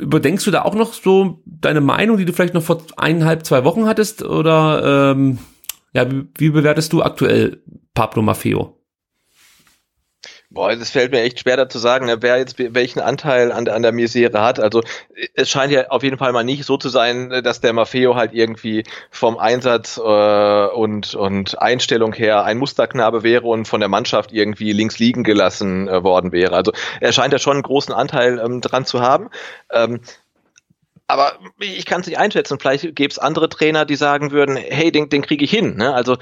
überdenkst 0.00 0.44
du 0.44 0.50
da 0.50 0.62
auch 0.62 0.74
noch 0.74 0.94
so 0.94 1.42
deine 1.46 1.80
Meinung, 1.80 2.16
die 2.16 2.24
du 2.24 2.32
vielleicht 2.32 2.54
noch 2.54 2.62
vor 2.64 2.82
eineinhalb, 2.96 3.46
zwei 3.46 3.62
Wochen 3.62 3.86
hattest? 3.86 4.24
Oder 4.24 5.12
ähm, 5.12 5.38
ja, 5.92 6.10
wie, 6.10 6.24
wie 6.36 6.50
bewertest 6.50 6.92
du 6.92 7.02
aktuell 7.02 7.62
Pablo 7.94 8.22
Maffeo? 8.22 8.76
Boah, 10.56 10.74
das 10.74 10.88
fällt 10.88 11.12
mir 11.12 11.20
echt 11.20 11.40
schwer 11.40 11.58
dazu 11.58 11.78
sagen, 11.78 12.06
ne, 12.06 12.22
wer 12.22 12.38
jetzt 12.38 12.58
welchen 12.58 13.00
Anteil 13.00 13.52
an, 13.52 13.68
an 13.68 13.82
der 13.82 13.92
Misere 13.92 14.40
hat. 14.40 14.58
Also 14.58 14.80
es 15.34 15.50
scheint 15.50 15.70
ja 15.70 15.90
auf 15.90 16.02
jeden 16.02 16.16
Fall 16.16 16.32
mal 16.32 16.44
nicht 16.44 16.64
so 16.64 16.78
zu 16.78 16.88
sein, 16.88 17.28
dass 17.44 17.60
der 17.60 17.74
Maffeo 17.74 18.14
halt 18.14 18.32
irgendwie 18.32 18.82
vom 19.10 19.36
Einsatz 19.36 19.98
äh, 19.98 20.00
und, 20.00 21.14
und 21.14 21.60
Einstellung 21.60 22.14
her 22.14 22.44
ein 22.44 22.56
Musterknabe 22.56 23.22
wäre 23.22 23.46
und 23.46 23.68
von 23.68 23.80
der 23.80 23.90
Mannschaft 23.90 24.32
irgendwie 24.32 24.72
links 24.72 24.98
liegen 24.98 25.24
gelassen 25.24 25.88
äh, 25.88 26.02
worden 26.02 26.32
wäre. 26.32 26.56
Also 26.56 26.72
er 27.02 27.12
scheint 27.12 27.34
ja 27.34 27.38
schon 27.38 27.52
einen 27.52 27.62
großen 27.62 27.92
Anteil 27.92 28.38
ähm, 28.38 28.62
dran 28.62 28.86
zu 28.86 29.02
haben. 29.02 29.28
Ähm, 29.70 30.00
aber 31.06 31.34
ich 31.60 31.84
kann 31.84 32.00
es 32.00 32.06
nicht 32.06 32.18
einschätzen. 32.18 32.58
Vielleicht 32.58 32.96
gäbe 32.96 33.10
es 33.10 33.18
andere 33.18 33.50
Trainer, 33.50 33.84
die 33.84 33.96
sagen 33.96 34.30
würden, 34.30 34.56
hey, 34.56 34.90
den, 34.90 35.10
den 35.10 35.20
kriege 35.20 35.44
ich 35.44 35.50
hin. 35.50 35.76
Ne? 35.76 35.92
Also 35.92 36.16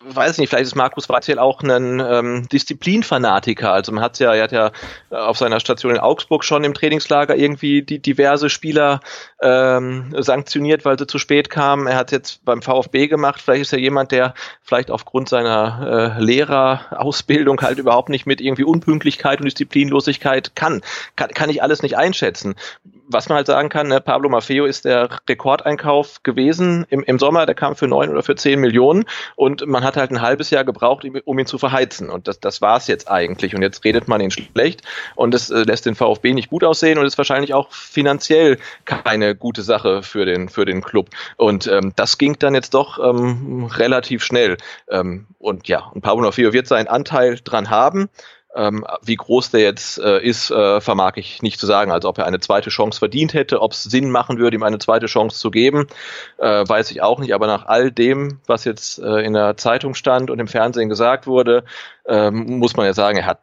weiß 0.00 0.38
nicht, 0.38 0.50
vielleicht 0.50 0.66
ist 0.66 0.74
Markus 0.74 1.08
Weitzel 1.08 1.38
auch 1.38 1.62
ein 1.62 2.00
ähm, 2.00 2.48
Disziplinfanatiker. 2.50 3.72
Also 3.72 3.92
man 3.92 4.02
hat 4.02 4.18
ja, 4.18 4.34
er 4.34 4.44
hat 4.44 4.52
ja 4.52 4.72
auf 5.10 5.38
seiner 5.38 5.60
Station 5.60 5.92
in 5.92 5.98
Augsburg 5.98 6.44
schon 6.44 6.64
im 6.64 6.74
Trainingslager 6.74 7.36
irgendwie 7.36 7.82
die 7.82 7.98
diverse 7.98 8.50
Spieler 8.50 9.00
ähm, 9.40 10.14
sanktioniert, 10.18 10.84
weil 10.84 10.98
sie 10.98 11.06
zu 11.06 11.18
spät 11.18 11.50
kamen. 11.50 11.86
Er 11.86 11.96
hat 11.96 12.12
jetzt 12.12 12.44
beim 12.44 12.62
VfB 12.62 13.06
gemacht. 13.06 13.40
Vielleicht 13.40 13.62
ist 13.62 13.72
er 13.72 13.78
jemand, 13.78 14.12
der 14.12 14.34
vielleicht 14.62 14.90
aufgrund 14.90 15.28
seiner 15.28 16.16
äh, 16.18 16.22
Lehrerausbildung 16.22 17.60
halt 17.60 17.78
überhaupt 17.78 18.08
nicht 18.08 18.26
mit 18.26 18.40
irgendwie 18.40 18.64
Unpünktlichkeit 18.64 19.40
und 19.40 19.46
Disziplinlosigkeit 19.46 20.56
kann. 20.56 20.80
Kann, 21.14 21.30
kann 21.30 21.50
ich 21.50 21.62
alles 21.62 21.82
nicht 21.82 21.96
einschätzen 21.96 22.56
was 23.08 23.28
man 23.28 23.36
halt 23.36 23.46
sagen 23.46 23.68
kann, 23.68 23.88
ne, 23.88 24.00
Pablo 24.00 24.28
Maffeo 24.28 24.64
ist 24.64 24.84
der 24.84 25.08
Rekordeinkauf 25.28 26.22
gewesen 26.22 26.86
im, 26.90 27.02
im 27.02 27.18
Sommer, 27.18 27.46
der 27.46 27.54
kam 27.54 27.76
für 27.76 27.86
neun 27.86 28.10
oder 28.10 28.22
für 28.22 28.34
zehn 28.34 28.60
Millionen 28.60 29.04
und 29.36 29.66
man 29.66 29.84
hat 29.84 29.96
halt 29.96 30.10
ein 30.10 30.20
halbes 30.20 30.50
Jahr 30.50 30.64
gebraucht, 30.64 31.06
um 31.24 31.38
ihn 31.38 31.46
zu 31.46 31.58
verheizen. 31.58 32.10
Und 32.10 32.28
das, 32.28 32.40
das 32.40 32.60
war 32.60 32.76
es 32.76 32.86
jetzt 32.86 33.10
eigentlich. 33.10 33.54
Und 33.54 33.62
jetzt 33.62 33.84
redet 33.84 34.08
man 34.08 34.20
ihn 34.20 34.30
schlecht 34.30 34.82
und 35.14 35.32
das 35.32 35.50
äh, 35.50 35.62
lässt 35.62 35.86
den 35.86 35.94
VfB 35.94 36.34
nicht 36.34 36.50
gut 36.50 36.64
aussehen 36.64 36.98
und 36.98 37.06
ist 37.06 37.18
wahrscheinlich 37.18 37.54
auch 37.54 37.72
finanziell 37.72 38.58
keine 38.84 39.34
gute 39.34 39.62
Sache 39.62 40.02
für 40.02 40.24
den, 40.24 40.48
für 40.48 40.64
den 40.64 40.82
Club. 40.82 41.10
Und 41.36 41.66
ähm, 41.66 41.92
das 41.96 42.18
ging 42.18 42.36
dann 42.38 42.54
jetzt 42.54 42.74
doch 42.74 42.98
ähm, 42.98 43.64
relativ 43.64 44.24
schnell. 44.24 44.56
Ähm, 44.90 45.26
und 45.38 45.68
ja, 45.68 45.80
und 45.94 46.02
Pablo 46.02 46.24
Maffeo 46.24 46.52
wird 46.52 46.66
seinen 46.66 46.88
Anteil 46.88 47.38
dran 47.42 47.70
haben. 47.70 48.08
Ähm, 48.56 48.86
wie 49.02 49.16
groß 49.16 49.50
der 49.50 49.60
jetzt 49.60 49.98
äh, 49.98 50.18
ist, 50.20 50.50
äh, 50.50 50.80
vermag 50.80 51.12
ich 51.16 51.42
nicht 51.42 51.60
zu 51.60 51.66
sagen. 51.66 51.92
Also 51.92 52.08
ob 52.08 52.18
er 52.18 52.26
eine 52.26 52.40
zweite 52.40 52.70
Chance 52.70 52.98
verdient 52.98 53.34
hätte, 53.34 53.60
ob 53.60 53.72
es 53.72 53.82
Sinn 53.82 54.10
machen 54.10 54.38
würde, 54.38 54.56
ihm 54.56 54.62
eine 54.62 54.78
zweite 54.78 55.06
Chance 55.06 55.38
zu 55.38 55.50
geben, 55.50 55.86
äh, 56.38 56.64
weiß 56.66 56.90
ich 56.90 57.02
auch 57.02 57.18
nicht. 57.18 57.34
Aber 57.34 57.46
nach 57.46 57.66
all 57.66 57.92
dem, 57.92 58.40
was 58.46 58.64
jetzt 58.64 58.98
äh, 58.98 59.20
in 59.20 59.34
der 59.34 59.56
Zeitung 59.56 59.94
stand 59.94 60.30
und 60.30 60.38
im 60.38 60.48
Fernsehen 60.48 60.88
gesagt 60.88 61.26
wurde, 61.26 61.64
ähm, 62.06 62.58
muss 62.58 62.76
man 62.76 62.86
ja 62.86 62.94
sagen, 62.94 63.18
er 63.18 63.26
hat 63.26 63.40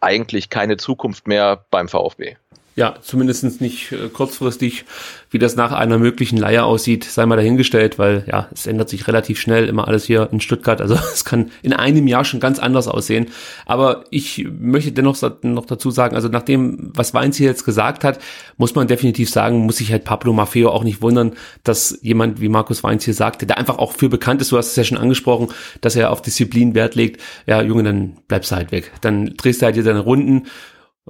eigentlich 0.00 0.50
keine 0.50 0.76
Zukunft 0.76 1.26
mehr 1.26 1.64
beim 1.70 1.88
VfB. 1.88 2.36
Ja, 2.76 2.96
zumindest 3.00 3.62
nicht 3.62 3.92
äh, 3.92 4.10
kurzfristig. 4.10 4.84
Wie 5.30 5.38
das 5.38 5.56
nach 5.56 5.72
einer 5.72 5.98
möglichen 5.98 6.36
Leihe 6.36 6.62
aussieht, 6.62 7.04
sei 7.04 7.24
mal 7.24 7.36
dahingestellt, 7.36 7.98
weil 7.98 8.24
ja, 8.30 8.48
es 8.52 8.66
ändert 8.66 8.90
sich 8.90 9.08
relativ 9.08 9.40
schnell 9.40 9.66
immer 9.66 9.88
alles 9.88 10.04
hier 10.04 10.28
in 10.30 10.40
Stuttgart. 10.40 10.82
Also 10.82 10.94
es 11.12 11.24
kann 11.24 11.50
in 11.62 11.72
einem 11.72 12.06
Jahr 12.06 12.26
schon 12.26 12.38
ganz 12.38 12.58
anders 12.58 12.86
aussehen. 12.86 13.28
Aber 13.64 14.04
ich 14.10 14.46
möchte 14.60 14.92
dennoch 14.92 15.16
noch 15.42 15.64
dazu 15.64 15.90
sagen, 15.90 16.14
also 16.14 16.28
nach 16.28 16.42
dem, 16.42 16.92
was 16.94 17.14
Weinz 17.14 17.38
hier 17.38 17.46
jetzt 17.46 17.64
gesagt 17.64 18.04
hat, 18.04 18.18
muss 18.58 18.74
man 18.74 18.86
definitiv 18.86 19.30
sagen, 19.30 19.60
muss 19.60 19.78
sich 19.78 19.90
halt 19.90 20.04
Pablo 20.04 20.34
Maffeo 20.34 20.68
auch 20.68 20.84
nicht 20.84 21.00
wundern, 21.00 21.32
dass 21.64 21.98
jemand 22.02 22.42
wie 22.42 22.50
Markus 22.50 22.84
Weinz 22.84 23.04
hier 23.06 23.14
sagte, 23.14 23.46
der 23.46 23.56
einfach 23.56 23.78
auch 23.78 23.92
für 23.92 24.10
bekannt 24.10 24.42
ist, 24.42 24.52
du 24.52 24.58
hast 24.58 24.68
es 24.68 24.76
ja 24.76 24.84
schon 24.84 24.98
angesprochen, 24.98 25.48
dass 25.80 25.96
er 25.96 26.10
auf 26.10 26.20
Disziplin 26.20 26.74
Wert 26.74 26.94
legt. 26.94 27.22
Ja, 27.46 27.62
Junge, 27.62 27.84
dann 27.84 28.18
bleibst 28.28 28.50
du 28.50 28.56
halt 28.56 28.70
weg. 28.70 28.92
Dann 29.00 29.34
drehst 29.38 29.62
du 29.62 29.64
halt 29.64 29.76
hier 29.76 29.84
deine 29.84 30.00
Runden 30.00 30.44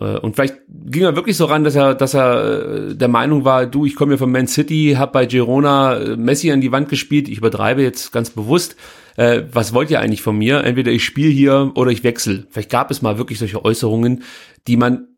und 0.05 0.37
vielleicht 0.37 0.57
ging 0.69 1.05
er 1.05 1.17
wirklich 1.17 1.37
so 1.39 1.47
ran, 1.47 1.65
dass 1.65 1.75
er, 1.75 1.95
dass 1.95 2.13
er 2.13 2.91
äh, 2.91 2.95
der 2.95 3.09
Meinung 3.09 3.45
war, 3.45 3.67
du, 3.67 3.87
ich 3.87 3.97
komme 3.97 4.13
hier 4.13 4.19
von 4.19 4.31
Man 4.31 4.47
City, 4.47 4.95
habe 4.99 5.13
bei 5.13 5.27
Girona 5.27 5.97
äh, 5.97 6.17
Messi 6.17 6.53
an 6.53 6.61
die 6.61 6.71
Wand 6.71 6.91
gespielt, 6.91 7.29
ich 7.29 7.39
übertreibe 7.39 7.83
jetzt 7.83 8.13
ganz 8.13 8.29
bewusst. 8.29 8.77
Äh, 9.17 9.45
was 9.51 9.73
wollt 9.73 9.91
ihr 9.91 10.01
eigentlich 10.01 10.21
von 10.21 10.37
mir? 10.37 10.63
Entweder 10.65 10.93
ich 10.93 11.03
spiele 11.03 11.31
hier 11.31 11.73
oder 11.75 11.91
ich 11.91 12.05
wechsle. 12.05 12.47
Vielleicht 12.51 12.71
gab 12.71 12.91
es 12.91 13.01
mal 13.01 13.17
wirklich 13.17 13.39
solche 13.39 13.65
Äußerungen, 13.65 14.23
die 14.67 14.77
man 14.77 15.09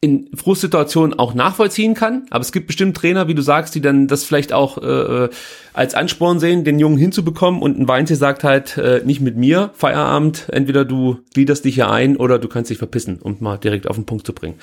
in 0.00 0.28
Frustsituationen 0.34 1.18
auch 1.18 1.32
nachvollziehen 1.32 1.94
kann. 1.94 2.26
Aber 2.30 2.42
es 2.42 2.52
gibt 2.52 2.66
bestimmt 2.66 2.94
Trainer, 2.94 3.26
wie 3.26 3.34
du 3.34 3.40
sagst, 3.40 3.74
die 3.74 3.80
dann 3.80 4.06
das 4.06 4.22
vielleicht 4.22 4.52
auch 4.52 4.76
äh, 4.76 5.30
als 5.72 5.94
Ansporn 5.94 6.40
sehen, 6.40 6.62
den 6.62 6.78
Jungen 6.78 6.98
hinzubekommen. 6.98 7.62
Und 7.62 7.78
ein 7.78 7.88
Weinze 7.88 8.16
sagt 8.16 8.44
halt, 8.44 8.76
äh, 8.76 9.00
nicht 9.04 9.22
mit 9.22 9.36
mir, 9.36 9.70
Feierabend, 9.72 10.46
entweder 10.52 10.84
du 10.84 11.20
gliederst 11.32 11.64
dich 11.64 11.76
hier 11.76 11.90
ein 11.90 12.16
oder 12.16 12.38
du 12.38 12.48
kannst 12.48 12.70
dich 12.70 12.76
verpissen, 12.76 13.18
um 13.22 13.36
mal 13.40 13.56
direkt 13.56 13.88
auf 13.88 13.96
den 13.96 14.04
Punkt 14.04 14.26
zu 14.26 14.34
bringen. 14.34 14.56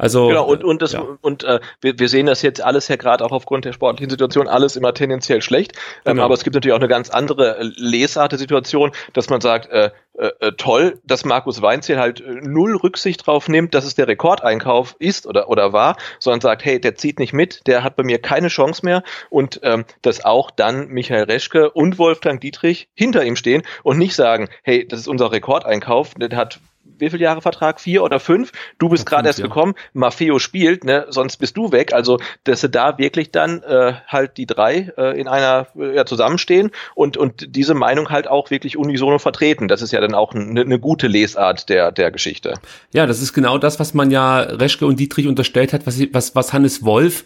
Also 0.00 0.28
genau 0.28 0.46
und 0.46 0.64
und 0.64 0.80
das 0.80 0.92
ja. 0.92 1.04
und 1.20 1.44
äh, 1.44 1.60
wir, 1.82 1.98
wir 1.98 2.08
sehen 2.08 2.26
das 2.26 2.40
jetzt 2.40 2.62
alles 2.62 2.88
ja 2.88 2.96
gerade 2.96 3.22
auch 3.24 3.32
aufgrund 3.32 3.66
der 3.66 3.74
sportlichen 3.74 4.08
Situation 4.08 4.48
alles 4.48 4.76
immer 4.76 4.94
tendenziell 4.94 5.42
schlecht. 5.42 5.72
Ähm, 6.06 6.14
genau. 6.14 6.24
aber 6.24 6.34
es 6.34 6.42
gibt 6.42 6.54
natürlich 6.54 6.72
auch 6.72 6.80
eine 6.80 6.88
ganz 6.88 7.10
andere 7.10 7.58
äh, 7.58 7.70
Lesart 7.76 8.32
der 8.32 8.38
Situation, 8.38 8.92
dass 9.12 9.28
man 9.28 9.42
sagt, 9.42 9.70
äh, 9.70 9.90
äh, 10.14 10.30
äh, 10.40 10.52
toll, 10.56 11.00
dass 11.04 11.24
Markus 11.24 11.62
Weinziel 11.62 11.98
halt 11.98 12.20
äh, 12.20 12.40
null 12.42 12.76
Rücksicht 12.76 13.26
drauf 13.26 13.48
nimmt, 13.48 13.74
dass 13.74 13.84
es 13.84 13.94
der 13.94 14.08
Rekordeinkauf 14.08 14.96
ist 14.98 15.26
oder 15.26 15.48
oder 15.48 15.72
war, 15.72 15.96
sondern 16.18 16.40
sagt, 16.40 16.64
hey, 16.64 16.80
der 16.80 16.94
zieht 16.94 17.18
nicht 17.18 17.32
mit, 17.32 17.66
der 17.66 17.84
hat 17.84 17.96
bei 17.96 18.02
mir 18.02 18.20
keine 18.20 18.48
Chance 18.48 18.84
mehr 18.84 19.02
und 19.28 19.60
ähm, 19.62 19.84
dass 20.02 20.24
auch 20.24 20.50
dann 20.50 20.88
Michael 20.88 21.24
Reschke 21.24 21.70
und 21.70 21.98
Wolfgang 21.98 22.40
Dietrich 22.40 22.88
hinter 22.94 23.24
ihm 23.24 23.36
stehen 23.36 23.62
und 23.82 23.98
nicht 23.98 24.14
sagen, 24.14 24.48
hey, 24.62 24.86
das 24.86 25.00
ist 25.00 25.08
unser 25.08 25.30
Rekordeinkauf, 25.30 26.14
der 26.14 26.36
hat 26.36 26.60
wie 27.00 27.10
viele 27.10 27.24
Jahre 27.24 27.42
Vertrag? 27.42 27.80
Vier 27.80 28.02
oder 28.02 28.20
fünf? 28.20 28.52
Du 28.78 28.88
bist 28.88 29.06
gerade 29.06 29.28
erst 29.28 29.38
ja. 29.38 29.46
gekommen, 29.46 29.74
Maffeo 29.92 30.38
spielt, 30.38 30.84
ne, 30.84 31.06
sonst 31.08 31.36
bist 31.36 31.56
du 31.56 31.72
weg. 31.72 31.92
Also, 31.92 32.18
dass 32.44 32.60
sie 32.60 32.68
da 32.68 32.98
wirklich 32.98 33.30
dann 33.30 33.62
äh, 33.62 33.94
halt 34.06 34.36
die 34.36 34.46
drei 34.46 34.92
äh, 34.96 35.18
in 35.20 35.28
einer 35.28 35.68
äh, 35.76 35.96
ja, 35.96 36.06
zusammenstehen 36.06 36.70
und, 36.94 37.16
und 37.16 37.56
diese 37.56 37.74
Meinung 37.74 38.10
halt 38.10 38.28
auch 38.28 38.50
wirklich 38.50 38.76
unisono 38.76 39.18
vertreten. 39.18 39.68
Das 39.68 39.82
ist 39.82 39.92
ja 39.92 40.00
dann 40.00 40.14
auch 40.14 40.34
eine 40.34 40.64
ne 40.64 40.78
gute 40.78 41.06
Lesart 41.06 41.68
der, 41.68 41.92
der 41.92 42.10
Geschichte. 42.10 42.54
Ja, 42.92 43.06
das 43.06 43.20
ist 43.20 43.32
genau 43.32 43.58
das, 43.58 43.80
was 43.80 43.94
man 43.94 44.10
ja 44.10 44.40
Reschke 44.40 44.86
und 44.86 44.98
Dietrich 44.98 45.26
unterstellt 45.26 45.72
hat, 45.72 45.86
was, 45.86 46.00
was, 46.12 46.34
was 46.34 46.52
Hannes 46.52 46.84
Wolf 46.84 47.24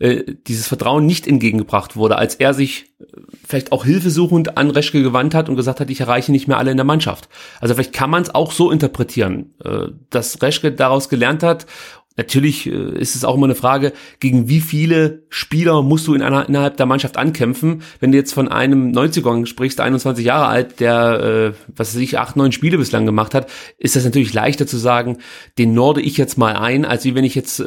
äh, 0.00 0.34
dieses 0.46 0.66
Vertrauen 0.66 1.04
nicht 1.04 1.26
entgegengebracht 1.26 1.94
wurde, 1.94 2.16
als 2.16 2.34
er 2.34 2.54
sich 2.54 2.86
äh, 3.00 3.04
vielleicht 3.46 3.70
auch 3.70 3.84
hilfesuchend 3.84 4.56
an 4.56 4.70
Reschke 4.70 5.02
gewandt 5.02 5.34
hat 5.34 5.50
und 5.50 5.56
gesagt 5.56 5.78
hat, 5.78 5.90
ich 5.90 6.00
erreiche 6.00 6.32
nicht 6.32 6.48
mehr 6.48 6.56
alle 6.56 6.70
in 6.70 6.78
der 6.78 6.86
Mannschaft. 6.86 7.28
Also 7.60 7.74
vielleicht 7.74 7.92
kann 7.92 8.08
man 8.08 8.22
es 8.22 8.34
auch 8.34 8.52
so 8.52 8.70
interpretieren, 8.70 9.52
äh, 9.62 9.88
dass 10.08 10.40
Reschke 10.40 10.72
daraus 10.72 11.10
gelernt 11.10 11.42
hat. 11.42 11.66
Natürlich 12.16 12.66
ist 12.66 13.14
es 13.14 13.24
auch 13.24 13.36
immer 13.36 13.46
eine 13.46 13.54
Frage, 13.54 13.92
gegen 14.18 14.48
wie 14.48 14.60
viele 14.60 15.22
Spieler 15.30 15.80
musst 15.80 16.06
du 16.06 16.12
in 16.12 16.20
einer, 16.20 16.46
innerhalb 16.48 16.76
der 16.76 16.84
Mannschaft 16.84 17.16
ankämpfen. 17.16 17.82
Wenn 17.98 18.12
du 18.12 18.18
jetzt 18.18 18.34
von 18.34 18.48
einem 18.48 18.92
90er 18.92 19.46
sprichst, 19.46 19.80
21 19.80 20.26
Jahre 20.26 20.46
alt, 20.46 20.80
der, 20.80 21.54
was 21.74 21.94
weiß 21.94 22.02
ich, 22.02 22.18
acht, 22.18 22.36
neun 22.36 22.52
Spiele 22.52 22.76
bislang 22.76 23.06
gemacht 23.06 23.32
hat, 23.32 23.48
ist 23.78 23.96
das 23.96 24.04
natürlich 24.04 24.34
leichter 24.34 24.66
zu 24.66 24.76
sagen, 24.76 25.18
den 25.56 25.72
norde 25.72 26.02
ich 26.02 26.18
jetzt 26.18 26.36
mal 26.36 26.56
ein, 26.56 26.84
als 26.84 27.04
wie 27.04 27.14
wenn 27.14 27.24
ich 27.24 27.36
jetzt 27.36 27.62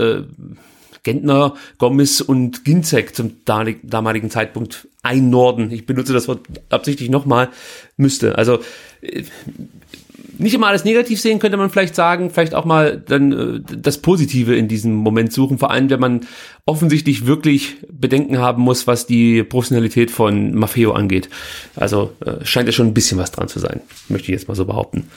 Gentner, 1.04 1.56
Gomez 1.78 2.22
und 2.22 2.66
Ginzek 2.66 3.16
zum 3.16 3.34
damaligen 3.46 4.30
Zeitpunkt 4.30 4.88
ein 5.04 5.30
Norden, 5.30 5.70
ich 5.72 5.86
benutze 5.86 6.14
das 6.14 6.28
Wort 6.28 6.42
absichtlich 6.70 7.10
nochmal, 7.10 7.50
müsste. 7.98 8.38
Also 8.38 8.60
äh, 9.02 9.24
nicht 10.38 10.54
immer 10.54 10.68
alles 10.68 10.86
negativ 10.86 11.20
sehen, 11.22 11.40
könnte 11.40 11.58
man 11.58 11.70
vielleicht 11.70 11.96
sagen, 11.96 12.30
vielleicht 12.30 12.56
auch 12.56 12.66
mal 12.66 13.02
dann 13.06 13.32
äh, 13.32 13.78
das 13.78 13.98
Positive 13.98 14.56
in 14.56 14.68
diesem 14.68 14.94
Moment 14.94 15.34
suchen, 15.34 15.58
vor 15.58 15.72
allem 15.72 15.90
wenn 15.90 16.00
man 16.00 16.22
offensichtlich 16.66 17.26
wirklich 17.26 17.78
Bedenken 17.92 18.40
haben 18.40 18.64
muss, 18.64 18.88
was 18.88 19.06
die 19.06 19.44
Professionalität 19.44 20.10
von 20.10 20.56
Maffeo 20.56 20.94
angeht. 20.94 21.30
Also 21.76 22.14
äh, 22.26 22.46
scheint 22.46 22.68
ja 22.68 22.72
schon 22.72 22.88
ein 22.88 22.94
bisschen 22.94 23.18
was 23.18 23.32
dran 23.32 23.48
zu 23.48 23.60
sein, 23.60 23.82
möchte 24.10 24.32
ich 24.32 24.38
jetzt 24.38 24.48
mal 24.48 24.56
so 24.56 24.66
behaupten. 24.66 25.08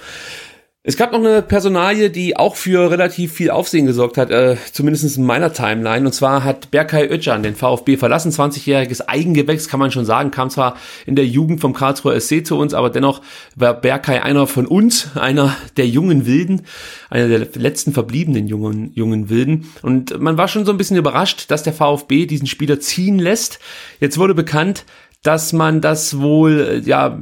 Es 0.88 0.96
gab 0.96 1.10
noch 1.10 1.18
eine 1.18 1.42
Personalie, 1.42 2.10
die 2.10 2.36
auch 2.36 2.54
für 2.54 2.92
relativ 2.92 3.32
viel 3.32 3.50
Aufsehen 3.50 3.86
gesorgt 3.86 4.16
hat, 4.16 4.30
äh, 4.30 4.54
zumindest 4.70 5.16
in 5.16 5.24
meiner 5.24 5.52
Timeline. 5.52 6.06
Und 6.06 6.12
zwar 6.12 6.44
hat 6.44 6.70
Berkay 6.70 7.08
Özcan 7.08 7.42
den 7.42 7.56
VfB 7.56 7.96
verlassen, 7.96 8.30
20-jähriges 8.30 9.08
Eigengewächs, 9.08 9.66
kann 9.66 9.80
man 9.80 9.90
schon 9.90 10.04
sagen, 10.04 10.30
kam 10.30 10.48
zwar 10.48 10.76
in 11.04 11.16
der 11.16 11.26
Jugend 11.26 11.60
vom 11.60 11.72
Karlsruher 11.72 12.20
SC 12.20 12.46
zu 12.46 12.56
uns, 12.56 12.72
aber 12.72 12.88
dennoch 12.88 13.20
war 13.56 13.74
Berkay 13.74 14.20
einer 14.20 14.46
von 14.46 14.64
uns, 14.64 15.16
einer 15.16 15.56
der 15.76 15.88
jungen 15.88 16.24
Wilden, 16.24 16.62
einer 17.10 17.26
der 17.26 17.48
letzten 17.54 17.92
verbliebenen 17.92 18.46
jungen, 18.46 18.92
jungen 18.94 19.28
Wilden. 19.28 19.68
Und 19.82 20.20
man 20.20 20.38
war 20.38 20.46
schon 20.46 20.64
so 20.64 20.70
ein 20.70 20.78
bisschen 20.78 20.98
überrascht, 20.98 21.50
dass 21.50 21.64
der 21.64 21.72
VfB 21.72 22.26
diesen 22.26 22.46
Spieler 22.46 22.78
ziehen 22.78 23.18
lässt. 23.18 23.58
Jetzt 23.98 24.18
wurde 24.18 24.34
bekannt, 24.34 24.84
dass 25.24 25.52
man 25.52 25.80
das 25.80 26.20
wohl, 26.20 26.60
äh, 26.60 26.78
ja, 26.88 27.18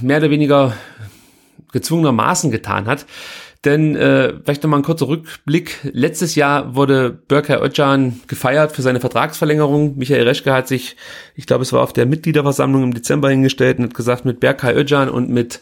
mehr 0.00 0.18
oder 0.18 0.30
weniger 0.30 0.74
gezwungenermaßen 1.72 2.50
getan 2.50 2.86
hat. 2.86 3.06
Denn 3.64 3.96
äh, 3.96 4.34
vielleicht 4.44 4.62
nochmal 4.62 4.80
ein 4.80 4.84
kurzer 4.84 5.08
Rückblick. 5.08 5.80
Letztes 5.82 6.36
Jahr 6.36 6.76
wurde 6.76 7.10
Berkay 7.10 7.60
Özcan 7.60 8.20
gefeiert 8.28 8.72
für 8.72 8.82
seine 8.82 9.00
Vertragsverlängerung. 9.00 9.98
Michael 9.98 10.28
Reschke 10.28 10.52
hat 10.52 10.68
sich, 10.68 10.96
ich 11.34 11.46
glaube, 11.46 11.62
es 11.62 11.72
war 11.72 11.82
auf 11.82 11.92
der 11.92 12.06
Mitgliederversammlung 12.06 12.84
im 12.84 12.94
Dezember 12.94 13.30
hingestellt 13.30 13.78
und 13.78 13.86
hat 13.86 13.94
gesagt, 13.94 14.24
mit 14.24 14.38
Berkay 14.38 14.74
Özcan 14.74 15.08
und 15.08 15.28
mit 15.30 15.60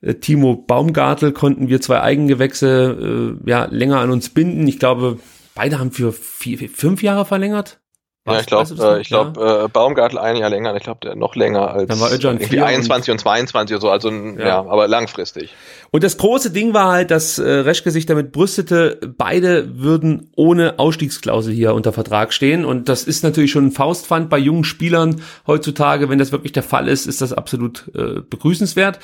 äh, 0.00 0.14
Timo 0.14 0.56
Baumgartel 0.56 1.32
konnten 1.32 1.68
wir 1.68 1.82
zwei 1.82 2.00
Eigengewächse 2.00 3.38
äh, 3.44 3.50
ja, 3.50 3.66
länger 3.66 3.98
an 3.98 4.10
uns 4.10 4.30
binden. 4.30 4.66
Ich 4.66 4.78
glaube, 4.78 5.18
beide 5.54 5.78
haben 5.78 5.92
für 5.92 6.12
vier, 6.12 6.70
fünf 6.70 7.02
Jahre 7.02 7.26
verlängert. 7.26 7.78
Ja, 8.26 8.40
ich 8.40 8.46
glaube, 8.46 8.96
äh, 8.96 9.00
ich 9.00 9.08
glaube, 9.08 9.40
ja. 9.40 9.64
äh, 9.64 9.68
Baumgartel 9.68 10.18
ein 10.18 10.36
Jahr 10.36 10.50
länger, 10.50 10.74
ich 10.76 10.82
glaube, 10.82 11.00
der 11.02 11.14
noch 11.14 11.34
länger 11.34 11.70
als 11.70 11.88
Dann 11.88 12.00
war 12.00 12.12
Özcan 12.12 12.38
21 12.38 13.10
und, 13.10 13.14
und 13.14 13.20
22 13.20 13.76
oder 13.76 13.80
so, 13.80 13.90
also 13.90 14.10
ja. 14.10 14.46
ja. 14.46 14.58
aber 14.58 14.86
langfristig. 14.86 15.54
Und 15.90 16.04
das 16.04 16.18
große 16.18 16.50
Ding 16.50 16.74
war 16.74 16.92
halt, 16.92 17.10
dass 17.10 17.38
äh, 17.38 17.48
Reschke 17.48 17.90
sich 17.90 18.04
damit 18.04 18.32
brüstete, 18.32 19.00
beide 19.16 19.78
würden 19.78 20.30
ohne 20.36 20.78
Ausstiegsklausel 20.78 21.54
hier 21.54 21.72
unter 21.72 21.94
Vertrag 21.94 22.34
stehen. 22.34 22.66
Und 22.66 22.90
das 22.90 23.04
ist 23.04 23.24
natürlich 23.24 23.50
schon 23.50 23.66
ein 23.66 23.72
Faustpfand 23.72 24.28
bei 24.28 24.38
jungen 24.38 24.64
Spielern 24.64 25.22
heutzutage. 25.46 26.10
Wenn 26.10 26.18
das 26.18 26.30
wirklich 26.30 26.52
der 26.52 26.62
Fall 26.62 26.88
ist, 26.88 27.06
ist 27.06 27.22
das 27.22 27.32
absolut 27.32 27.90
äh, 27.94 28.20
begrüßenswert. 28.20 28.98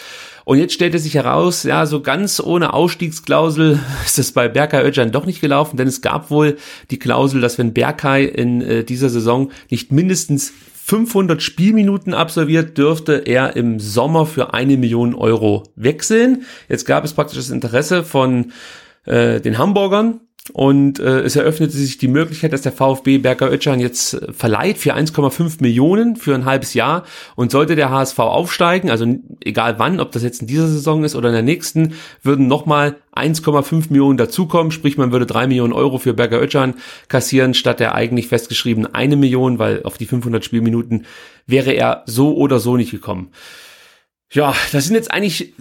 Und 0.44 0.58
jetzt 0.58 0.74
stellte 0.74 0.98
sich 0.98 1.14
heraus, 1.14 1.62
ja, 1.62 1.86
so 1.86 2.02
ganz 2.02 2.38
ohne 2.38 2.74
Ausstiegsklausel 2.74 3.80
ist 4.04 4.18
es 4.18 4.32
bei 4.32 4.48
Berkay 4.48 4.86
Özcan 4.86 5.10
doch 5.10 5.26
nicht 5.26 5.40
gelaufen, 5.40 5.76
denn 5.76 5.88
es 5.88 6.02
gab 6.02 6.30
wohl 6.30 6.56
die 6.90 6.98
Klausel, 6.98 7.40
dass 7.40 7.58
wenn 7.58 7.72
Berkay 7.72 8.26
in 8.26 8.60
äh, 8.60 8.84
dieser 8.84 9.08
Saison 9.08 9.50
nicht 9.70 9.90
mindestens 9.90 10.52
500 10.84 11.42
Spielminuten 11.42 12.12
absolviert, 12.12 12.76
dürfte 12.76 13.22
er 13.24 13.56
im 13.56 13.80
Sommer 13.80 14.26
für 14.26 14.52
eine 14.52 14.76
Million 14.76 15.14
Euro 15.14 15.62
wechseln. 15.76 16.44
Jetzt 16.68 16.84
gab 16.84 17.04
es 17.06 17.14
praktisch 17.14 17.38
das 17.38 17.48
Interesse 17.48 18.04
von 18.04 18.52
äh, 19.06 19.40
den 19.40 19.56
Hamburgern, 19.56 20.20
und 20.52 20.98
äh, 20.98 21.20
es 21.20 21.36
eröffnete 21.36 21.72
sich 21.72 21.96
die 21.96 22.08
Möglichkeit, 22.08 22.52
dass 22.52 22.60
der 22.60 22.72
VfB 22.72 23.16
Berger 23.16 23.50
Ötschan 23.50 23.80
jetzt 23.80 24.12
äh, 24.12 24.30
verleiht 24.30 24.76
für 24.76 24.94
1,5 24.94 25.62
Millionen 25.62 26.16
für 26.16 26.34
ein 26.34 26.44
halbes 26.44 26.74
Jahr. 26.74 27.04
Und 27.34 27.50
sollte 27.50 27.76
der 27.76 27.88
HSV 27.88 28.18
aufsteigen, 28.18 28.90
also 28.90 29.06
egal 29.42 29.78
wann, 29.78 30.00
ob 30.00 30.12
das 30.12 30.22
jetzt 30.22 30.42
in 30.42 30.46
dieser 30.46 30.68
Saison 30.68 31.02
ist 31.02 31.16
oder 31.16 31.30
in 31.30 31.34
der 31.34 31.42
nächsten, 31.42 31.94
würden 32.22 32.46
nochmal 32.46 32.96
1,5 33.16 33.86
Millionen 33.88 34.18
dazukommen. 34.18 34.70
Sprich, 34.70 34.98
man 34.98 35.12
würde 35.12 35.24
3 35.24 35.46
Millionen 35.46 35.72
Euro 35.72 35.96
für 35.96 36.12
Berger 36.12 36.42
Ötschan 36.42 36.74
kassieren, 37.08 37.54
statt 37.54 37.80
der 37.80 37.94
eigentlich 37.94 38.28
festgeschriebenen 38.28 38.94
eine 38.94 39.16
Million, 39.16 39.58
weil 39.58 39.82
auf 39.84 39.96
die 39.96 40.06
500 40.06 40.44
Spielminuten 40.44 41.06
wäre 41.46 41.72
er 41.72 42.02
so 42.04 42.36
oder 42.36 42.58
so 42.58 42.76
nicht 42.76 42.90
gekommen. 42.90 43.30
Ja, 44.30 44.54
das 44.72 44.84
sind 44.84 44.94
jetzt 44.94 45.10
eigentlich, 45.10 45.54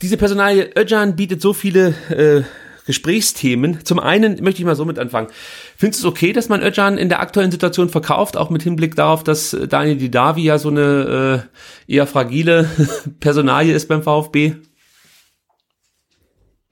diese 0.00 0.16
Personalie 0.16 0.70
Ötschan 0.76 1.16
bietet 1.16 1.42
so 1.42 1.52
viele 1.52 1.94
äh, 2.10 2.42
Gesprächsthemen. 2.86 3.84
Zum 3.84 3.98
einen 3.98 4.42
möchte 4.42 4.60
ich 4.60 4.66
mal 4.66 4.76
so 4.76 4.84
mit 4.84 4.98
anfangen. 4.98 5.28
Findest 5.76 6.02
du 6.02 6.08
es 6.08 6.12
okay, 6.12 6.32
dass 6.32 6.48
man 6.48 6.62
Özcan 6.62 6.98
in 6.98 7.08
der 7.08 7.20
aktuellen 7.20 7.50
Situation 7.50 7.88
verkauft, 7.88 8.36
auch 8.36 8.50
mit 8.50 8.62
Hinblick 8.62 8.96
darauf, 8.96 9.24
dass 9.24 9.56
Daniel 9.68 9.96
Didavi 9.96 10.42
ja 10.42 10.58
so 10.58 10.68
eine 10.68 11.46
äh, 11.88 11.92
eher 11.92 12.06
fragile 12.06 12.68
Personalie 13.20 13.74
ist 13.74 13.88
beim 13.88 14.02
VfB? 14.02 14.54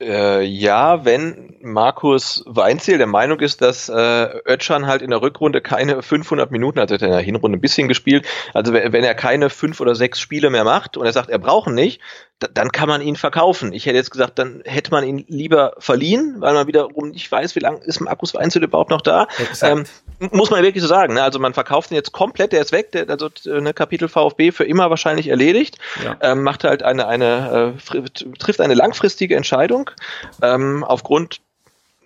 Äh, 0.01 0.45
ja, 0.45 1.05
wenn 1.05 1.57
Markus 1.63 2.43
Weinziel 2.47 2.99
der 2.99 3.07
Meinung 3.07 3.41
ist, 3.41 3.61
dass 3.61 3.89
äh, 3.89 4.29
Özcan 4.49 4.87
halt 4.87 5.03
in 5.03 5.11
der 5.11 5.23
Rückrunde 5.23 5.61
keine 5.61 6.03
500 6.03 6.51
Minuten, 6.51 6.79
also 6.79 6.95
hat 6.95 7.03
er 7.03 7.09
in 7.09 7.15
der 7.15 7.23
Hinrunde 7.23 7.59
ein 7.59 7.61
bisschen 7.61 7.89
gespielt, 7.89 8.27
also 8.55 8.73
wenn 8.73 9.05
er 9.05 9.15
keine 9.15 9.51
fünf 9.51 9.81
oder 9.81 9.95
sechs 9.95 10.21
Spiele 10.21 10.51
mehr 10.51 10.65
macht 10.65 10.97
und 10.97 11.07
er 11.07 11.13
sagt, 11.13 11.31
er 11.31 11.39
braucht 11.39 11.69
ihn 11.69 11.75
nicht, 11.75 12.01
dann 12.55 12.73
kann 12.73 12.89
man 12.89 13.03
ihn 13.03 13.17
verkaufen. 13.17 13.73
Ich 13.73 13.85
hätte 13.85 13.97
jetzt 13.97 14.11
gesagt, 14.11 14.39
dann 14.39 14.63
hätte 14.65 14.91
man 14.93 15.05
ihn 15.05 15.25
lieber 15.29 15.75
verliehen, 15.79 16.37
weil 16.39 16.55
man 16.55 16.67
wiederum 16.67 17.11
nicht 17.11 17.31
weiß, 17.31 17.55
wie 17.55 17.61
lange 17.61 17.81
ist 17.85 18.01
Markus 18.01 18.35
Weinzel 18.35 18.65
überhaupt 18.65 18.91
noch 18.91 19.03
da. 19.03 19.29
Ähm, 19.63 19.85
muss 20.31 20.51
man 20.51 20.63
wirklich 20.63 20.81
so 20.81 20.89
sagen. 20.89 21.15
Ne? 21.15 21.23
Also 21.23 21.39
man 21.39 21.53
verkauft 21.53 21.91
ihn 21.91 21.97
jetzt 21.97 22.13
komplett, 22.13 22.53
der 22.53 22.63
ist 22.63 22.73
weg, 22.73 22.93
der, 22.93 23.11
also 23.11 23.29
eine 23.47 23.75
Kapitel 23.75 24.09
VfB 24.09 24.53
für 24.53 24.65
immer 24.65 24.89
wahrscheinlich 24.89 25.29
erledigt. 25.29 25.77
Ja. 26.03 26.17
Ähm, 26.23 26.43
macht 26.43 26.65
halt 26.65 26.83
eine, 26.83 27.07
eine 27.07 27.75
äh, 27.77 28.09
trifft 28.39 28.61
eine 28.63 28.75
langfristige 28.75 29.37
Entscheidung 29.37 29.91
ähm, 30.41 30.83
aufgrund 30.83 31.41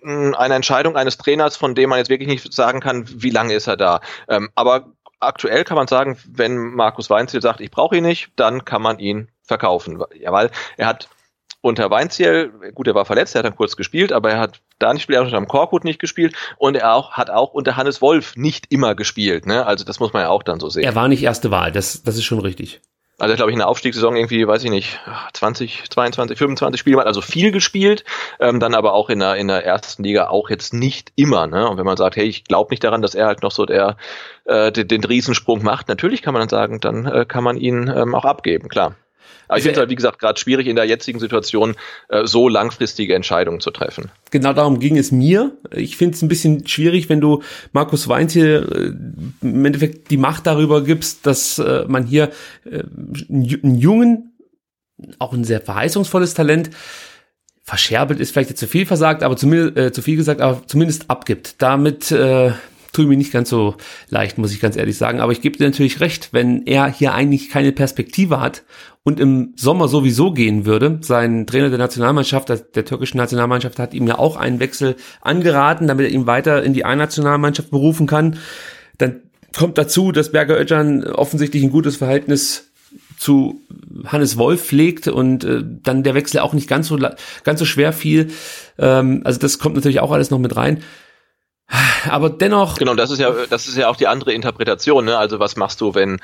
eine 0.05 0.55
Entscheidung 0.55 0.95
eines 0.95 1.17
Trainers, 1.17 1.57
von 1.57 1.75
dem 1.75 1.89
man 1.89 1.99
jetzt 1.99 2.09
wirklich 2.09 2.29
nicht 2.29 2.53
sagen 2.53 2.79
kann, 2.79 3.05
wie 3.07 3.29
lange 3.29 3.53
ist 3.53 3.67
er 3.67 3.77
da. 3.77 4.01
Ähm, 4.27 4.49
aber 4.55 4.85
aktuell 5.19 5.63
kann 5.63 5.77
man 5.77 5.87
sagen, 5.87 6.17
wenn 6.27 6.57
Markus 6.57 7.09
Weinziel 7.09 7.41
sagt, 7.41 7.61
ich 7.61 7.71
brauche 7.71 7.97
ihn 7.97 8.03
nicht, 8.03 8.29
dann 8.35 8.65
kann 8.65 8.81
man 8.81 8.99
ihn 8.99 9.29
verkaufen. 9.43 10.03
Ja, 10.19 10.31
weil 10.31 10.51
er 10.77 10.87
hat 10.87 11.09
unter 11.61 11.89
Weinziel, 11.89 12.51
gut, 12.75 12.87
er 12.87 12.93
war 12.93 13.05
verletzt, 13.05 13.33
er 13.33 13.39
hat 13.39 13.45
dann 13.45 13.55
kurz 13.55 13.75
gespielt, 13.75 14.13
aber 14.13 14.31
er 14.31 14.39
hat 14.39 14.61
da 14.77 14.93
nicht 14.93 15.01
gespielt, 15.01 15.17
er 15.17 15.25
hat 15.25 15.33
unter 15.33 15.45
Korkut 15.47 15.83
nicht 15.83 15.99
gespielt 15.99 16.35
und 16.57 16.75
er 16.75 16.93
auch, 16.93 17.13
hat 17.13 17.31
auch 17.31 17.53
unter 17.53 17.75
Hannes 17.75 18.01
Wolf 18.01 18.35
nicht 18.35 18.71
immer 18.71 18.93
gespielt. 18.93 19.47
Ne? 19.47 19.65
Also 19.65 19.83
das 19.83 19.99
muss 19.99 20.13
man 20.13 20.23
ja 20.23 20.29
auch 20.29 20.43
dann 20.43 20.59
so 20.59 20.69
sehen. 20.69 20.83
Er 20.83 20.95
war 20.95 21.07
nicht 21.07 21.23
erste 21.23 21.49
Wahl, 21.49 21.71
das, 21.71 22.03
das 22.03 22.17
ist 22.17 22.25
schon 22.25 22.39
richtig. 22.39 22.81
Also 23.17 23.35
glaube 23.35 23.51
ich 23.51 23.53
in 23.53 23.59
der 23.59 23.69
Aufstiegssaison 23.69 24.15
irgendwie, 24.15 24.45
weiß 24.45 24.63
ich 24.65 24.69
nicht, 24.69 24.99
20, 25.33 25.89
22, 25.89 26.37
25 26.37 26.79
Spiele, 26.79 27.05
also 27.05 27.21
viel 27.21 27.51
gespielt, 27.51 28.03
ähm, 28.39 28.59
dann 28.59 28.75
aber 28.75 28.93
auch 28.93 29.09
in 29.09 29.19
der, 29.19 29.35
in 29.35 29.47
der 29.47 29.65
ersten 29.65 30.03
Liga 30.03 30.27
auch 30.27 30.49
jetzt 30.49 30.73
nicht 30.73 31.13
immer. 31.15 31.47
Ne? 31.47 31.67
Und 31.69 31.77
wenn 31.77 31.85
man 31.85 31.97
sagt, 31.97 32.17
hey, 32.17 32.25
ich 32.25 32.43
glaube 32.43 32.71
nicht 32.71 32.83
daran, 32.83 33.01
dass 33.01 33.15
er 33.15 33.27
halt 33.27 33.41
noch 33.41 33.51
so 33.51 33.65
der 33.65 33.95
äh, 34.43 34.71
den, 34.71 34.89
den 34.89 35.03
Riesensprung 35.03 35.63
macht, 35.63 35.87
natürlich 35.87 36.21
kann 36.21 36.33
man 36.33 36.41
dann 36.41 36.49
sagen, 36.49 36.81
dann 36.81 37.05
äh, 37.05 37.25
kann 37.25 37.43
man 37.43 37.55
ihn 37.55 37.87
ähm, 37.95 38.15
auch 38.15 38.25
abgeben, 38.25 38.67
klar. 38.67 38.95
Aber 39.47 39.57
ich 39.57 39.63
finde 39.63 39.73
es 39.73 39.79
halt, 39.79 39.89
wie 39.89 39.95
gesagt, 39.95 40.19
gerade 40.19 40.39
schwierig 40.39 40.67
in 40.67 40.75
der 40.75 40.85
jetzigen 40.85 41.19
Situation 41.19 41.75
äh, 42.09 42.25
so 42.25 42.49
langfristige 42.49 43.15
Entscheidungen 43.15 43.59
zu 43.59 43.71
treffen. 43.71 44.11
Genau 44.31 44.53
darum 44.53 44.79
ging 44.79 44.97
es 44.97 45.11
mir. 45.11 45.57
Ich 45.71 45.97
finde 45.97 46.15
es 46.15 46.21
ein 46.21 46.27
bisschen 46.27 46.67
schwierig, 46.67 47.09
wenn 47.09 47.21
du 47.21 47.43
Markus 47.71 48.07
Weinz 48.07 48.33
hier 48.33 48.71
äh, 48.71 48.93
im 49.41 49.65
Endeffekt 49.65 50.09
die 50.11 50.17
Macht 50.17 50.47
darüber 50.47 50.83
gibst, 50.83 51.25
dass 51.25 51.59
äh, 51.59 51.85
man 51.87 52.05
hier 52.05 52.31
äh, 52.65 52.83
einen 53.29 53.75
jungen, 53.75 54.33
auch 55.19 55.33
ein 55.33 55.43
sehr 55.43 55.61
verheißungsvolles 55.61 56.33
Talent, 56.33 56.69
verscherbelt 57.65 58.19
ist 58.19 58.31
vielleicht 58.31 58.51
jetzt 58.51 58.59
zu 58.59 58.67
viel 58.67 58.85
versagt, 58.85 59.23
aber 59.23 59.35
zumindest 59.35 59.77
äh, 59.77 59.91
zu 59.91 60.03
viel 60.03 60.15
gesagt, 60.15 60.39
aber 60.39 60.61
zumindest 60.67 61.09
abgibt. 61.09 61.55
Damit 61.63 62.11
äh, 62.11 62.51
tue 62.93 63.05
mir 63.07 63.17
nicht 63.17 63.33
ganz 63.33 63.49
so 63.49 63.75
leicht, 64.09 64.37
muss 64.37 64.53
ich 64.53 64.61
ganz 64.61 64.77
ehrlich 64.77 64.97
sagen. 64.97 65.19
Aber 65.19 65.31
ich 65.31 65.41
gebe 65.41 65.57
dir 65.57 65.65
natürlich 65.65 65.99
recht, 65.99 66.29
wenn 66.31 66.65
er 66.65 66.87
hier 66.87 67.13
eigentlich 67.13 67.49
keine 67.49 67.71
Perspektive 67.71 68.39
hat 68.39 68.63
und 69.05 69.19
im 69.19 69.53
Sommer 69.55 69.87
sowieso 69.87 70.31
gehen 70.31 70.65
würde. 70.65 70.97
Sein 71.01 71.45
Trainer 71.45 71.69
der 71.69 71.77
Nationalmannschaft, 71.77 72.49
der, 72.49 72.85
türkischen 72.85 73.17
Nationalmannschaft, 73.17 73.77
hat 73.77 73.93
ihm 73.93 74.07
ja 74.07 74.17
auch 74.17 74.35
einen 74.35 74.59
Wechsel 74.59 74.95
angeraten, 75.21 75.87
damit 75.87 76.07
er 76.07 76.11
ihn 76.11 76.25
weiter 76.25 76.63
in 76.63 76.73
die 76.73 76.85
A-Nationalmannschaft 76.85 77.69
berufen 77.69 78.07
kann. 78.07 78.39
Dann 78.97 79.21
kommt 79.55 79.77
dazu, 79.77 80.11
dass 80.11 80.31
Berger 80.31 80.59
Özcan 80.59 81.03
offensichtlich 81.03 81.63
ein 81.63 81.69
gutes 81.69 81.97
Verhältnis 81.97 82.71
zu 83.17 83.61
Hannes 84.05 84.37
Wolf 84.37 84.65
pflegt 84.65 85.07
und 85.07 85.43
äh, 85.43 85.63
dann 85.83 86.01
der 86.01 86.15
Wechsel 86.15 86.39
auch 86.39 86.53
nicht 86.53 86.67
ganz 86.67 86.87
so 86.87 86.97
ganz 87.43 87.59
so 87.59 87.65
schwer 87.65 87.93
fiel. 87.93 88.31
Ähm, 88.79 89.21
also 89.23 89.39
das 89.39 89.59
kommt 89.59 89.75
natürlich 89.75 89.99
auch 89.99 90.11
alles 90.11 90.31
noch 90.31 90.39
mit 90.39 90.55
rein. 90.55 90.79
Aber 92.09 92.29
dennoch. 92.29 92.77
Genau, 92.77 92.93
das 92.93 93.09
ist 93.09 93.19
ja, 93.19 93.31
das 93.49 93.67
ist 93.67 93.77
ja 93.77 93.89
auch 93.89 93.95
die 93.95 94.07
andere 94.07 94.33
Interpretation, 94.33 95.05
ne? 95.05 95.17
Also 95.17 95.39
was 95.39 95.55
machst 95.55 95.81
du, 95.81 95.95
wenn 95.95 96.19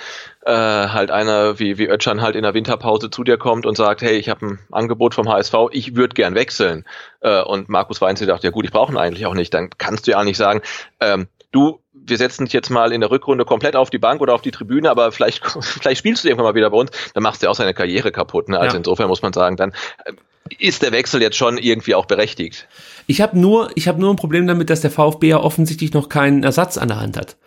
äh, 0.45 0.51
halt 0.51 1.09
einer 1.09 1.59
wie, 1.59 1.77
wie 1.77 1.87
Ötchan 1.87 2.21
halt 2.21 2.35
in 2.35 2.43
der 2.43 2.53
Winterpause 2.53 3.09
zu 3.09 3.23
dir 3.23 3.37
kommt 3.37 3.65
und 3.65 3.75
sagt, 3.75 4.01
hey, 4.01 4.17
ich 4.17 4.29
habe 4.29 4.45
ein 4.45 4.59
Angebot 4.71 5.15
vom 5.15 5.27
HSV, 5.27 5.53
ich 5.71 5.95
würde 5.95 6.13
gern 6.13 6.35
wechseln. 6.35 6.85
Äh, 7.21 7.41
und 7.41 7.69
Markus 7.69 8.01
Weinzel 8.01 8.27
sagt, 8.27 8.43
ja 8.43 8.51
gut, 8.51 8.65
ich 8.65 8.71
brauche 8.71 8.91
ihn 8.91 8.97
eigentlich 8.97 9.25
auch 9.25 9.33
nicht. 9.33 9.53
Dann 9.53 9.69
kannst 9.77 10.05
du 10.05 10.11
ja 10.11 10.23
nicht 10.23 10.37
sagen, 10.37 10.61
ähm, 10.99 11.27
du, 11.51 11.79
wir 11.93 12.17
setzen 12.17 12.45
dich 12.45 12.53
jetzt 12.53 12.69
mal 12.69 12.91
in 12.91 13.01
der 13.01 13.11
Rückrunde 13.11 13.45
komplett 13.45 13.75
auf 13.75 13.89
die 13.89 13.97
Bank 13.97 14.21
oder 14.21 14.33
auf 14.33 14.41
die 14.41 14.51
Tribüne, 14.51 14.89
aber 14.89 15.11
vielleicht, 15.11 15.45
vielleicht 15.61 15.99
spielst 15.99 16.23
du 16.23 16.27
irgendwann 16.27 16.45
mal 16.45 16.55
wieder 16.55 16.69
bei 16.69 16.77
uns, 16.77 16.91
dann 17.13 17.23
machst 17.23 17.41
du 17.41 17.47
ja 17.47 17.51
auch 17.51 17.55
seine 17.55 17.73
Karriere 17.73 18.11
kaputt. 18.11 18.49
Ne? 18.49 18.59
Also 18.59 18.75
ja. 18.75 18.77
insofern 18.77 19.07
muss 19.07 19.21
man 19.21 19.33
sagen, 19.33 19.55
dann 19.55 19.71
äh, 20.05 20.13
ist 20.59 20.81
der 20.81 20.91
Wechsel 20.91 21.21
jetzt 21.21 21.37
schon 21.37 21.57
irgendwie 21.57 21.95
auch 21.95 22.05
berechtigt. 22.05 22.67
Ich 23.07 23.21
habe 23.21 23.37
nur, 23.39 23.71
ich 23.75 23.87
habe 23.87 23.99
nur 23.99 24.11
ein 24.11 24.17
Problem 24.17 24.47
damit, 24.47 24.69
dass 24.69 24.81
der 24.81 24.91
VfB 24.91 25.29
ja 25.29 25.39
offensichtlich 25.39 25.93
noch 25.93 26.09
keinen 26.09 26.43
Ersatz 26.43 26.77
an 26.77 26.89
der 26.89 26.99
Hand 26.99 27.17
hat. 27.17 27.37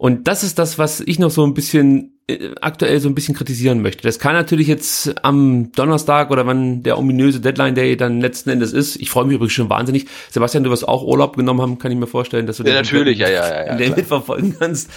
Und 0.00 0.28
das 0.28 0.42
ist 0.42 0.58
das, 0.58 0.78
was 0.78 1.00
ich 1.00 1.18
noch 1.18 1.30
so 1.30 1.44
ein 1.44 1.52
bisschen 1.52 2.14
äh, 2.26 2.54
aktuell 2.62 3.00
so 3.00 3.08
ein 3.10 3.14
bisschen 3.14 3.34
kritisieren 3.34 3.82
möchte. 3.82 4.02
Das 4.02 4.18
kann 4.18 4.32
natürlich 4.32 4.66
jetzt 4.66 5.14
am 5.22 5.72
Donnerstag 5.72 6.30
oder 6.30 6.46
wann 6.46 6.82
der 6.82 6.96
ominöse 6.96 7.38
Deadline 7.38 7.74
Day 7.74 7.98
dann 7.98 8.18
letzten 8.18 8.48
Endes 8.48 8.72
ist. 8.72 8.96
Ich 8.96 9.10
freue 9.10 9.26
mich 9.26 9.34
übrigens 9.34 9.52
schon 9.52 9.68
wahnsinnig. 9.68 10.06
Sebastian, 10.30 10.64
du 10.64 10.70
wirst 10.70 10.88
auch 10.88 11.02
Urlaub 11.02 11.36
genommen 11.36 11.60
haben, 11.60 11.78
kann 11.78 11.92
ich 11.92 11.98
mir 11.98 12.06
vorstellen, 12.06 12.46
dass 12.46 12.56
du 12.56 12.62
ja, 12.62 12.70
den 12.70 12.76
natürlich, 12.76 13.18
ja, 13.18 13.28
ja, 13.28 13.46
ja, 13.46 13.66
ja, 13.66 13.76
den 13.76 13.94
mitverfolgen 13.94 14.56
kannst. 14.58 14.88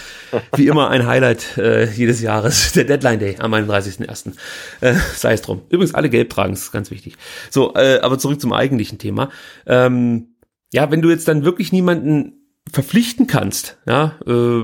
Wie 0.55 0.67
immer 0.67 0.89
ein 0.89 1.05
Highlight 1.05 1.57
äh, 1.57 1.83
jedes 1.91 2.21
Jahres, 2.21 2.71
der 2.75 2.85
Deadline 2.85 3.19
Day 3.19 3.35
am 3.39 3.53
31.01. 3.53 4.31
Äh, 4.79 4.93
sei 5.17 5.33
es 5.33 5.41
drum. 5.41 5.63
Übrigens 5.67 5.93
alle 5.95 6.09
gelb 6.09 6.29
tragen, 6.29 6.53
ist 6.53 6.71
ganz 6.71 6.91
wichtig. 6.91 7.17
So, 7.49 7.73
äh, 7.75 7.99
aber 7.99 8.19
zurück 8.19 8.39
zum 8.39 8.53
eigentlichen 8.53 8.99
Thema. 8.99 9.31
Ähm, 9.67 10.37
ja, 10.71 10.89
wenn 10.91 11.01
du 11.01 11.09
jetzt 11.09 11.27
dann 11.27 11.43
wirklich 11.43 11.73
niemanden 11.73 12.42
verpflichten 12.73 13.27
kannst, 13.27 13.77
ja, 13.85 14.15
äh, 14.25 14.63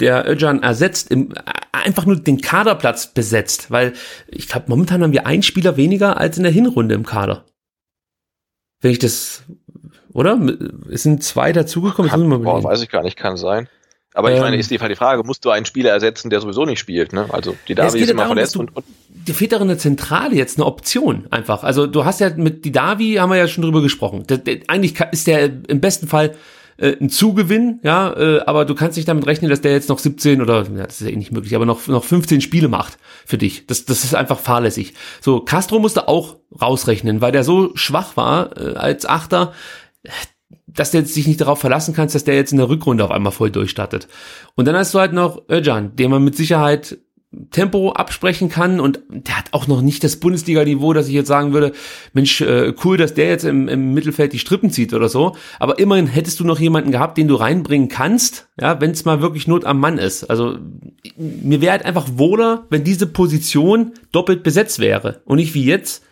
der 0.00 0.28
Özcan 0.28 0.62
ersetzt, 0.62 1.10
im, 1.10 1.34
einfach 1.72 2.06
nur 2.06 2.16
den 2.16 2.40
Kaderplatz 2.40 3.08
besetzt, 3.08 3.70
weil 3.70 3.92
ich 4.28 4.48
glaube, 4.48 4.64
momentan 4.68 5.02
haben 5.02 5.12
wir 5.12 5.26
einen 5.26 5.42
Spieler 5.42 5.76
weniger 5.76 6.16
als 6.16 6.38
in 6.38 6.42
der 6.42 6.52
Hinrunde 6.52 6.94
im 6.94 7.04
Kader. 7.04 7.44
Wenn 8.80 8.92
ich 8.92 8.98
das, 8.98 9.42
oder? 10.14 10.40
Es 10.90 11.02
sind 11.02 11.22
zwei 11.22 11.52
dazugekommen. 11.52 12.10
Kann, 12.10 12.42
boah, 12.42 12.64
weiß 12.64 12.82
ich 12.82 12.88
gar 12.88 13.02
nicht, 13.02 13.18
kann 13.18 13.36
sein. 13.36 13.68
Aber 14.14 14.30
ich 14.30 14.36
ähm, 14.36 14.42
meine, 14.42 14.56
ist 14.56 14.70
die, 14.70 14.78
die 14.78 14.96
Frage, 14.96 15.22
musst 15.22 15.44
du 15.44 15.50
einen 15.50 15.66
Spieler 15.66 15.90
ersetzen, 15.90 16.30
der 16.30 16.40
sowieso 16.40 16.64
nicht 16.64 16.80
spielt, 16.80 17.12
ne? 17.12 17.26
Also 17.28 17.56
die 17.68 17.74
Davi 17.74 18.00
ist 18.00 18.10
immer 18.10 18.22
darum, 18.22 18.36
verletzt 18.36 18.56
und, 18.56 18.74
und 18.74 18.86
dir 19.08 19.34
fehlt 19.34 19.52
darin 19.52 19.68
eine 19.68 19.78
Zentrale 19.78 20.34
jetzt 20.34 20.56
eine 20.56 20.64
Option 20.64 21.26
einfach. 21.30 21.62
Also 21.62 21.86
du 21.86 22.06
hast 22.06 22.20
ja 22.20 22.30
mit 22.34 22.64
die 22.64 22.72
Davi 22.72 23.16
haben 23.16 23.30
wir 23.30 23.36
ja 23.36 23.46
schon 23.46 23.62
drüber 23.62 23.82
gesprochen. 23.82 24.26
Der, 24.26 24.38
der, 24.38 24.60
eigentlich 24.66 24.98
ist 25.12 25.26
der 25.26 25.44
im 25.68 25.80
besten 25.80 26.08
Fall 26.08 26.34
äh, 26.80 26.96
ein 27.00 27.10
Zugewinn, 27.10 27.78
ja, 27.82 28.12
äh, 28.16 28.40
aber 28.46 28.64
du 28.64 28.74
kannst 28.74 28.96
nicht 28.96 29.08
damit 29.08 29.26
rechnen, 29.26 29.50
dass 29.50 29.60
der 29.60 29.72
jetzt 29.72 29.88
noch 29.88 29.98
17 29.98 30.40
oder, 30.40 30.64
ja, 30.64 30.86
das 30.86 31.00
ist 31.00 31.06
ja 31.06 31.12
eh 31.12 31.16
nicht 31.16 31.32
möglich, 31.32 31.54
aber 31.54 31.66
noch, 31.66 31.86
noch 31.86 32.04
15 32.04 32.40
Spiele 32.40 32.68
macht 32.68 32.98
für 33.26 33.38
dich. 33.38 33.66
Das, 33.66 33.84
das 33.84 34.04
ist 34.04 34.14
einfach 34.14 34.38
fahrlässig. 34.38 34.94
So, 35.20 35.40
Castro 35.40 35.78
musste 35.78 36.08
auch 36.08 36.36
rausrechnen, 36.60 37.20
weil 37.20 37.32
der 37.32 37.44
so 37.44 37.70
schwach 37.74 38.16
war 38.16 38.56
äh, 38.56 38.74
als 38.74 39.06
Achter, 39.06 39.52
dass 40.66 40.90
du 40.90 40.98
jetzt 40.98 41.14
dich 41.14 41.26
nicht 41.26 41.40
darauf 41.40 41.60
verlassen 41.60 41.94
kannst, 41.94 42.14
dass 42.14 42.24
der 42.24 42.36
jetzt 42.36 42.52
in 42.52 42.58
der 42.58 42.68
Rückrunde 42.68 43.04
auf 43.04 43.10
einmal 43.10 43.32
voll 43.32 43.50
durchstartet. 43.50 44.08
Und 44.54 44.66
dann 44.66 44.76
hast 44.76 44.94
du 44.94 44.98
halt 44.98 45.12
noch 45.12 45.42
Özcan, 45.50 45.94
den 45.96 46.10
man 46.10 46.24
mit 46.24 46.36
Sicherheit 46.36 46.98
Tempo 47.50 47.92
absprechen 47.92 48.48
kann 48.48 48.80
und 48.80 49.00
der 49.08 49.38
hat 49.38 49.52
auch 49.52 49.68
noch 49.68 49.82
nicht 49.82 50.02
das 50.02 50.16
Bundesliga-Niveau, 50.16 50.92
dass 50.92 51.06
ich 51.06 51.14
jetzt 51.14 51.28
sagen 51.28 51.52
würde, 51.52 51.72
Mensch, 52.12 52.40
äh, 52.40 52.74
cool, 52.84 52.96
dass 52.96 53.14
der 53.14 53.28
jetzt 53.28 53.44
im, 53.44 53.68
im 53.68 53.94
Mittelfeld 53.94 54.32
die 54.32 54.40
Strippen 54.40 54.70
zieht 54.70 54.92
oder 54.94 55.08
so. 55.08 55.36
Aber 55.60 55.78
immerhin 55.78 56.08
hättest 56.08 56.40
du 56.40 56.44
noch 56.44 56.58
jemanden 56.58 56.90
gehabt, 56.90 57.16
den 57.18 57.28
du 57.28 57.36
reinbringen 57.36 57.88
kannst, 57.88 58.48
ja, 58.60 58.80
wenn 58.80 58.90
es 58.90 59.04
mal 59.04 59.22
wirklich 59.22 59.46
Not 59.46 59.64
am 59.64 59.78
Mann 59.78 59.98
ist. 59.98 60.24
Also 60.24 60.58
mir 61.16 61.60
wäre 61.60 61.72
halt 61.72 61.84
einfach 61.84 62.08
wohler, 62.14 62.66
wenn 62.68 62.82
diese 62.82 63.06
Position 63.06 63.92
doppelt 64.10 64.42
besetzt 64.42 64.80
wäre 64.80 65.22
und 65.24 65.36
nicht 65.36 65.54
wie 65.54 65.64
jetzt 65.64 66.02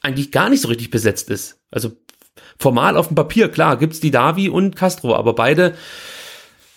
eigentlich 0.00 0.30
gar 0.30 0.48
nicht 0.48 0.60
so 0.60 0.68
richtig 0.68 0.90
besetzt 0.90 1.28
ist. 1.28 1.58
Also 1.72 1.90
formal 2.56 2.96
auf 2.96 3.08
dem 3.08 3.16
Papier, 3.16 3.48
klar, 3.48 3.76
gibt's 3.78 3.98
die 3.98 4.12
Davi 4.12 4.48
und 4.48 4.76
Castro, 4.76 5.16
aber 5.16 5.34
beide 5.34 5.74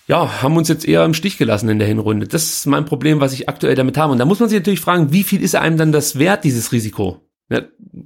ja, 0.07 0.41
haben 0.41 0.57
uns 0.57 0.67
jetzt 0.67 0.87
eher 0.87 1.03
im 1.03 1.13
Stich 1.13 1.37
gelassen 1.37 1.69
in 1.69 1.79
der 1.79 1.87
Hinrunde. 1.87 2.27
Das 2.27 2.43
ist 2.43 2.67
mein 2.67 2.85
Problem, 2.85 3.21
was 3.21 3.33
ich 3.33 3.49
aktuell 3.49 3.75
damit 3.75 3.97
habe. 3.97 4.11
Und 4.11 4.19
da 4.19 4.25
muss 4.25 4.39
man 4.39 4.49
sich 4.49 4.59
natürlich 4.59 4.79
fragen, 4.79 5.11
wie 5.11 5.23
viel 5.23 5.41
ist 5.41 5.55
einem 5.55 5.77
dann 5.77 5.91
das 5.91 6.19
wert, 6.19 6.43
dieses 6.43 6.71
Risiko? 6.71 7.21
Ja, 7.49 7.61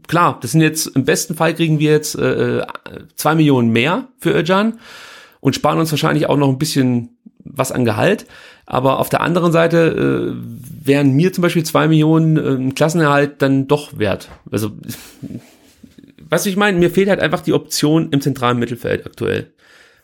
klar, 0.07 0.37
das 0.41 0.51
sind 0.51 0.61
jetzt, 0.61 0.87
im 0.87 1.05
besten 1.05 1.35
Fall 1.35 1.53
kriegen 1.53 1.79
wir 1.79 1.91
jetzt 1.91 2.15
äh, 2.15 2.65
zwei 3.15 3.35
Millionen 3.35 3.69
mehr 3.69 4.09
für 4.17 4.31
Özcan 4.31 4.79
und 5.41 5.55
sparen 5.55 5.79
uns 5.79 5.91
wahrscheinlich 5.91 6.27
auch 6.27 6.37
noch 6.37 6.49
ein 6.49 6.57
bisschen 6.57 7.17
was 7.43 7.71
an 7.71 7.85
Gehalt. 7.85 8.25
Aber 8.65 8.99
auf 8.99 9.09
der 9.09 9.21
anderen 9.21 9.51
Seite 9.51 10.35
äh, 10.35 10.85
wären 10.85 11.13
mir 11.13 11.33
zum 11.33 11.41
Beispiel 11.41 11.63
zwei 11.63 11.87
Millionen 11.87 12.69
äh, 12.69 12.71
Klassenerhalt 12.73 13.41
dann 13.41 13.67
doch 13.67 13.97
wert. 13.97 14.29
Also, 14.51 14.71
was 16.29 16.45
ich 16.45 16.55
meine, 16.55 16.77
mir 16.77 16.91
fehlt 16.91 17.09
halt 17.09 17.19
einfach 17.19 17.41
die 17.41 17.53
Option 17.53 18.11
im 18.11 18.21
zentralen 18.21 18.59
Mittelfeld 18.59 19.05
aktuell. 19.05 19.51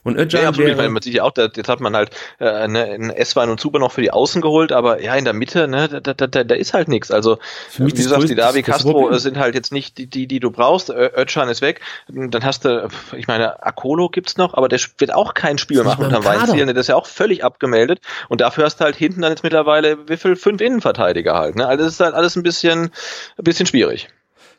Und 0.05 0.17
Özcan 0.17 0.43
ja, 0.43 0.49
absolut. 0.49 0.77
Wäre, 0.77 0.89
man 0.89 1.01
sieht 1.01 1.15
ja 1.15 1.23
auch, 1.23 1.33
jetzt 1.35 1.67
hat 1.67 1.79
man 1.79 1.95
halt 1.95 2.11
äh, 2.39 2.67
ne, 2.67 2.85
einen 2.85 3.09
S-Wein 3.09 3.49
und 3.49 3.59
Zuber 3.59 3.79
noch 3.79 3.91
für 3.91 4.01
die 4.01 4.11
Außen 4.11 4.39
geholt, 4.39 4.71
aber 4.71 5.01
ja, 5.01 5.15
in 5.15 5.25
der 5.25 5.33
Mitte, 5.33 5.67
ne, 5.67 5.89
da, 5.89 6.13
da, 6.13 6.27
da, 6.27 6.43
da 6.43 6.55
ist 6.55 6.75
halt 6.75 6.87
nichts. 6.87 7.09
Also, 7.09 7.39
wie 7.77 7.91
du 7.91 8.01
sagst, 8.03 8.29
die 8.29 8.35
Davi 8.35 8.61
Castro 8.61 9.17
sind 9.17 9.37
halt 9.37 9.55
jetzt 9.55 9.71
nicht 9.71 9.97
die, 9.97 10.05
die, 10.05 10.27
die 10.27 10.39
du 10.39 10.51
brauchst. 10.51 10.91
Özcan 10.91 11.49
ist 11.49 11.61
weg. 11.61 11.81
Dann 12.07 12.45
hast 12.45 12.65
du, 12.65 12.87
ich 13.17 13.27
meine, 13.27 13.63
Akolo 13.63 14.09
gibt's 14.09 14.37
noch, 14.37 14.53
aber 14.53 14.69
der 14.69 14.79
wird 14.99 15.11
auch 15.11 15.33
kein 15.33 15.57
Spiel 15.57 15.83
machen 15.83 16.05
unter 16.05 16.23
Weinziel. 16.23 16.67
Der 16.67 16.75
ist 16.75 16.87
ja 16.87 16.95
auch 16.95 17.07
völlig 17.07 17.43
abgemeldet. 17.43 17.99
Und 18.29 18.41
dafür 18.41 18.65
hast 18.65 18.79
du 18.79 18.85
halt 18.85 18.95
hinten 18.95 19.21
dann 19.21 19.31
jetzt 19.31 19.43
mittlerweile, 19.43 20.07
wie 20.07 20.17
viel? 20.17 20.35
Fünf 20.35 20.61
Innenverteidiger 20.61 21.33
halt. 21.33 21.55
Ne? 21.55 21.65
Also, 21.65 21.83
das 21.83 21.93
ist 21.93 21.99
halt 21.99 22.13
alles 22.13 22.35
ein 22.35 22.43
bisschen, 22.43 22.91
ein 23.37 23.43
bisschen 23.43 23.65
schwierig. 23.65 24.09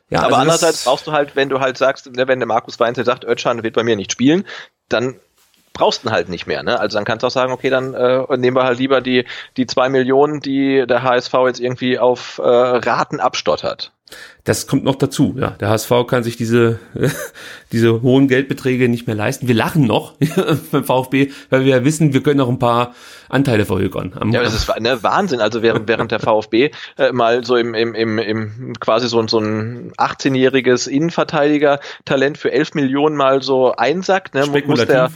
Ja, 0.09 0.19
aber 0.19 0.27
also 0.27 0.35
andererseits 0.37 0.83
brauchst 0.85 1.07
du 1.07 1.11
halt, 1.11 1.35
wenn 1.35 1.49
du 1.49 1.59
halt 1.59 1.77
sagst, 1.77 2.13
ne, 2.15 2.27
wenn 2.27 2.39
der 2.39 2.47
Markus 2.47 2.79
Weinzel 2.79 3.03
sagt, 3.03 3.25
Özcan 3.25 3.63
wird 3.63 3.75
bei 3.75 3.83
mir 3.83 3.95
nicht 3.95 4.11
spielen, 4.11 4.45
dann 4.89 5.19
brauchst 5.77 6.05
du 6.05 6.11
halt 6.11 6.29
nicht 6.29 6.47
mehr. 6.47 6.63
Ne? 6.63 6.79
Also 6.79 6.97
dann 6.97 7.05
kannst 7.05 7.23
du 7.23 7.27
auch 7.27 7.31
sagen, 7.31 7.51
okay, 7.51 7.69
dann 7.69 7.93
äh, 7.93 8.37
nehmen 8.37 8.57
wir 8.57 8.63
halt 8.63 8.79
lieber 8.79 9.01
die, 9.01 9.25
die 9.55 9.67
zwei 9.67 9.89
Millionen, 9.89 10.39
die 10.39 10.85
der 10.87 11.03
HSV 11.03 11.33
jetzt 11.45 11.59
irgendwie 11.59 11.99
auf 11.99 12.39
äh, 12.39 12.47
Raten 12.47 13.19
abstottert. 13.19 13.91
Das 14.45 14.67
kommt 14.67 14.85
noch 14.85 14.95
dazu. 14.95 15.35
Ja, 15.37 15.49
der 15.49 15.67
HSV 15.67 15.91
kann 16.07 16.23
sich 16.23 16.37
diese 16.37 16.79
diese 17.73 18.01
hohen 18.01 18.29
Geldbeträge 18.29 18.87
nicht 18.87 19.05
mehr 19.05 19.15
leisten. 19.15 19.49
Wir 19.49 19.55
lachen 19.55 19.85
noch 19.85 20.13
beim 20.71 20.85
VfB, 20.85 21.31
weil 21.49 21.65
wir 21.65 21.77
ja 21.77 21.83
wissen, 21.83 22.13
wir 22.13 22.23
können 22.23 22.37
noch 22.37 22.47
ein 22.47 22.59
paar 22.59 22.95
Anteile 23.27 23.65
verhökern. 23.65 24.13
ja, 24.31 24.41
das 24.41 24.53
ist 24.53 24.79
ne, 24.79 25.03
Wahnsinn. 25.03 25.41
Also 25.41 25.61
während 25.61 25.89
während 25.89 26.11
der 26.11 26.21
VfB 26.21 26.71
äh, 26.97 27.11
mal 27.11 27.43
so 27.43 27.57
im 27.57 27.73
im 27.73 27.93
im, 27.93 28.17
im 28.17 28.73
quasi 28.79 29.09
so, 29.09 29.25
so 29.27 29.39
ein 29.39 29.91
18-jähriges 29.97 30.87
Innenverteidiger-Talent 30.87 32.37
für 32.37 32.53
11 32.53 32.75
Millionen 32.75 33.17
mal 33.17 33.41
so 33.41 33.73
einsackt, 33.73 34.33
ne, 34.33 34.45
muss 34.65 34.85
der 34.85 35.11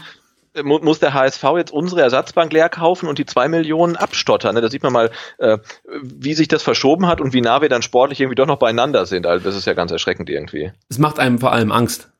muss 0.64 0.99
der 0.99 1.14
HSV 1.14 1.43
jetzt 1.58 1.72
unsere 1.72 2.02
Ersatzbank 2.02 2.52
leer 2.52 2.70
kaufen 2.70 3.08
und 3.08 3.18
die 3.18 3.26
zwei 3.26 3.47
Millionen 3.47 3.95
abstottern. 3.95 4.56
Ne? 4.56 4.62
Da 4.62 4.70
sieht 4.70 4.84
man 4.84 4.93
mal, 4.93 5.12
äh, 5.38 5.58
wie 6.02 6.34
sich 6.34 6.47
das 6.47 6.64
verschoben 6.64 7.08
hat 7.08 7.22
und 7.22 7.34
wie 7.34 7.41
nah 7.41 7.62
wir 7.62 7.70
dann 7.70 7.82
sportlich 7.82 8.20
irgendwie 8.20 8.36
doch 8.36 8.47
noch 8.47 8.60
beieinander 8.60 9.06
sind. 9.06 9.26
Also 9.26 9.43
das 9.43 9.56
ist 9.56 9.66
ja 9.66 9.74
ganz 9.74 9.91
erschreckend 9.91 10.30
irgendwie. 10.30 10.72
Es 10.89 10.99
macht 10.99 11.20
einem 11.20 11.39
vor 11.39 11.54
allem 11.54 11.72
Angst, 11.72 12.12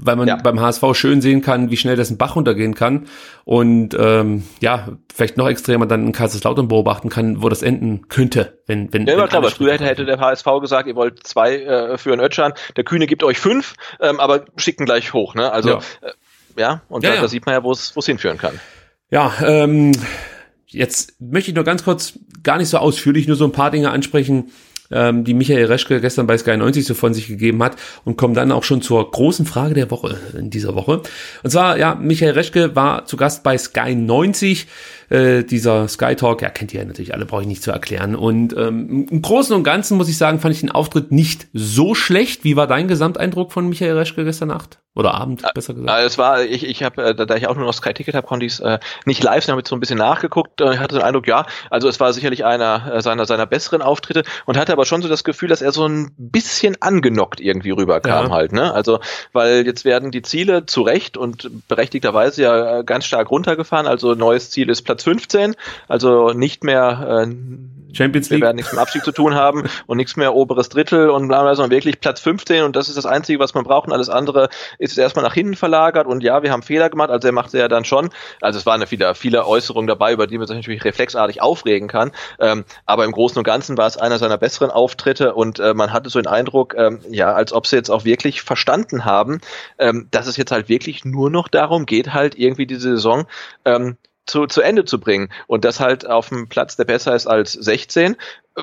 weil 0.00 0.16
man 0.16 0.28
ja. 0.28 0.36
beim 0.36 0.60
HSV 0.60 0.82
schön 0.94 1.20
sehen 1.20 1.42
kann, 1.42 1.70
wie 1.70 1.76
schnell 1.76 1.96
das 1.96 2.10
ein 2.10 2.18
Bach 2.18 2.36
runtergehen 2.36 2.74
kann 2.74 3.06
und 3.44 3.96
ähm, 3.98 4.44
ja, 4.60 4.88
vielleicht 5.14 5.36
noch 5.36 5.48
extremer 5.48 5.86
dann 5.86 6.06
in 6.06 6.12
Kaiserslautern 6.12 6.68
beobachten 6.68 7.08
kann, 7.08 7.42
wo 7.42 7.48
das 7.48 7.62
enden 7.62 8.08
könnte, 8.08 8.58
wenn 8.66 8.92
wenn. 8.92 9.06
Ja, 9.06 9.16
wenn 9.16 9.28
klar, 9.28 9.42
aber 9.42 9.50
früher 9.50 9.72
hätte, 9.72 9.84
hätte 9.84 10.04
der 10.04 10.20
HSV 10.20 10.46
gesagt, 10.60 10.88
ihr 10.88 10.96
wollt 10.96 11.26
zwei 11.26 11.56
äh, 11.56 11.98
für 11.98 12.12
einen 12.12 12.22
Ötschan, 12.22 12.54
der 12.76 12.84
Kühne 12.84 13.06
gibt 13.06 13.22
euch 13.24 13.38
fünf, 13.38 13.74
ähm, 14.00 14.20
aber 14.20 14.44
schicken 14.56 14.86
gleich 14.86 15.12
hoch. 15.12 15.34
Ne? 15.34 15.52
Also 15.52 15.70
ja. 15.70 15.78
Äh, 16.00 16.12
ja, 16.58 16.82
und 16.88 17.04
ja, 17.04 17.10
da, 17.10 17.16
ja. 17.16 17.22
da, 17.22 17.28
sieht 17.28 17.46
man 17.46 17.54
ja, 17.54 17.62
wo 17.62 17.72
es 17.72 17.94
hinführen 18.04 18.38
kann. 18.38 18.60
Ja, 19.10 19.32
ähm, 19.42 19.92
jetzt 20.66 21.20
möchte 21.20 21.50
ich 21.50 21.54
nur 21.54 21.64
ganz 21.64 21.84
kurz, 21.84 22.18
gar 22.42 22.58
nicht 22.58 22.68
so 22.68 22.78
ausführlich, 22.78 23.26
nur 23.26 23.36
so 23.36 23.44
ein 23.44 23.52
paar 23.52 23.70
Dinge 23.70 23.90
ansprechen, 23.90 24.50
ähm, 24.90 25.24
die 25.24 25.34
Michael 25.34 25.66
Reschke 25.66 26.00
gestern 26.00 26.26
bei 26.26 26.38
Sky 26.38 26.56
90 26.56 26.86
so 26.86 26.94
von 26.94 27.14
sich 27.14 27.28
gegeben 27.28 27.62
hat 27.62 27.76
und 28.04 28.16
kommen 28.16 28.34
dann 28.34 28.52
auch 28.52 28.64
schon 28.64 28.82
zur 28.82 29.10
großen 29.10 29.46
Frage 29.46 29.74
der 29.74 29.90
Woche 29.90 30.18
in 30.36 30.50
dieser 30.50 30.74
Woche. 30.74 31.02
Und 31.42 31.50
zwar, 31.50 31.78
ja, 31.78 31.94
Michael 31.94 32.32
Reschke 32.32 32.74
war 32.74 33.04
zu 33.04 33.16
Gast 33.16 33.42
bei 33.42 33.58
Sky 33.58 33.94
90 33.94 34.66
äh, 35.08 35.42
dieser 35.44 35.88
Sky 35.88 36.14
Talk, 36.14 36.42
ja, 36.42 36.50
kennt 36.50 36.74
ihr 36.74 36.80
ja 36.80 36.86
natürlich 36.86 37.14
alle, 37.14 37.26
brauche 37.26 37.42
ich 37.42 37.48
nicht 37.48 37.62
zu 37.62 37.70
erklären. 37.70 38.14
Und 38.14 38.54
ähm, 38.56 39.06
im 39.10 39.22
Großen 39.22 39.54
und 39.54 39.64
Ganzen 39.64 39.96
muss 39.96 40.08
ich 40.08 40.18
sagen, 40.18 40.40
fand 40.40 40.54
ich 40.54 40.60
den 40.60 40.70
Auftritt 40.70 41.12
nicht 41.12 41.48
so 41.52 41.94
schlecht. 41.94 42.44
Wie 42.44 42.56
war 42.56 42.66
dein 42.66 42.88
Gesamteindruck 42.88 43.52
von 43.52 43.68
Michael 43.68 43.96
Reschke 43.96 44.24
gestern 44.24 44.48
Nacht? 44.48 44.78
Oder 44.98 45.14
Abend, 45.14 45.44
besser 45.54 45.74
gesagt? 45.74 45.90
Also 45.90 46.06
es 46.06 46.18
war, 46.18 46.42
ich, 46.42 46.66
ich 46.66 46.82
habe, 46.82 47.04
äh, 47.04 47.14
da 47.14 47.36
ich 47.36 47.46
auch 47.46 47.54
nur 47.54 47.66
noch 47.66 47.72
Sky 47.72 47.94
Ticket 47.94 48.16
habe, 48.16 48.26
konnte 48.26 48.44
ich 48.44 48.54
es 48.54 48.60
äh, 48.60 48.80
nicht 49.04 49.22
live, 49.22 49.44
sondern 49.44 49.60
habe 49.60 49.68
so 49.68 49.76
ein 49.76 49.80
bisschen 49.80 49.98
nachgeguckt. 49.98 50.60
Äh, 50.60 50.74
ich 50.74 50.78
hatte 50.80 50.96
den 50.96 51.04
Eindruck, 51.04 51.28
ja, 51.28 51.46
also 51.70 51.88
es 51.88 52.00
war 52.00 52.12
sicherlich 52.12 52.44
einer 52.44 52.94
äh, 52.94 53.00
seiner 53.00 53.24
seiner 53.24 53.46
besseren 53.46 53.80
Auftritte 53.80 54.24
und 54.44 54.58
hatte 54.58 54.72
aber 54.72 54.86
schon 54.86 55.00
so 55.00 55.08
das 55.08 55.22
Gefühl, 55.22 55.50
dass 55.50 55.62
er 55.62 55.70
so 55.70 55.86
ein 55.86 56.10
bisschen 56.16 56.78
angenockt 56.80 57.40
irgendwie 57.40 57.70
rüberkam 57.70 58.26
ja. 58.26 58.32
halt, 58.32 58.52
ne? 58.52 58.74
Also 58.74 58.98
weil 59.32 59.64
jetzt 59.64 59.84
werden 59.84 60.10
die 60.10 60.22
Ziele 60.22 60.66
zu 60.66 60.82
Recht 60.82 61.16
und 61.16 61.68
berechtigterweise 61.68 62.42
ja 62.42 62.82
ganz 62.82 63.04
stark 63.04 63.30
runtergefahren. 63.30 63.86
Also 63.86 64.14
neues 64.14 64.50
Ziel 64.50 64.68
ist 64.68 64.82
Platz 64.82 64.97
Platz 64.98 65.04
15, 65.04 65.54
also 65.86 66.32
nicht 66.32 66.64
mehr 66.64 67.24
äh, 67.24 67.34
Champions 67.92 68.30
League. 68.30 68.40
Wir 68.40 68.46
werden 68.46 68.56
nichts 68.56 68.72
mit 68.72 68.80
Abstieg 68.80 69.04
zu 69.04 69.12
tun 69.12 69.34
haben 69.34 69.64
und 69.86 69.96
nichts 69.96 70.16
mehr 70.16 70.34
oberes 70.34 70.68
Drittel 70.68 71.08
und 71.10 71.28
bla 71.28 71.42
bla, 71.42 71.54
sondern 71.54 71.70
wirklich 71.70 72.00
Platz 72.00 72.20
15 72.20 72.64
und 72.64 72.76
das 72.76 72.88
ist 72.88 72.98
das 72.98 73.06
Einzige, 73.06 73.38
was 73.38 73.54
man 73.54 73.64
braucht 73.64 73.86
und 73.86 73.92
alles 73.92 74.08
andere 74.08 74.48
ist 74.78 74.98
erstmal 74.98 75.24
nach 75.24 75.34
hinten 75.34 75.54
verlagert 75.54 76.06
und 76.06 76.22
ja, 76.22 76.42
wir 76.42 76.50
haben 76.50 76.62
Fehler 76.62 76.90
gemacht, 76.90 77.10
also 77.10 77.28
er 77.28 77.32
machte 77.32 77.58
ja 77.58 77.68
dann 77.68 77.84
schon, 77.84 78.10
also 78.40 78.58
es 78.58 78.66
waren 78.66 78.80
ja 78.80 78.86
viele, 78.86 79.14
viele 79.14 79.46
Äußerungen 79.46 79.86
dabei, 79.86 80.12
über 80.12 80.26
die 80.26 80.36
man 80.36 80.46
sich 80.46 80.56
natürlich 80.56 80.84
reflexartig 80.84 81.40
aufregen 81.40 81.88
kann, 81.88 82.10
ähm, 82.40 82.64
aber 82.84 83.04
im 83.04 83.12
Großen 83.12 83.38
und 83.38 83.44
Ganzen 83.44 83.78
war 83.78 83.86
es 83.86 83.96
einer 83.96 84.18
seiner 84.18 84.36
besseren 84.36 84.70
Auftritte 84.70 85.34
und 85.34 85.60
äh, 85.60 85.74
man 85.74 85.92
hatte 85.92 86.10
so 86.10 86.20
den 86.20 86.26
Eindruck, 86.26 86.74
ähm, 86.76 87.00
ja, 87.08 87.32
als 87.32 87.52
ob 87.52 87.66
sie 87.66 87.76
jetzt 87.76 87.90
auch 87.90 88.04
wirklich 88.04 88.42
verstanden 88.42 89.04
haben, 89.04 89.40
ähm, 89.78 90.08
dass 90.10 90.26
es 90.26 90.36
jetzt 90.36 90.50
halt 90.50 90.68
wirklich 90.68 91.04
nur 91.04 91.30
noch 91.30 91.48
darum 91.48 91.86
geht, 91.86 92.12
halt 92.12 92.36
irgendwie 92.36 92.66
diese 92.66 92.90
Saison 92.90 93.26
ähm, 93.64 93.96
zu, 94.28 94.46
zu 94.46 94.60
Ende 94.60 94.84
zu 94.84 95.00
bringen. 95.00 95.30
Und 95.46 95.64
das 95.64 95.80
halt 95.80 96.06
auf 96.06 96.28
dem 96.28 96.48
Platz, 96.48 96.76
der 96.76 96.84
besser 96.84 97.14
ist 97.14 97.26
als 97.26 97.52
16, 97.52 98.16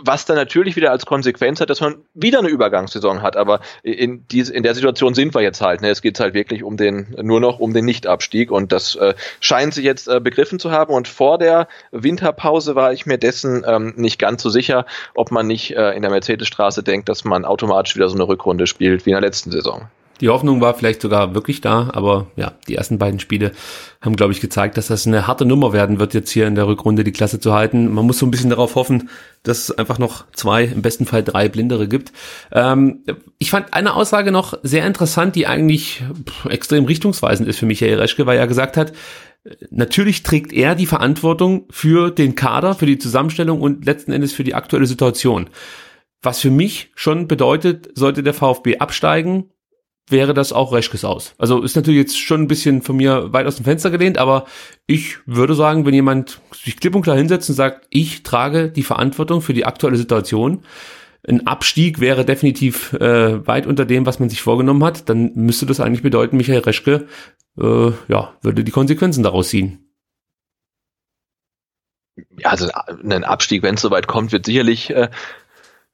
was 0.03 0.25
dann 0.25 0.35
natürlich 0.35 0.75
wieder 0.75 0.91
als 0.91 1.05
Konsequenz 1.05 1.61
hat, 1.61 1.69
dass 1.69 1.79
man 1.79 1.95
wieder 2.13 2.39
eine 2.39 2.49
Übergangssaison 2.49 3.21
hat. 3.21 3.37
Aber 3.37 3.61
in, 3.81 4.27
diese, 4.27 4.53
in 4.53 4.63
der 4.63 4.75
Situation 4.75 5.13
sind 5.13 5.33
wir 5.33 5.41
jetzt 5.41 5.61
halt. 5.61 5.81
Ne? 5.81 5.89
Es 5.89 6.01
geht 6.01 6.19
halt 6.19 6.33
wirklich 6.33 6.63
um 6.63 6.77
den, 6.77 7.15
nur 7.21 7.39
noch 7.39 7.59
um 7.59 7.73
den 7.73 7.85
Nichtabstieg. 7.85 8.51
Und 8.51 8.71
das 8.71 8.95
äh, 8.95 9.13
scheint 9.39 9.73
sie 9.73 9.83
jetzt 9.83 10.07
äh, 10.07 10.19
begriffen 10.19 10.59
zu 10.59 10.71
haben. 10.71 10.93
Und 10.93 11.07
vor 11.07 11.37
der 11.37 11.67
Winterpause 11.91 12.75
war 12.75 12.91
ich 12.91 13.05
mir 13.05 13.17
dessen 13.17 13.63
ähm, 13.67 13.93
nicht 13.95 14.19
ganz 14.19 14.43
so 14.43 14.49
sicher, 14.49 14.85
ob 15.13 15.31
man 15.31 15.47
nicht 15.47 15.75
äh, 15.75 15.91
in 15.91 16.01
der 16.01 16.11
Mercedesstraße 16.11 16.83
denkt, 16.83 17.07
dass 17.07 17.23
man 17.23 17.45
automatisch 17.45 17.95
wieder 17.95 18.09
so 18.09 18.15
eine 18.15 18.27
Rückrunde 18.27 18.67
spielt 18.67 19.05
wie 19.05 19.11
in 19.11 19.15
der 19.15 19.21
letzten 19.21 19.51
Saison. 19.51 19.87
Die 20.21 20.29
Hoffnung 20.29 20.61
war 20.61 20.73
vielleicht 20.73 21.01
sogar 21.01 21.35
wirklich 21.35 21.61
da, 21.61 21.89
aber 21.93 22.27
ja, 22.35 22.53
die 22.67 22.75
ersten 22.75 22.97
beiden 22.97 23.19
Spiele 23.19 23.51
haben, 24.01 24.15
glaube 24.15 24.31
ich, 24.31 24.39
gezeigt, 24.39 24.77
dass 24.77 24.87
das 24.87 25.05
eine 25.05 25.27
harte 25.27 25.45
Nummer 25.45 25.73
werden 25.73 25.99
wird, 25.99 26.13
jetzt 26.13 26.29
hier 26.29 26.47
in 26.47 26.55
der 26.55 26.67
Rückrunde 26.67 27.03
die 27.03 27.11
Klasse 27.11 27.39
zu 27.39 27.53
halten. 27.53 27.93
Man 27.93 28.05
muss 28.05 28.19
so 28.19 28.25
ein 28.25 28.31
bisschen 28.31 28.49
darauf 28.49 28.75
hoffen, 28.75 29.09
dass 29.43 29.69
es 29.69 29.77
einfach 29.77 29.99
noch 29.99 30.25
zwei, 30.31 30.63
im 30.63 30.81
besten 30.81 31.05
Fall 31.05 31.23
drei 31.23 31.49
Blindere 31.49 31.87
gibt. 31.87 32.13
Ähm, 32.51 33.03
ich 33.39 33.49
fand 33.49 33.73
eine 33.73 33.95
Aussage 33.95 34.31
noch 34.31 34.57
sehr 34.63 34.87
interessant, 34.87 35.35
die 35.35 35.47
eigentlich 35.47 36.03
extrem 36.49 36.85
richtungsweisend 36.85 37.49
ist 37.49 37.59
für 37.59 37.65
Michael 37.65 37.99
Reschke, 37.99 38.25
weil 38.25 38.37
er 38.37 38.47
gesagt 38.47 38.77
hat, 38.77 38.93
natürlich 39.69 40.23
trägt 40.23 40.53
er 40.53 40.75
die 40.75 40.85
Verantwortung 40.85 41.65
für 41.69 42.09
den 42.09 42.35
Kader, 42.35 42.73
für 42.73 42.85
die 42.85 42.97
Zusammenstellung 42.97 43.61
und 43.61 43.85
letzten 43.85 44.11
Endes 44.11 44.33
für 44.33 44.43
die 44.43 44.55
aktuelle 44.55 44.87
Situation. 44.87 45.49
Was 46.21 46.39
für 46.39 46.49
mich 46.49 46.91
schon 46.95 47.27
bedeutet, 47.27 47.89
sollte 47.93 48.23
der 48.23 48.33
VfB 48.33 48.79
absteigen, 48.79 49.51
wäre 50.09 50.33
das 50.33 50.53
auch 50.53 50.71
Reschkes 50.71 51.03
aus. 51.03 51.33
Also 51.37 51.61
ist 51.61 51.75
natürlich 51.75 51.99
jetzt 51.99 52.19
schon 52.19 52.41
ein 52.41 52.47
bisschen 52.47 52.81
von 52.81 52.95
mir 52.95 53.33
weit 53.33 53.47
aus 53.47 53.55
dem 53.55 53.65
Fenster 53.65 53.89
gelehnt, 53.89 54.17
aber 54.17 54.45
ich 54.85 55.17
würde 55.25 55.55
sagen, 55.55 55.85
wenn 55.85 55.93
jemand 55.93 56.41
sich 56.53 56.77
klipp 56.77 56.95
und 56.95 57.01
klar 57.01 57.17
hinsetzt 57.17 57.49
und 57.49 57.55
sagt, 57.55 57.87
ich 57.89 58.23
trage 58.23 58.69
die 58.69 58.83
Verantwortung 58.83 59.41
für 59.41 59.53
die 59.53 59.65
aktuelle 59.65 59.97
Situation, 59.97 60.63
ein 61.27 61.47
Abstieg 61.47 61.99
wäre 61.99 62.23
definitiv 62.23 62.93
äh, 62.93 63.47
weit 63.47 63.65
unter 63.65 63.85
dem, 63.85 64.05
was 64.05 64.19
man 64.19 64.29
sich 64.29 64.43
vorgenommen 64.43 64.83
hat, 64.83 65.09
dann 65.09 65.31
müsste 65.33 65.65
das 65.65 65.79
eigentlich 65.79 66.03
bedeuten, 66.03 66.37
Michael 66.37 66.59
Reschke 66.59 67.07
äh, 67.57 67.91
ja, 68.07 68.33
würde 68.41 68.63
die 68.63 68.71
Konsequenzen 68.71 69.23
daraus 69.23 69.49
ziehen. 69.49 69.79
Ja, 72.37 72.49
also 72.49 72.69
ein 73.03 73.23
Abstieg, 73.23 73.63
wenn 73.63 73.75
es 73.75 73.81
soweit 73.81 74.07
kommt, 74.07 74.31
wird 74.31 74.45
sicherlich 74.45 74.89
äh, 74.91 75.09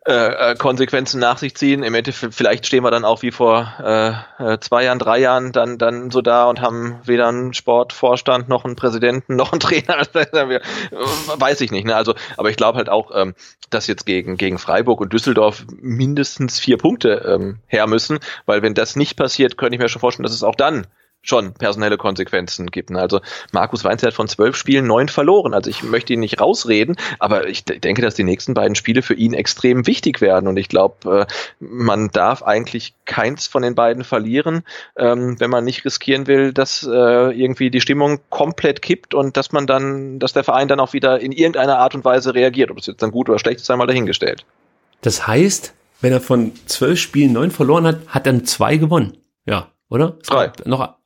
äh, 0.08 0.52
äh, 0.52 0.56
Konsequenzen 0.56 1.20
nach 1.20 1.38
sich 1.38 1.54
ziehen. 1.54 1.84
Im 1.84 1.94
Endeffekt, 1.94 2.34
vielleicht 2.34 2.66
stehen 2.66 2.84
wir 2.84 2.90
dann 2.90 3.06
auch 3.06 3.22
wie 3.22 3.30
vor 3.30 3.72
äh, 3.84 4.54
äh, 4.54 4.60
zwei 4.60 4.84
Jahren, 4.84 4.98
drei 4.98 5.20
Jahren 5.20 5.52
dann, 5.52 5.78
dann 5.78 6.10
so 6.10 6.24
da 6.24 6.46
und 6.46 6.60
haben 6.60 7.00
weder 7.06 7.28
einen 7.28 7.54
Sportvorstand 7.54 8.50
noch 8.50 8.66
einen 8.66 8.76
Präsidenten 8.76 9.36
noch 9.38 9.52
einen 9.52 9.60
Trainer. 9.60 10.02
Weiß 11.36 11.62
ich 11.62 11.72
nicht. 11.72 11.86
Ne? 11.86 11.96
Also, 11.96 12.16
aber 12.36 12.50
ich 12.50 12.58
glaube 12.58 12.80
halt 12.80 12.90
auch, 12.90 13.12
ähm, 13.14 13.36
dass 13.70 13.86
jetzt 13.86 14.08
gegen, 14.08 14.38
gegen 14.38 14.58
Freiburg 14.58 15.02
und 15.02 15.14
Düsseldorf 15.14 15.66
mindestens 15.80 16.60
vier 16.60 16.78
Punkte 16.78 17.24
ähm, 17.28 17.60
her 17.68 17.86
müssen, 17.86 18.18
weil 18.48 18.64
wenn 18.64 18.74
das 18.74 18.96
nicht 18.96 19.16
passiert, 19.18 19.56
könnte 19.56 19.76
ich 19.76 19.80
mir 19.80 19.88
schon 19.88 20.00
vorstellen, 20.00 20.24
dass 20.24 20.34
es 20.34 20.42
auch 20.42 20.56
dann 20.56 20.88
schon 21.22 21.54
personelle 21.54 21.98
Konsequenzen 21.98 22.68
gibt. 22.68 22.90
Ne? 22.90 23.00
Also 23.00 23.22
Markus 23.52 23.84
Weinz 23.84 24.04
hat 24.04 24.14
von 24.14 24.28
zwölf 24.28 24.56
Spielen 24.56 24.88
neun 24.88 25.08
verloren. 25.08 25.54
Also 25.54 25.70
ich 25.70 25.84
möchte 25.84 26.14
ihn 26.14 26.20
nicht 26.20 26.42
rausreden, 26.42 26.96
aber 27.20 27.48
ich 27.48 27.64
denke, 27.64 28.02
dass 28.02 28.16
die 28.16 28.24
nächsten 28.24 28.54
beiden 28.54 28.76
Spiele 28.76 29.02
für 29.02 29.14
ihn 29.14 29.34
extrem 29.34 29.86
wichtig 29.88 30.22
werden. 30.22 30.48
Und 30.48 30.58
ich 30.58 30.68
glaube, 30.68 31.28
äh, 31.28 31.34
man 31.64 32.10
darf 32.10 32.44
eigentlich 32.44 32.96
keins 33.06 33.48
von 33.48 33.62
den 33.62 33.76
beiden 33.76 34.04
verlieren, 34.04 34.64
ähm, 34.98 35.40
wenn 35.40 35.50
man 35.50 35.64
nicht 35.64 35.86
riskieren 35.86 36.28
will, 36.28 36.54
dass 36.54 36.84
äh, 36.84 36.90
irgendwie 36.90 37.70
die 37.70 37.82
Stimmung 37.82 38.20
komplett 38.30 38.82
kippt 38.82 39.14
und 39.14 39.38
dass 39.38 39.52
man 39.52 39.68
dann, 39.68 40.20
dass 40.20 40.34
der 40.34 40.44
Verein 40.44 40.68
dann 40.68 40.80
auch 40.80 40.94
wieder 40.94 41.20
in 41.20 41.32
irgendeiner 41.32 41.78
Art 41.78 41.94
und 41.94 42.04
Weise 42.04 42.34
reagiert. 42.34 42.72
Ob 42.72 42.80
es 42.80 42.88
jetzt 42.88 43.02
dann 43.02 43.12
gut 43.12 43.30
oder 43.30 43.40
schlecht 43.40 43.62
ist, 43.62 43.70
einmal 43.70 43.88
dahingestellt. 43.88 44.46
Das 45.02 45.28
heißt, 45.28 45.74
wenn 46.02 46.14
er 46.14 46.22
von 46.22 46.54
zwölf 46.66 47.00
Spielen 47.00 47.34
neun 47.34 47.52
verloren 47.52 47.86
hat, 47.86 48.00
hat 48.08 48.26
er 48.26 48.44
zwei 48.44 48.78
gewonnen. 48.78 49.18
Ja, 49.46 49.72
oder? 49.90 50.18
Drei. 50.26 50.52
Noch 50.66 51.01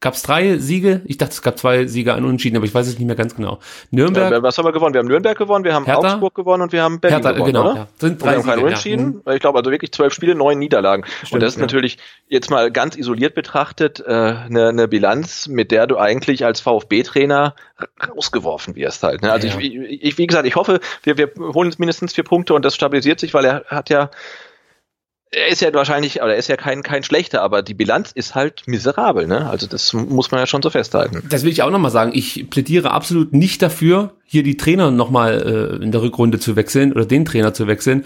Gab 0.00 0.14
es 0.14 0.22
drei 0.22 0.58
Siege? 0.58 1.00
Ich 1.06 1.18
dachte, 1.18 1.32
es 1.32 1.42
gab 1.42 1.58
zwei 1.58 1.86
Siege 1.86 2.14
an 2.14 2.24
Unentschieden, 2.24 2.56
aber 2.56 2.66
ich 2.66 2.72
weiß 2.72 2.86
es 2.86 2.98
nicht 3.00 3.06
mehr 3.06 3.16
ganz 3.16 3.34
genau. 3.34 3.58
Nürnberg. 3.90 4.30
Ja, 4.30 4.42
was 4.44 4.56
haben 4.56 4.64
wir 4.64 4.70
gewonnen? 4.70 4.94
Wir 4.94 5.00
haben 5.00 5.08
Nürnberg 5.08 5.36
gewonnen, 5.36 5.64
wir 5.64 5.74
haben 5.74 5.86
Hertha, 5.86 6.12
Augsburg 6.12 6.36
gewonnen 6.36 6.62
und 6.62 6.72
wir 6.72 6.84
haben 6.84 7.00
Berlin 7.00 7.16
Hertha, 7.16 7.32
gewonnen, 7.32 7.52
genau, 7.52 7.70
oder? 7.72 7.74
Ja. 7.74 7.88
Sind 7.98 8.22
drei 8.22 8.30
wir 8.30 8.36
haben 8.36 8.44
keinen 8.44 8.62
Unentschieden. 8.62 9.22
Ja. 9.26 9.34
Ich 9.34 9.40
glaube 9.40 9.58
also 9.58 9.72
wirklich 9.72 9.90
zwölf 9.90 10.14
Spiele, 10.14 10.36
neun 10.36 10.60
Niederlagen. 10.60 11.04
Stimmt, 11.04 11.32
und 11.32 11.42
das 11.42 11.54
ist 11.54 11.60
natürlich 11.60 11.98
jetzt 12.28 12.48
mal 12.48 12.70
ganz 12.70 12.94
isoliert 12.94 13.34
betrachtet 13.34 13.98
äh, 14.06 14.12
eine, 14.12 14.68
eine 14.68 14.86
Bilanz, 14.86 15.48
mit 15.48 15.72
der 15.72 15.88
du 15.88 15.96
eigentlich 15.98 16.44
als 16.44 16.60
VfB-Trainer 16.60 17.56
rausgeworfen 18.08 18.76
wirst 18.76 19.02
halt. 19.02 19.22
Ne? 19.22 19.32
Also 19.32 19.48
ich, 19.48 19.58
ich, 19.60 20.16
wie 20.16 20.28
gesagt, 20.28 20.46
ich 20.46 20.54
hoffe, 20.54 20.78
wir, 21.02 21.18
wir 21.18 21.32
holen 21.54 21.74
mindestens 21.78 22.12
vier 22.12 22.24
Punkte 22.24 22.54
und 22.54 22.64
das 22.64 22.76
stabilisiert 22.76 23.18
sich, 23.18 23.34
weil 23.34 23.44
er 23.44 23.64
hat 23.66 23.90
ja 23.90 24.10
er 25.30 25.48
ist 25.48 25.60
ja 25.60 25.72
wahrscheinlich, 25.74 26.22
oder 26.22 26.32
er 26.32 26.38
ist 26.38 26.48
ja 26.48 26.56
kein, 26.56 26.82
kein 26.82 27.02
schlechter, 27.02 27.42
aber 27.42 27.62
die 27.62 27.74
Bilanz 27.74 28.12
ist 28.12 28.34
halt 28.34 28.62
miserabel, 28.66 29.26
ne? 29.26 29.48
Also 29.48 29.66
das 29.66 29.92
muss 29.92 30.30
man 30.30 30.40
ja 30.40 30.46
schon 30.46 30.62
so 30.62 30.70
festhalten. 30.70 31.22
Das 31.28 31.42
will 31.42 31.52
ich 31.52 31.62
auch 31.62 31.70
nochmal 31.70 31.90
sagen. 31.90 32.12
Ich 32.14 32.48
plädiere 32.48 32.90
absolut 32.92 33.32
nicht 33.32 33.60
dafür, 33.60 34.14
hier 34.24 34.42
die 34.42 34.56
Trainer 34.56 34.90
nochmal 34.90 35.78
äh, 35.80 35.82
in 35.82 35.92
der 35.92 36.02
Rückrunde 36.02 36.38
zu 36.38 36.56
wechseln 36.56 36.92
oder 36.92 37.04
den 37.04 37.24
Trainer 37.24 37.52
zu 37.52 37.66
wechseln. 37.66 38.04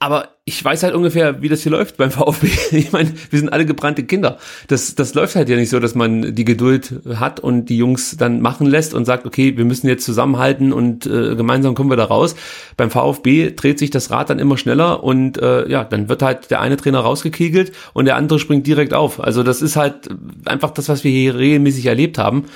Aber 0.00 0.36
ich 0.50 0.64
weiß 0.64 0.82
halt 0.82 0.94
ungefähr, 0.94 1.42
wie 1.42 1.48
das 1.48 1.62
hier 1.62 1.70
läuft 1.70 1.96
beim 1.96 2.10
VfB. 2.10 2.48
Ich 2.72 2.90
meine, 2.90 3.12
wir 3.30 3.38
sind 3.38 3.52
alle 3.52 3.64
gebrannte 3.64 4.02
Kinder. 4.02 4.38
Das, 4.66 4.96
das 4.96 5.14
läuft 5.14 5.36
halt 5.36 5.48
ja 5.48 5.54
nicht 5.54 5.70
so, 5.70 5.78
dass 5.78 5.94
man 5.94 6.34
die 6.34 6.44
Geduld 6.44 6.92
hat 7.14 7.38
und 7.38 7.66
die 7.66 7.76
Jungs 7.76 8.16
dann 8.16 8.40
machen 8.40 8.66
lässt 8.66 8.92
und 8.92 9.04
sagt, 9.04 9.26
okay, 9.26 9.56
wir 9.56 9.64
müssen 9.64 9.86
jetzt 9.86 10.04
zusammenhalten 10.04 10.72
und 10.72 11.06
äh, 11.06 11.36
gemeinsam 11.36 11.76
kommen 11.76 11.88
wir 11.88 11.96
da 11.96 12.06
raus. 12.06 12.34
Beim 12.76 12.90
VfB 12.90 13.52
dreht 13.52 13.78
sich 13.78 13.90
das 13.90 14.10
Rad 14.10 14.28
dann 14.28 14.40
immer 14.40 14.56
schneller 14.56 15.04
und 15.04 15.38
äh, 15.38 15.68
ja, 15.68 15.84
dann 15.84 16.08
wird 16.08 16.22
halt 16.22 16.50
der 16.50 16.60
eine 16.60 16.76
Trainer 16.76 16.98
rausgekegelt 16.98 17.70
und 17.92 18.06
der 18.06 18.16
andere 18.16 18.40
springt 18.40 18.66
direkt 18.66 18.92
auf. 18.92 19.20
Also 19.22 19.44
das 19.44 19.62
ist 19.62 19.76
halt 19.76 20.08
einfach 20.46 20.70
das, 20.70 20.88
was 20.88 21.04
wir 21.04 21.12
hier 21.12 21.36
regelmäßig 21.36 21.86
erlebt 21.86 22.18
haben. 22.18 22.46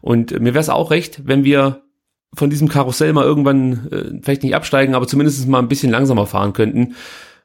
Und 0.00 0.32
mir 0.32 0.52
wäre 0.52 0.58
es 0.58 0.68
auch 0.68 0.90
recht, 0.90 1.22
wenn 1.24 1.44
wir 1.44 1.82
von 2.34 2.50
diesem 2.50 2.68
Karussell 2.68 3.12
mal 3.12 3.24
irgendwann 3.24 3.88
äh, 3.92 4.20
vielleicht 4.22 4.42
nicht 4.42 4.56
absteigen, 4.56 4.96
aber 4.96 5.06
zumindest 5.06 5.46
mal 5.46 5.60
ein 5.60 5.68
bisschen 5.68 5.92
langsamer 5.92 6.26
fahren 6.26 6.52
könnten 6.52 6.96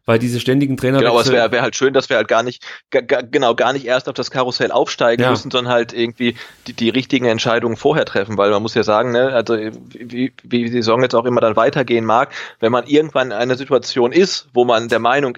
weil 0.06 0.20
diese 0.20 0.40
ständigen 0.40 0.78
Trainer. 0.78 1.00
Genau, 1.00 1.20
es 1.20 1.32
wäre 1.32 1.52
wär 1.52 1.62
halt 1.62 1.76
schön, 1.76 1.94
dass 1.94 2.10
wir 2.10 2.18
halt 2.18 2.28
gar 2.28 2.44
nicht, 2.44 2.64
genau, 2.90 3.56
gar 3.56 3.74
nicht 3.74 3.86
erst 3.86 4.10
auf 4.10 4.14
das 4.14 4.32
Karussell 4.32 4.72
aufsteigen 4.72 5.24
ja. 5.24 5.32
müssen, 5.32 5.52
sondern 5.52 5.74
halt 5.74 5.94
irgendwie 5.94 6.36
die, 6.68 6.74
die 6.74 6.90
richtigen 6.90 7.26
Entscheidungen 7.26 7.78
vorher 7.78 8.06
treffen, 8.06 8.38
weil 8.38 8.50
man 8.52 8.62
muss 8.62 8.74
ja 8.74 8.84
sagen, 8.84 9.12
ne, 9.12 9.34
also 9.34 9.56
wie, 9.56 10.34
wie 10.44 10.64
die 10.64 10.70
Saison 10.70 11.02
jetzt 11.02 11.16
auch 11.16 11.26
immer 11.26 11.42
dann 11.42 11.56
weitergehen 11.56 12.06
mag, 12.06 12.34
wenn 12.60 12.72
man 12.72 12.88
irgendwann 12.88 13.28
in 13.28 13.34
einer 13.34 13.56
Situation 13.56 14.12
ist, 14.12 14.48
wo 14.54 14.66
man 14.66 14.90
der 14.90 15.00
Meinung 15.00 15.38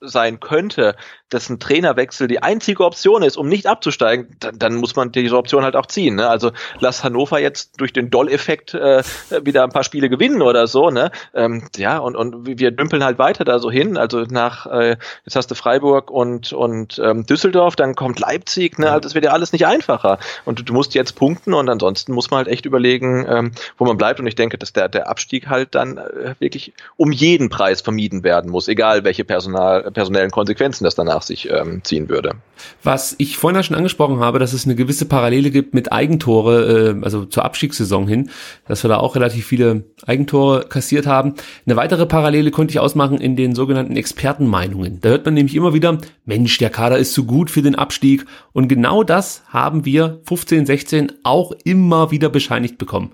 sein 0.00 0.40
könnte, 0.40 0.96
dass 1.30 1.48
ein 1.48 1.58
Trainerwechsel 1.58 2.28
die 2.28 2.42
einzige 2.42 2.84
Option 2.84 3.22
ist, 3.22 3.36
um 3.36 3.48
nicht 3.48 3.66
abzusteigen, 3.66 4.36
dann, 4.40 4.58
dann 4.58 4.74
muss 4.74 4.96
man 4.96 5.12
diese 5.12 5.36
Option 5.36 5.64
halt 5.64 5.76
auch 5.76 5.86
ziehen. 5.86 6.16
Ne? 6.16 6.28
Also 6.28 6.50
lass 6.80 7.04
Hannover 7.04 7.38
jetzt 7.38 7.80
durch 7.80 7.92
den 7.92 8.10
Doll-Effekt 8.10 8.74
äh, 8.74 9.02
wieder 9.42 9.64
ein 9.64 9.70
paar 9.70 9.84
Spiele 9.84 10.10
gewinnen 10.10 10.42
oder 10.42 10.66
so. 10.66 10.90
Ne? 10.90 11.10
Ähm, 11.34 11.64
ja, 11.76 11.98
und, 11.98 12.16
und 12.16 12.46
wir 12.46 12.70
dümpeln 12.72 13.04
halt 13.04 13.18
weiter 13.18 13.44
da 13.44 13.58
so 13.58 13.70
hin. 13.70 13.96
Also 13.96 14.22
nach, 14.28 14.66
äh, 14.66 14.96
jetzt 15.24 15.36
hast 15.36 15.50
du 15.50 15.54
Freiburg 15.54 16.10
und, 16.10 16.52
und 16.52 17.00
ähm, 17.02 17.24
Düsseldorf, 17.24 17.76
dann 17.76 17.94
kommt 17.94 18.18
Leipzig. 18.18 18.78
Ne? 18.78 18.90
Also 18.90 19.00
das 19.00 19.14
wird 19.14 19.24
ja 19.24 19.32
alles 19.32 19.52
nicht 19.52 19.66
einfacher. 19.66 20.18
Und 20.44 20.58
du, 20.58 20.64
du 20.64 20.72
musst 20.72 20.94
jetzt 20.94 21.14
punkten 21.16 21.54
und 21.54 21.68
ansonsten 21.68 22.12
muss 22.12 22.30
man 22.30 22.38
halt 22.38 22.48
echt 22.48 22.66
überlegen, 22.66 23.24
ähm, 23.28 23.52
wo 23.78 23.84
man 23.84 23.96
bleibt. 23.96 24.20
Und 24.20 24.26
ich 24.26 24.34
denke, 24.34 24.58
dass 24.58 24.72
der, 24.72 24.88
der 24.88 25.08
Abstieg 25.08 25.48
halt 25.48 25.74
dann 25.74 25.98
äh, 25.98 26.34
wirklich 26.40 26.72
um 26.96 27.12
jeden 27.12 27.48
Preis 27.48 27.80
vermieden 27.80 28.24
werden 28.24 28.50
muss, 28.50 28.68
egal 28.68 29.04
welche 29.04 29.24
Personal, 29.24 29.90
personellen 29.92 30.30
Konsequenzen 30.30 30.84
das 30.84 30.94
danach 30.94 31.19
nach 31.20 31.26
sich 31.26 31.50
ähm, 31.50 31.82
ziehen 31.84 32.08
würde. 32.08 32.34
Was 32.82 33.14
ich 33.18 33.36
vorhin 33.36 33.56
ja 33.56 33.62
schon 33.62 33.76
angesprochen 33.76 34.20
habe, 34.20 34.38
dass 34.38 34.52
es 34.52 34.64
eine 34.64 34.74
gewisse 34.74 35.06
Parallele 35.06 35.50
gibt 35.50 35.74
mit 35.74 35.92
Eigentore, 35.92 36.94
äh, 36.98 37.04
also 37.04 37.24
zur 37.24 37.44
Abstiegssaison 37.44 38.08
hin, 38.08 38.30
dass 38.66 38.82
wir 38.82 38.88
da 38.88 38.98
auch 38.98 39.16
relativ 39.16 39.46
viele 39.46 39.84
Eigentore 40.06 40.66
kassiert 40.68 41.06
haben. 41.06 41.34
Eine 41.66 41.76
weitere 41.76 42.06
Parallele 42.06 42.50
konnte 42.50 42.72
ich 42.72 42.80
ausmachen 42.80 43.18
in 43.18 43.36
den 43.36 43.54
sogenannten 43.54 43.96
Expertenmeinungen. 43.96 45.00
Da 45.00 45.10
hört 45.10 45.24
man 45.24 45.34
nämlich 45.34 45.56
immer 45.56 45.74
wieder, 45.74 45.98
Mensch, 46.24 46.56
der 46.58 46.70
Kader 46.70 46.98
ist 46.98 47.12
zu 47.12 47.24
gut 47.26 47.50
für 47.50 47.62
den 47.62 47.74
Abstieg. 47.74 48.24
Und 48.52 48.68
genau 48.68 49.02
das 49.02 49.42
haben 49.48 49.84
wir 49.84 50.20
15, 50.24 50.66
16 50.66 51.12
auch 51.22 51.52
immer 51.64 52.10
wieder 52.10 52.28
bescheinigt 52.28 52.78
bekommen. 52.78 53.12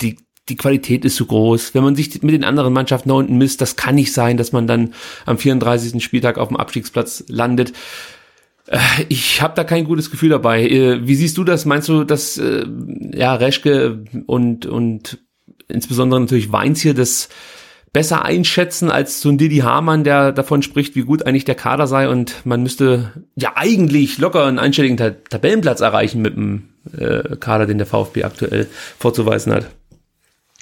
Die 0.00 0.18
die 0.48 0.56
Qualität 0.56 1.04
ist 1.04 1.16
zu 1.16 1.26
groß. 1.26 1.74
Wenn 1.74 1.84
man 1.84 1.96
sich 1.96 2.22
mit 2.22 2.34
den 2.34 2.44
anderen 2.44 2.72
Mannschaften 2.72 3.08
da 3.08 3.14
unten 3.14 3.38
misst, 3.38 3.60
das 3.60 3.76
kann 3.76 3.94
nicht 3.94 4.12
sein, 4.12 4.36
dass 4.36 4.52
man 4.52 4.66
dann 4.66 4.94
am 5.24 5.38
34. 5.38 6.02
Spieltag 6.02 6.38
auf 6.38 6.48
dem 6.48 6.56
Abstiegsplatz 6.56 7.24
landet. 7.28 7.72
Äh, 8.66 8.78
ich 9.08 9.40
habe 9.42 9.54
da 9.54 9.64
kein 9.64 9.84
gutes 9.84 10.10
Gefühl 10.10 10.30
dabei. 10.30 10.68
Äh, 10.68 11.06
wie 11.06 11.14
siehst 11.14 11.38
du 11.38 11.44
das? 11.44 11.64
Meinst 11.64 11.88
du, 11.88 12.04
dass 12.04 12.38
äh, 12.38 12.64
ja 13.14 13.34
Reschke 13.34 14.04
und 14.26 14.66
und 14.66 15.18
insbesondere 15.68 16.20
natürlich 16.20 16.52
Weins 16.52 16.82
hier 16.82 16.94
das 16.94 17.30
besser 17.94 18.24
einschätzen 18.24 18.90
als 18.90 19.20
so 19.20 19.28
ein 19.30 19.38
Didi 19.38 19.58
Hamann, 19.58 20.04
der 20.04 20.32
davon 20.32 20.62
spricht, 20.62 20.96
wie 20.96 21.02
gut 21.02 21.24
eigentlich 21.24 21.44
der 21.44 21.54
Kader 21.54 21.86
sei 21.86 22.08
und 22.08 22.44
man 22.44 22.62
müsste 22.62 23.24
ja 23.36 23.52
eigentlich 23.54 24.18
locker 24.18 24.44
einen 24.44 24.58
einstelligen 24.58 24.96
Tabellenplatz 24.96 25.80
erreichen 25.80 26.20
mit 26.20 26.34
dem 26.34 26.70
Kader, 27.38 27.66
den 27.66 27.78
der 27.78 27.86
VfB 27.86 28.24
aktuell 28.24 28.66
vorzuweisen 28.98 29.54
hat. 29.54 29.70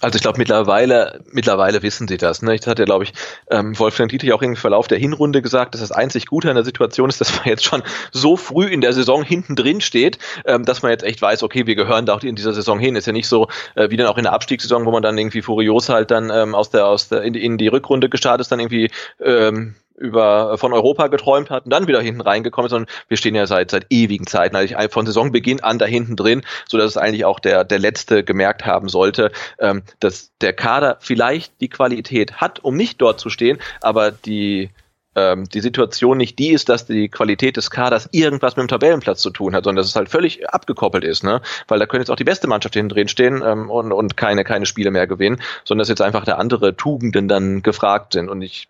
Also 0.03 0.17
ich 0.17 0.23
glaube 0.23 0.39
mittlerweile, 0.39 1.21
mittlerweile 1.31 1.81
wissen 1.85 2.09
sie 2.09 2.17
das. 2.17 2.43
Ne? 2.43 2.57
Ich 2.57 2.67
hatte, 2.67 2.85
glaube 2.85 3.05
ich, 3.05 3.13
ähm, 3.53 3.79
Wolfgang 3.79 4.11
Dietrich 4.11 4.33
auch 4.33 4.43
im 4.43 4.57
Verlauf 4.57 4.89
der 4.89 4.99
Hinrunde 4.99 5.43
gesagt, 5.43 5.75
dass 5.75 5.81
das 5.81 5.93
einzig 5.93 6.27
Gute 6.27 6.51
an 6.51 6.57
der 6.57 6.65
Situation 6.65 7.09
ist, 7.09 7.21
dass 7.21 7.37
man 7.37 7.47
jetzt 7.47 7.65
schon 7.65 7.85
so 8.11 8.37
früh 8.37 8.67
in 8.67 8.81
der 8.81 8.93
Saison 8.95 9.23
hinten 9.23 9.55
drin 9.55 9.81
steht, 9.81 10.19
ähm, 10.45 10.65
dass 10.65 10.83
man 10.83 10.91
jetzt 10.91 11.05
echt 11.05 11.23
weiß, 11.23 11.45
okay, 11.45 11.69
wir 11.69 11.77
gehören 11.77 12.05
da 12.05 12.15
auch 12.15 12.23
in 12.25 12.35
dieser 12.35 12.53
Saison 12.53 12.81
hin. 12.81 12.97
Ist 12.97 13.07
ja 13.07 13.13
nicht 13.13 13.29
so 13.29 13.47
äh, 13.77 13.91
wie 13.91 13.97
dann 13.97 14.09
auch 14.09 14.19
in 14.19 14.25
der 14.25 14.33
Abstiegssaison, 14.33 14.85
wo 14.87 14.91
man 14.91 15.05
dann 15.05 15.17
irgendwie 15.17 15.41
furios 15.41 15.89
halt 15.89 16.11
dann 16.11 16.31
ähm, 16.31 16.57
aus 16.57 16.71
der 16.71 16.85
aus 16.87 17.09
der 17.09 17.23
in 17.23 17.33
die, 17.33 17.45
in 17.45 17.57
die 17.57 17.69
Rückrunde 17.69 18.09
gestartet 18.09 18.41
ist, 18.41 18.51
dann 18.51 18.59
irgendwie 18.59 18.91
ähm, 19.25 19.77
über 19.97 20.59
von 20.59 20.73
Europa 20.73 21.09
geträumt 21.09 21.51
hat 21.51 21.65
und 21.65 21.71
dann 21.71 21.87
wieder 21.87 22.01
hinten 22.01 22.21
reingekommen 22.21 22.67
ist, 22.67 22.71
sondern 22.71 22.93
wir 23.09 23.17
stehen 23.17 23.35
ja 23.35 23.47
seit 23.47 23.71
seit 23.71 23.87
ewigen 23.91 24.27
Zeiten, 24.27 24.57
also 24.57 24.75
von 24.91 25.07
Saisonbeginn 25.07 25.63
an 25.63 25.79
da 25.79 25.87
hinten 25.87 26.17
drin, 26.17 26.43
so 26.69 26.79
dass 26.79 26.87
es 26.87 26.97
eigentlich 26.97 27.25
auch 27.25 27.41
der 27.41 27.65
der 27.65 27.79
letzte 27.79 28.25
gemerkt 28.25 28.67
haben 28.67 28.89
sollte, 28.89 29.33
ähm, 29.59 29.83
dass 30.01 30.33
der 30.41 30.53
Kader 30.53 30.99
vielleicht 31.01 31.61
die 31.61 31.69
Qualität 31.69 32.35
hat, 32.35 32.61
um 32.65 32.77
nicht 32.77 33.01
dort 33.01 33.21
zu 33.21 33.31
stehen, 33.31 33.59
aber 33.81 34.11
die 34.11 34.71
ähm, 35.15 35.49
die 35.49 35.61
Situation 35.61 36.17
nicht 36.17 36.39
die 36.39 36.51
ist, 36.51 36.69
dass 36.69 36.87
die 36.87 37.09
Qualität 37.09 37.57
des 37.57 37.71
Kaders 37.71 38.09
irgendwas 38.13 38.57
mit 38.57 38.65
dem 38.65 38.69
Tabellenplatz 38.69 39.21
zu 39.21 39.31
tun 39.31 39.55
hat, 39.55 39.65
sondern 39.65 39.83
dass 39.83 39.89
es 39.89 39.97
halt 39.97 40.09
völlig 40.09 40.49
abgekoppelt 40.49 41.05
ist, 41.05 41.23
ne? 41.23 41.43
Weil 41.69 41.79
da 41.79 41.87
können 41.87 42.03
jetzt 42.03 42.11
auch 42.11 42.17
die 42.17 42.25
beste 42.25 42.49
Mannschaft 42.49 42.75
hinten 42.75 42.91
drin 42.91 43.09
stehen 43.09 43.43
ähm, 43.45 43.71
und, 43.71 43.93
und 43.93 44.17
keine, 44.17 44.45
keine 44.45 44.67
Spiele 44.67 44.91
mehr 44.91 45.07
gewinnen, 45.07 45.41
sondern 45.65 45.83
dass 45.83 45.89
jetzt 45.89 46.03
einfach 46.03 46.25
der 46.25 46.39
andere 46.39 46.77
Tugenden 46.77 47.29
dann 47.29 47.63
gefragt 47.63 48.15
sind. 48.15 48.29
Und 48.29 48.43
ich 48.43 48.69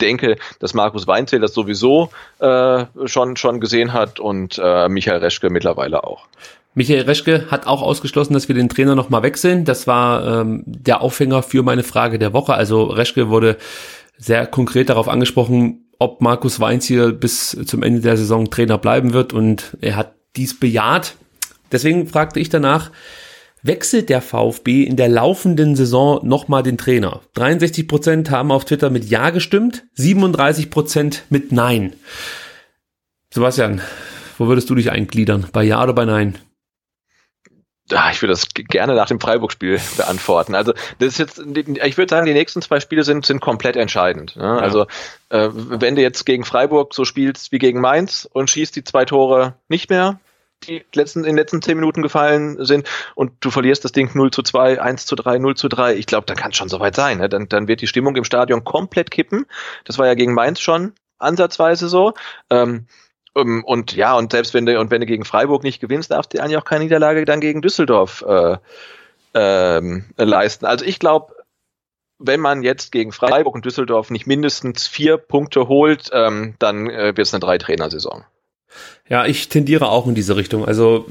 denke, 0.00 0.36
dass 0.58 0.74
Markus 0.74 1.06
Weinzel 1.06 1.40
das 1.40 1.54
sowieso 1.54 2.10
äh, 2.38 2.84
schon, 3.06 3.36
schon 3.36 3.60
gesehen 3.60 3.92
hat 3.92 4.20
und 4.20 4.60
äh, 4.62 4.88
Michael 4.88 5.18
Reschke 5.18 5.50
mittlerweile 5.50 6.04
auch. 6.04 6.26
Michael 6.74 7.02
Reschke 7.02 7.46
hat 7.50 7.66
auch 7.66 7.82
ausgeschlossen, 7.82 8.32
dass 8.32 8.48
wir 8.48 8.54
den 8.54 8.70
Trainer 8.70 8.94
nochmal 8.94 9.22
wechseln. 9.22 9.64
Das 9.64 9.86
war 9.86 10.40
ähm, 10.40 10.62
der 10.66 11.02
Aufhänger 11.02 11.42
für 11.42 11.62
meine 11.62 11.82
Frage 11.82 12.18
der 12.18 12.32
Woche. 12.32 12.54
Also 12.54 12.84
Reschke 12.84 13.28
wurde 13.28 13.58
sehr 14.16 14.46
konkret 14.46 14.88
darauf 14.88 15.08
angesprochen, 15.08 15.90
ob 15.98 16.20
Markus 16.22 16.60
Weinziel 16.60 17.12
bis 17.12 17.50
zum 17.66 17.82
Ende 17.82 18.00
der 18.00 18.16
Saison 18.16 18.50
Trainer 18.50 18.78
bleiben 18.78 19.12
wird 19.12 19.32
und 19.32 19.76
er 19.80 19.96
hat 19.96 20.14
dies 20.36 20.58
bejaht. 20.58 21.14
Deswegen 21.70 22.06
fragte 22.06 22.40
ich 22.40 22.48
danach, 22.48 22.90
wechselt 23.62 24.08
der 24.08 24.20
VfB 24.20 24.82
in 24.82 24.96
der 24.96 25.08
laufenden 25.08 25.76
Saison 25.76 26.26
nochmal 26.26 26.62
den 26.62 26.78
Trainer. 26.78 27.20
63 27.34 27.88
Prozent 27.88 28.30
haben 28.30 28.50
auf 28.50 28.64
Twitter 28.64 28.90
mit 28.90 29.04
Ja 29.04 29.30
gestimmt, 29.30 29.84
37 29.94 30.70
Prozent 30.70 31.24
mit 31.30 31.52
Nein. 31.52 31.94
Sebastian, 33.30 33.80
wo 34.38 34.46
würdest 34.46 34.68
du 34.68 34.74
dich 34.74 34.90
eingliedern? 34.90 35.46
Bei 35.52 35.62
Ja 35.62 35.82
oder 35.82 35.92
bei 35.92 36.04
Nein? 36.04 36.38
Ja, 37.90 38.10
ich 38.10 38.22
würde 38.22 38.32
das 38.32 38.48
gerne 38.54 38.94
nach 38.94 39.08
dem 39.08 39.20
Freiburg-Spiel 39.20 39.80
beantworten. 39.96 40.54
Also 40.54 40.72
das 40.98 41.08
ist 41.08 41.18
jetzt, 41.18 41.38
ich 41.38 41.98
würde 41.98 42.10
sagen, 42.10 42.26
die 42.26 42.32
nächsten 42.32 42.62
zwei 42.62 42.80
Spiele 42.80 43.02
sind 43.02 43.26
sind 43.26 43.40
komplett 43.40 43.76
entscheidend. 43.76 44.36
Ne? 44.36 44.44
Ja. 44.44 44.58
Also 44.58 44.86
äh, 45.28 45.48
wenn 45.52 45.96
du 45.96 46.02
jetzt 46.02 46.24
gegen 46.24 46.44
Freiburg 46.44 46.94
so 46.94 47.04
spielst 47.04 47.52
wie 47.52 47.58
gegen 47.58 47.80
Mainz 47.80 48.28
und 48.32 48.50
schießt 48.50 48.74
die 48.76 48.84
zwei 48.84 49.04
Tore 49.04 49.56
nicht 49.68 49.90
mehr, 49.90 50.20
die 50.66 50.84
letzten, 50.94 51.20
in 51.20 51.26
den 51.26 51.36
letzten 51.36 51.62
zehn 51.62 51.76
Minuten 51.76 52.02
gefallen 52.02 52.64
sind 52.64 52.88
und 53.14 53.32
du 53.40 53.50
verlierst 53.50 53.84
das 53.84 53.92
Ding 53.92 54.10
0 54.14 54.30
zu 54.30 54.42
2, 54.42 54.80
1 54.80 55.06
zu 55.06 55.16
3, 55.16 55.38
0 55.38 55.56
zu 55.56 55.68
3, 55.68 55.94
ich 55.94 56.06
glaube, 56.06 56.26
dann 56.26 56.36
kann 56.36 56.50
es 56.50 56.56
schon 56.56 56.68
soweit 56.68 56.94
sein. 56.94 57.18
Ne? 57.18 57.28
Dann, 57.28 57.48
dann 57.48 57.68
wird 57.68 57.80
die 57.80 57.86
Stimmung 57.86 58.16
im 58.16 58.24
Stadion 58.24 58.64
komplett 58.64 59.10
kippen. 59.10 59.46
Das 59.84 59.98
war 59.98 60.06
ja 60.06 60.14
gegen 60.14 60.34
Mainz 60.34 60.60
schon 60.60 60.92
ansatzweise 61.18 61.88
so. 61.88 62.14
Ähm, 62.50 62.86
ähm, 63.36 63.64
und 63.64 63.94
ja, 63.94 64.16
und 64.16 64.32
selbst 64.32 64.54
wenn 64.54 64.66
du, 64.66 64.78
und 64.78 64.90
wenn 64.90 65.00
du 65.00 65.06
gegen 65.06 65.24
Freiburg 65.24 65.62
nicht 65.62 65.80
gewinnst, 65.80 66.10
darfst 66.10 66.34
du 66.34 66.42
eigentlich 66.42 66.58
auch 66.58 66.64
keine 66.64 66.84
Niederlage 66.84 67.24
dann 67.24 67.40
gegen 67.40 67.62
Düsseldorf 67.62 68.24
äh, 68.26 68.56
ähm, 69.34 70.04
leisten. 70.16 70.66
Also 70.66 70.84
ich 70.84 70.98
glaube, 70.98 71.34
wenn 72.18 72.40
man 72.40 72.62
jetzt 72.62 72.92
gegen 72.92 73.12
Freiburg 73.12 73.54
und 73.54 73.64
Düsseldorf 73.64 74.10
nicht 74.10 74.26
mindestens 74.26 74.86
vier 74.86 75.16
Punkte 75.16 75.68
holt, 75.68 76.10
ähm, 76.12 76.54
dann 76.58 76.88
äh, 76.88 77.16
wird 77.16 77.26
es 77.26 77.34
eine 77.34 77.40
Drei-Trainer-Saison. 77.40 78.24
Ja, 79.08 79.26
ich 79.26 79.48
tendiere 79.48 79.90
auch 79.90 80.06
in 80.06 80.14
diese 80.14 80.36
Richtung. 80.36 80.64
Also 80.64 81.06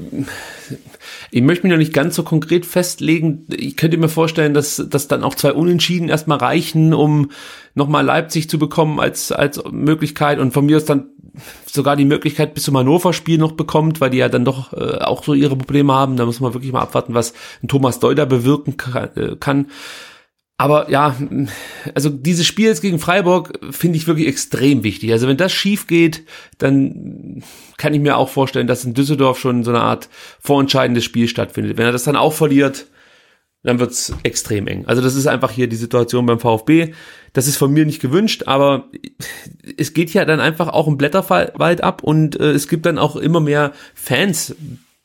ich 1.30 1.42
möchte 1.42 1.66
mich 1.66 1.72
noch 1.72 1.78
nicht 1.78 1.92
ganz 1.92 2.16
so 2.16 2.22
konkret 2.22 2.66
festlegen. 2.66 3.46
Ich 3.48 3.76
könnte 3.76 3.96
mir 3.96 4.08
vorstellen, 4.08 4.54
dass, 4.54 4.82
dass 4.88 5.08
dann 5.08 5.22
auch 5.22 5.34
zwei 5.34 5.52
Unentschieden 5.52 6.08
erstmal 6.08 6.38
reichen, 6.38 6.94
um 6.94 7.30
nochmal 7.74 8.04
Leipzig 8.04 8.50
zu 8.50 8.58
bekommen 8.58 8.98
als, 8.98 9.30
als 9.30 9.62
Möglichkeit 9.70 10.38
und 10.38 10.52
von 10.52 10.66
mir 10.66 10.78
aus 10.78 10.84
dann 10.84 11.10
sogar 11.66 11.96
die 11.96 12.04
Möglichkeit 12.04 12.54
bis 12.54 12.64
zum 12.64 12.76
Hannover-Spiel 12.76 13.38
noch 13.38 13.52
bekommt, 13.52 14.00
weil 14.00 14.10
die 14.10 14.18
ja 14.18 14.28
dann 14.28 14.44
doch 14.44 14.72
äh, 14.72 14.98
auch 14.98 15.24
so 15.24 15.32
ihre 15.34 15.56
Probleme 15.56 15.92
haben. 15.92 16.16
Da 16.16 16.26
muss 16.26 16.40
man 16.40 16.54
wirklich 16.54 16.72
mal 16.72 16.82
abwarten, 16.82 17.14
was 17.14 17.32
ein 17.62 17.68
Thomas 17.68 18.00
Deuder 18.00 18.26
bewirken 18.26 18.76
äh, 19.14 19.36
kann. 19.36 19.66
Aber 20.58 20.90
ja, 20.90 21.16
also 21.94 22.08
dieses 22.08 22.46
Spiel 22.46 22.66
jetzt 22.66 22.82
gegen 22.82 22.98
Freiburg 22.98 23.58
finde 23.70 23.96
ich 23.96 24.06
wirklich 24.06 24.28
extrem 24.28 24.84
wichtig. 24.84 25.10
Also 25.10 25.26
wenn 25.26 25.36
das 25.36 25.52
schief 25.52 25.86
geht, 25.86 26.24
dann 26.58 27.42
kann 27.78 27.94
ich 27.94 28.00
mir 28.00 28.16
auch 28.16 28.28
vorstellen, 28.28 28.66
dass 28.66 28.84
in 28.84 28.94
Düsseldorf 28.94 29.38
schon 29.38 29.64
so 29.64 29.70
eine 29.70 29.80
Art 29.80 30.08
vorentscheidendes 30.40 31.04
Spiel 31.04 31.26
stattfindet. 31.26 31.78
Wenn 31.78 31.86
er 31.86 31.92
das 31.92 32.04
dann 32.04 32.16
auch 32.16 32.32
verliert, 32.32 32.86
dann 33.64 33.78
wird's 33.78 34.12
extrem 34.24 34.66
eng. 34.66 34.84
Also 34.86 35.02
das 35.02 35.14
ist 35.14 35.26
einfach 35.26 35.50
hier 35.50 35.68
die 35.68 35.76
Situation 35.76 36.26
beim 36.26 36.40
VfB. 36.40 36.94
Das 37.32 37.46
ist 37.46 37.56
von 37.56 37.72
mir 37.72 37.86
nicht 37.86 38.00
gewünscht, 38.00 38.44
aber 38.46 38.88
es 39.76 39.94
geht 39.94 40.12
ja 40.12 40.24
dann 40.24 40.40
einfach 40.40 40.68
auch 40.68 40.88
im 40.88 40.98
Blätterwald 40.98 41.82
ab 41.82 42.02
und 42.02 42.38
äh, 42.38 42.50
es 42.50 42.68
gibt 42.68 42.86
dann 42.86 42.98
auch 42.98 43.16
immer 43.16 43.40
mehr 43.40 43.72
Fans, 43.94 44.54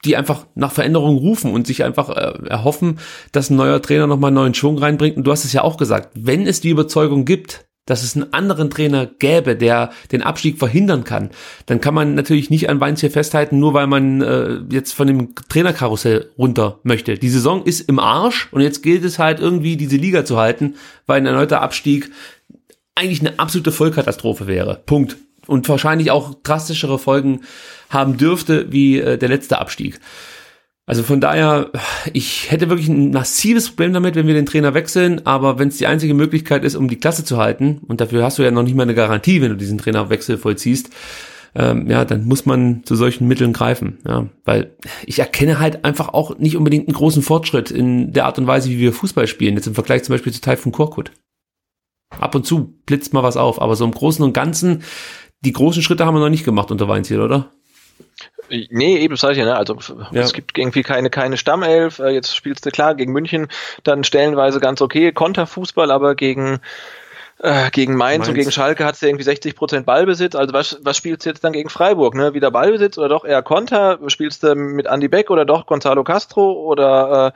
die 0.07 0.17
einfach 0.17 0.47
nach 0.55 0.71
Veränderungen 0.71 1.17
rufen 1.17 1.51
und 1.51 1.67
sich 1.67 1.83
einfach 1.83 2.09
äh, 2.09 2.47
erhoffen, 2.47 2.99
dass 3.31 3.49
ein 3.49 3.57
neuer 3.57 3.81
Trainer 3.81 4.07
nochmal 4.07 4.29
einen 4.29 4.35
neuen 4.35 4.53
Schwung 4.53 4.77
reinbringt. 4.77 5.17
Und 5.17 5.25
du 5.25 5.31
hast 5.31 5.45
es 5.45 5.53
ja 5.53 5.61
auch 5.61 5.77
gesagt, 5.77 6.09
wenn 6.15 6.47
es 6.47 6.61
die 6.61 6.69
Überzeugung 6.69 7.25
gibt, 7.25 7.65
dass 7.85 8.03
es 8.03 8.15
einen 8.15 8.33
anderen 8.33 8.69
Trainer 8.69 9.05
gäbe, 9.05 9.55
der 9.55 9.91
den 10.11 10.21
Abstieg 10.21 10.59
verhindern 10.59 11.03
kann, 11.03 11.31
dann 11.65 11.81
kann 11.81 11.93
man 11.93 12.15
natürlich 12.15 12.49
nicht 12.49 12.69
an 12.69 12.79
Weinz 12.79 12.99
hier 12.99 13.11
festhalten, 13.11 13.59
nur 13.59 13.73
weil 13.73 13.87
man 13.87 14.21
äh, 14.21 14.59
jetzt 14.69 14.93
von 14.93 15.07
dem 15.07 15.33
Trainerkarussell 15.49 16.31
runter 16.37 16.79
möchte. 16.83 17.15
Die 17.15 17.29
Saison 17.29 17.63
ist 17.63 17.81
im 17.81 17.99
Arsch 17.99 18.49
und 18.51 18.61
jetzt 18.61 18.83
gilt 18.83 19.03
es 19.03 19.19
halt 19.19 19.39
irgendwie, 19.39 19.77
diese 19.77 19.97
Liga 19.97 20.25
zu 20.25 20.37
halten, 20.37 20.75
weil 21.05 21.21
ein 21.21 21.25
erneuter 21.25 21.61
Abstieg 21.61 22.11
eigentlich 22.95 23.21
eine 23.21 23.39
absolute 23.39 23.71
Vollkatastrophe 23.71 24.47
wäre. 24.47 24.81
Punkt. 24.85 25.17
Und 25.47 25.67
wahrscheinlich 25.69 26.11
auch 26.11 26.35
drastischere 26.43 26.99
Folgen 26.99 27.41
haben 27.89 28.17
dürfte 28.17 28.71
wie 28.71 28.99
äh, 28.99 29.17
der 29.17 29.29
letzte 29.29 29.59
Abstieg. 29.59 29.99
Also 30.87 31.03
von 31.03 31.19
daher, 31.19 31.69
ich 32.13 32.49
hätte 32.49 32.69
wirklich 32.69 32.87
ein 32.87 33.11
massives 33.11 33.67
Problem 33.67 33.91
damit, 33.91 34.15
wenn 34.15 34.25
wir 34.25 34.33
den 34.33 34.45
Trainer 34.45 34.73
wechseln, 34.73 35.25
aber 35.25 35.59
wenn 35.59 35.67
es 35.67 35.77
die 35.77 35.85
einzige 35.85 36.13
Möglichkeit 36.13 36.63
ist, 36.63 36.75
um 36.75 36.87
die 36.87 36.95
Klasse 36.95 37.25
zu 37.25 37.37
halten, 37.37 37.81
und 37.87 37.99
dafür 37.99 38.23
hast 38.23 38.39
du 38.39 38.43
ja 38.43 38.51
noch 38.51 38.63
nicht 38.63 38.75
mal 38.75 38.83
eine 38.83 38.95
Garantie, 38.95 39.41
wenn 39.41 39.49
du 39.49 39.57
diesen 39.57 39.77
Trainerwechsel 39.77 40.37
vollziehst, 40.37 40.89
ähm, 41.55 41.89
ja, 41.89 42.05
dann 42.05 42.25
muss 42.25 42.45
man 42.45 42.85
zu 42.85 42.95
solchen 42.95 43.27
Mitteln 43.27 43.51
greifen, 43.51 43.97
ja, 44.07 44.29
weil 44.45 44.77
ich 45.05 45.19
erkenne 45.19 45.59
halt 45.59 45.83
einfach 45.83 46.09
auch 46.09 46.37
nicht 46.37 46.55
unbedingt 46.55 46.87
einen 46.87 46.95
großen 46.95 47.21
Fortschritt 47.21 47.69
in 47.69 48.13
der 48.13 48.25
Art 48.25 48.39
und 48.39 48.47
Weise, 48.47 48.69
wie 48.69 48.79
wir 48.79 48.93
Fußball 48.93 49.27
spielen, 49.27 49.55
jetzt 49.55 49.67
im 49.67 49.75
Vergleich 49.75 50.03
zum 50.03 50.13
Beispiel 50.13 50.31
zu 50.31 50.39
Taifun 50.39 50.71
Korkut. 50.71 51.11
Ab 52.17 52.35
und 52.35 52.45
zu 52.45 52.79
blitzt 52.85 53.13
mal 53.13 53.23
was 53.23 53.35
auf, 53.35 53.61
aber 53.61 53.75
so 53.75 53.83
im 53.83 53.91
Großen 53.91 54.23
und 54.23 54.33
Ganzen, 54.33 54.83
die 55.41 55.53
großen 55.53 55.81
Schritte 55.81 56.05
haben 56.05 56.15
wir 56.15 56.19
noch 56.19 56.29
nicht 56.29 56.45
gemacht 56.45 56.71
unter 56.71 56.87
Weinziel, 56.87 57.21
oder? 57.21 57.51
Nee, 58.49 58.97
eben 58.97 59.13
das 59.13 59.21
sage 59.21 59.33
ich 59.33 59.39
ja, 59.39 59.45
ne? 59.45 59.55
Also 59.55 59.77
ja. 60.11 60.21
es 60.21 60.33
gibt 60.33 60.57
irgendwie 60.57 60.81
keine, 60.81 61.09
keine 61.09 61.37
Stammelf. 61.37 61.99
Äh, 61.99 62.09
jetzt 62.09 62.35
spielst 62.35 62.65
du 62.65 62.71
klar 62.71 62.95
gegen 62.95 63.11
München 63.11 63.47
dann 63.83 64.03
stellenweise 64.03 64.59
ganz 64.59 64.81
okay, 64.81 65.11
Konterfußball, 65.11 65.91
aber 65.91 66.15
gegen 66.15 66.59
äh, 67.39 67.69
gegen 67.71 67.95
Mainz, 67.95 68.19
Mainz, 68.19 68.27
und 68.29 68.33
gegen 68.35 68.51
Schalke 68.51 68.85
hat 68.85 68.95
es 68.95 69.03
irgendwie 69.03 69.23
60 69.23 69.55
Prozent 69.55 69.85
Ballbesitz. 69.85 70.35
Also 70.35 70.53
was, 70.53 70.79
was 70.81 70.97
spielst 70.97 71.25
du 71.25 71.29
jetzt 71.29 71.43
dann 71.43 71.53
gegen 71.53 71.69
Freiburg? 71.69 72.15
Ne? 72.15 72.33
Wieder 72.33 72.49
Ballbesitz 72.49 72.97
oder 72.97 73.09
doch 73.09 73.25
eher 73.25 73.43
Konter? 73.43 73.99
Spielst 74.07 74.43
du 74.43 74.55
mit 74.55 74.87
Andy 74.87 75.07
Beck 75.07 75.29
oder 75.29 75.45
doch 75.45 75.65
Gonzalo 75.65 76.03
Castro? 76.03 76.53
Oder 76.53 77.33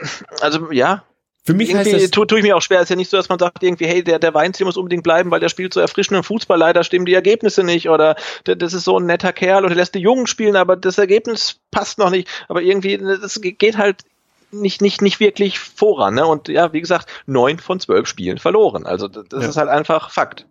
äh, 0.00 0.04
also 0.40 0.70
ja, 0.72 1.02
für 1.48 1.54
mich 1.54 1.70
irgendwie 1.70 1.94
heißt 1.94 2.04
das, 2.04 2.10
tue, 2.10 2.26
tue 2.26 2.40
ich 2.40 2.44
mir 2.44 2.54
auch 2.58 2.60
schwer. 2.60 2.76
Es 2.76 2.82
ist 2.84 2.90
ja 2.90 2.96
nicht 2.96 3.10
so, 3.10 3.16
dass 3.16 3.30
man 3.30 3.38
sagt 3.38 3.62
irgendwie, 3.62 3.86
hey, 3.86 4.04
der, 4.04 4.18
der 4.18 4.34
Weinziel 4.34 4.66
muss 4.66 4.76
unbedingt 4.76 5.02
bleiben, 5.02 5.30
weil 5.30 5.40
der 5.40 5.48
spielt 5.48 5.72
so 5.72 5.80
erfrischenden 5.80 6.22
Fußball. 6.22 6.58
Leider 6.58 6.84
stimmen 6.84 7.06
die 7.06 7.14
Ergebnisse 7.14 7.64
nicht 7.64 7.88
oder 7.88 8.16
das 8.44 8.74
ist 8.74 8.84
so 8.84 8.98
ein 8.98 9.06
netter 9.06 9.32
Kerl 9.32 9.64
und 9.64 9.70
er 9.70 9.76
lässt 9.76 9.94
die 9.94 10.00
Jungen 10.00 10.26
spielen, 10.26 10.56
aber 10.56 10.76
das 10.76 10.98
Ergebnis 10.98 11.56
passt 11.70 11.96
noch 11.96 12.10
nicht. 12.10 12.28
Aber 12.48 12.60
irgendwie, 12.60 12.98
das 12.98 13.40
geht 13.40 13.78
halt 13.78 14.02
nicht, 14.50 14.82
nicht, 14.82 15.00
nicht 15.00 15.20
wirklich 15.20 15.58
voran. 15.58 16.16
Ne? 16.16 16.26
Und 16.26 16.48
ja, 16.48 16.74
wie 16.74 16.82
gesagt, 16.82 17.08
neun 17.24 17.58
von 17.58 17.80
zwölf 17.80 18.06
Spielen 18.06 18.36
verloren. 18.36 18.84
Also 18.84 19.08
das 19.08 19.24
ja. 19.32 19.48
ist 19.48 19.56
halt 19.56 19.70
einfach 19.70 20.10
Fakt. 20.10 20.44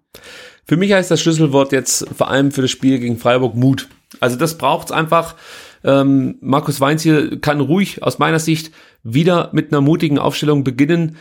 Für 0.66 0.78
mich 0.78 0.94
heißt 0.94 1.12
das 1.12 1.22
Schlüsselwort 1.22 1.74
jetzt 1.74 2.08
vor 2.18 2.32
allem 2.32 2.52
für 2.52 2.64
das 2.64 2.72
Spiel 2.72 2.98
gegen 2.98 3.20
Freiburg 3.20 3.54
Mut. 3.54 3.88
Also 4.20 4.36
das 4.36 4.58
braucht's 4.58 4.92
einfach. 4.92 5.36
Ähm, 5.84 6.38
Markus 6.42 6.82
Weinziel 6.82 7.40
kann 7.40 7.60
ruhig 7.60 8.04
aus 8.04 8.20
meiner 8.20 8.40
Sicht 8.40 8.72
wieder 9.04 9.50
mit 9.54 9.72
einer 9.72 9.82
mutigen 9.82 10.20
Aufstellung 10.20 10.64
beginnen. 10.64 11.18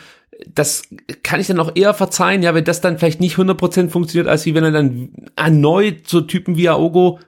Das 0.53 0.83
kann 1.23 1.41
ich 1.41 1.47
dann 1.47 1.61
auch 1.61 1.73
eher 1.75 1.95
verzeihen, 1.95 2.43
ja, 2.43 2.55
wenn 2.55 2.65
das 2.65 2.81
dann 2.81 2.99
vielleicht 2.99 3.21
nicht 3.21 3.37
100% 3.37 3.89
funktioniert, 3.89 4.29
als 4.29 4.45
wie 4.47 4.55
wenn 4.55 4.65
er 4.65 4.73
dann 4.73 5.11
erneut 5.35 6.09
so 6.09 6.21
Typen 6.21 6.57
wie 6.57 6.69
Aogo 6.69 7.19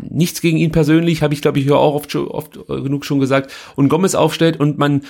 nichts 0.00 0.40
gegen 0.40 0.58
ihn 0.58 0.72
persönlich, 0.72 1.22
habe 1.22 1.34
ich 1.34 1.42
glaube 1.42 1.58
ich 1.58 1.64
hier 1.64 1.76
auch 1.76 1.94
oft, 1.94 2.14
oft 2.14 2.58
genug 2.66 3.04
schon 3.04 3.20
gesagt, 3.20 3.52
und 3.76 3.88
Gomez 3.88 4.14
aufstellt 4.14 4.60
und 4.60 4.78
man 4.78 5.02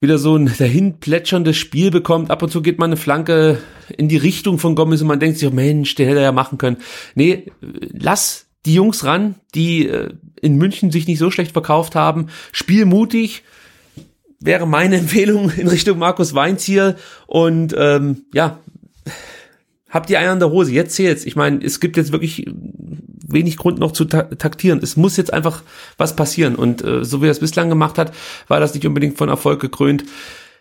wieder 0.00 0.18
so 0.18 0.36
ein 0.36 0.52
dahin 0.58 1.00
plätscherndes 1.00 1.56
Spiel 1.56 1.90
bekommt. 1.90 2.30
Ab 2.30 2.42
und 2.42 2.50
zu 2.50 2.62
geht 2.62 2.78
man 2.78 2.90
eine 2.90 2.96
Flanke 2.96 3.58
in 3.96 4.08
die 4.08 4.16
Richtung 4.16 4.58
von 4.58 4.74
Gomez 4.74 5.00
und 5.00 5.08
man 5.08 5.20
denkt 5.20 5.38
sich, 5.38 5.48
oh 5.48 5.54
Mensch, 5.54 5.94
der 5.94 6.06
hätte 6.06 6.18
er 6.18 6.24
ja 6.24 6.32
machen 6.32 6.58
können. 6.58 6.76
Nee, 7.14 7.50
lass 7.60 8.45
die 8.66 8.74
Jungs 8.74 9.04
ran, 9.04 9.36
die 9.54 9.88
äh, 9.88 10.10
in 10.40 10.56
München 10.56 10.90
sich 10.90 11.06
nicht 11.06 11.18
so 11.18 11.30
schlecht 11.30 11.52
verkauft 11.52 11.94
haben. 11.94 12.26
Spiel 12.52 12.84
mutig, 12.84 13.42
wäre 14.40 14.66
meine 14.66 14.96
Empfehlung 14.98 15.50
in 15.50 15.68
Richtung 15.68 15.98
Markus 15.98 16.34
Weinziel. 16.34 16.96
Und 17.26 17.74
ähm, 17.78 18.24
ja, 18.34 18.58
habt 19.88 20.10
ihr 20.10 20.18
einen 20.18 20.30
an 20.30 20.40
der 20.40 20.50
Hose, 20.50 20.72
jetzt 20.72 20.94
zählt's. 20.94 21.24
Ich 21.24 21.36
meine, 21.36 21.64
es 21.64 21.80
gibt 21.80 21.96
jetzt 21.96 22.12
wirklich 22.12 22.46
wenig 23.28 23.56
Grund 23.56 23.78
noch 23.78 23.92
zu 23.92 24.04
taktieren. 24.04 24.80
Es 24.82 24.96
muss 24.96 25.16
jetzt 25.16 25.32
einfach 25.32 25.62
was 25.96 26.16
passieren. 26.16 26.56
Und 26.56 26.84
äh, 26.84 27.04
so 27.04 27.22
wie 27.22 27.26
er 27.26 27.32
es 27.32 27.40
bislang 27.40 27.68
gemacht 27.68 27.98
hat, 27.98 28.12
war 28.48 28.60
das 28.60 28.74
nicht 28.74 28.86
unbedingt 28.86 29.16
von 29.16 29.28
Erfolg 29.28 29.60
gekrönt. 29.60 30.04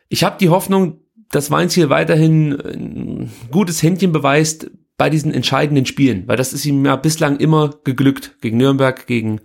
Ich 0.10 0.24
habe 0.24 0.38
die 0.40 0.50
Hoffnung, 0.50 1.00
dass 1.30 1.52
Weinziel 1.52 1.90
weiterhin 1.90 2.54
ein 2.54 3.32
gutes 3.52 3.82
Händchen 3.82 4.12
beweist 4.12 4.70
bei 4.98 5.10
diesen 5.10 5.34
entscheidenden 5.34 5.86
Spielen, 5.86 6.24
weil 6.28 6.38
das 6.38 6.54
ist 6.54 6.66
ihm 6.66 6.86
ja 6.86 6.96
bislang 6.96 7.38
immer 7.38 7.74
geglückt. 7.84 8.36
Gegen 8.42 8.58
Nürnberg, 8.58 9.08
gegen 9.08 9.42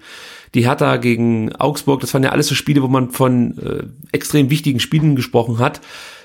die 0.55 0.65
Hertha, 0.67 0.97
gegen 0.97 1.53
Augsburg. 1.57 2.01
Das 2.01 2.15
waren 2.15 2.23
ja 2.23 2.31
alles 2.31 2.47
so 2.47 2.55
Spiele, 2.55 2.83
wo 2.83 2.89
man 2.89 3.11
von 3.11 3.59
äh, 3.59 3.83
extrem 4.13 4.51
wichtigen 4.51 4.81
Spielen 4.81 5.17
gesprochen 5.17 5.59
hat. 5.59 5.81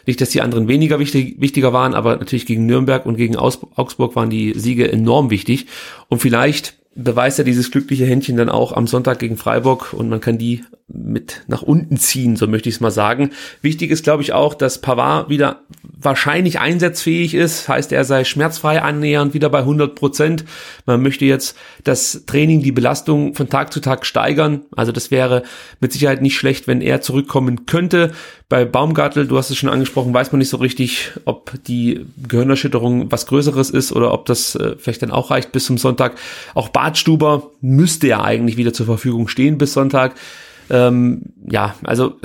Nicht, 0.05 0.21
dass 0.21 0.29
die 0.29 0.41
anderen 0.41 0.67
weniger 0.67 0.99
wichtig, 0.99 1.37
wichtiger 1.39 1.73
waren, 1.73 1.95
aber 1.95 2.17
natürlich 2.17 2.45
gegen 2.45 2.67
Nürnberg 2.67 3.07
und 3.07 3.15
gegen 3.15 3.35
Augsburg 3.35 4.15
waren 4.15 4.29
die 4.29 4.53
Siege 4.55 4.91
enorm 4.91 5.31
wichtig. 5.31 5.65
Und 6.07 6.19
vielleicht 6.19 6.75
beweist 6.95 7.39
er 7.39 7.45
dieses 7.45 7.71
glückliche 7.71 8.05
Händchen 8.05 8.37
dann 8.37 8.49
auch 8.49 8.71
am 8.71 8.87
Sonntag 8.87 9.19
gegen 9.19 9.37
Freiburg 9.37 9.93
und 9.93 10.09
man 10.09 10.21
kann 10.21 10.37
die 10.37 10.63
mit 10.87 11.41
nach 11.47 11.63
unten 11.63 11.97
ziehen, 11.97 12.35
so 12.35 12.45
möchte 12.45 12.69
ich 12.69 12.75
es 12.75 12.81
mal 12.81 12.91
sagen. 12.91 13.31
Wichtig 13.61 13.89
ist, 13.89 14.03
glaube 14.03 14.21
ich, 14.21 14.33
auch, 14.33 14.53
dass 14.53 14.81
Pavard 14.81 15.29
wieder 15.29 15.61
wahrscheinlich 15.81 16.59
einsatzfähig 16.59 17.33
ist, 17.33 17.67
heißt 17.67 17.91
er 17.91 18.05
sei 18.05 18.23
schmerzfrei 18.23 18.83
annähernd 18.83 19.33
wieder 19.33 19.49
bei 19.49 19.59
100 19.59 19.95
Prozent. 19.95 20.45
Man 20.85 21.01
möchte 21.01 21.25
jetzt 21.25 21.57
das 21.83 22.23
Training, 22.27 22.61
die 22.61 22.71
Belastung 22.71 23.33
von 23.33 23.49
Tag 23.49 23.73
zu 23.73 23.79
Tag 23.79 24.05
steigern. 24.05 24.61
Also 24.75 24.91
das 24.91 25.09
wäre 25.09 25.41
mit 25.79 25.91
Sicherheit 25.91 26.21
nicht 26.21 26.37
schlecht, 26.37 26.67
wenn 26.67 26.81
er 26.81 27.01
zurückkommen 27.01 27.65
könnte. 27.65 28.11
Bei 28.47 28.63
Baumgartel, 28.63 29.25
du 29.25 29.39
hast 29.39 29.49
es 29.49 29.57
schon 29.57 29.69
angesprochen, 29.69 30.13
weiß 30.13 30.31
man 30.31 30.37
nicht 30.37 30.49
so 30.49 30.57
richtig, 30.57 31.13
ob 31.25 31.51
die 31.67 32.05
Gehirnerschütterung 32.27 33.11
was 33.11 33.25
Größeres 33.25 33.71
ist 33.71 33.91
oder 33.91 34.13
ob 34.13 34.27
das 34.27 34.53
äh, 34.53 34.75
vielleicht 34.77 35.01
dann 35.01 35.09
auch 35.09 35.31
reicht 35.31 35.51
bis 35.51 35.65
zum 35.65 35.79
Sonntag. 35.79 36.19
Auch 36.53 36.69
Bartstuber 36.69 37.49
müsste 37.61 38.05
ja 38.05 38.23
eigentlich 38.23 38.57
wieder 38.57 38.71
zur 38.71 38.85
Verfügung 38.85 39.27
stehen 39.27 39.57
bis 39.57 39.73
Sonntag. 39.73 40.13
Ähm, 40.69 41.33
ja, 41.47 41.75
also 41.83 42.19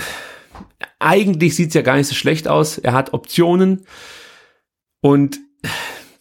eigentlich 0.98 1.56
sieht's 1.56 1.74
ja 1.74 1.82
gar 1.82 1.96
nicht 1.96 2.06
so 2.06 2.14
schlecht 2.14 2.48
aus. 2.48 2.78
Er 2.78 2.92
hat 2.92 3.12
Optionen 3.12 3.86
und 5.00 5.38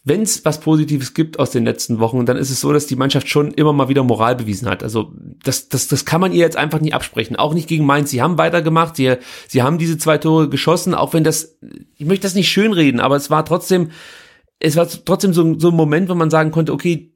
wenn 0.03 0.21
es 0.21 0.43
was 0.45 0.61
Positives 0.61 1.13
gibt 1.13 1.39
aus 1.39 1.51
den 1.51 1.65
letzten 1.65 1.99
Wochen, 1.99 2.25
dann 2.25 2.37
ist 2.37 2.49
es 2.49 2.61
so, 2.61 2.71
dass 2.71 2.87
die 2.87 2.95
Mannschaft 2.95 3.27
schon 3.27 3.51
immer 3.51 3.73
mal 3.73 3.89
wieder 3.89 4.03
Moral 4.03 4.35
bewiesen 4.35 4.67
hat. 4.69 4.81
Also 4.81 5.13
das, 5.43 5.69
das, 5.69 5.87
das 5.87 6.05
kann 6.05 6.21
man 6.21 6.31
ihr 6.31 6.39
jetzt 6.39 6.57
einfach 6.57 6.79
nicht 6.79 6.93
absprechen. 6.93 7.35
Auch 7.35 7.53
nicht 7.53 7.67
gegen 7.67 7.85
Mainz. 7.85 8.09
Sie 8.09 8.21
haben 8.21 8.37
weitergemacht. 8.37 8.95
Sie, 8.95 9.15
sie 9.47 9.61
haben 9.61 9.77
diese 9.77 9.97
zwei 9.97 10.17
Tore 10.17 10.49
geschossen, 10.49 10.95
auch 10.95 11.13
wenn 11.13 11.23
das, 11.23 11.57
ich 11.95 12.05
möchte 12.05 12.23
das 12.23 12.33
nicht 12.33 12.49
schönreden, 12.49 13.01
aber 13.01 13.17
es 13.17 13.29
war 13.29 13.45
trotzdem, 13.45 13.91
es 14.59 14.75
war 14.77 14.87
trotzdem 14.87 15.33
so, 15.33 15.59
so 15.59 15.69
ein 15.69 15.75
Moment, 15.75 16.09
wo 16.09 16.15
man 16.15 16.29
sagen 16.29 16.51
konnte, 16.51 16.73
okay, 16.73 17.08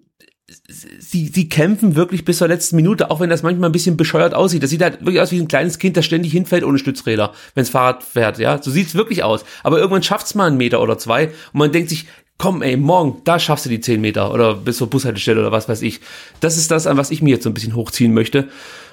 sie, 0.47 1.27
sie 1.27 1.49
kämpfen 1.49 1.95
wirklich 1.95 2.25
bis 2.25 2.37
zur 2.37 2.47
letzten 2.47 2.75
Minute, 2.75 3.09
auch 3.09 3.19
wenn 3.19 3.29
das 3.29 3.43
manchmal 3.43 3.69
ein 3.69 3.73
bisschen 3.73 3.97
bescheuert 3.97 4.33
aussieht. 4.33 4.63
Das 4.63 4.69
sieht 4.69 4.81
halt 4.81 5.01
wirklich 5.01 5.21
aus 5.21 5.31
wie 5.31 5.39
ein 5.39 5.47
kleines 5.47 5.79
Kind, 5.79 5.97
das 5.97 6.05
ständig 6.05 6.31
hinfällt 6.31 6.63
ohne 6.63 6.79
Stützräder, 6.79 7.33
wenns 7.55 7.69
Fahrrad 7.69 8.03
fährt, 8.03 8.39
ja. 8.39 8.61
So 8.61 8.71
sieht's 8.71 8.95
wirklich 8.95 9.23
aus. 9.23 9.45
Aber 9.63 9.77
irgendwann 9.77 10.03
schafft's 10.03 10.35
mal 10.35 10.47
einen 10.47 10.57
Meter 10.57 10.81
oder 10.81 10.97
zwei 10.97 11.27
und 11.27 11.59
man 11.59 11.71
denkt 11.71 11.89
sich, 11.89 12.07
komm 12.37 12.61
ey, 12.61 12.75
morgen, 12.77 13.21
da 13.23 13.39
schaffst 13.39 13.65
du 13.65 13.69
die 13.69 13.79
zehn 13.79 14.01
Meter 14.01 14.33
oder 14.33 14.55
bis 14.55 14.77
zur 14.77 14.89
Bushaltestelle 14.89 15.39
oder 15.39 15.51
was 15.51 15.69
weiß 15.69 15.81
ich. 15.81 16.01
Das 16.39 16.57
ist 16.57 16.71
das, 16.71 16.87
an 16.87 16.97
was 16.97 17.11
ich 17.11 17.21
mir 17.21 17.31
jetzt 17.31 17.43
so 17.43 17.49
ein 17.49 17.53
bisschen 17.53 17.75
hochziehen 17.75 18.13
möchte. 18.13 18.49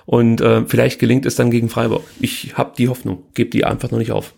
Und 0.06 0.40
äh, 0.40 0.64
vielleicht 0.66 0.98
gelingt 0.98 1.26
es 1.26 1.36
dann 1.36 1.50
gegen 1.50 1.68
Freiburg. 1.68 2.04
Ich 2.20 2.56
habe 2.56 2.72
die 2.76 2.88
Hoffnung, 2.88 3.24
gebe 3.34 3.50
die 3.50 3.64
einfach 3.64 3.90
noch 3.90 3.98
nicht 3.98 4.12
auf. 4.12 4.34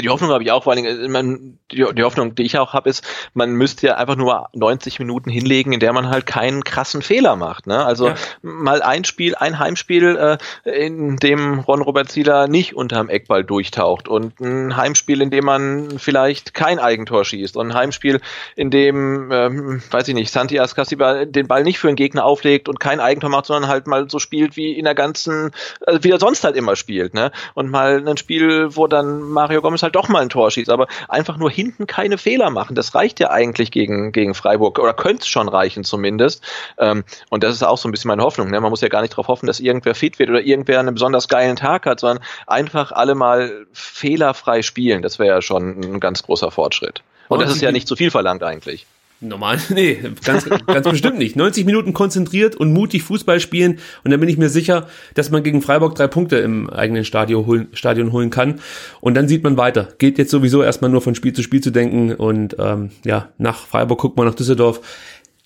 Die 0.00 0.08
Hoffnung 0.08 0.30
habe 0.30 0.42
ich 0.42 0.50
auch, 0.50 0.64
vor 0.64 0.72
allem, 0.72 1.10
man, 1.10 1.58
die, 1.70 1.84
die 1.94 2.02
Hoffnung, 2.02 2.34
die 2.34 2.44
ich 2.44 2.58
auch 2.58 2.72
habe, 2.72 2.88
ist, 2.88 3.04
man 3.34 3.52
müsste 3.52 3.88
ja 3.88 3.96
einfach 3.96 4.16
nur 4.16 4.48
90 4.54 4.98
Minuten 4.98 5.30
hinlegen, 5.30 5.72
in 5.72 5.80
der 5.80 5.92
man 5.92 6.08
halt 6.08 6.26
keinen 6.26 6.64
krassen 6.64 7.02
Fehler 7.02 7.36
macht. 7.36 7.66
Ne? 7.66 7.84
Also 7.84 8.08
ja. 8.08 8.14
mal 8.42 8.82
ein 8.82 9.04
Spiel, 9.04 9.34
ein 9.34 9.58
Heimspiel, 9.58 10.38
äh, 10.64 10.86
in 10.86 11.16
dem 11.16 11.60
Ron 11.60 11.82
Robert 11.82 12.10
Zieler 12.10 12.48
nicht 12.48 12.74
unterm 12.74 13.08
Eckball 13.08 13.44
durchtaucht 13.44 14.08
und 14.08 14.40
ein 14.40 14.76
Heimspiel, 14.76 15.20
in 15.20 15.30
dem 15.30 15.44
man 15.44 15.98
vielleicht 15.98 16.54
kein 16.54 16.78
Eigentor 16.78 17.24
schießt 17.24 17.56
und 17.56 17.68
ein 17.68 17.74
Heimspiel, 17.74 18.20
in 18.56 18.70
dem, 18.70 19.30
ähm, 19.30 19.82
weiß 19.90 20.08
ich 20.08 20.14
nicht, 20.14 20.32
Santi 20.32 20.58
Ascasiba 20.58 21.24
den 21.24 21.48
Ball 21.48 21.62
nicht 21.62 21.78
für 21.78 21.88
einen 21.88 21.96
Gegner 21.96 22.24
auflegt 22.24 22.68
und 22.68 22.80
kein 22.80 23.00
Eigentor 23.00 23.30
macht, 23.30 23.46
sondern 23.46 23.68
halt 23.68 23.86
mal 23.86 24.08
so 24.08 24.18
spielt 24.18 24.56
wie 24.56 24.72
in 24.72 24.84
der 24.84 24.94
ganzen, 24.94 25.50
äh, 25.86 25.98
wie 26.02 26.10
er 26.10 26.18
sonst 26.18 26.44
halt 26.44 26.56
immer 26.56 26.76
spielt. 26.76 27.14
Ne? 27.14 27.32
Und 27.54 27.70
mal 27.70 28.06
ein 28.06 28.16
Spiel, 28.16 28.76
wo 28.76 28.86
dann 28.86 29.22
Mario 29.22 29.60
Gomez 29.60 29.81
halt 29.82 29.94
doch 29.94 30.08
mal 30.08 30.22
ein 30.22 30.28
Tor 30.28 30.50
schießt, 30.50 30.70
aber 30.70 30.86
einfach 31.08 31.36
nur 31.36 31.50
hinten 31.50 31.86
keine 31.86 32.18
Fehler 32.18 32.50
machen. 32.50 32.74
Das 32.74 32.94
reicht 32.94 33.20
ja 33.20 33.30
eigentlich 33.30 33.70
gegen, 33.70 34.12
gegen 34.12 34.34
Freiburg 34.34 34.78
oder 34.78 34.94
könnte 34.94 35.22
es 35.22 35.28
schon 35.28 35.48
reichen 35.48 35.84
zumindest. 35.84 36.42
Ähm, 36.78 37.04
und 37.30 37.44
das 37.44 37.54
ist 37.54 37.62
auch 37.62 37.78
so 37.78 37.88
ein 37.88 37.92
bisschen 37.92 38.08
meine 38.08 38.22
Hoffnung. 38.22 38.50
Ne? 38.50 38.60
Man 38.60 38.70
muss 38.70 38.80
ja 38.80 38.88
gar 38.88 39.02
nicht 39.02 39.12
darauf 39.12 39.28
hoffen, 39.28 39.46
dass 39.46 39.60
irgendwer 39.60 39.94
fit 39.94 40.18
wird 40.18 40.30
oder 40.30 40.40
irgendwer 40.40 40.80
einen 40.80 40.94
besonders 40.94 41.28
geilen 41.28 41.56
Tag 41.56 41.86
hat, 41.86 42.00
sondern 42.00 42.24
einfach 42.46 42.92
alle 42.92 43.14
mal 43.14 43.66
fehlerfrei 43.72 44.62
spielen. 44.62 45.02
Das 45.02 45.18
wäre 45.18 45.34
ja 45.36 45.42
schon 45.42 45.80
ein 45.80 46.00
ganz 46.00 46.22
großer 46.22 46.50
Fortschritt. 46.50 47.02
Und 47.28 47.40
das 47.40 47.50
ist 47.50 47.62
ja 47.62 47.72
nicht 47.72 47.88
zu 47.88 47.96
viel 47.96 48.10
verlangt 48.10 48.42
eigentlich. 48.42 48.86
Normal, 49.22 49.58
nee, 49.70 49.98
ganz, 50.24 50.48
ganz 50.48 50.88
bestimmt 50.88 51.18
nicht. 51.18 51.36
90 51.36 51.64
Minuten 51.64 51.92
konzentriert 51.92 52.56
und 52.56 52.72
mutig 52.72 53.04
Fußball 53.04 53.38
spielen 53.38 53.78
und 54.02 54.10
dann 54.10 54.18
bin 54.18 54.28
ich 54.28 54.36
mir 54.36 54.48
sicher, 54.48 54.88
dass 55.14 55.30
man 55.30 55.44
gegen 55.44 55.62
Freiburg 55.62 55.94
drei 55.94 56.08
Punkte 56.08 56.38
im 56.38 56.68
eigenen 56.68 57.04
Stadion 57.04 57.46
holen, 57.46 57.68
Stadion 57.72 58.10
holen 58.12 58.30
kann 58.30 58.60
und 59.00 59.14
dann 59.14 59.28
sieht 59.28 59.44
man 59.44 59.56
weiter. 59.56 59.88
Geht 59.98 60.18
jetzt 60.18 60.32
sowieso 60.32 60.62
erstmal 60.62 60.90
nur 60.90 61.02
von 61.02 61.14
Spiel 61.14 61.32
zu 61.32 61.42
Spiel 61.44 61.60
zu 61.60 61.70
denken 61.70 62.12
und 62.12 62.56
ähm, 62.58 62.90
ja, 63.04 63.28
nach 63.38 63.66
Freiburg 63.66 64.00
guckt 64.00 64.16
man 64.16 64.26
nach 64.26 64.34
Düsseldorf. 64.34 64.80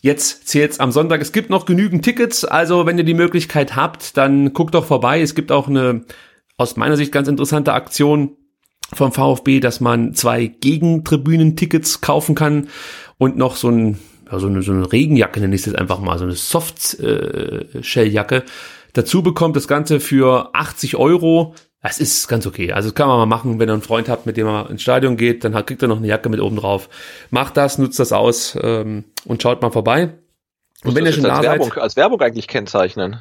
Jetzt 0.00 0.48
zählt's 0.48 0.80
am 0.80 0.92
Sonntag. 0.92 1.20
Es 1.20 1.32
gibt 1.32 1.50
noch 1.50 1.66
genügend 1.66 2.02
Tickets, 2.02 2.44
also 2.44 2.86
wenn 2.86 2.96
ihr 2.96 3.04
die 3.04 3.14
Möglichkeit 3.14 3.76
habt, 3.76 4.16
dann 4.16 4.54
guckt 4.54 4.74
doch 4.74 4.86
vorbei. 4.86 5.20
Es 5.20 5.34
gibt 5.34 5.52
auch 5.52 5.68
eine 5.68 6.04
aus 6.56 6.76
meiner 6.76 6.96
Sicht 6.96 7.12
ganz 7.12 7.28
interessante 7.28 7.74
Aktion 7.74 8.36
vom 8.92 9.12
VfB, 9.12 9.60
dass 9.60 9.80
man 9.80 10.14
zwei 10.14 10.46
Gegentribünen-Tickets 10.46 12.00
kaufen 12.00 12.34
kann 12.34 12.68
und 13.18 13.36
noch 13.36 13.56
so, 13.56 13.68
ein, 13.68 13.98
ja, 14.30 14.38
so, 14.38 14.46
eine, 14.46 14.62
so 14.62 14.72
eine 14.72 14.90
Regenjacke, 14.90 15.40
nenne 15.40 15.54
ich 15.54 15.62
es 15.62 15.66
jetzt 15.66 15.78
einfach 15.78 16.00
mal, 16.00 16.18
so 16.18 16.24
eine 16.24 16.34
Soft-Shell-Jacke 16.34 18.44
dazu 18.92 19.22
bekommt. 19.22 19.56
Das 19.56 19.68
Ganze 19.68 20.00
für 20.00 20.54
80 20.54 20.96
Euro. 20.96 21.54
Das 21.82 22.00
ist 22.00 22.26
ganz 22.26 22.46
okay. 22.46 22.72
Also 22.72 22.88
das 22.88 22.94
kann 22.94 23.06
man 23.06 23.18
mal 23.18 23.26
machen, 23.26 23.60
wenn 23.60 23.68
ihr 23.68 23.72
einen 23.72 23.82
Freund 23.82 24.08
habt, 24.08 24.26
mit 24.26 24.36
dem 24.36 24.46
er 24.46 24.68
ins 24.70 24.82
Stadion 24.82 25.16
geht, 25.16 25.44
dann 25.44 25.52
kriegt 25.64 25.82
er 25.82 25.88
noch 25.88 25.98
eine 25.98 26.08
Jacke 26.08 26.28
mit 26.28 26.40
oben 26.40 26.56
drauf. 26.56 26.88
Macht 27.30 27.56
das, 27.56 27.78
nutzt 27.78 28.00
das 28.00 28.12
aus 28.12 28.58
ähm, 28.60 29.04
und 29.24 29.42
schaut 29.42 29.62
mal 29.62 29.70
vorbei. 29.70 30.14
Und 30.82 30.94
wenn 30.94 31.06
ihr 31.06 31.12
schon 31.12 31.26
als 31.26 31.38
da 31.38 31.42
Werbung, 31.42 31.68
seid, 31.68 31.78
als 31.78 31.96
Werbung 31.96 32.20
eigentlich 32.20 32.48
kennzeichnen. 32.48 33.20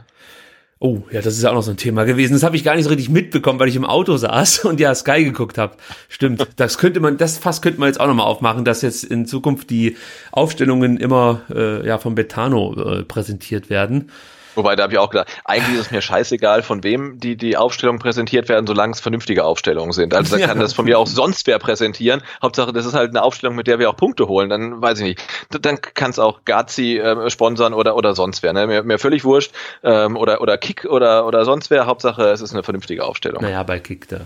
Oh, 0.79 1.03
ja, 1.09 1.21
das 1.21 1.37
ist 1.37 1.43
ja 1.43 1.51
auch 1.51 1.53
noch 1.53 1.63
so 1.63 1.71
ein 1.71 1.77
Thema 1.77 2.03
gewesen. 2.03 2.33
Das 2.33 2.43
habe 2.43 2.57
ich 2.57 2.63
gar 2.65 2.75
nicht 2.75 2.83
so 2.83 2.89
richtig 2.89 3.09
mitbekommen, 3.09 3.59
weil 3.59 3.69
ich 3.69 3.77
im 3.77 3.85
Auto 3.85 4.17
saß 4.17 4.59
und 4.65 4.79
ja 4.79 4.93
Sky 4.93 5.23
geguckt 5.23 5.57
habe. 5.57 5.77
Stimmt, 6.09 6.45
das 6.57 6.77
könnte 6.77 6.99
man, 6.99 7.17
das 7.17 7.37
fast 7.37 7.61
könnte 7.61 7.79
man 7.79 7.87
jetzt 7.87 7.99
auch 7.99 8.07
nochmal 8.07 8.25
aufmachen, 8.25 8.65
dass 8.65 8.81
jetzt 8.81 9.05
in 9.05 9.25
Zukunft 9.25 9.69
die 9.69 9.95
Aufstellungen 10.31 10.97
immer 10.97 11.41
äh, 11.49 11.87
ja 11.87 11.97
von 11.97 12.13
Betano 12.13 12.73
äh, 12.73 13.03
präsentiert 13.03 13.69
werden. 13.69 14.11
Wobei, 14.55 14.75
da 14.75 14.83
habe 14.83 14.93
ich 14.93 14.99
auch 14.99 15.09
gedacht, 15.09 15.27
eigentlich 15.43 15.75
ist 15.75 15.87
es 15.87 15.91
mir 15.91 16.01
scheißegal, 16.01 16.63
von 16.63 16.83
wem 16.83 17.19
die, 17.19 17.35
die 17.35 17.57
Aufstellungen 17.57 17.99
präsentiert 17.99 18.49
werden, 18.49 18.67
solange 18.67 18.93
es 18.93 18.99
vernünftige 18.99 19.43
Aufstellungen 19.43 19.91
sind. 19.91 20.13
Also 20.13 20.35
da 20.35 20.41
ja. 20.41 20.47
kann 20.47 20.59
das 20.59 20.73
von 20.73 20.85
mir 20.85 20.99
auch 20.99 21.07
sonst 21.07 21.47
wer 21.47 21.59
präsentieren. 21.59 22.21
Hauptsache, 22.41 22.73
das 22.73 22.85
ist 22.85 22.93
halt 22.93 23.09
eine 23.09 23.23
Aufstellung, 23.23 23.55
mit 23.55 23.67
der 23.67 23.79
wir 23.79 23.89
auch 23.89 23.97
Punkte 23.97 24.27
holen. 24.27 24.49
Dann 24.49 24.81
weiß 24.81 24.99
ich 24.99 25.05
nicht. 25.05 25.23
Dann 25.49 25.79
kann 25.81 26.11
es 26.11 26.19
auch 26.19 26.41
Gazi 26.45 26.97
äh, 26.97 27.29
sponsern 27.29 27.73
oder, 27.73 27.95
oder 27.95 28.15
sonst 28.15 28.43
wer. 28.43 28.53
Ne? 28.53 28.67
Mir, 28.67 28.83
mir 28.83 28.99
völlig 28.99 29.23
wurscht. 29.23 29.51
Ähm, 29.83 30.15
oder, 30.17 30.41
oder 30.41 30.57
Kick 30.57 30.85
oder, 30.85 31.25
oder 31.25 31.45
sonst 31.45 31.69
wer. 31.69 31.85
Hauptsache, 31.85 32.29
es 32.29 32.41
ist 32.41 32.53
eine 32.53 32.63
vernünftige 32.63 33.03
Aufstellung. 33.03 33.43
Naja, 33.43 33.63
bei 33.63 33.79
Kick 33.79 34.07
da 34.07 34.21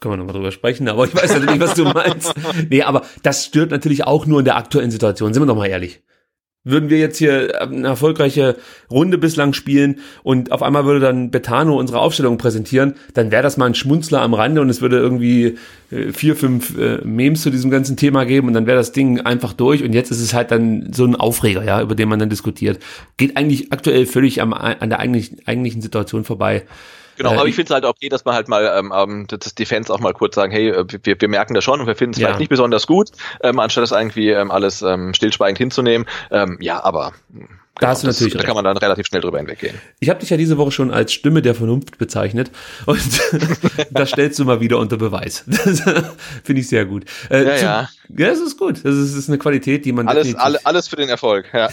können 0.00 0.12
wir 0.12 0.18
nochmal 0.18 0.34
drüber 0.34 0.52
sprechen, 0.52 0.88
aber 0.88 1.06
ich 1.06 1.14
weiß 1.14 1.40
natürlich, 1.40 1.60
was 1.60 1.74
du 1.74 1.84
meinst. 1.84 2.32
Nee, 2.70 2.82
aber 2.82 3.02
das 3.24 3.46
stört 3.46 3.72
natürlich 3.72 4.04
auch 4.06 4.26
nur 4.26 4.38
in 4.38 4.44
der 4.44 4.56
aktuellen 4.56 4.92
Situation, 4.92 5.34
sind 5.34 5.42
wir 5.42 5.46
doch 5.46 5.56
mal 5.56 5.66
ehrlich 5.66 6.00
würden 6.70 6.90
wir 6.90 6.98
jetzt 6.98 7.18
hier 7.18 7.60
eine 7.60 7.88
erfolgreiche 7.88 8.56
Runde 8.90 9.18
bislang 9.18 9.52
spielen 9.52 10.00
und 10.22 10.52
auf 10.52 10.62
einmal 10.62 10.84
würde 10.84 11.00
dann 11.00 11.30
Betano 11.30 11.78
unsere 11.78 12.00
Aufstellung 12.00 12.38
präsentieren, 12.38 12.94
dann 13.14 13.30
wäre 13.30 13.42
das 13.42 13.56
mal 13.56 13.66
ein 13.66 13.74
Schmunzler 13.74 14.22
am 14.22 14.34
Rande 14.34 14.60
und 14.60 14.68
es 14.68 14.80
würde 14.80 14.98
irgendwie 14.98 15.56
äh, 15.90 16.12
vier, 16.12 16.36
fünf 16.36 16.78
äh, 16.78 16.98
Memes 17.04 17.42
zu 17.42 17.50
diesem 17.50 17.70
ganzen 17.70 17.96
Thema 17.96 18.24
geben 18.24 18.48
und 18.48 18.54
dann 18.54 18.66
wäre 18.66 18.78
das 18.78 18.92
Ding 18.92 19.20
einfach 19.20 19.52
durch 19.52 19.82
und 19.82 19.92
jetzt 19.92 20.10
ist 20.10 20.20
es 20.20 20.34
halt 20.34 20.50
dann 20.50 20.92
so 20.92 21.04
ein 21.04 21.16
Aufreger, 21.16 21.64
ja, 21.64 21.80
über 21.80 21.94
den 21.94 22.08
man 22.08 22.18
dann 22.18 22.30
diskutiert. 22.30 22.78
Geht 23.16 23.36
eigentlich 23.36 23.72
aktuell 23.72 24.06
völlig 24.06 24.40
am, 24.42 24.52
an 24.52 24.88
der 24.88 25.00
eigentlichen, 25.00 25.38
eigentlichen 25.46 25.82
Situation 25.82 26.24
vorbei. 26.24 26.64
Genau, 27.18 27.34
äh, 27.34 27.36
aber 27.36 27.48
ich 27.48 27.56
finde 27.56 27.70
es 27.70 27.74
halt 27.74 27.84
okay, 27.84 28.08
dass 28.08 28.24
man 28.24 28.34
halt 28.34 28.48
mal 28.48 28.72
ähm, 28.78 28.92
ähm 28.94 29.26
das 29.28 29.54
Defense 29.54 29.92
auch 29.92 29.98
mal 29.98 30.12
kurz 30.12 30.36
sagen, 30.36 30.52
hey, 30.52 30.70
äh, 30.70 30.84
wir, 31.02 31.20
wir 31.20 31.28
merken 31.28 31.52
das 31.52 31.64
schon 31.64 31.80
und 31.80 31.86
wir 31.86 31.96
finden 31.96 32.12
es 32.12 32.18
ja. 32.18 32.28
vielleicht 32.28 32.40
nicht 32.40 32.48
besonders 32.48 32.86
gut, 32.86 33.10
ähm, 33.42 33.58
anstatt 33.58 33.82
das 33.82 33.90
irgendwie 33.90 34.30
ähm, 34.30 34.50
alles 34.50 34.82
ähm, 34.82 35.12
stillschweigend 35.12 35.58
hinzunehmen. 35.58 36.06
Ähm, 36.30 36.58
ja, 36.60 36.82
aber 36.82 37.12
hm, 37.32 37.48
da 37.78 37.80
genau, 37.80 37.90
hast 37.90 38.02
du 38.02 38.06
natürlich 38.06 38.32
das, 38.32 38.42
Da 38.42 38.46
kann 38.46 38.54
man 38.54 38.64
dann 38.64 38.76
relativ 38.76 39.06
schnell 39.06 39.20
drüber 39.20 39.38
hinweggehen. 39.38 39.80
Ich 40.00 40.08
habe 40.10 40.20
dich 40.20 40.30
ja 40.30 40.36
diese 40.36 40.58
Woche 40.58 40.70
schon 40.70 40.92
als 40.92 41.12
Stimme 41.12 41.42
der 41.42 41.54
Vernunft 41.54 41.98
bezeichnet 41.98 42.50
und 42.86 43.00
das 43.90 44.10
stellst 44.10 44.38
du 44.38 44.44
mal 44.44 44.60
wieder 44.60 44.78
unter 44.78 44.96
Beweis. 44.96 45.44
Das 45.68 45.82
finde 46.44 46.60
ich 46.60 46.68
sehr 46.68 46.86
gut. 46.86 47.04
Äh, 47.30 47.44
ja, 47.44 47.56
zu, 47.56 47.64
ja. 47.64 47.88
Ja, 48.16 48.28
das 48.28 48.40
ist 48.40 48.58
gut. 48.58 48.76
Das 48.84 48.94
ist, 48.94 49.12
das 49.12 49.18
ist 49.18 49.28
eine 49.28 49.38
Qualität, 49.38 49.84
die 49.84 49.92
man 49.92 50.08
alles, 50.08 50.34
alle, 50.34 50.64
alles 50.64 50.88
für 50.88 50.96
den 50.96 51.08
Erfolg. 51.08 51.46
Ja. 51.52 51.68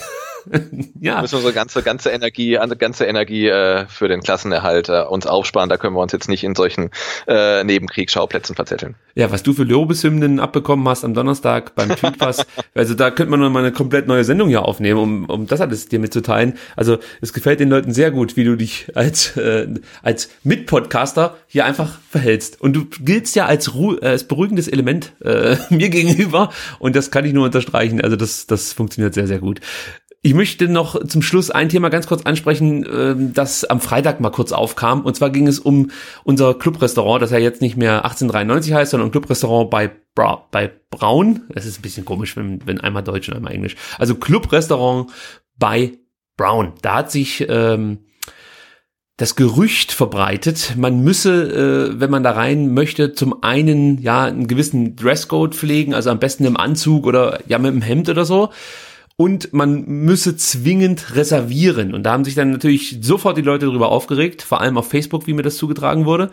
ja. 0.99 1.21
Müssen 1.21 1.39
wir 1.39 1.41
so 1.41 1.53
ganze, 1.53 1.81
ganze 1.83 2.09
Energie, 2.09 2.57
ganze 2.77 3.05
Energie 3.05 3.47
äh, 3.47 3.85
für 3.87 4.07
den 4.07 4.21
Klassenerhalt 4.21 4.89
äh, 4.89 5.01
uns 5.01 5.25
aufsparen. 5.25 5.69
Da 5.69 5.77
können 5.77 5.95
wir 5.95 6.01
uns 6.01 6.11
jetzt 6.11 6.29
nicht 6.29 6.43
in 6.43 6.55
solchen 6.55 6.89
äh, 7.27 7.63
Nebenkriegsschauplätzen 7.63 8.55
verzetteln. 8.55 8.95
Ja, 9.15 9.31
was 9.31 9.43
du 9.43 9.53
für 9.53 9.63
Lobeshymnen 9.63 10.39
abbekommen 10.39 10.87
hast 10.87 11.05
am 11.05 11.13
Donnerstag 11.13 11.75
beim 11.75 11.95
Typpass, 11.95 12.45
also 12.75 12.93
da 12.93 13.11
könnte 13.11 13.31
man 13.31 13.51
mal 13.51 13.59
eine 13.59 13.71
komplett 13.71 14.07
neue 14.07 14.23
Sendung 14.23 14.49
hier 14.49 14.63
aufnehmen, 14.63 14.99
um, 14.99 15.25
um 15.29 15.47
das 15.47 15.61
alles 15.61 15.87
dir 15.87 15.99
mitzuteilen. 15.99 16.57
Also 16.75 16.97
es 17.21 17.33
gefällt 17.33 17.59
den 17.59 17.69
Leuten 17.69 17.93
sehr 17.93 18.11
gut, 18.11 18.35
wie 18.35 18.43
du 18.43 18.55
dich 18.55 18.87
als, 18.95 19.37
äh, 19.37 19.67
als 20.03 20.29
Mitpodcaster 20.43 21.37
hier 21.47 21.65
einfach 21.65 21.99
verhältst. 22.09 22.61
Und 22.61 22.73
du 22.73 22.85
giltst 22.85 23.35
ja 23.35 23.45
als, 23.45 23.73
Ru 23.73 23.95
äh, 23.95 24.07
als 24.07 24.25
beruhigendes 24.25 24.67
Element 24.67 25.13
äh, 25.23 25.55
mir 25.69 25.89
gegenüber 25.89 26.51
und 26.79 26.95
das 26.95 27.11
kann 27.11 27.25
ich 27.25 27.33
nur 27.33 27.45
unterstreichen. 27.45 28.01
Also 28.01 28.15
das, 28.15 28.47
das 28.47 28.73
funktioniert 28.73 29.13
sehr, 29.13 29.27
sehr 29.27 29.39
gut. 29.39 29.61
Ich 30.25 30.33
möchte 30.33 30.67
noch 30.67 31.05
zum 31.05 31.21
Schluss 31.21 31.51
ein 31.51 31.69
Thema 31.69 31.89
ganz 31.89 32.07
kurz 32.07 32.23
ansprechen, 32.23 32.83
ähm, 32.91 33.33
das 33.35 33.63
am 33.63 33.79
Freitag 33.79 34.21
mal 34.21 34.31
kurz 34.31 34.53
aufkam. 34.53 35.01
Und 35.01 35.15
zwar 35.15 35.29
ging 35.29 35.45
es 35.45 35.59
um 35.59 35.91
unser 36.23 36.55
Clubrestaurant, 36.55 37.21
das 37.21 37.29
ja 37.29 37.37
jetzt 37.37 37.61
nicht 37.61 37.77
mehr 37.77 38.05
1893 38.05 38.73
heißt, 38.73 38.89
sondern 38.89 39.11
Clubrestaurant 39.11 39.69
bei, 39.69 39.91
Bra 40.15 40.47
bei 40.49 40.71
Braun. 40.89 41.41
Das 41.49 41.67
ist 41.67 41.77
ein 41.77 41.83
bisschen 41.83 42.05
komisch, 42.05 42.35
wenn, 42.35 42.65
wenn 42.65 42.81
einmal 42.81 43.03
Deutsch 43.03 43.29
und 43.29 43.35
einmal 43.35 43.53
Englisch. 43.53 43.75
Also 43.99 44.15
Clubrestaurant 44.15 45.11
bei 45.59 45.91
Brown. 46.37 46.73
Da 46.81 46.95
hat 46.95 47.11
sich 47.11 47.45
ähm, 47.47 47.99
das 49.17 49.35
Gerücht 49.35 49.91
verbreitet, 49.91 50.73
man 50.75 51.03
müsse, 51.03 51.91
äh, 51.93 51.99
wenn 51.99 52.09
man 52.09 52.23
da 52.23 52.31
rein 52.31 52.73
möchte, 52.73 53.13
zum 53.13 53.43
einen 53.43 54.01
ja 54.01 54.23
einen 54.23 54.47
gewissen 54.47 54.95
Dresscode 54.95 55.53
pflegen, 55.53 55.93
also 55.93 56.09
am 56.09 56.17
besten 56.17 56.45
im 56.45 56.57
Anzug 56.57 57.05
oder 57.05 57.41
ja 57.47 57.59
mit 57.59 57.71
dem 57.71 57.83
Hemd 57.83 58.09
oder 58.09 58.25
so 58.25 58.49
und 59.17 59.53
man 59.53 59.85
müsse 59.85 60.35
zwingend 60.35 61.15
reservieren. 61.15 61.93
Und 61.93 62.03
da 62.03 62.11
haben 62.11 62.25
sich 62.25 62.35
dann 62.35 62.51
natürlich 62.51 62.97
sofort 63.01 63.37
die 63.37 63.41
Leute 63.41 63.65
darüber 63.65 63.89
aufgeregt, 63.89 64.41
vor 64.41 64.59
allem 64.59 64.77
auf 64.77 64.89
Facebook, 64.89 65.25
wie 65.25 65.33
mir 65.33 65.41
das 65.41 65.55
zugetragen 65.57 66.05
wurde. 66.05 66.31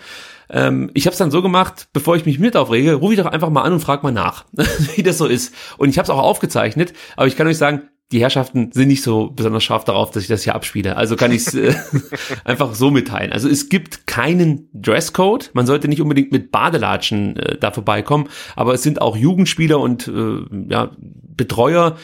Ähm, 0.51 0.91
ich 0.95 1.07
habe 1.07 1.13
es 1.13 1.19
dann 1.19 1.31
so 1.31 1.43
gemacht, 1.43 1.89
bevor 1.93 2.17
ich 2.17 2.27
mich 2.27 2.39
mit 2.39 2.57
aufrege, 2.57 2.95
rufe 2.95 3.15
ich 3.15 3.21
doch 3.21 3.27
einfach 3.27 3.51
mal 3.51 3.63
an 3.63 3.75
und 3.75 3.81
frage 3.81 4.03
mal 4.03 4.13
nach, 4.13 4.47
wie 4.97 5.03
das 5.03 5.19
so 5.19 5.27
ist. 5.27 5.55
Und 5.79 5.91
ich 5.91 5.99
habe 5.99 6.05
es 6.05 6.11
auch 6.11 6.19
aufgezeichnet, 6.19 6.93
aber 7.17 7.29
ich 7.29 7.37
kann 7.37 7.47
euch 7.47 7.59
sagen, 7.59 7.83
die 8.13 8.21
Herrschaften 8.21 8.71
sind 8.73 8.89
nicht 8.89 9.03
so 9.03 9.31
besonders 9.31 9.65
scharf 9.65 9.85
darauf, 9.85 10.11
dass 10.11 10.23
ich 10.23 10.29
das 10.29 10.45
hier 10.45 10.55
abspiele. 10.55 10.97
Also 10.97 11.17
kann 11.17 11.33
ich 11.33 11.47
es 11.47 11.55
äh, 11.55 11.75
einfach 12.45 12.75
so 12.75 12.91
mitteilen. 12.91 13.33
Also 13.33 13.49
es 13.49 13.71
gibt 13.71 14.07
keinen 14.07 14.69
Dresscode. 14.75 15.51
Man 15.55 15.67
sollte 15.67 15.89
nicht 15.89 16.03
unbedingt 16.03 16.31
mit 16.31 16.53
Badelatschen 16.53 17.37
äh, 17.39 17.57
da 17.59 17.71
vorbeikommen, 17.71 18.29
aber 18.55 18.75
es 18.75 18.83
sind 18.83 19.01
auch 19.01 19.17
Jugendspieler 19.17 19.81
und 19.81 20.09
äh, 20.09 20.41
ja, 20.69 20.91
Betreuer, 20.99 21.97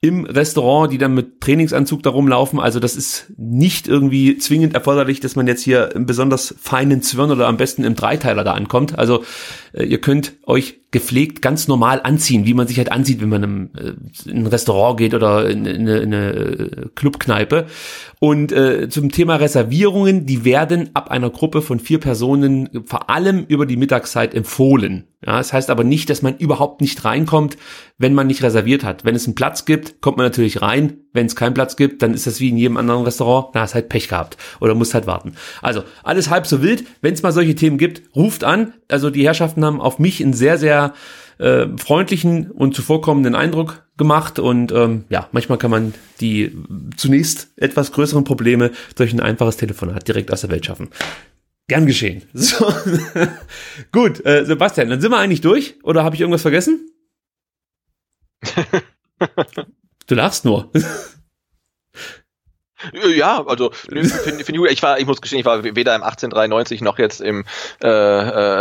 im 0.00 0.24
Restaurant, 0.24 0.92
die 0.92 0.98
dann 0.98 1.14
mit 1.14 1.40
Trainingsanzug 1.40 2.02
da 2.02 2.10
rumlaufen. 2.10 2.60
Also 2.60 2.80
das 2.80 2.96
ist 2.96 3.32
nicht 3.36 3.88
irgendwie 3.88 4.36
zwingend 4.36 4.74
erforderlich, 4.74 5.20
dass 5.20 5.36
man 5.36 5.46
jetzt 5.46 5.62
hier 5.62 5.94
im 5.94 6.06
besonders 6.06 6.54
feinen 6.60 7.02
Zwirn 7.02 7.30
oder 7.30 7.48
am 7.48 7.56
besten 7.56 7.82
im 7.82 7.94
Dreiteiler 7.94 8.44
da 8.44 8.52
ankommt. 8.52 8.98
Also 8.98 9.24
äh, 9.72 9.84
ihr 9.84 10.00
könnt 10.00 10.34
euch 10.44 10.80
gepflegt 10.96 11.42
ganz 11.42 11.68
normal 11.68 12.00
anziehen, 12.02 12.46
wie 12.46 12.54
man 12.54 12.66
sich 12.66 12.78
halt 12.78 12.90
ansieht, 12.90 13.20
wenn 13.20 13.28
man 13.28 13.42
in, 13.42 13.74
äh, 13.74 14.30
in 14.30 14.38
ein 14.38 14.46
Restaurant 14.46 14.96
geht 14.96 15.12
oder 15.12 15.46
in, 15.46 15.66
in, 15.66 15.82
eine, 15.82 15.98
in 15.98 16.14
eine 16.14 16.90
Clubkneipe. 16.94 17.66
Und 18.18 18.50
äh, 18.50 18.88
zum 18.88 19.12
Thema 19.12 19.36
Reservierungen, 19.36 20.24
die 20.24 20.46
werden 20.46 20.88
ab 20.94 21.10
einer 21.10 21.28
Gruppe 21.28 21.60
von 21.60 21.80
vier 21.80 22.00
Personen 22.00 22.70
vor 22.86 23.10
allem 23.10 23.44
über 23.46 23.66
die 23.66 23.76
Mittagszeit 23.76 24.34
empfohlen. 24.34 25.04
Ja, 25.22 25.36
das 25.36 25.52
heißt 25.52 25.68
aber 25.68 25.84
nicht, 25.84 26.08
dass 26.08 26.22
man 26.22 26.38
überhaupt 26.38 26.80
nicht 26.80 27.04
reinkommt, 27.04 27.58
wenn 27.98 28.14
man 28.14 28.26
nicht 28.26 28.42
reserviert 28.42 28.82
hat. 28.82 29.04
Wenn 29.04 29.14
es 29.14 29.26
einen 29.26 29.34
Platz 29.34 29.66
gibt, 29.66 30.00
kommt 30.00 30.16
man 30.16 30.24
natürlich 30.24 30.62
rein. 30.62 31.00
Wenn 31.16 31.26
es 31.26 31.34
keinen 31.34 31.54
Platz 31.54 31.74
gibt, 31.76 32.02
dann 32.02 32.14
ist 32.14 32.26
das 32.26 32.38
wie 32.38 32.50
in 32.50 32.56
jedem 32.56 32.76
anderen 32.76 33.02
Restaurant. 33.02 33.48
Na, 33.54 33.62
hast 33.62 33.74
halt 33.74 33.88
Pech 33.88 34.08
gehabt 34.08 34.36
oder 34.60 34.74
musst 34.74 34.94
halt 34.94 35.06
warten. 35.06 35.34
Also 35.62 35.82
alles 36.04 36.30
halb 36.30 36.46
so 36.46 36.62
wild. 36.62 36.84
Wenn 37.00 37.14
es 37.14 37.22
mal 37.22 37.32
solche 37.32 37.56
Themen 37.56 37.78
gibt, 37.78 38.02
ruft 38.14 38.44
an. 38.44 38.74
Also 38.88 39.10
die 39.10 39.24
Herrschaften 39.24 39.64
haben 39.64 39.80
auf 39.80 39.98
mich 39.98 40.22
einen 40.22 40.34
sehr, 40.34 40.58
sehr 40.58 40.94
äh, 41.38 41.66
freundlichen 41.76 42.50
und 42.50 42.74
zuvorkommenden 42.74 43.34
Eindruck 43.34 43.86
gemacht 43.96 44.38
und 44.38 44.72
ähm, 44.72 45.04
ja, 45.08 45.28
manchmal 45.32 45.58
kann 45.58 45.70
man 45.70 45.94
die 46.20 46.52
zunächst 46.96 47.48
etwas 47.56 47.92
größeren 47.92 48.24
Probleme 48.24 48.70
durch 48.94 49.12
ein 49.12 49.20
einfaches 49.20 49.56
Telefonat 49.56 50.06
direkt 50.06 50.32
aus 50.32 50.42
der 50.42 50.50
Welt 50.50 50.66
schaffen. 50.66 50.90
Gern 51.68 51.86
geschehen. 51.86 52.22
So. 52.32 52.72
Gut, 53.92 54.24
äh, 54.24 54.44
Sebastian, 54.44 54.90
dann 54.90 55.00
sind 55.00 55.10
wir 55.10 55.18
eigentlich 55.18 55.40
durch 55.40 55.76
oder 55.82 56.04
habe 56.04 56.14
ich 56.14 56.20
irgendwas 56.20 56.42
vergessen? 56.42 56.90
du 60.06 60.14
lachst 60.14 60.44
nur. 60.44 60.70
Ja, 63.16 63.44
also 63.46 63.70
find, 63.72 64.12
find 64.12 64.40
ich, 64.40 64.48
ich 64.48 64.82
war, 64.82 65.00
ich 65.00 65.06
muss 65.06 65.20
gestehen, 65.20 65.40
ich 65.40 65.46
war 65.46 65.64
weder 65.64 65.94
im 65.94 66.02
1893 66.02 66.82
noch 66.82 66.98
jetzt 66.98 67.20
im 67.22 67.44
äh, 67.82 67.88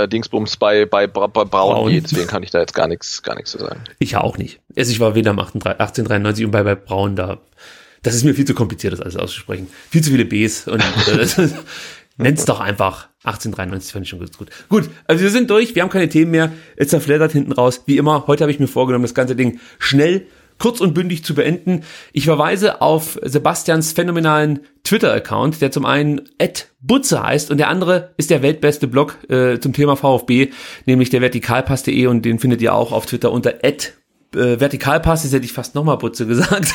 äh, 0.03 0.07
Dingsbums 0.07 0.55
bei 0.55 0.85
bei, 0.85 1.05
bei 1.07 1.27
Braun, 1.27 1.45
Braun. 1.49 1.91
deswegen 2.01 2.27
kann 2.27 2.41
ich 2.41 2.49
da 2.49 2.59
jetzt 2.59 2.73
gar 2.73 2.88
nichts 2.88 3.23
gar 3.23 3.35
nichts 3.35 3.51
zu 3.51 3.57
sagen. 3.57 3.81
Ich 3.99 4.15
auch 4.15 4.38
nicht. 4.38 4.61
Also 4.77 4.91
ich 4.91 5.01
war 5.01 5.15
weder 5.15 5.31
im 5.31 5.39
1893 5.39 6.45
und 6.45 6.51
bei 6.51 6.63
bei 6.63 6.76
Braun 6.76 7.15
da. 7.17 7.39
Das 8.03 8.15
ist 8.15 8.23
mir 8.23 8.34
viel 8.34 8.45
zu 8.45 8.53
kompliziert, 8.53 8.93
das 8.93 9.01
alles 9.01 9.17
auszusprechen. 9.17 9.67
Viel 9.89 10.01
zu 10.01 10.11
viele 10.11 10.26
Bs 10.26 10.69
und 10.69 10.81
äh, 10.81 11.27
nenn's 12.17 12.45
doch 12.45 12.61
einfach 12.61 13.09
1893 13.26 13.91
fand 13.91 14.05
ich 14.05 14.09
schon 14.09 14.19
ganz 14.19 14.38
gut. 14.38 14.49
Gut, 14.69 14.89
also 15.07 15.23
wir 15.23 15.31
sind 15.31 15.49
durch, 15.49 15.76
wir 15.76 15.81
haben 15.81 15.89
keine 15.89 16.07
Themen 16.07 16.31
mehr. 16.31 16.53
Es 16.77 16.89
zerfleddert 16.89 17.34
hinten 17.34 17.51
raus. 17.51 17.81
Wie 17.85 17.97
immer, 17.97 18.27
heute 18.27 18.43
habe 18.43 18.51
ich 18.51 18.59
mir 18.59 18.67
vorgenommen, 18.67 19.03
das 19.03 19.15
ganze 19.15 19.35
Ding 19.35 19.59
schnell 19.80 20.27
kurz 20.57 20.80
und 20.82 20.94
bündig 20.94 21.23
zu 21.23 21.36
beenden. 21.36 21.84
Ich 22.14 22.26
verweise 22.26 22.82
auf 22.82 23.19
Sebastians 23.23 23.91
phänomenalen 23.91 24.61
Twitter-Account, 24.84 25.61
der 25.61 25.72
zum 25.72 25.86
einen 25.86 26.22
Butze 26.82 27.22
heißt 27.22 27.52
und 27.52 27.57
der 27.57 27.69
andere 27.69 28.14
ist 28.18 28.30
der 28.30 28.41
weltbeste 28.41 28.88
Blog 28.88 29.18
äh, 29.30 29.60
zum 29.60 29.73
Thema 29.73 29.95
VfB, 29.95 30.49
nämlich 30.86 31.10
der 31.10 31.22
vertikalpass.de 31.22 32.07
und 32.07 32.23
den 32.23 32.40
findet 32.40 32.61
ihr 32.61 32.73
auch 32.73 32.91
auf 32.91 33.06
Twitter 33.06 33.32
unter 33.32 33.64
äh, 34.36 34.60
Vertikalpass, 34.60 35.23
jetzt 35.23 35.34
hätte 35.34 35.45
ich 35.45 35.53
fast 35.53 35.76
nochmal 35.76 35.98
Butze 35.98 36.27
gesagt, 36.27 36.73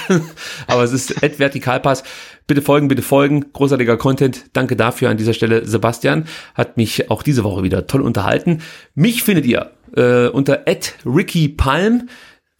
aber 0.66 0.82
es 0.82 0.93
ist 0.93 1.23
Ed 1.23 1.39
Vertikalpass. 1.39 2.02
Bitte 2.47 2.62
folgen, 2.62 2.89
bitte 2.89 3.02
folgen, 3.02 3.52
großartiger 3.52 3.97
Content. 3.97 4.47
Danke 4.52 4.74
dafür 4.74 5.11
an 5.11 5.16
dieser 5.16 5.35
Stelle, 5.35 5.66
Sebastian. 5.66 6.24
Hat 6.55 6.77
mich 6.77 7.11
auch 7.11 7.23
diese 7.23 7.44
Woche 7.44 7.62
wieder 7.62 7.86
toll 7.86 8.01
unterhalten. 8.01 8.62
Mich 8.94 9.23
findet 9.23 9.47
ihr 9.47 9.70
äh, 9.97 10.27
unter 10.27 10.66
Ed 10.66 10.94
Ricky 11.05 11.48
Palm. 11.48 12.09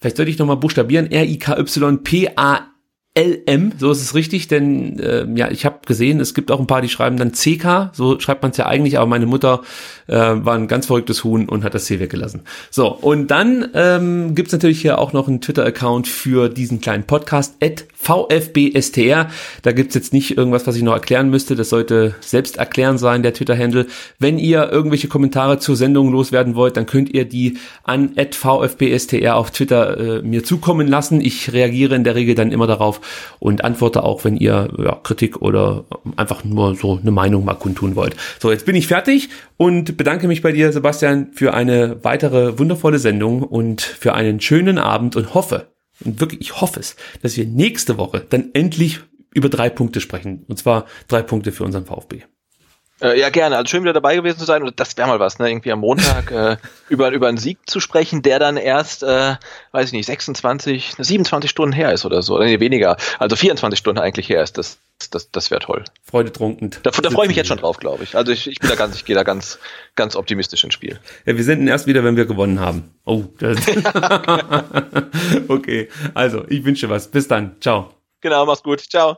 Vielleicht 0.01 0.17
sollte 0.17 0.31
ich 0.31 0.39
nochmal 0.39 0.57
buchstabieren. 0.57 1.11
R-I-K-Y-P-A 1.11 2.70
LM, 3.19 3.73
so 3.77 3.91
ist 3.91 4.03
es 4.03 4.15
richtig, 4.15 4.47
denn 4.47 5.01
äh, 5.01 5.27
ja, 5.35 5.51
ich 5.51 5.67
habe 5.67 5.81
gesehen, 5.85 6.21
es 6.21 6.33
gibt 6.33 6.53
auch 6.53 6.61
ein 6.61 6.69
paar, 6.69 6.81
die 6.81 6.89
schreiben 6.89 7.17
dann 7.17 7.33
CK, 7.33 7.91
so 7.93 8.21
schreibt 8.21 8.43
man 8.43 8.53
es 8.53 8.57
ja 8.57 8.67
eigentlich, 8.67 8.99
aber 8.99 9.09
meine 9.09 9.27
Mutter 9.27 9.63
äh, 10.07 10.15
war 10.15 10.55
ein 10.55 10.69
ganz 10.69 10.87
verrücktes 10.87 11.25
Huhn 11.25 11.49
und 11.49 11.65
hat 11.65 11.75
das 11.75 11.87
C 11.87 11.99
weggelassen. 11.99 12.43
So, 12.71 12.87
und 12.87 13.33
dann 13.33 13.69
ähm, 13.75 14.37
gibt 14.37 14.53
natürlich 14.53 14.81
hier 14.81 15.01
auch 15.01 15.13
noch 15.13 15.27
einen 15.27 15.41
Twitter-Account 15.41 16.07
für 16.07 16.49
diesen 16.49 16.81
kleinen 16.81 17.03
Podcast, 17.03 17.57
at 17.61 17.85
VFBSTR. 17.95 19.29
Da 19.63 19.73
gibt's 19.73 19.97
jetzt 19.97 20.13
nicht 20.13 20.39
irgendwas, 20.39 20.69
was 20.69 20.77
ich 20.77 20.83
noch 20.83 20.95
erklären 20.95 21.31
müsste, 21.31 21.57
das 21.57 21.69
sollte 21.69 22.15
selbst 22.21 22.59
erklären 22.59 22.97
sein, 22.97 23.25
der 23.25 23.35
Twitter-Handle. 23.35 23.89
Wenn 24.21 24.39
ihr 24.39 24.71
irgendwelche 24.71 25.09
Kommentare 25.09 25.59
zur 25.59 25.75
Sendung 25.75 26.13
loswerden 26.13 26.55
wollt, 26.55 26.77
dann 26.77 26.87
könnt 26.87 27.13
ihr 27.13 27.25
die 27.25 27.59
an 27.83 28.13
at 28.17 28.37
VFBSTR 28.37 29.35
auf 29.35 29.51
Twitter 29.51 30.21
äh, 30.21 30.23
mir 30.23 30.45
zukommen 30.45 30.87
lassen. 30.87 31.21
Ich 31.21 31.53
reagiere 31.53 31.97
in 31.97 32.05
der 32.05 32.15
Regel 32.15 32.37
dann 32.37 32.53
immer 32.53 32.69
darauf, 32.69 33.00
und 33.39 33.65
antworte 33.65 34.03
auch, 34.03 34.25
wenn 34.25 34.37
ihr 34.37 34.69
ja, 34.79 34.95
Kritik 35.03 35.43
oder 35.43 35.85
einfach 36.17 36.45
nur 36.45 36.75
so 36.75 36.99
eine 36.99 37.11
Meinung 37.11 37.45
mal 37.45 37.55
kundtun 37.55 37.97
wollt. 37.97 38.17
So, 38.39 38.51
jetzt 38.51 38.67
bin 38.67 38.77
ich 38.77 38.87
fertig 38.87 39.29
und 39.57 39.97
bedanke 39.97 40.29
mich 40.29 40.43
bei 40.43 40.53
dir, 40.53 40.73
Sebastian, 40.73 41.33
für 41.33 41.55
eine 41.55 42.03
weitere 42.05 42.59
wundervolle 42.59 42.99
Sendung 42.99 43.43
und 43.43 43.81
für 43.81 44.15
einen 44.15 44.41
schönen 44.41 44.79
Abend 44.79 45.17
und 45.17 45.35
hoffe, 45.35 45.69
und 46.05 46.21
wirklich, 46.21 46.41
ich 46.41 46.61
hoffe 46.61 46.81
es, 46.81 46.97
dass 47.23 47.37
wir 47.37 47.47
nächste 47.47 47.99
Woche 47.99 48.25
dann 48.29 48.51
endlich 48.55 49.01
über 49.35 49.49
drei 49.49 49.71
Punkte 49.71 50.01
sprechen. 50.01 50.45
Und 50.49 50.59
zwar 50.59 50.87
drei 51.09 51.23
Punkte 51.23 51.53
für 51.53 51.65
unseren 51.65 51.87
VfB. 51.87 52.23
Äh, 53.01 53.19
ja, 53.19 53.31
gerne. 53.31 53.57
Also 53.57 53.69
schön 53.71 53.83
wieder 53.83 53.93
dabei 53.93 54.17
gewesen 54.17 54.39
zu 54.39 54.45
sein. 54.45 54.63
Und 54.63 54.79
das 54.79 54.97
wäre 54.97 55.09
mal 55.09 55.21
was, 55.21 55.39
ne? 55.39 55.51
Irgendwie 55.51 55.73
am 55.73 55.81
Montag 55.81 56.31
äh, 56.31 56.57
über, 56.89 57.11
über 57.11 57.29
einen 57.29 57.39
Sieg 57.39 57.59
zu 57.67 57.81
sprechen, 57.81 58.23
der 58.23 58.39
dann 58.39 58.57
erst, 58.57 59.03
äh, 59.03 59.37
weiß 59.73 59.87
ich 59.87 59.93
nicht, 59.93 60.07
26, 60.07 60.95
27 60.99 61.51
Stunden 61.51 61.73
her 61.73 61.93
ist 61.93 62.05
oder 62.05 62.23
so. 62.23 62.37
Oder 62.37 62.45
nee, 62.45 62.61
weniger. 62.61 62.97
Also 63.19 63.37
24 63.37 63.79
Stunden 63.79 64.01
eigentlich 64.01 64.29
her 64.29 64.43
ist. 64.43 64.59
Das, 64.59 64.79
das, 65.11 65.31
das 65.31 65.51
wäre 65.51 65.61
toll. 65.61 65.85
Freudetrunkend. 66.03 66.81
Da, 66.83 66.91
da 66.91 67.11
freue 67.11 67.25
ich 67.25 67.29
mich 67.29 67.37
jetzt 67.37 67.49
schon 67.49 67.59
drauf, 67.59 67.79
glaube 67.79 68.05
ich. 68.05 68.17
Also 68.17 68.33
ich, 68.33 68.47
ich 68.47 68.59
bin 68.59 68.69
da 68.69 68.77
ganz, 68.77 68.97
ich 68.97 69.05
gehe 69.05 69.17
da 69.17 69.23
ganz, 69.23 69.59
ganz 69.97 70.15
optimistisch 70.17 70.63
ins 70.65 70.75
Spiel. 70.75 71.01
Ja, 71.25 71.37
wir 71.37 71.45
senden 71.45 71.69
erst 71.69 71.87
wieder, 71.87 72.05
wenn 72.05 72.17
wir 72.17 72.27
gewonnen 72.27 72.61
haben. 72.61 72.95
Oh. 73.05 73.25
Das 73.39 73.59
okay. 75.49 75.89
Also, 76.15 76.45
ich 76.49 76.65
wünsche 76.65 76.91
was. 76.91 77.09
Bis 77.09 77.29
dann. 77.29 77.57
Ciao. 77.61 77.95
Genau, 78.21 78.45
mach's 78.45 78.63
gut. 78.63 78.81
Ciao. 78.81 79.17